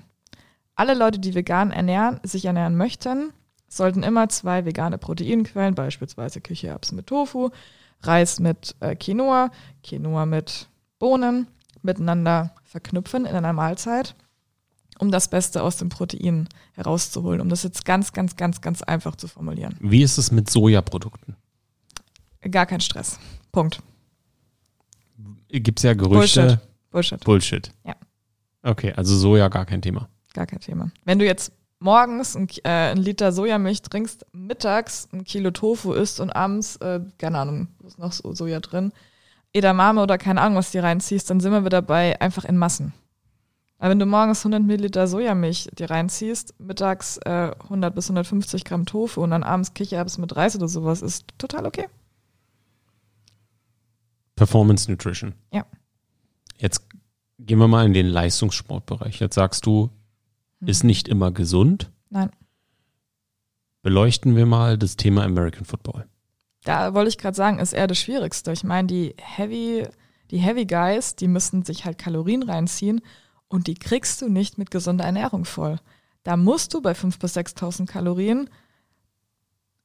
Alle 0.78 0.94
Leute, 0.94 1.18
die 1.18 1.34
vegan 1.34 1.72
ernähren, 1.72 2.20
sich 2.22 2.44
ernähren 2.44 2.76
möchten, 2.76 3.32
sollten 3.66 4.04
immer 4.04 4.28
zwei 4.28 4.64
vegane 4.64 4.96
Proteinquellen, 4.96 5.74
beispielsweise 5.74 6.40
Kichererbsen 6.40 6.94
mit 6.94 7.08
Tofu, 7.08 7.50
Reis 8.02 8.38
mit 8.38 8.76
äh, 8.78 8.94
Quinoa, 8.94 9.50
Quinoa 9.82 10.24
mit 10.24 10.68
Bohnen, 11.00 11.48
miteinander 11.82 12.54
verknüpfen 12.62 13.24
in 13.24 13.34
einer 13.34 13.52
Mahlzeit, 13.52 14.14
um 15.00 15.10
das 15.10 15.26
Beste 15.26 15.64
aus 15.64 15.78
den 15.78 15.88
Proteinen 15.88 16.48
herauszuholen, 16.74 17.40
um 17.40 17.48
das 17.48 17.64
jetzt 17.64 17.84
ganz, 17.84 18.12
ganz, 18.12 18.36
ganz, 18.36 18.60
ganz 18.60 18.80
einfach 18.82 19.16
zu 19.16 19.26
formulieren. 19.26 19.74
Wie 19.80 20.02
ist 20.04 20.16
es 20.16 20.30
mit 20.30 20.48
Sojaprodukten? 20.48 21.34
Gar 22.52 22.66
kein 22.66 22.80
Stress. 22.80 23.18
Punkt. 23.50 23.82
Gibt 25.48 25.80
es 25.80 25.82
ja 25.82 25.94
Gerüchte. 25.94 26.60
Bullshit. 26.92 27.24
Bullshit. 27.24 27.72
Ja. 27.84 27.96
Okay, 28.62 28.92
also 28.92 29.16
Soja 29.16 29.48
gar 29.48 29.66
kein 29.66 29.82
Thema. 29.82 30.08
Gar 30.34 30.46
kein 30.46 30.60
Thema. 30.60 30.90
Wenn 31.04 31.18
du 31.18 31.24
jetzt 31.24 31.52
morgens 31.80 32.36
ein, 32.36 32.48
äh, 32.64 32.92
ein 32.92 32.98
Liter 32.98 33.32
Sojamilch 33.32 33.82
trinkst, 33.82 34.26
mittags 34.32 35.08
ein 35.12 35.24
Kilo 35.24 35.50
Tofu 35.50 35.92
isst 35.92 36.20
und 36.20 36.30
abends, 36.30 36.76
äh, 36.76 37.00
keine 37.18 37.38
Ahnung, 37.38 37.68
ist 37.86 37.98
noch 37.98 38.12
so 38.12 38.34
Soja 38.34 38.60
drin, 38.60 38.92
Edamame 39.52 40.02
oder 40.02 40.18
keine 40.18 40.40
Ahnung, 40.40 40.58
was 40.58 40.70
die 40.70 40.78
reinziehst, 40.78 41.30
dann 41.30 41.40
sind 41.40 41.52
wir 41.52 41.64
wieder 41.64 41.82
bei 41.82 42.20
einfach 42.20 42.44
in 42.44 42.56
Massen. 42.56 42.92
Aber 43.78 43.90
wenn 43.90 43.98
du 44.00 44.06
morgens 44.06 44.40
100 44.40 44.62
Milliliter 44.62 45.06
Sojamilch 45.06 45.68
dir 45.72 45.88
reinziehst, 45.88 46.58
mittags 46.58 47.18
äh, 47.18 47.52
100 47.62 47.94
bis 47.94 48.06
150 48.06 48.64
Gramm 48.64 48.86
Tofu 48.86 49.22
und 49.22 49.30
dann 49.30 49.44
abends 49.44 49.72
Kichererbsen 49.72 50.20
mit 50.20 50.34
Reis 50.34 50.56
oder 50.56 50.68
sowas, 50.68 51.00
ist 51.00 51.26
total 51.38 51.64
okay. 51.64 51.86
Performance 54.34 54.90
Nutrition. 54.90 55.34
Ja. 55.52 55.64
Jetzt 56.58 56.88
gehen 57.38 57.58
wir 57.58 57.68
mal 57.68 57.86
in 57.86 57.92
den 57.92 58.06
Leistungssportbereich. 58.06 59.20
Jetzt 59.20 59.36
sagst 59.36 59.64
du, 59.64 59.90
ist 60.60 60.84
nicht 60.84 61.08
immer 61.08 61.30
gesund. 61.30 61.90
Nein. 62.10 62.30
Beleuchten 63.82 64.36
wir 64.36 64.46
mal 64.46 64.76
das 64.76 64.96
Thema 64.96 65.24
American 65.24 65.64
Football. 65.64 66.06
Da 66.64 66.94
wollte 66.94 67.08
ich 67.08 67.18
gerade 67.18 67.36
sagen, 67.36 67.58
ist 67.58 67.72
eher 67.72 67.86
das 67.86 67.98
Schwierigste. 67.98 68.52
Ich 68.52 68.64
meine, 68.64 68.88
die 68.88 69.14
Heavy, 69.20 69.86
die 70.30 70.38
Heavy 70.38 70.66
Guys, 70.66 71.14
die 71.14 71.28
müssen 71.28 71.64
sich 71.64 71.84
halt 71.84 71.98
Kalorien 71.98 72.42
reinziehen 72.42 73.00
und 73.48 73.66
die 73.66 73.74
kriegst 73.74 74.20
du 74.20 74.28
nicht 74.28 74.58
mit 74.58 74.70
gesunder 74.70 75.04
Ernährung 75.04 75.44
voll. 75.44 75.78
Da 76.24 76.36
musst 76.36 76.74
du 76.74 76.82
bei 76.82 76.92
5.000 76.92 77.18
bis 77.20 77.36
6.000 77.36 77.86
Kalorien, 77.86 78.50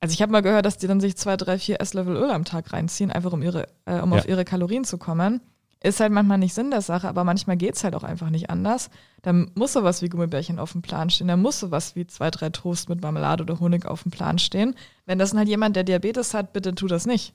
also 0.02 0.12
ich 0.12 0.22
habe 0.22 0.34
mal 0.34 0.42
gehört, 0.42 0.66
dass 0.66 0.76
die 0.78 0.88
dann 0.88 1.00
sich 1.00 1.16
zwei, 1.16 1.38
drei, 1.38 1.58
vier 1.58 1.80
Esslöffel 1.80 2.18
Öl 2.18 2.30
am 2.30 2.44
Tag 2.44 2.74
reinziehen, 2.74 3.10
einfach 3.10 3.32
um, 3.32 3.42
ihre, 3.42 3.70
äh, 3.86 4.02
um 4.02 4.12
Ja. 4.12 4.18
auf 4.18 4.28
ihre 4.28 4.44
Kalorien 4.44 4.84
zu 4.84 4.98
kommen. 4.98 5.40
Ist 5.84 6.00
halt 6.00 6.14
manchmal 6.14 6.38
nicht 6.38 6.54
Sinn 6.54 6.72
der 6.72 6.82
Sache, 6.82 7.10
aber 7.10 7.26
manchmal 7.26 7.58
geht's 7.58 7.84
halt 7.84 7.94
auch 7.94 8.04
einfach 8.04 8.30
nicht 8.30 8.50
anders. 8.50 8.90
Da 9.22 9.34
muss 9.34 9.74
sowas 9.74 10.02
wie 10.02 10.08
Gummibärchen 10.08 10.58
auf 10.58 10.72
dem 10.72 10.82
Plan 10.82 11.10
stehen, 11.10 11.28
da 11.28 11.36
muss 11.36 11.60
sowas 11.60 11.98
wie 11.98 12.08
zwei, 12.08 12.32
drei 12.32 12.50
Toast 12.50 12.88
mit 12.88 13.02
Marmelade 13.02 13.44
oder 13.44 13.60
Honig 13.60 13.86
auf 13.86 14.04
dem 14.04 14.12
Plan 14.12 14.40
stehen. 14.40 14.76
Wenn 15.06 15.20
das 15.20 15.34
halt 15.34 15.50
jemand, 15.50 15.76
der 15.76 15.84
Diabetes 15.84 16.34
hat, 16.34 16.54
bitte 16.54 16.74
tu 16.74 16.88
das 16.88 17.06
nicht. 17.06 17.34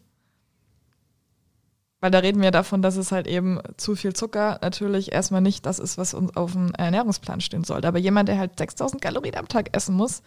Weil 2.00 2.10
da 2.10 2.20
reden 2.20 2.40
wir 2.40 2.50
davon, 2.50 2.80
dass 2.80 2.96
es 2.96 3.12
halt 3.12 3.26
eben 3.26 3.60
zu 3.76 3.96
viel 3.96 4.14
Zucker 4.14 4.58
natürlich 4.62 5.12
erstmal 5.12 5.42
nicht 5.42 5.66
das 5.66 5.78
ist, 5.78 5.98
was 5.98 6.14
uns 6.14 6.34
auf 6.34 6.52
dem 6.52 6.72
Ernährungsplan 6.74 7.42
stehen 7.42 7.64
sollte. 7.64 7.88
Aber 7.88 7.98
jemand, 7.98 8.30
der 8.30 8.38
halt 8.38 8.56
6000 8.56 9.02
Kalorien 9.02 9.36
am 9.36 9.48
Tag 9.48 9.76
essen 9.76 9.94
muss, 9.94 10.22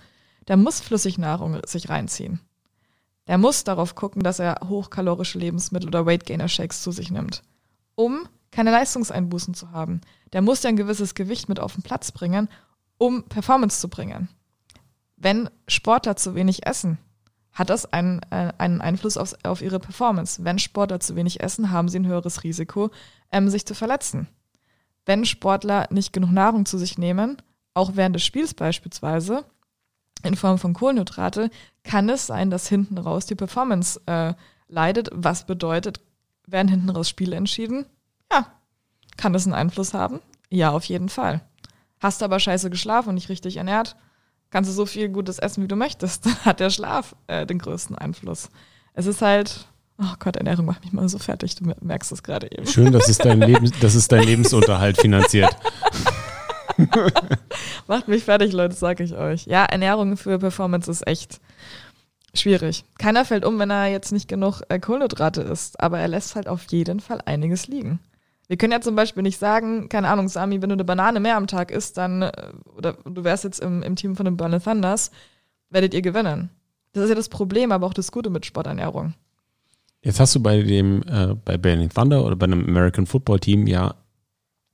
der 0.48 0.58
muss 0.58 0.80
Flüssignahrung 0.80 1.60
sich 1.66 1.90
reinziehen. 1.90 2.40
Der 3.28 3.40
muss 3.40 3.64
darauf 3.64 3.96
gucken, 3.96 4.22
dass 4.22 4.40
er 4.40 4.60
hochkalorische 4.68 5.40
Lebensmittel 5.40 5.88
oder 5.88 6.06
Weight 6.06 6.26
Gainer 6.26 6.50
Shakes 6.50 6.84
zu 6.84 6.92
sich 6.92 7.10
nimmt, 7.10 7.42
um 8.02 8.28
keine 8.50 8.72
Leistungseinbußen 8.72 9.54
zu 9.54 9.72
haben. 9.72 10.02
Der 10.34 10.42
muss 10.42 10.64
ja 10.64 10.70
ein 10.70 10.76
gewisses 10.76 11.14
Gewicht 11.14 11.50
mit 11.50 11.60
auf 11.60 11.74
den 11.76 11.84
Platz 11.84 12.12
bringen, 12.12 12.50
um 12.98 13.24
Performance 13.24 13.80
zu 13.80 13.90
bringen. 13.90 14.28
Wenn 15.18 15.50
Sportler 15.68 16.16
zu 16.16 16.34
wenig 16.34 16.66
essen, 16.66 16.98
hat 17.54 17.70
das 17.70 17.92
einen, 17.94 18.22
äh, 18.32 18.54
einen 18.58 18.82
Einfluss 18.82 19.18
auf, 19.18 19.36
auf 19.44 19.62
ihre 19.62 19.80
Performance. 19.80 20.44
Wenn 20.44 20.58
Sportler 20.58 21.00
zu 21.00 21.16
wenig 21.16 21.42
essen, 21.42 21.72
haben 21.72 21.90
sie 21.90 22.00
ein 22.00 22.08
höheres 22.08 22.44
Risiko, 22.44 22.90
ähm, 23.32 23.50
sich 23.50 23.66
zu 23.68 23.76
verletzen. 23.76 24.28
Wenn 25.06 25.26
Sportler 25.26 25.88
nicht 25.92 26.12
genug 26.12 26.32
Nahrung 26.32 26.66
zu 26.66 26.80
sich 26.80 26.98
nehmen, 26.98 27.38
auch 27.74 27.92
während 27.96 28.16
des 28.16 28.24
Spiels 28.24 28.54
beispielsweise, 28.56 29.46
in 30.24 30.36
Form 30.36 30.58
von 30.58 30.74
Kohlenhydrate, 30.74 31.52
kann 31.84 32.10
es 32.10 32.26
sein, 32.26 32.50
dass 32.50 32.68
hinten 32.68 32.98
raus 32.98 33.26
die 33.26 33.36
Performance 33.36 34.02
äh, 34.08 34.34
leidet. 34.68 35.10
Was 35.14 35.46
bedeutet, 35.46 36.00
werden 36.48 36.68
hinten 36.68 36.90
raus 36.90 37.10
Spiele 37.10 37.36
entschieden? 37.36 37.86
Ja. 38.32 38.48
Kann 39.18 39.34
das 39.34 39.46
einen 39.46 39.54
Einfluss 39.54 39.94
haben? 39.94 40.20
Ja, 40.50 40.72
auf 40.72 40.84
jeden 40.86 41.10
Fall. 41.10 41.42
Hast 42.00 42.22
du 42.22 42.26
aber 42.26 42.40
scheiße 42.40 42.70
geschlafen 42.70 43.10
und 43.10 43.16
nicht 43.16 43.30
richtig 43.30 43.58
ernährt, 43.58 43.96
kannst 44.50 44.70
du 44.70 44.74
so 44.74 44.86
viel 44.86 45.10
Gutes 45.10 45.40
essen, 45.40 45.64
wie 45.64 45.68
du 45.68 45.76
möchtest. 45.76 46.26
Dann 46.26 46.36
hat 46.46 46.60
der 46.60 46.70
Schlaf 46.70 47.16
äh, 47.28 47.46
den 47.46 47.60
größten 47.60 47.98
Einfluss. 47.98 48.50
Es 48.94 49.06
ist 49.06 49.22
halt, 49.22 49.68
oh 49.98 50.14
Gott, 50.20 50.36
Ernährung 50.36 50.66
macht 50.66 50.84
mich 50.84 50.94
mal 50.94 51.08
so 51.08 51.20
fertig, 51.20 51.56
du 51.56 51.74
merkst 51.82 52.12
es 52.12 52.24
gerade 52.24 52.52
eben. 52.52 52.68
Schön, 52.68 52.92
dass 52.92 53.08
es 53.08 53.18
dein, 53.18 53.40
Lebens, 53.42 53.72
dass 53.80 53.96
es 53.96 54.08
dein 54.08 54.24
Lebensunterhalt 54.24 55.00
finanziert. 55.00 55.56
Macht 57.88 58.08
mich 58.08 58.24
fertig, 58.24 58.54
Leute, 58.54 58.76
sag 58.76 59.00
ich 59.02 59.14
euch. 59.16 59.46
Ja, 59.46 59.66
Ernährung 59.66 60.18
für 60.18 60.40
Performance 60.40 60.90
ist 60.90 61.06
echt 61.06 61.40
schwierig. 62.34 62.86
Keiner 62.98 63.26
fällt 63.26 63.46
um, 63.46 63.60
wenn 63.60 63.70
er 63.70 63.88
jetzt 63.88 64.12
nicht 64.12 64.28
genug 64.28 64.62
äh, 64.70 64.80
Kohlenhydrate 64.80 65.42
isst, 65.42 65.80
aber 65.80 66.00
er 66.00 66.08
lässt 66.08 66.36
halt 66.36 66.48
auf 66.48 66.64
jeden 66.72 67.00
Fall 67.00 67.22
einiges 67.26 67.68
liegen. 67.68 68.00
Wir 68.48 68.58
können 68.58 68.74
ja 68.74 68.82
zum 68.82 68.96
Beispiel 68.96 69.24
nicht 69.24 69.40
sagen, 69.40 69.88
keine 69.88 70.10
Ahnung, 70.10 70.28
Sami, 70.28 70.62
wenn 70.62 70.70
du 70.70 70.74
eine 70.74 70.84
Banane 70.84 71.20
mehr 71.20 71.38
am 71.38 71.48
Tag 71.48 71.72
isst, 71.72 71.98
dann, 71.98 72.24
äh, 72.24 72.32
oder 72.76 72.94
du 73.06 73.24
wärst 73.24 73.44
jetzt 73.44 73.60
im, 73.60 73.82
im 73.84 73.96
Team 73.96 74.16
von 74.16 74.26
den 74.26 74.38
Berlin 74.38 74.62
Thunders, 74.62 75.12
werdet 75.70 75.94
ihr 75.94 76.02
gewinnen. 76.02 76.50
Das 76.94 77.04
ist 77.04 77.10
ja 77.10 77.16
das 77.16 77.30
Problem, 77.30 77.72
aber 77.72 77.88
auch 77.88 77.94
das 77.94 78.12
Gute 78.12 78.30
mit 78.30 78.46
Sporternährung. 78.46 79.14
Jetzt 80.04 80.20
hast 80.20 80.36
du 80.36 80.42
bei 80.42 80.62
dem, 80.64 81.04
äh, 81.04 81.36
bei 81.46 81.58
Berlin 81.58 81.90
Thunder 81.90 82.26
oder 82.26 82.36
bei 82.36 82.46
einem 82.46 82.66
American 82.68 83.06
Football 83.06 83.40
Team 83.40 83.68
ja 83.68 83.96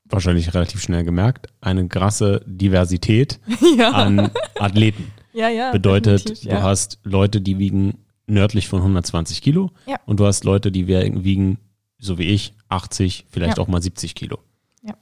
wahrscheinlich 0.06 0.54
relativ 0.54 0.82
schnell 0.82 1.04
gemerkt, 1.04 1.48
eine 1.62 1.88
krasse 1.88 2.42
Diversität 2.46 3.40
ja. 3.78 3.92
an 3.92 4.32
Athleten. 4.56 5.12
Ja, 5.38 5.50
ja. 5.50 5.72
Bedeutet, 5.72 6.26
definitiv, 6.26 6.50
du 6.50 6.56
ja. 6.56 6.62
hast 6.64 7.00
Leute, 7.04 7.42
die 7.42 7.58
wiegen 7.60 8.00
nördlich 8.26 8.68
von 8.68 8.80
120 8.82 9.42
Kilo 9.42 9.72
Ja. 9.86 9.98
und 10.06 10.20
du 10.20 10.26
hast 10.26 10.44
Leute, 10.44 10.72
die 10.72 10.88
wiegen, 10.88 11.60
so 12.00 12.18
wie 12.18 12.26
ich, 12.28 12.54
80, 12.70 13.26
vielleicht 13.30 13.58
Ja. 13.58 13.64
auch 13.64 13.68
mal 13.68 13.82
70 13.82 14.16
Kilo. 14.16 14.40
Ja. 14.84 14.96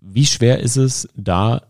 Wie 0.00 0.26
schwer 0.26 0.60
ist 0.60 0.76
es, 0.76 1.08
da 1.14 1.62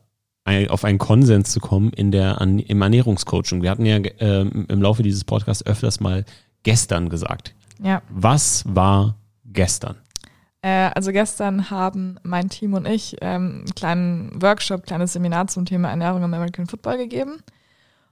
auf 0.69 0.85
einen 0.85 0.99
Konsens 0.99 1.51
zu 1.53 1.61
kommen 1.61 1.93
in 1.93 2.11
der, 2.11 2.41
im 2.41 2.83
Ernährungscoaching? 2.83 3.63
Wir 3.63 3.71
hatten 3.71 3.87
ja 3.87 3.99
ähm, 4.19 4.67
im 4.69 4.83
Laufe 4.83 5.03
dieses 5.03 5.25
Podcasts 5.25 5.65
öfters 5.65 6.01
mal 6.01 6.25
gestern 6.63 7.09
gesagt. 7.09 7.55
ja. 7.83 8.03
Was 8.11 8.65
war 8.67 9.17
gestern? 9.45 9.97
Äh, 10.63 10.91
also 10.95 11.11
gestern 11.13 11.71
haben 11.71 12.19
mein 12.23 12.49
Team 12.51 12.75
und 12.75 12.87
ich 12.87 13.17
ähm, 13.23 13.63
einen 13.65 13.75
kleinen 13.75 14.43
Workshop, 14.43 14.85
kleines 14.87 15.13
Seminar 15.15 15.47
zum 15.47 15.65
Thema 15.65 15.89
Ernährung 15.91 16.23
im 16.23 16.35
American 16.35 16.67
Football 16.67 16.99
gegeben. 16.99 17.39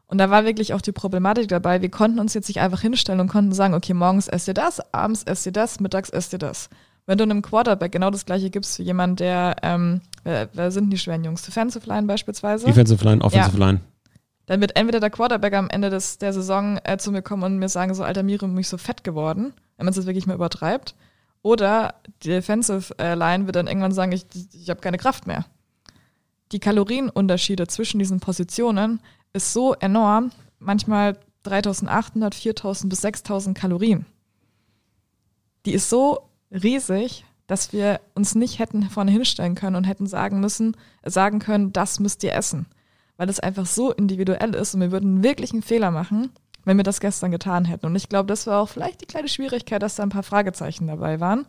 Und 0.09 0.19
da 0.19 0.31
war 0.31 0.45
wirklich 0.45 0.73
auch 0.73 0.81
die 0.81 0.93
Problematik 0.93 1.49
dabei. 1.49 1.83
Wir 1.83 1.91
konnten 1.91 2.19
uns 2.19 2.33
jetzt 2.33 2.49
nicht 2.49 2.61
einfach 2.61 2.81
hinstellen 2.81 3.21
und 3.21 3.29
konnten 3.29 3.53
sagen, 3.53 3.75
okay, 3.75 3.93
morgens 3.93 4.27
esst 4.27 4.49
ihr 4.49 4.55
das, 4.55 4.81
abends 4.93 5.23
esst 5.23 5.45
ihr 5.45 5.53
das, 5.53 5.81
mittags 5.81 6.09
esst 6.09 6.33
ihr 6.33 6.39
das. 6.39 6.71
Wenn 7.05 7.19
du 7.19 7.25
einem 7.25 7.43
Quarterback 7.43 7.93
genau 7.93 8.11
das 8.11 8.25
gleiche 8.25 8.51
gibst 8.51 8.79
wie 8.79 8.83
jemand, 8.83 9.21
der, 9.21 9.57
ähm, 9.63 10.01
wer, 10.25 10.49
wer 10.55 10.71
sind 10.71 10.91
die 10.91 10.99
schweren 10.99 11.25
Jungs? 11.25 11.43
Defensive 11.43 11.87
Line 11.87 12.07
beispielsweise. 12.07 12.67
Defensive 12.67 13.05
Line, 13.05 13.23
Offensive 13.23 13.57
Line. 13.59 13.81
dann 14.47 14.61
wird 14.63 14.77
entweder 14.77 15.01
der 15.01 15.11
Quarterback 15.11 15.55
am 15.55 15.69
Ende 15.69 15.91
des, 15.91 16.19
der 16.19 16.33
Saison 16.33 16.79
äh, 16.85 16.97
zu 16.97 17.13
mir 17.13 17.23
kommen 17.23 17.43
und 17.43 17.59
mir 17.59 17.69
sagen, 17.69 17.95
so, 17.95 18.03
alter 18.03 18.23
Miriam, 18.23 18.55
mich 18.55 18.69
so 18.69 18.79
fett 18.79 19.05
geworden, 19.05 19.53
wenn 19.77 19.85
man 19.85 19.91
es 19.91 19.97
jetzt 19.97 20.07
wirklich 20.07 20.27
mal 20.27 20.35
übertreibt. 20.35 20.95
Oder 21.43 21.95
die 22.23 22.29
Defensive 22.29 22.95
äh, 22.99 23.15
Line 23.15 23.47
wird 23.47 23.57
dann 23.57 23.69
irgendwann 23.69 23.93
sagen, 23.93 24.13
ich, 24.13 24.25
ich 24.53 24.71
habe 24.71 24.81
keine 24.81 24.99
Kraft 24.99 25.27
mehr. 25.27 25.45
Die 26.53 26.61
Kalorienunterschiede 26.61 27.67
zwischen 27.67 27.99
diesen 27.99 28.21
Positionen 28.21 29.01
ist 29.33 29.53
so 29.53 29.75
enorm, 29.75 30.31
manchmal 30.59 31.19
3800, 31.45 32.35
4000 32.35 32.91
bis 32.91 33.01
6000 33.03 33.57
Kalorien. 33.57 34.07
Die 35.67 35.73
ist 35.73 35.89
so 35.89 36.31
riesig, 36.51 37.25
dass 37.47 37.73
wir 37.73 38.01
uns 38.15 38.35
nicht 38.35 38.59
hätten 38.59 38.83
vorne 38.91 39.11
hinstellen 39.11 39.55
können 39.55 39.77
und 39.77 39.85
hätten 39.85 40.07
sagen 40.07 40.41
müssen, 40.41 40.77
sagen 41.05 41.39
können, 41.39 41.73
das 41.73 41.99
müsst 41.99 42.23
ihr 42.23 42.35
essen. 42.35 42.67
Weil 43.17 43.27
das 43.27 43.41
einfach 43.41 43.67
so 43.67 43.93
individuell 43.93 44.55
ist 44.55 44.75
und 44.75 44.81
wir 44.81 44.93
würden 44.93 45.23
wirklich 45.23 45.53
einen 45.53 45.63
Fehler 45.63 45.91
machen, 45.91 46.31
wenn 46.65 46.77
wir 46.77 46.85
das 46.85 47.01
gestern 47.01 47.31
getan 47.31 47.65
hätten. 47.65 47.87
Und 47.87 47.97
ich 47.97 48.09
glaube, 48.09 48.27
das 48.27 48.47
war 48.47 48.61
auch 48.61 48.69
vielleicht 48.69 49.01
die 49.01 49.07
kleine 49.07 49.29
Schwierigkeit, 49.29 49.83
dass 49.83 49.97
da 49.97 50.03
ein 50.03 50.11
paar 50.11 50.23
Fragezeichen 50.23 50.87
dabei 50.87 51.19
waren. 51.19 51.47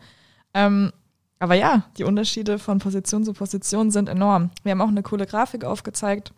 Ähm, 0.53 0.93
aber 1.37 1.55
ja, 1.55 1.83
die 1.97 2.05
Unterschiede 2.05 2.59
von 2.59 2.79
Position 2.79 3.23
zu 3.23 3.33
Position 3.33 3.91
sind 3.91 4.09
enorm. 4.09 4.49
Wir 4.63 4.71
haben 4.71 4.81
auch 4.81 4.87
eine 4.87 5.03
coole 5.03 5.25
Grafik 5.25 5.63
aufgezeigt, 5.63 6.33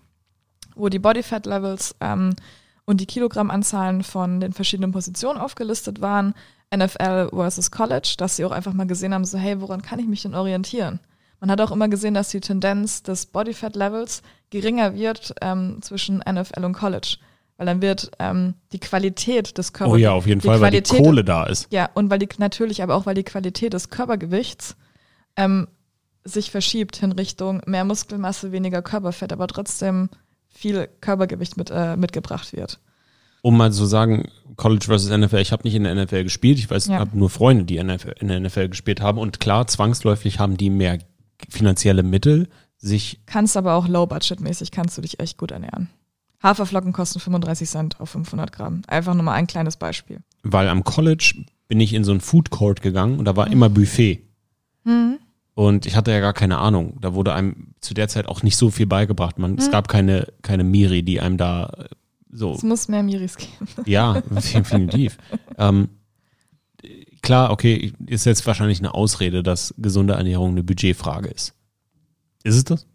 wo 0.76 0.90
die 0.90 1.00
Bodyfat 1.00 1.46
Levels 1.46 1.96
ähm, 2.00 2.36
und 2.86 3.02
die 3.02 3.06
Kilogrammanzahlen 3.06 4.04
von 4.04 4.40
den 4.40 4.54
verschiedenen 4.54 4.92
Positionen 4.92 5.40
aufgelistet 5.40 6.02
waren. 6.02 6.34
NFL 6.76 7.30
versus 7.34 7.70
College, 7.70 8.16
dass 8.18 8.38
sie 8.38 8.46
auch 8.46 8.52
einfach 8.52 8.74
mal 8.74 8.88
gesehen 8.88 9.14
haben, 9.14 9.26
so 9.26 9.38
hey, 9.38 9.60
woran 9.60 9.82
kann 9.82 10.00
ich 10.00 10.08
mich 10.08 10.22
denn 10.22 10.36
orientieren? 10.36 11.00
Man 11.42 11.52
hat 11.52 11.60
auch 11.60 11.72
immer 11.72 11.90
gesehen, 11.90 12.14
dass 12.14 12.30
die 12.30 12.40
Tendenz 12.40 13.04
des 13.04 13.26
Bodyfat 13.26 13.76
Levels 13.76 14.22
geringer 14.52 14.96
wird 14.96 15.34
ähm, 15.42 15.80
zwischen 15.82 16.18
NFL 16.20 16.64
und 16.64 16.74
College. 16.74 17.18
Weil 17.58 17.66
dann 17.66 17.82
wird 17.82 18.12
ähm, 18.20 18.54
die 18.72 18.80
Qualität 18.80 19.58
des 19.58 19.74
Körpers. 19.74 19.94
Oh 19.94 19.98
ja, 19.98 20.12
auf 20.12 20.28
jeden 20.28 20.42
Fall, 20.42 20.60
Qualität, 20.60 20.92
weil 20.92 20.98
die 20.98 21.04
Kohle 21.04 21.24
da 21.24 21.46
ist. 21.46 21.68
Ja, 21.72 21.90
und 21.94 22.10
weil 22.10 22.20
die 22.20 22.30
natürlich, 22.38 22.82
aber 22.84 22.96
auch 22.96 23.06
weil 23.06 23.16
die 23.16 23.24
Qualität 23.24 23.74
des 23.74 23.90
Körpergewichts 23.90 24.76
ähm, 25.36 25.68
sich 26.24 26.52
verschiebt 26.52 27.02
in 27.02 27.12
Richtung 27.12 27.62
mehr 27.66 27.86
Muskelmasse, 27.86 28.52
weniger 28.52 28.82
Körperfett, 28.82 29.34
aber 29.34 29.48
trotzdem 29.48 30.10
viel 30.52 30.88
Körpergewicht 31.00 31.58
mit, 31.58 31.72
äh, 31.72 31.96
mitgebracht 31.96 32.54
wird. 32.54 32.80
Um 33.42 33.58
mal 33.58 33.72
zu 33.72 33.86
sagen, 33.86 34.30
College 34.56 34.86
versus 34.86 35.10
NFL, 35.10 35.38
ich 35.38 35.52
habe 35.52 35.64
nicht 35.64 35.74
in 35.74 35.84
der 35.84 35.96
NFL 35.96 36.24
gespielt, 36.24 36.60
ich 36.60 36.70
weiß, 36.70 36.88
ja. 36.88 37.00
habe 37.00 37.18
nur 37.18 37.30
Freunde, 37.30 37.64
die 37.64 37.78
in 37.78 37.88
der 37.88 38.40
NFL 38.40 38.70
gespielt 38.70 39.02
haben 39.02 39.18
und 39.18 39.40
klar, 39.40 39.66
zwangsläufig 39.66 40.38
haben 40.38 40.58
die 40.58 40.70
mehr 40.70 41.00
finanzielle 41.50 42.04
Mittel, 42.04 42.50
sich. 42.78 43.22
Kannst 43.26 43.58
aber 43.58 43.74
auch 43.76 43.88
low-budget-mäßig, 43.88 44.72
kannst 44.72 44.98
du 44.98 45.02
dich 45.02 45.20
echt 45.20 45.38
gut 45.38 45.52
ernähren. 45.52 45.90
Haferflocken 46.44 46.92
kosten 46.92 47.20
35 47.20 47.70
Cent 47.70 48.00
auf 48.00 48.10
500 48.10 48.52
Gramm. 48.52 48.82
Einfach 48.88 49.14
nur 49.14 49.24
mal 49.24 49.34
ein 49.34 49.48
kleines 49.48 49.78
Beispiel. 49.78 50.22
Weil 50.44 50.68
am 50.70 50.84
College 50.84 51.46
bin 51.68 51.80
ich 51.80 51.94
in 51.94 52.04
so 52.04 52.12
ein 52.12 52.20
Food 52.20 52.50
Court 52.50 52.82
gegangen 52.82 53.20
und 53.20 53.26
da 53.26 53.36
war 53.36 53.46
mhm. 53.46 53.54
immer 53.54 53.70
Buffet. 53.70 54.28
Mhm. 54.84 55.20
Und 55.62 55.86
ich 55.86 55.96
hatte 55.96 56.10
ja 56.10 56.20
gar 56.22 56.34
keine 56.34 56.58
Ahnung. 56.58 56.98
Da 57.02 57.14
wurde 57.14 57.36
einem 57.36 57.76
zu 57.82 57.94
der 57.94 58.08
Zeit 58.08 58.28
auch 58.28 58.42
nicht 58.42 58.58
so 58.58 58.72
viel 58.72 58.88
beigebracht. 58.88 59.38
Man, 59.38 59.52
mhm. 59.52 59.58
Es 59.60 59.70
gab 59.70 59.88
keine, 59.88 60.26
keine 60.42 60.64
Miri, 60.64 61.04
die 61.04 61.22
einem 61.22 61.38
da 61.38 61.66
äh, 61.78 61.86
so. 62.32 62.54
Es 62.54 62.64
muss 62.64 62.88
mehr 62.88 63.04
Miris 63.04 63.38
geben. 63.38 63.68
Ja, 63.86 64.22
definitiv. 64.22 65.20
ähm, 65.60 65.90
klar, 67.22 67.52
okay, 67.52 67.94
ist 68.08 68.26
jetzt 68.26 68.48
wahrscheinlich 68.48 68.80
eine 68.80 68.96
Ausrede, 68.96 69.44
dass 69.44 69.76
gesunde 69.78 70.16
Ernährung 70.16 70.50
eine 70.50 70.64
Budgetfrage 70.64 71.30
ist. 71.30 71.54
Ist 72.42 72.56
es 72.56 72.64
das? 72.64 72.88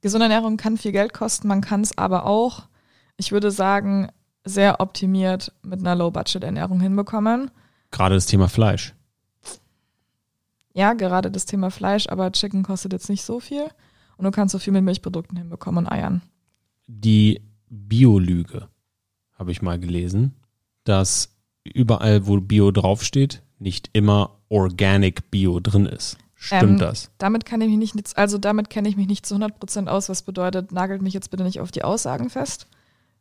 Gesunde 0.00 0.24
Ernährung 0.24 0.56
kann 0.56 0.76
viel 0.76 0.90
Geld 0.90 1.12
kosten, 1.12 1.46
man 1.46 1.60
kann 1.60 1.82
es 1.82 1.96
aber 1.96 2.26
auch, 2.26 2.64
ich 3.18 3.30
würde 3.30 3.52
sagen, 3.52 4.08
sehr 4.42 4.80
optimiert 4.80 5.52
mit 5.62 5.78
einer 5.78 5.94
Low-Budget-Ernährung 5.94 6.80
hinbekommen. 6.80 7.52
Gerade 7.92 8.16
das 8.16 8.26
Thema 8.26 8.48
Fleisch. 8.48 8.95
Ja, 10.76 10.92
gerade 10.92 11.30
das 11.30 11.46
Thema 11.46 11.70
Fleisch, 11.70 12.06
aber 12.08 12.30
Chicken 12.32 12.62
kostet 12.62 12.92
jetzt 12.92 13.08
nicht 13.08 13.24
so 13.24 13.40
viel 13.40 13.64
und 14.18 14.24
du 14.24 14.30
kannst 14.30 14.52
so 14.52 14.58
viel 14.58 14.74
mit 14.74 14.84
Milchprodukten 14.84 15.38
hinbekommen 15.38 15.86
und 15.86 15.90
Eiern. 15.90 16.20
Die 16.86 17.40
Biolüge 17.70 18.68
habe 19.38 19.52
ich 19.52 19.62
mal 19.62 19.78
gelesen, 19.78 20.34
dass 20.84 21.30
überall, 21.64 22.26
wo 22.26 22.38
Bio 22.40 22.72
draufsteht, 22.72 23.42
nicht 23.58 23.88
immer 23.94 24.36
Organic 24.50 25.30
Bio 25.30 25.60
drin 25.60 25.86
ist. 25.86 26.18
Stimmt 26.34 26.62
ähm, 26.62 26.78
das? 26.78 27.10
Damit 27.16 27.46
kann 27.46 27.62
ich 27.62 27.74
mich 27.74 27.94
nicht, 27.94 28.18
also 28.18 28.36
damit 28.36 28.68
kenne 28.68 28.90
ich 28.90 28.98
mich 28.98 29.08
nicht 29.08 29.24
zu 29.24 29.36
100% 29.36 29.86
aus, 29.86 30.10
was 30.10 30.22
bedeutet, 30.22 30.72
nagelt 30.72 31.00
mich 31.00 31.14
jetzt 31.14 31.30
bitte 31.30 31.44
nicht 31.44 31.60
auf 31.60 31.70
die 31.70 31.84
Aussagen 31.84 32.28
fest. 32.28 32.66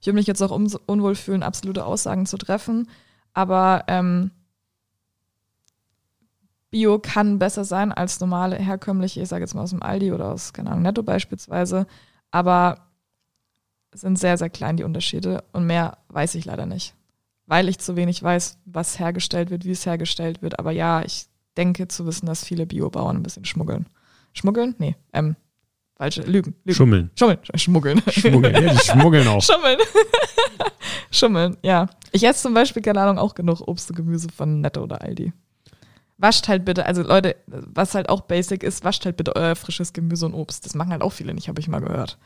Ich 0.01 0.07
würde 0.07 0.17
mich 0.17 0.27
jetzt 0.27 0.41
auch 0.41 0.51
unwohl 0.51 1.15
fühlen, 1.15 1.41
absolute 1.41 1.85
Aussagen 1.85 2.25
zu 2.25 2.37
treffen, 2.37 2.89
aber 3.33 3.85
ähm, 3.87 4.31
Bio 6.75 6.99
kann 6.99 7.39
besser 7.39 7.63
sein 7.63 7.93
als 7.93 8.19
normale, 8.19 8.57
herkömmliche, 8.57 9.21
ich 9.21 9.29
sage 9.29 9.45
jetzt 9.45 9.53
mal 9.53 9.61
aus 9.61 9.69
dem 9.69 9.81
Aldi 9.81 10.11
oder 10.11 10.33
aus, 10.33 10.51
keine 10.51 10.71
Ahnung, 10.71 10.81
Netto 10.81 11.03
beispielsweise. 11.03 11.87
Aber 12.31 12.89
sind 13.93 14.19
sehr, 14.19 14.37
sehr 14.37 14.49
klein 14.49 14.75
die 14.75 14.83
Unterschiede 14.83 15.45
und 15.53 15.65
mehr 15.67 15.99
weiß 16.09 16.35
ich 16.35 16.43
leider 16.43 16.65
nicht. 16.65 16.93
Weil 17.45 17.69
ich 17.69 17.79
zu 17.79 17.95
wenig 17.95 18.21
weiß, 18.21 18.59
was 18.65 18.99
hergestellt 18.99 19.51
wird, 19.51 19.63
wie 19.63 19.71
es 19.71 19.85
hergestellt 19.85 20.41
wird. 20.41 20.59
Aber 20.59 20.71
ja, 20.71 21.01
ich 21.01 21.27
denke 21.55 21.87
zu 21.87 22.05
wissen, 22.07 22.25
dass 22.25 22.43
viele 22.43 22.65
Biobauern 22.65 23.15
ein 23.15 23.23
bisschen 23.23 23.45
schmuggeln. 23.45 23.85
Schmuggeln? 24.33 24.75
Nee, 24.77 24.97
ähm, 25.13 25.37
falsche, 25.95 26.23
lügen. 26.23 26.55
lügen. 26.65 26.75
Schummeln. 26.75 27.09
Schummeln, 27.17 27.39
schmuggeln. 27.55 28.01
Schmuggeln, 28.09 28.53
ja, 28.53 28.73
die 28.73 28.79
schmuggeln 28.79 29.27
auch. 29.29 29.41
Schummeln. 29.41 29.79
Schummeln, 31.09 31.55
ja. 31.61 31.87
Ich 32.11 32.25
esse 32.25 32.41
zum 32.41 32.53
Beispiel, 32.53 32.81
keine 32.81 32.99
Ahnung, 32.99 33.17
auch 33.17 33.33
genug 33.33 33.65
Obst 33.65 33.89
und 33.91 33.95
Gemüse 33.95 34.27
von 34.27 34.59
Netto 34.59 34.83
oder 34.83 35.01
Aldi 35.01 35.31
wascht 36.17 36.47
halt 36.47 36.65
bitte, 36.65 36.85
also 36.85 37.01
Leute, 37.01 37.35
was 37.47 37.93
halt 37.95 38.09
auch 38.09 38.21
basic 38.21 38.63
ist, 38.63 38.83
wascht 38.83 39.05
halt 39.05 39.17
bitte 39.17 39.35
euer 39.35 39.55
frisches 39.55 39.93
Gemüse 39.93 40.25
und 40.25 40.33
Obst. 40.33 40.65
Das 40.65 40.75
machen 40.75 40.91
halt 40.91 41.01
auch 41.01 41.11
viele 41.11 41.33
nicht, 41.33 41.47
habe 41.47 41.59
ich 41.59 41.67
mal 41.67 41.81
gehört. 41.81 42.17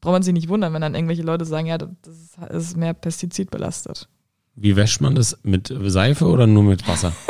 Braucht 0.00 0.12
man 0.12 0.22
sich 0.22 0.34
nicht 0.34 0.48
wundern, 0.48 0.72
wenn 0.72 0.82
dann 0.82 0.94
irgendwelche 0.94 1.22
Leute 1.22 1.44
sagen, 1.44 1.66
ja, 1.66 1.78
das 1.78 2.36
ist 2.50 2.76
mehr 2.76 2.94
pestizidbelastet. 2.94 4.08
Wie 4.54 4.76
wäscht 4.76 5.00
man 5.00 5.14
das? 5.14 5.38
Mit 5.42 5.72
Seife 5.86 6.26
oder 6.26 6.46
nur 6.46 6.62
mit 6.62 6.86
Wasser? 6.86 7.12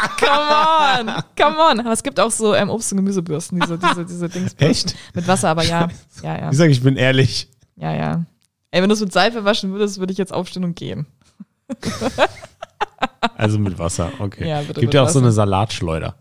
come 0.18 1.10
on, 1.10 1.22
come 1.36 1.58
on. 1.58 1.80
Aber 1.80 1.92
es 1.92 2.02
gibt 2.02 2.20
auch 2.20 2.30
so 2.30 2.54
ähm, 2.54 2.70
Obst- 2.70 2.92
und 2.92 2.98
Gemüsebürsten, 2.98 3.60
diese, 3.60 3.78
diese, 3.78 4.04
diese 4.04 4.28
Dings. 4.28 4.54
Echt? 4.58 4.94
Mit 5.14 5.26
Wasser, 5.26 5.48
aber 5.48 5.64
ja. 5.64 5.88
ja, 6.22 6.38
ja. 6.38 6.50
Ich 6.50 6.56
sage, 6.56 6.70
ich 6.70 6.82
bin 6.82 6.96
ehrlich. 6.96 7.48
Ja, 7.76 7.94
ja. 7.94 8.24
Ey, 8.70 8.82
wenn 8.82 8.88
du 8.88 8.94
es 8.94 9.00
mit 9.00 9.12
Seife 9.12 9.44
waschen 9.44 9.72
würdest, 9.72 9.98
würde 9.98 10.12
ich 10.12 10.18
jetzt 10.18 10.32
aufstehen 10.32 10.64
und 10.64 10.76
gehen. 10.76 11.06
Also 13.36 13.58
mit 13.58 13.78
Wasser, 13.78 14.12
okay. 14.18 14.48
Ja, 14.48 14.60
bitte 14.60 14.80
Gibt 14.80 14.94
ja 14.94 15.02
auch 15.02 15.06
Wasser. 15.06 15.14
so 15.14 15.18
eine 15.20 15.32
Salatschleuder. 15.32 16.14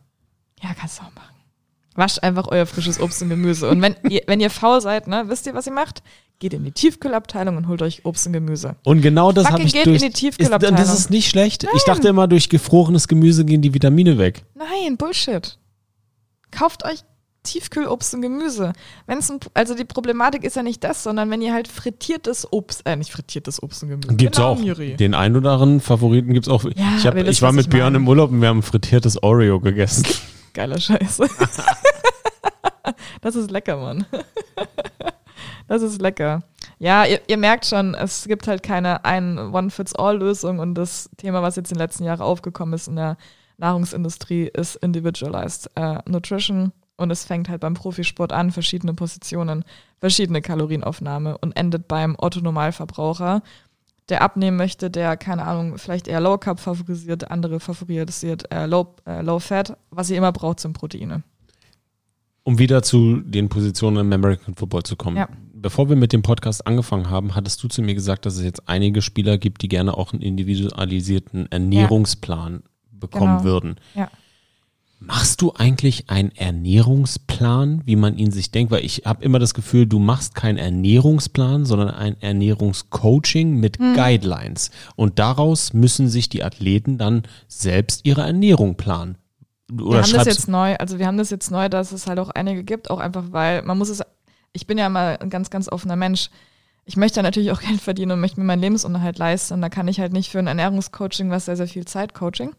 Ja, 0.62 0.74
kannst 0.74 1.00
du 1.00 1.04
auch 1.04 1.14
machen. 1.14 1.36
Wascht 1.96 2.24
einfach 2.24 2.48
euer 2.48 2.66
frisches 2.66 3.00
Obst 3.00 3.22
und 3.22 3.30
Gemüse. 3.30 3.70
Und 3.70 3.82
wenn 3.82 3.96
ihr, 4.10 4.22
wenn 4.28 4.40
ihr 4.40 4.50
faul 4.50 4.80
seid, 4.80 5.08
ne, 5.08 5.26
wisst 5.28 5.46
ihr, 5.48 5.54
was 5.54 5.68
ihr 5.68 5.74
macht? 5.74 6.02
Geht 6.40 6.54
in 6.54 6.64
die 6.64 6.72
Tiefkühlabteilung 6.72 7.58
und 7.58 7.68
holt 7.68 7.82
euch 7.82 8.06
Obst 8.06 8.26
und 8.28 8.34
Gemüse. 8.34 8.78
Und 8.86 9.02
genau 9.02 9.34
das 9.34 9.50
habe 9.50 9.64
ich 9.64 9.74
geht 9.74 9.86
durch. 9.86 10.02
In 10.02 10.08
die 10.08 10.14
Tiefkühlabteilung. 10.14 10.78
Ist, 10.78 10.88
das 10.88 11.00
ist 11.00 11.10
nicht 11.10 11.30
schlecht. 11.30 11.64
Nein. 11.64 11.74
Ich 11.76 11.84
dachte 11.84 12.08
immer, 12.08 12.28
durch 12.28 12.48
gefrorenes 12.48 13.10
Gemüse 13.10 13.44
gehen 13.44 13.62
die 13.62 13.74
Vitamine 13.74 14.18
weg. 14.18 14.46
Nein, 14.56 14.96
Bullshit. 14.96 15.58
Kauft 16.52 16.86
euch 16.86 17.04
Tiefkühlobst 17.50 18.14
und 18.14 18.22
Gemüse. 18.22 18.74
Wenn's 19.08 19.30
ein, 19.32 19.40
also 19.54 19.76
die 19.76 19.86
Problematik 19.86 20.44
ist 20.44 20.56
ja 20.56 20.64
nicht 20.64 20.84
das, 20.84 21.04
sondern 21.04 21.30
wenn 21.32 21.42
ihr 21.42 21.54
halt 21.54 21.68
frittiertes 21.68 22.52
Obst, 22.52 22.86
äh, 22.86 22.96
nicht 22.96 23.12
frittiertes 23.12 23.62
Obst 23.62 23.84
und 23.84 23.90
Gemüse. 23.90 24.16
Gibt's 24.16 24.38
genau, 24.38 24.50
auch. 24.50 24.60
Miri. 24.60 24.96
Den 24.96 25.14
einen 25.14 25.36
oder 25.36 25.54
anderen 25.54 25.80
Favoriten 25.82 26.34
gibt's 26.34 26.50
auch. 26.50 26.64
Ja, 26.64 26.98
ich, 26.98 27.08
hab, 27.08 27.16
ich 27.16 27.42
war 27.42 27.52
mit 27.52 27.66
ich 27.66 27.70
Björn 27.70 27.96
im 27.96 28.08
Urlaub 28.08 28.32
und 28.32 28.42
wir 28.42 28.50
haben 28.50 28.62
frittiertes 28.62 29.22
Oreo 29.24 29.60
gegessen. 29.60 30.06
Geiler 30.54 30.80
Scheiße. 30.80 31.28
das 33.22 33.36
ist 33.36 33.52
lecker, 33.52 33.78
Mann. 33.78 34.06
Das 35.68 35.84
ist 35.84 36.02
lecker. 36.02 36.42
Ja, 36.80 37.06
ihr, 37.06 37.22
ihr, 37.28 37.38
merkt 37.38 37.64
schon, 37.68 37.94
es 37.94 38.26
gibt 38.26 38.48
halt 38.48 38.64
keine 38.64 39.06
ein 39.06 39.38
One-Fits-All-Lösung 39.38 40.58
und 40.58 40.74
das 40.74 41.12
Thema, 41.18 41.44
was 41.44 41.58
jetzt 41.58 41.72
in 41.72 41.78
den 41.78 41.84
letzten 41.84 42.06
Jahren 42.06 42.22
aufgekommen 42.22 42.74
ist 42.74 42.88
in 42.88 42.96
der 42.96 43.18
Nahrungsindustrie, 43.58 44.50
ist 44.52 44.78
Individualized 44.78 45.70
äh, 45.76 46.00
Nutrition. 46.08 46.72
Und 47.00 47.12
es 47.12 47.24
fängt 47.24 47.48
halt 47.48 47.62
beim 47.62 47.76
Profisport 47.76 48.34
an, 48.34 48.52
verschiedene 48.52 48.94
Positionen, 48.94 49.64
verschiedene 50.00 50.42
Kalorienaufnahme 50.42 51.38
und 51.38 51.54
endet 51.54 51.88
beim 51.88 52.18
Otto-Normalverbraucher, 52.18 53.42
der 54.10 54.22
abnehmen 54.22 54.58
möchte, 54.58 54.92
der, 54.92 55.16
keine 55.16 55.46
Ahnung, 55.46 55.78
vielleicht 55.78 56.10
eher 56.10 56.20
Low 56.20 56.38
Carb 56.38 56.60
favorisiert, 56.60 57.32
andere 57.32 57.62
favorisiert 57.62 58.52
äh, 58.52 58.66
Low, 58.66 58.96
äh, 59.08 59.22
Low 59.22 59.40
Fat. 59.40 59.78
Was 59.92 60.10
ihr 60.10 60.18
immer 60.18 60.34
braucht, 60.34 60.60
sind 60.60 60.74
Proteine. 60.74 61.24
Um 62.44 62.60
wieder 62.60 62.84
zu 62.84 63.22
den 63.22 63.48
Positionen 63.48 63.98
im 63.98 64.12
American 64.12 64.56
Football 64.56 64.84
zu 64.84 64.98
kommen. 64.98 65.16
Ja. 65.16 65.30
Bevor 65.54 65.88
wir 65.88 65.96
mit 65.96 66.12
dem 66.12 66.22
Podcast 66.22 66.68
angefangen 66.68 67.10
haben, 67.10 67.34
hattest 67.34 67.64
du 67.64 67.70
zu 67.70 67.82
mir 67.82 67.96
gesagt, 67.96 68.26
dass 68.26 68.36
es 68.36 68.44
jetzt 68.44 68.68
einige 68.68 69.02
Spieler 69.02 69.38
gibt, 69.38 69.62
die 69.62 69.70
gerne 69.70 69.96
auch 69.96 70.12
einen 70.12 70.22
individualisierten 70.22 71.50
Ernährungsplan 71.50 72.54
ja. 72.54 72.60
bekommen 72.92 73.38
genau. 73.38 73.44
würden. 73.46 73.76
Ja. 73.96 74.10
Machst 75.02 75.42
du 75.42 75.54
eigentlich 75.56 76.10
einen 76.10 76.36
Ernährungsplan, 76.36 77.84
wie 77.86 77.96
man 77.96 78.18
ihn 78.18 78.32
sich 78.32 78.52
denkt? 78.52 78.72
Weil 78.72 78.84
ich 78.84 79.04
habe 79.06 79.24
immer 79.24 79.40
das 79.40 79.54
Gefühl, 79.54 79.86
du 79.86 79.98
machst 79.98 80.36
keinen 80.36 80.58
Ernährungsplan, 80.58 81.66
sondern 81.66 81.90
ein 81.92 82.22
Ernährungscoaching 82.22 83.56
mit 83.56 83.80
hm. 83.80 83.96
Guidelines. 83.96 84.72
Und 84.98 85.18
daraus 85.18 85.72
müssen 85.74 86.10
sich 86.10 86.28
die 86.28 86.44
Athleten 86.44 86.98
dann 86.98 87.24
selbst 87.48 88.06
ihre 88.06 88.22
Ernährung 88.22 88.76
planen. 88.76 89.18
Oder 89.72 90.00
wir 90.00 90.04
haben 90.04 90.14
das 90.14 90.26
jetzt 90.26 90.48
neu, 90.50 90.76
also 90.76 91.00
wir 91.00 91.08
haben 91.08 91.18
das 91.18 91.30
jetzt 91.30 91.52
neu, 91.52 91.70
dass 91.70 91.92
es 91.92 92.08
halt 92.08 92.20
auch 92.20 92.30
einige 92.30 92.64
gibt, 92.64 92.90
auch 92.90 93.00
einfach 93.00 93.26
weil 93.32 93.62
man 93.62 93.78
muss 93.78 93.90
es, 93.90 94.02
ich 94.52 94.68
bin 94.68 94.78
ja 94.78 94.90
mal 94.90 95.18
ein 95.22 95.30
ganz, 95.30 95.50
ganz 95.50 95.72
offener 95.72 95.96
Mensch. 95.96 96.30
Ich 96.86 96.98
möchte 96.98 97.22
natürlich 97.22 97.52
auch 97.52 97.62
Geld 97.62 97.80
verdienen 97.80 98.14
und 98.14 98.20
möchte 98.20 98.40
mir 98.40 98.46
meinen 98.46 98.62
Lebensunterhalt 98.62 99.18
leisten. 99.18 99.54
Und 99.54 99.62
da 99.62 99.70
kann 99.70 99.88
ich 99.88 100.00
halt 100.00 100.12
nicht 100.12 100.32
für 100.32 100.40
ein 100.40 100.48
Ernährungscoaching, 100.48 101.30
was 101.30 101.46
sehr, 101.46 101.56
sehr 101.56 101.68
viel 101.68 101.86
Zeit 101.86 102.14
Coaching, 102.14 102.52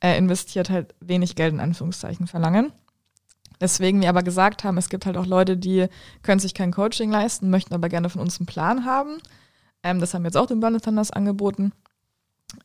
äh, 0.00 0.16
investiert, 0.16 0.70
halt 0.70 0.94
wenig 1.00 1.34
Geld 1.34 1.52
in 1.52 1.60
Anführungszeichen 1.60 2.26
verlangen. 2.26 2.72
Deswegen 3.60 4.00
wir 4.00 4.08
aber 4.08 4.22
gesagt 4.22 4.62
haben, 4.62 4.78
es 4.78 4.88
gibt 4.88 5.06
halt 5.06 5.16
auch 5.16 5.26
Leute, 5.26 5.56
die 5.56 5.88
können 6.22 6.38
sich 6.38 6.54
kein 6.54 6.72
Coaching 6.72 7.10
leisten, 7.10 7.50
möchten 7.50 7.74
aber 7.74 7.88
gerne 7.88 8.08
von 8.08 8.20
uns 8.20 8.38
einen 8.38 8.46
Plan 8.46 8.84
haben. 8.84 9.18
Ähm, 9.82 10.00
das 10.00 10.14
haben 10.14 10.22
wir 10.22 10.28
jetzt 10.28 10.36
auch 10.36 10.46
den 10.46 10.60
Planet 10.60 10.84
Thunders 10.84 11.10
angeboten, 11.10 11.72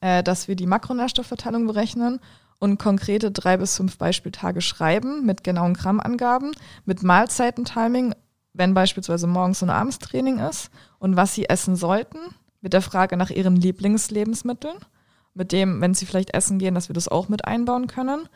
äh, 0.01 0.21
dass 0.23 0.47
wir 0.47 0.55
die 0.55 0.67
Makronährstoffverteilung 0.67 1.65
berechnen 1.65 2.19
und 2.59 2.77
konkrete 2.77 3.31
drei 3.31 3.57
bis 3.57 3.75
fünf 3.75 3.97
Beispieltage 3.97 4.61
schreiben 4.61 5.25
mit 5.25 5.43
genauen 5.43 5.73
Grammangaben, 5.73 6.51
mit 6.85 7.03
Mahlzeitentiming, 7.03 8.13
wenn 8.53 8.73
beispielsweise 8.73 9.27
morgens 9.27 9.63
und 9.63 9.71
abends 9.71 9.99
Training 9.99 10.39
ist 10.39 10.69
und 10.99 11.15
was 11.15 11.33
sie 11.33 11.49
essen 11.49 11.75
sollten, 11.75 12.19
mit 12.61 12.73
der 12.73 12.81
Frage 12.81 13.17
nach 13.17 13.31
ihren 13.31 13.55
Lieblingslebensmitteln, 13.55 14.77
mit 15.33 15.51
dem, 15.51 15.81
wenn 15.81 15.93
sie 15.93 16.05
vielleicht 16.05 16.33
essen 16.33 16.59
gehen, 16.59 16.75
dass 16.75 16.89
wir 16.89 16.93
das 16.93 17.07
auch 17.07 17.29
mit 17.29 17.45
einbauen 17.45 17.87
können 17.87 18.27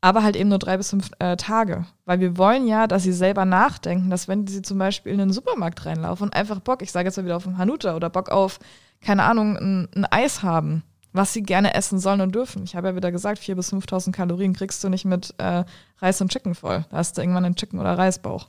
aber 0.00 0.22
halt 0.22 0.36
eben 0.36 0.50
nur 0.50 0.58
drei 0.58 0.76
bis 0.76 0.90
fünf 0.90 1.10
äh, 1.18 1.36
Tage. 1.36 1.84
Weil 2.04 2.20
wir 2.20 2.38
wollen 2.38 2.68
ja, 2.68 2.86
dass 2.86 3.02
sie 3.02 3.12
selber 3.12 3.44
nachdenken, 3.44 4.10
dass 4.10 4.28
wenn 4.28 4.46
sie 4.46 4.62
zum 4.62 4.78
Beispiel 4.78 5.12
in 5.12 5.18
den 5.18 5.32
Supermarkt 5.32 5.84
reinlaufen 5.84 6.28
und 6.28 6.34
einfach 6.34 6.60
Bock, 6.60 6.82
ich 6.82 6.92
sage 6.92 7.08
jetzt 7.08 7.16
mal 7.16 7.24
wieder 7.24 7.36
auf 7.36 7.46
einen 7.46 7.58
Hanuta 7.58 7.96
oder 7.96 8.10
Bock 8.10 8.28
auf, 8.28 8.60
keine 9.00 9.24
Ahnung, 9.24 9.56
ein, 9.56 9.88
ein 9.96 10.04
Eis 10.04 10.42
haben, 10.42 10.82
was 11.12 11.32
sie 11.32 11.42
gerne 11.42 11.74
essen 11.74 11.98
sollen 11.98 12.20
und 12.20 12.34
dürfen. 12.34 12.62
Ich 12.62 12.76
habe 12.76 12.88
ja 12.88 12.96
wieder 12.96 13.10
gesagt, 13.10 13.40
4.000 13.40 13.54
bis 13.54 13.72
5.000 13.72 14.12
Kalorien 14.12 14.52
kriegst 14.52 14.84
du 14.84 14.88
nicht 14.88 15.06
mit 15.06 15.34
äh, 15.38 15.64
Reis 15.98 16.20
und 16.20 16.30
Chicken 16.30 16.54
voll. 16.54 16.84
Da 16.90 16.98
hast 16.98 17.16
du 17.16 17.22
irgendwann 17.22 17.44
einen 17.44 17.56
Chicken- 17.56 17.80
oder 17.80 17.96
Reisbauch. 17.96 18.48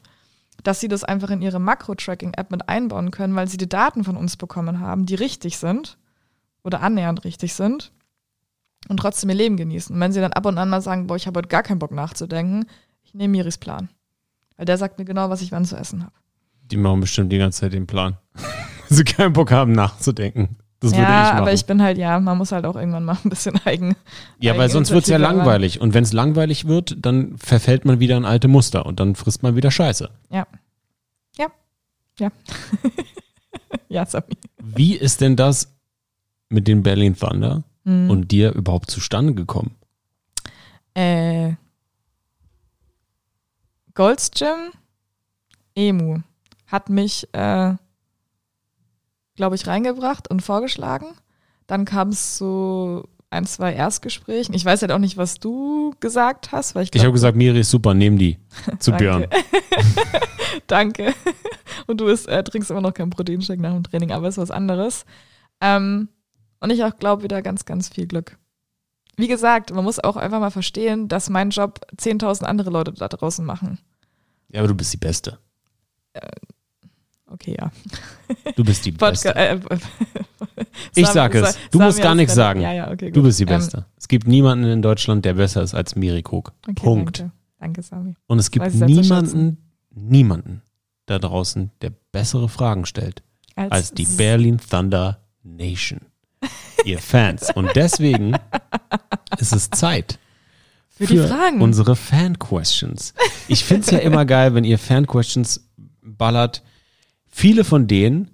Dass 0.64 0.80
sie 0.80 0.88
das 0.88 1.03
einfach 1.03 1.30
in 1.30 1.41
ihre 1.41 1.59
Makro-Tracking-App 1.59 2.51
mit 2.51 2.68
einbauen 2.68 3.11
können, 3.11 3.35
weil 3.35 3.47
sie 3.47 3.57
die 3.57 3.69
Daten 3.69 4.03
von 4.03 4.18
uns 4.18 4.38
bekommen 4.38 4.80
haben, 4.80 5.05
die 5.05 5.15
richtig 5.15 5.57
sind 5.57 5.97
oder 6.63 6.81
annähernd 6.81 7.23
richtig 7.23 7.53
sind 7.53 7.91
und 8.89 8.97
trotzdem 8.97 9.29
ihr 9.29 9.35
Leben 9.35 9.57
genießen. 9.57 9.93
Und 9.93 10.01
wenn 10.01 10.11
sie 10.11 10.21
dann 10.21 10.34
ab 10.34 10.45
und 10.45 10.57
an 10.57 10.69
mal 10.69 10.81
sagen, 10.81 11.07
boah, 11.07 11.15
ich 11.15 11.27
habe 11.27 11.39
heute 11.39 11.49
gar 11.49 11.63
keinen 11.63 11.79
Bock 11.79 11.91
nachzudenken, 11.91 12.65
ich 13.03 13.13
nehme 13.13 13.31
Miris 13.31 13.57
Plan. 13.57 13.89
Weil 14.57 14.65
der 14.65 14.77
sagt 14.77 14.99
mir 14.99 15.05
genau, 15.05 15.29
was 15.29 15.41
ich 15.41 15.51
wann 15.51 15.65
zu 15.65 15.75
essen 15.75 16.03
habe. 16.03 16.13
Die 16.63 16.77
machen 16.77 16.99
bestimmt 16.99 17.31
die 17.31 17.38
ganze 17.38 17.61
Zeit 17.61 17.73
den 17.73 17.88
Plan. 17.88 18.17
Wenn 18.89 18.97
sie 18.97 19.03
keinen 19.03 19.34
Bock 19.34 19.51
haben, 19.51 19.71
nachzudenken. 19.71 20.57
Das 20.79 20.91
ja, 20.91 20.97
würde 20.97 21.11
ich 21.11 21.17
machen. 21.17 21.38
aber 21.39 21.53
ich 21.53 21.65
bin 21.65 21.81
halt, 21.81 21.97
ja, 21.97 22.19
man 22.19 22.38
muss 22.38 22.51
halt 22.51 22.65
auch 22.65 22.75
irgendwann 22.75 23.03
mal 23.03 23.17
ein 23.23 23.29
bisschen 23.29 23.59
eigen. 23.65 23.95
ja, 24.39 24.57
weil 24.57 24.69
sonst 24.69 24.91
wird 24.91 25.03
es 25.03 25.09
ja 25.09 25.17
langweilig. 25.17 25.81
Und 25.81 25.93
wenn 25.93 26.03
es 26.03 26.13
langweilig 26.13 26.67
wird, 26.67 26.97
dann 26.99 27.38
verfällt 27.38 27.85
man 27.85 27.99
wieder 27.99 28.17
in 28.17 28.25
alte 28.25 28.47
Muster 28.47 28.85
und 28.85 28.99
dann 28.99 29.15
frisst 29.15 29.43
man 29.43 29.55
wieder 29.55 29.71
Scheiße. 29.71 30.09
Ja. 30.29 30.45
Ja. 31.38 31.47
Ja. 32.19 32.31
ja, 33.89 34.05
Sami. 34.05 34.38
Wie 34.61 34.95
ist 34.95 35.21
denn 35.21 35.35
das 35.35 35.76
mit 36.49 36.68
den 36.68 36.84
Berlin 36.84 37.15
Thunder 37.18 37.64
Mhm. 37.84 38.10
und 38.10 38.32
dir 38.32 38.53
überhaupt 38.53 38.91
zustande 38.91 39.34
gekommen? 39.34 39.76
Äh, 40.94 41.53
Gold's 43.94 44.30
Gym, 44.32 44.72
Emu, 45.76 46.19
hat 46.68 46.90
mich, 46.90 47.28
äh, 47.34 47.74
glaube 49.36 49.56
ich, 49.56 49.68
reingebracht 49.68 50.30
und 50.30 50.41
vorgeschlagen. 50.41 51.07
Dann 51.65 51.86
kam 51.86 52.10
es 52.10 52.38
zu 52.38 53.07
ein, 53.30 53.45
zwei 53.45 53.74
Erstgesprächen. 53.74 54.53
Ich 54.56 54.64
weiß 54.65 54.82
halt 54.82 54.91
auch 54.91 54.99
nicht, 54.99 55.18
was 55.18 55.36
du 55.36 55.94
gesagt 55.99 56.52
hast, 56.52 56.76
weil 56.76 56.84
ich 56.84 56.88
Ich 56.88 56.91
glaube, 56.94 57.06
habe 57.07 57.14
gesagt, 57.14 57.38
Miri 57.38 57.60
ist 57.60 57.72
super, 57.72 57.94
nehm 57.94 58.18
die 58.18 58.38
zu 58.80 58.91
Danke. 58.91 59.03
Björn. 59.03 59.26
Danke. 60.68 61.14
Und 61.88 61.99
du 62.02 62.07
isst, 62.07 62.28
äh, 62.28 62.44
trinkst 62.44 62.72
immer 62.72 62.82
noch 62.82 62.94
keinen 62.94 63.10
Proteinshake 63.10 63.61
nach 63.61 63.74
dem 63.74 63.84
Training, 63.84 64.11
aber 64.11 64.28
ist 64.28 64.38
was 64.38 64.52
anderes. 64.52 65.06
Ähm, 65.61 66.10
und 66.59 66.69
ich 66.71 66.84
auch 66.84 66.95
glaube 66.97 67.23
wieder 67.23 67.41
ganz, 67.41 67.65
ganz 67.65 67.89
viel 67.89 68.07
Glück. 68.07 68.38
Wie 69.15 69.27
gesagt, 69.27 69.73
man 69.73 69.84
muss 69.84 69.99
auch 69.99 70.15
einfach 70.15 70.39
mal 70.39 70.51
verstehen, 70.51 71.07
dass 71.07 71.29
mein 71.29 71.49
Job 71.49 71.79
10.000 71.97 72.43
andere 72.43 72.69
Leute 72.69 72.91
da 72.91 73.07
draußen 73.07 73.43
machen. 73.45 73.79
Ja, 74.49 74.59
aber 74.59 74.67
du 74.69 74.75
bist 74.75 74.93
die 74.93 74.97
Beste. 74.97 75.39
Okay, 77.29 77.57
ja. 77.59 77.71
Du 78.55 78.63
bist 78.63 78.85
die 78.85 78.91
Beste. 78.93 79.35
äh, 79.35 79.59
Ich 80.95 81.05
Sam- 81.05 81.13
sag 81.13 81.35
es. 81.35 81.57
Du 81.71 81.79
musst 81.79 82.01
gar 82.01 82.15
nichts 82.15 82.34
sagen. 82.35 82.61
Ja, 82.61 82.71
ja, 82.73 82.91
okay, 82.91 83.11
Du 83.11 83.21
bist 83.23 83.39
die 83.39 83.43
Ähm, 83.43 83.49
Beste. 83.49 83.85
es 83.97 84.07
gibt 84.07 84.27
niemanden 84.27 84.65
in 84.65 84.81
Deutschland, 84.81 85.25
der 85.25 85.34
besser 85.34 85.61
ist 85.61 85.73
als 85.73 85.95
Miri 85.95 86.23
Krug. 86.23 86.53
okay, 86.63 86.73
Punkt. 86.75 87.19
Danke, 87.19 87.34
danke 87.59 87.81
Sami. 87.81 88.15
Und 88.27 88.39
es 88.39 88.51
gibt 88.51 88.65
Weiß 88.65 88.75
ich 88.75 88.81
niemanden, 88.81 89.57
niemanden 89.91 90.61
da 91.05 91.19
draußen, 91.19 91.71
der 91.81 91.91
bessere 92.11 92.47
Fragen 92.49 92.85
stellt 92.85 93.23
als 93.55 93.91
die 93.91 94.05
Berlin 94.05 94.59
Thunder 94.59 95.19
Nation. 95.43 96.01
Ihr 96.85 96.99
Fans. 96.99 97.49
Und 97.55 97.69
deswegen 97.76 98.34
ist 99.39 99.53
es 99.53 99.69
Zeit 99.69 100.19
Für 100.89 101.05
die 101.05 101.18
Fragen. 101.18 101.61
unsere 101.61 101.95
Fan-Questions. 101.95 103.14
Ich 103.47 103.64
finde 103.65 103.81
es 103.84 103.91
ja 103.91 103.99
immer 103.99 104.26
geil, 104.26 104.53
wenn 104.53 104.64
ihr 104.64 104.80
Fan-Questions 104.80 105.68
ballert. 106.01 106.64
Viele 107.27 107.64
von 107.64 107.88
denen 107.88 108.31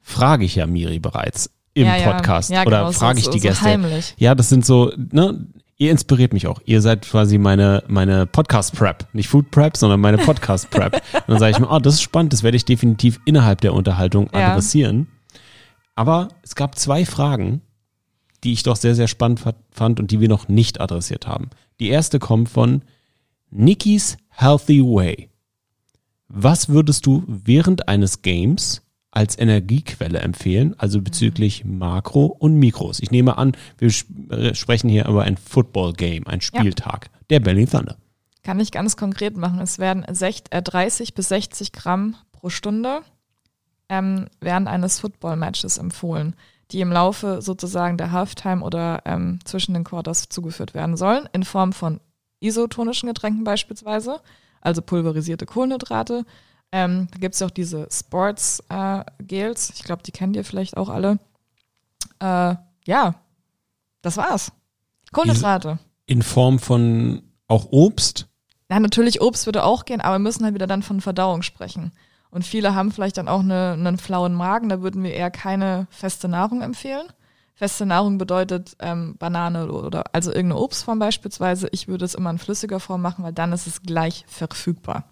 frage 0.00 0.44
ich 0.44 0.56
ja 0.56 0.66
Miri 0.66 0.98
bereits 0.98 1.50
im 1.72 1.86
Ja, 1.86 1.96
ja. 1.96 2.12
Podcast 2.12 2.50
Ja, 2.50 2.62
oder 2.66 2.78
genau, 2.80 2.92
frage 2.92 3.18
ich 3.18 3.24
so- 3.24 3.30
die 3.32 3.38
so 3.40 3.48
Gäste. 3.48 3.64
heimlich. 3.64 4.14
Ja, 4.18 4.34
das 4.34 4.48
sind 4.48 4.64
so, 4.66 4.92
ne, 4.96 5.46
ihr 5.76 5.90
inspiriert 5.90 6.32
mich 6.32 6.46
auch. 6.46 6.60
Ihr 6.66 6.80
seid 6.82 7.02
quasi 7.08 7.36
meine, 7.38 7.82
meine 7.88 8.26
Podcast-Prep. 8.26 9.08
Nicht 9.12 9.28
Food-Prep, 9.28 9.76
sondern 9.76 10.00
meine 10.00 10.18
Podcast-Prep. 10.18 10.94
Und 10.94 11.22
dann 11.28 11.38
sage 11.38 11.52
ich 11.52 11.58
mir, 11.58 11.68
oh, 11.70 11.78
das 11.80 11.94
ist 11.94 12.02
spannend, 12.02 12.32
das 12.32 12.42
werde 12.44 12.56
ich 12.56 12.64
definitiv 12.64 13.18
innerhalb 13.24 13.60
der 13.60 13.72
Unterhaltung 13.74 14.28
Ja. 14.32 14.50
adressieren. 14.52 15.08
Aber 15.94 16.28
es 16.42 16.54
gab 16.54 16.78
zwei 16.78 17.04
Fragen, 17.04 17.60
die 18.42 18.52
ich 18.52 18.62
doch 18.62 18.76
sehr, 18.76 18.94
sehr 18.94 19.08
spannend 19.08 19.40
fa- 19.40 19.54
fand 19.70 20.00
und 20.00 20.10
die 20.10 20.20
wir 20.20 20.28
noch 20.28 20.48
nicht 20.48 20.80
adressiert 20.80 21.26
haben. 21.26 21.50
Die 21.80 21.88
erste 21.88 22.18
kommt 22.18 22.48
von 22.48 22.82
Nikki's 23.50 24.16
Healthy 24.30 24.82
Way. 24.82 25.28
Was 26.28 26.68
würdest 26.68 27.06
du 27.06 27.22
während 27.26 27.88
eines 27.88 28.22
Games 28.22 28.82
als 29.12 29.38
Energiequelle 29.38 30.18
empfehlen, 30.18 30.74
also 30.78 31.00
bezüglich 31.00 31.64
Makro 31.64 32.26
und 32.26 32.56
Mikros? 32.56 32.98
Ich 33.00 33.10
nehme 33.12 33.38
an, 33.38 33.52
wir 33.78 33.92
äh, 34.30 34.54
sprechen 34.54 34.88
hier 34.90 35.06
über 35.06 35.22
ein 35.22 35.36
Football-Game, 35.36 36.26
ein 36.26 36.40
Spieltag 36.40 37.10
der 37.30 37.40
Berlin 37.40 37.68
Thunder. 37.70 37.96
Kann 38.42 38.58
ich 38.60 38.72
ganz 38.72 38.96
konkret 38.96 39.36
machen. 39.36 39.60
Es 39.60 39.78
werden 39.78 40.04
sech- 40.06 40.50
äh, 40.50 40.60
30 40.62 41.14
bis 41.14 41.28
60 41.28 41.72
Gramm 41.72 42.16
pro 42.32 42.50
Stunde 42.50 43.00
ähm, 43.88 44.26
während 44.40 44.68
eines 44.68 45.00
Football-Matches 45.00 45.78
empfohlen, 45.78 46.34
die 46.70 46.80
im 46.80 46.92
Laufe 46.92 47.42
sozusagen 47.42 47.98
der 47.98 48.12
Halftime 48.12 48.62
oder 48.62 49.02
ähm, 49.04 49.38
zwischen 49.44 49.74
den 49.74 49.84
Quarters 49.84 50.28
zugeführt 50.28 50.74
werden 50.74 50.96
sollen, 50.96 51.28
in 51.32 51.44
Form 51.44 51.72
von 51.72 52.00
isotonischen 52.40 53.08
Getränken 53.08 53.44
beispielsweise, 53.44 54.20
also 54.60 54.82
pulverisierte 54.82 55.46
Kohlenhydrate. 55.46 56.24
Ähm, 56.72 57.08
da 57.12 57.18
gibt 57.18 57.34
es 57.34 57.42
auch 57.42 57.50
diese 57.50 57.88
Sports-Gels, 57.90 59.70
ich 59.74 59.84
glaube, 59.84 60.02
die 60.02 60.12
kennt 60.12 60.36
ihr 60.36 60.44
vielleicht 60.44 60.76
auch 60.76 60.88
alle. 60.88 61.18
Äh, 62.20 62.56
ja, 62.86 63.14
das 64.02 64.16
war's. 64.16 64.52
Kohlenhydrate. 65.12 65.78
In 66.06 66.22
Form 66.22 66.58
von 66.58 67.22
auch 67.46 67.66
Obst. 67.70 68.26
Ja, 68.70 68.80
natürlich 68.80 69.20
Obst 69.20 69.46
würde 69.46 69.64
auch 69.64 69.84
gehen, 69.84 70.00
aber 70.00 70.16
wir 70.16 70.20
müssen 70.20 70.44
halt 70.44 70.54
wieder 70.54 70.66
dann 70.66 70.82
von 70.82 71.00
Verdauung 71.00 71.42
sprechen. 71.42 71.92
Und 72.34 72.44
viele 72.44 72.74
haben 72.74 72.90
vielleicht 72.90 73.16
dann 73.16 73.28
auch 73.28 73.42
eine, 73.42 73.74
einen 73.74 73.96
flauen 73.96 74.34
Magen, 74.34 74.68
da 74.68 74.82
würden 74.82 75.04
wir 75.04 75.12
eher 75.14 75.30
keine 75.30 75.86
feste 75.90 76.26
Nahrung 76.26 76.62
empfehlen. 76.62 77.06
Feste 77.54 77.86
Nahrung 77.86 78.18
bedeutet 78.18 78.76
ähm, 78.80 79.14
Banane 79.18 79.70
oder 79.70 80.12
also 80.12 80.32
irgendeine 80.32 80.60
Obstform 80.60 80.98
beispielsweise. 80.98 81.68
Ich 81.70 81.86
würde 81.86 82.04
es 82.04 82.16
immer 82.16 82.30
in 82.30 82.38
flüssiger 82.38 82.80
Form 82.80 83.02
machen, 83.02 83.22
weil 83.22 83.32
dann 83.32 83.52
ist 83.52 83.68
es 83.68 83.82
gleich 83.82 84.24
verfügbar. 84.26 85.04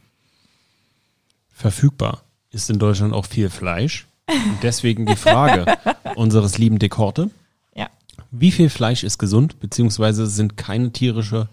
Verfügbar. 1.53 2.23
Ist 2.51 2.69
in 2.69 2.81
Deutschland 2.81 3.15
auch 3.15 3.27
viel 3.27 3.51
Fleisch. 3.51 4.09
Und 4.28 4.59
deswegen 4.65 5.07
die 5.07 5.15
Frage 5.15 5.78
unseres 6.16 6.59
lieben 6.59 6.81
Dekorte. 6.81 7.31
Ja. 7.77 7.89
Wie 8.32 8.51
viel 8.51 8.69
Fleisch 8.69 9.05
ist 9.05 9.19
gesund, 9.19 9.61
beziehungsweise 9.61 10.27
sind 10.27 10.57
keine 10.57 10.90
tierische, 10.90 11.49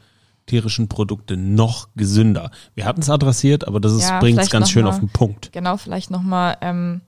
tierischen 0.50 0.90
Produkte 0.90 1.38
noch 1.38 1.88
gesünder? 1.96 2.52
Wir 2.76 2.86
hatten 2.86 3.02
es 3.02 3.10
adressiert, 3.10 3.68
aber 3.68 3.80
das 3.80 4.02
Ja, 4.02 4.20
bringt 4.20 4.40
es 4.40 4.50
ganz 4.50 4.70
schön 4.70 4.84
mal- 4.84 4.90
auf 4.90 5.00
den 5.00 5.10
Punkt. 5.10 5.52
Genau, 5.54 5.78
vielleicht 5.78 6.12
nochmal 6.12 6.58
ähm, 6.62 7.02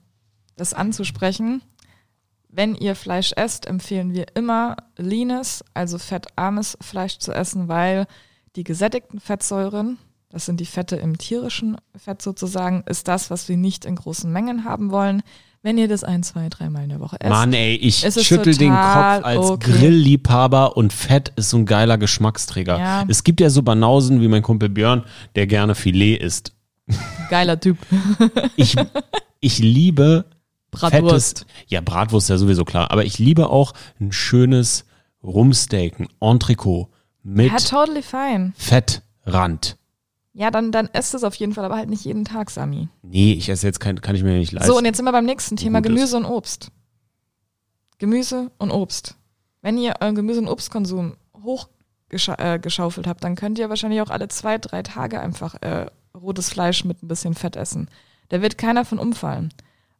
das 0.56 0.72
anzusprechen. 0.74 1.60
Wenn 2.48 2.74
ihr 2.74 2.94
Fleisch 2.94 3.32
esst, 3.36 3.66
empfehlen 3.66 4.12
wir 4.12 4.26
immer 4.34 4.76
leanes, 4.96 5.64
also 5.74 5.98
fettarmes 5.98 6.76
Fleisch 6.80 7.18
zu 7.18 7.32
essen, 7.32 7.68
weil 7.68 8.06
die 8.56 8.64
gesättigten 8.64 9.20
Fettsäuren, 9.20 9.98
das 10.28 10.44
sind 10.46 10.60
die 10.60 10.66
Fette 10.66 10.96
im 10.96 11.16
tierischen 11.16 11.76
Fett 11.96 12.20
sozusagen, 12.20 12.84
ist 12.86 13.08
das, 13.08 13.30
was 13.30 13.48
wir 13.48 13.56
nicht 13.56 13.84
in 13.86 13.96
großen 13.96 14.30
Mengen 14.30 14.64
haben 14.64 14.90
wollen. 14.90 15.22
Wenn 15.64 15.78
ihr 15.78 15.86
das 15.86 16.02
ein, 16.02 16.24
zwei, 16.24 16.48
dreimal 16.48 16.82
in 16.82 16.88
der 16.88 16.98
Woche 16.98 17.20
esst. 17.20 17.30
Mann, 17.30 17.52
ey, 17.52 17.76
ich 17.76 18.04
ist 18.04 18.24
schüttel 18.24 18.56
den 18.56 18.72
Kopf 18.72 19.24
als 19.24 19.50
okay. 19.50 19.70
Grillliebhaber 19.70 20.76
und 20.76 20.92
Fett 20.92 21.32
ist 21.36 21.50
so 21.50 21.58
ein 21.58 21.66
geiler 21.66 21.98
Geschmacksträger. 21.98 22.78
Ja. 22.78 23.04
Es 23.06 23.22
gibt 23.22 23.40
ja 23.40 23.48
so 23.48 23.62
Banausen 23.62 24.20
wie 24.20 24.28
mein 24.28 24.42
Kumpel 24.42 24.68
Björn, 24.68 25.04
der 25.36 25.46
gerne 25.46 25.76
Filet 25.76 26.16
isst. 26.16 26.52
Geiler 27.30 27.60
Typ. 27.60 27.78
Ich, 28.56 28.74
ich 29.40 29.58
liebe 29.60 30.24
Bratwurst. 30.72 31.40
fettes, 31.40 31.54
ja, 31.68 31.80
Bratwurst 31.80 32.28
ja 32.28 32.38
sowieso 32.38 32.64
klar, 32.64 32.90
aber 32.90 33.04
ich 33.04 33.20
liebe 33.20 33.48
auch 33.48 33.72
ein 34.00 34.10
schönes 34.10 34.84
Rumsteak, 35.22 36.00
ein 36.00 36.08
Entrecot 36.20 36.88
mit 37.22 37.52
Ja, 37.52 37.58
totally 37.58 38.02
fine. 38.02 38.52
Fettrand. 38.56 39.76
Ja, 40.34 40.50
dann, 40.50 40.72
dann 40.72 40.88
esst 40.92 41.14
es 41.14 41.24
auf 41.24 41.34
jeden 41.34 41.52
Fall, 41.52 41.64
aber 41.64 41.76
halt 41.76 41.90
nicht 41.90 42.04
jeden 42.04 42.24
Tag, 42.24 42.50
Sami. 42.50 42.88
Nee, 43.02 43.34
ich 43.34 43.48
esse 43.48 43.66
jetzt 43.66 43.80
kein, 43.80 44.00
kann 44.00 44.14
ich 44.16 44.22
mir 44.22 44.32
nicht 44.38 44.52
leisten. 44.52 44.70
So, 44.70 44.78
und 44.78 44.84
jetzt 44.84 44.96
sind 44.96 45.04
wir 45.04 45.12
beim 45.12 45.26
nächsten 45.26 45.56
Thema 45.56 45.80
Gutes. 45.80 45.94
Gemüse 45.94 46.16
und 46.16 46.24
Obst. 46.24 46.72
Gemüse 47.98 48.50
und 48.58 48.70
Obst. 48.70 49.16
Wenn 49.60 49.76
ihr 49.76 49.94
euren 50.00 50.14
Gemüse- 50.14 50.40
und 50.40 50.48
Obstkonsum 50.48 51.16
hochgeschaufelt 51.42 52.54
äh, 52.54 52.58
geschaufelt 52.58 53.06
habt, 53.06 53.22
dann 53.24 53.36
könnt 53.36 53.58
ihr 53.58 53.68
wahrscheinlich 53.68 54.00
auch 54.00 54.10
alle 54.10 54.28
zwei, 54.28 54.56
drei 54.58 54.82
Tage 54.82 55.20
einfach 55.20 55.54
äh, 55.60 55.86
rotes 56.14 56.48
Fleisch 56.48 56.84
mit 56.84 57.02
ein 57.02 57.08
bisschen 57.08 57.34
Fett 57.34 57.56
essen. 57.56 57.88
Da 58.30 58.40
wird 58.40 58.56
keiner 58.56 58.86
von 58.86 58.98
umfallen. 58.98 59.52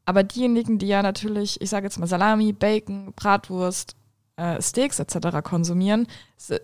Aber 0.05 0.23
diejenigen, 0.23 0.79
die 0.79 0.89
ja 0.89 1.03
natürlich, 1.03 1.61
ich 1.61 1.71
sage 1.71 1.87
jetzt 1.87 1.99
mal 1.99 2.07
Salami, 2.07 2.53
Bacon, 2.53 3.13
Bratwurst, 3.15 3.97
äh, 4.37 4.61
Steaks 4.61 4.99
etc. 4.99 5.43
konsumieren, 5.45 6.07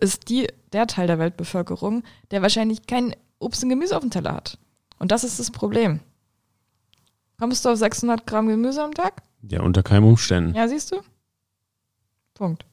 ist 0.00 0.28
die 0.28 0.48
der 0.72 0.86
Teil 0.86 1.06
der 1.06 1.18
Weltbevölkerung, 1.18 2.02
der 2.30 2.42
wahrscheinlich 2.42 2.86
kein 2.86 3.14
Obst 3.38 3.62
und 3.62 3.68
Gemüse 3.68 3.96
auf 3.96 4.02
dem 4.02 4.10
Teller 4.10 4.34
hat. 4.34 4.58
Und 4.98 5.12
das 5.12 5.24
ist 5.24 5.38
das 5.38 5.50
Problem. 5.50 6.00
Kommst 7.38 7.64
du 7.64 7.68
auf 7.68 7.78
600 7.78 8.26
Gramm 8.26 8.48
Gemüse 8.48 8.82
am 8.82 8.94
Tag? 8.94 9.22
ja, 9.42 9.62
unter 9.62 9.82
keinen 9.82 10.04
Umständen. 10.04 10.54
Ja, 10.54 10.68
siehst 10.68 10.92
du? 10.92 10.96
Punkt. 12.34 12.64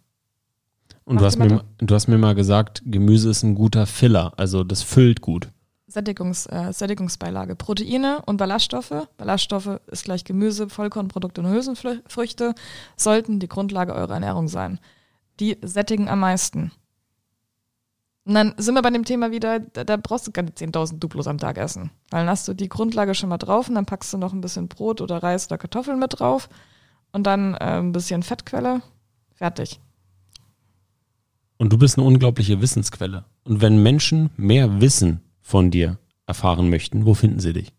Und 1.03 1.21
du 1.21 1.25
hast, 1.25 1.37
mir, 1.37 1.63
du 1.77 1.95
hast 1.95 2.07
mir 2.07 2.17
mal 2.17 2.33
gesagt, 2.33 2.81
Gemüse 2.85 3.29
ist 3.29 3.43
ein 3.43 3.53
guter 3.53 3.85
Filler, 3.85 4.33
also 4.37 4.63
das 4.63 4.81
füllt 4.81 5.21
gut. 5.21 5.49
Sättigungs, 5.87 6.47
äh, 6.47 6.73
Sättigungsbeilage. 6.73 7.55
Proteine 7.55 8.23
und 8.25 8.37
Ballaststoffe. 8.37 9.07
Ballaststoffe 9.17 9.79
ist 9.87 10.03
gleich 10.03 10.23
Gemüse, 10.23 10.67
Vollkornprodukte 10.67 11.41
und 11.41 11.49
Hülsenfrüchte, 11.49 12.55
sollten 12.97 13.39
die 13.39 13.47
Grundlage 13.47 13.93
eurer 13.93 14.15
Ernährung 14.15 14.47
sein. 14.47 14.79
Die 15.39 15.57
sättigen 15.61 16.09
am 16.09 16.21
meisten. 16.21 16.71
Und 18.25 18.33
dann 18.33 18.53
sind 18.57 18.73
wir 18.73 18.81
bei 18.81 18.89
dem 18.89 19.05
Thema 19.05 19.31
wieder, 19.31 19.59
da, 19.59 19.83
da 19.83 19.97
brauchst 19.97 20.25
du 20.27 20.31
keine 20.31 20.49
10.000 20.49 20.99
Duplos 20.99 21.27
am 21.27 21.37
Tag 21.37 21.57
essen. 21.57 21.91
Weil 22.09 22.21
dann 22.21 22.29
hast 22.29 22.47
du 22.47 22.53
die 22.53 22.69
Grundlage 22.69 23.13
schon 23.13 23.29
mal 23.29 23.37
drauf 23.37 23.69
und 23.69 23.75
dann 23.75 23.85
packst 23.85 24.11
du 24.13 24.17
noch 24.17 24.33
ein 24.33 24.41
bisschen 24.41 24.67
Brot 24.67 25.01
oder 25.01 25.21
Reis 25.21 25.47
oder 25.47 25.57
Kartoffeln 25.57 25.99
mit 25.99 26.19
drauf 26.19 26.49
und 27.11 27.27
dann 27.27 27.53
äh, 27.53 27.79
ein 27.79 27.91
bisschen 27.91 28.23
Fettquelle. 28.23 28.81
Fertig. 29.35 29.79
Und 31.57 31.71
du 31.71 31.77
bist 31.77 31.97
eine 31.97 32.07
unglaubliche 32.07 32.61
Wissensquelle. 32.61 33.25
Und 33.43 33.61
wenn 33.61 33.81
Menschen 33.81 34.31
mehr 34.37 34.81
Wissen 34.81 35.21
von 35.41 35.69
dir 35.69 35.99
erfahren 36.25 36.69
möchten, 36.69 37.05
wo 37.05 37.13
finden 37.13 37.39
sie 37.39 37.53
dich? 37.53 37.71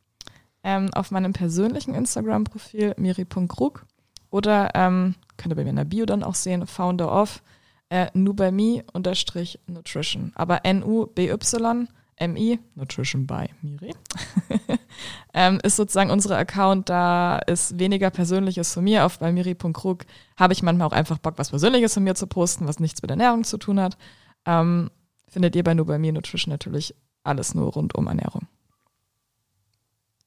ähm, 0.66 0.92
auf 0.92 1.12
meinem 1.12 1.32
persönlichen 1.32 1.94
Instagram-Profil 1.94 2.94
miri.krug 2.98 3.86
oder 4.30 4.72
ähm, 4.74 5.14
könnt 5.36 5.52
ihr 5.52 5.56
bei 5.56 5.62
mir 5.62 5.70
in 5.70 5.76
der 5.76 5.84
Bio 5.84 6.06
dann 6.06 6.24
auch 6.24 6.34
sehen, 6.34 6.66
Founder 6.66 7.10
of 7.22 7.40
äh, 7.88 8.08
nubami-nutrition. 8.14 10.32
Aber 10.34 10.64
N-U-B-Y-M-I, 10.64 12.58
Nutrition 12.74 13.26
by 13.26 13.48
Miri, 13.62 13.94
ähm, 15.34 15.60
ist 15.62 15.76
sozusagen 15.76 16.10
unsere 16.10 16.36
Account, 16.36 16.88
da 16.88 17.38
ist 17.38 17.78
weniger 17.78 18.10
Persönliches 18.10 18.74
von 18.74 18.84
mir. 18.84 19.04
Auf 19.04 19.18
bei 19.18 19.32
miri.krug 19.32 20.04
habe 20.36 20.52
ich 20.52 20.62
manchmal 20.62 20.88
auch 20.88 20.92
einfach 20.92 21.18
Bock, 21.18 21.38
was 21.38 21.50
Persönliches 21.50 21.94
von 21.94 22.04
mir 22.04 22.14
zu 22.14 22.26
posten, 22.26 22.66
was 22.66 22.80
nichts 22.80 23.02
mit 23.02 23.10
Ernährung 23.10 23.44
zu 23.44 23.58
tun 23.58 23.80
hat. 23.80 23.96
Ähm, 24.44 24.90
findet 25.28 25.56
ihr 25.56 25.64
bei 25.64 25.74
Nubami 25.74 26.12
Nutrition 26.12 26.52
natürlich 26.52 26.94
alles 27.22 27.54
nur 27.54 27.72
rund 27.72 27.94
um 27.94 28.06
Ernährung. 28.06 28.46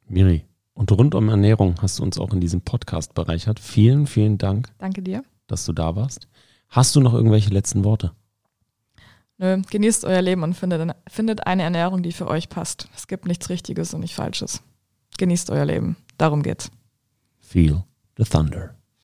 Miri, 0.07 0.45
und 0.73 0.91
rund 0.91 1.14
um 1.14 1.30
Ernährung 1.30 1.76
hast 1.81 1.99
du 1.99 2.03
uns 2.03 2.18
auch 2.18 2.34
in 2.34 2.40
diesem 2.40 2.61
Podcast 2.61 3.14
bereichert. 3.14 3.60
Vielen, 3.60 4.07
vielen 4.07 4.38
Dank, 4.38 4.69
Danke 4.77 5.02
dir. 5.02 5.23
dass 5.48 5.65
du 5.65 5.73
da 5.73 5.95
warst. 5.95 6.27
Hast 6.70 6.96
du 6.96 7.02
noch 7.02 7.14
irgendwelche 7.14 7.50
letzten 7.50 7.84
Worte? 7.84 8.12
Nö, 9.38 9.62
genießt 9.70 10.06
euer 10.06 10.22
Leben 10.22 10.44
und 10.44 10.54
findet, 10.54 10.96
findet 11.08 11.48
eine 11.48 11.64
Ernährung, 11.64 12.04
die 12.04 12.12
für 12.12 12.28
euch 12.28 12.50
passt. 12.50 12.90
Es 12.96 13.08
gibt 13.08 13.26
nichts 13.26 13.50
Richtiges 13.50 13.94
und 13.94 14.02
nichts 14.02 14.18
Falsches. 14.18 14.62
Genießt 15.18 15.50
euer 15.50 15.66
Leben. 15.66 15.98
Darum 16.18 16.44
geht's. 16.44 16.72
Feel 17.40 17.84
the 18.18 18.24
thunder. 18.26 18.78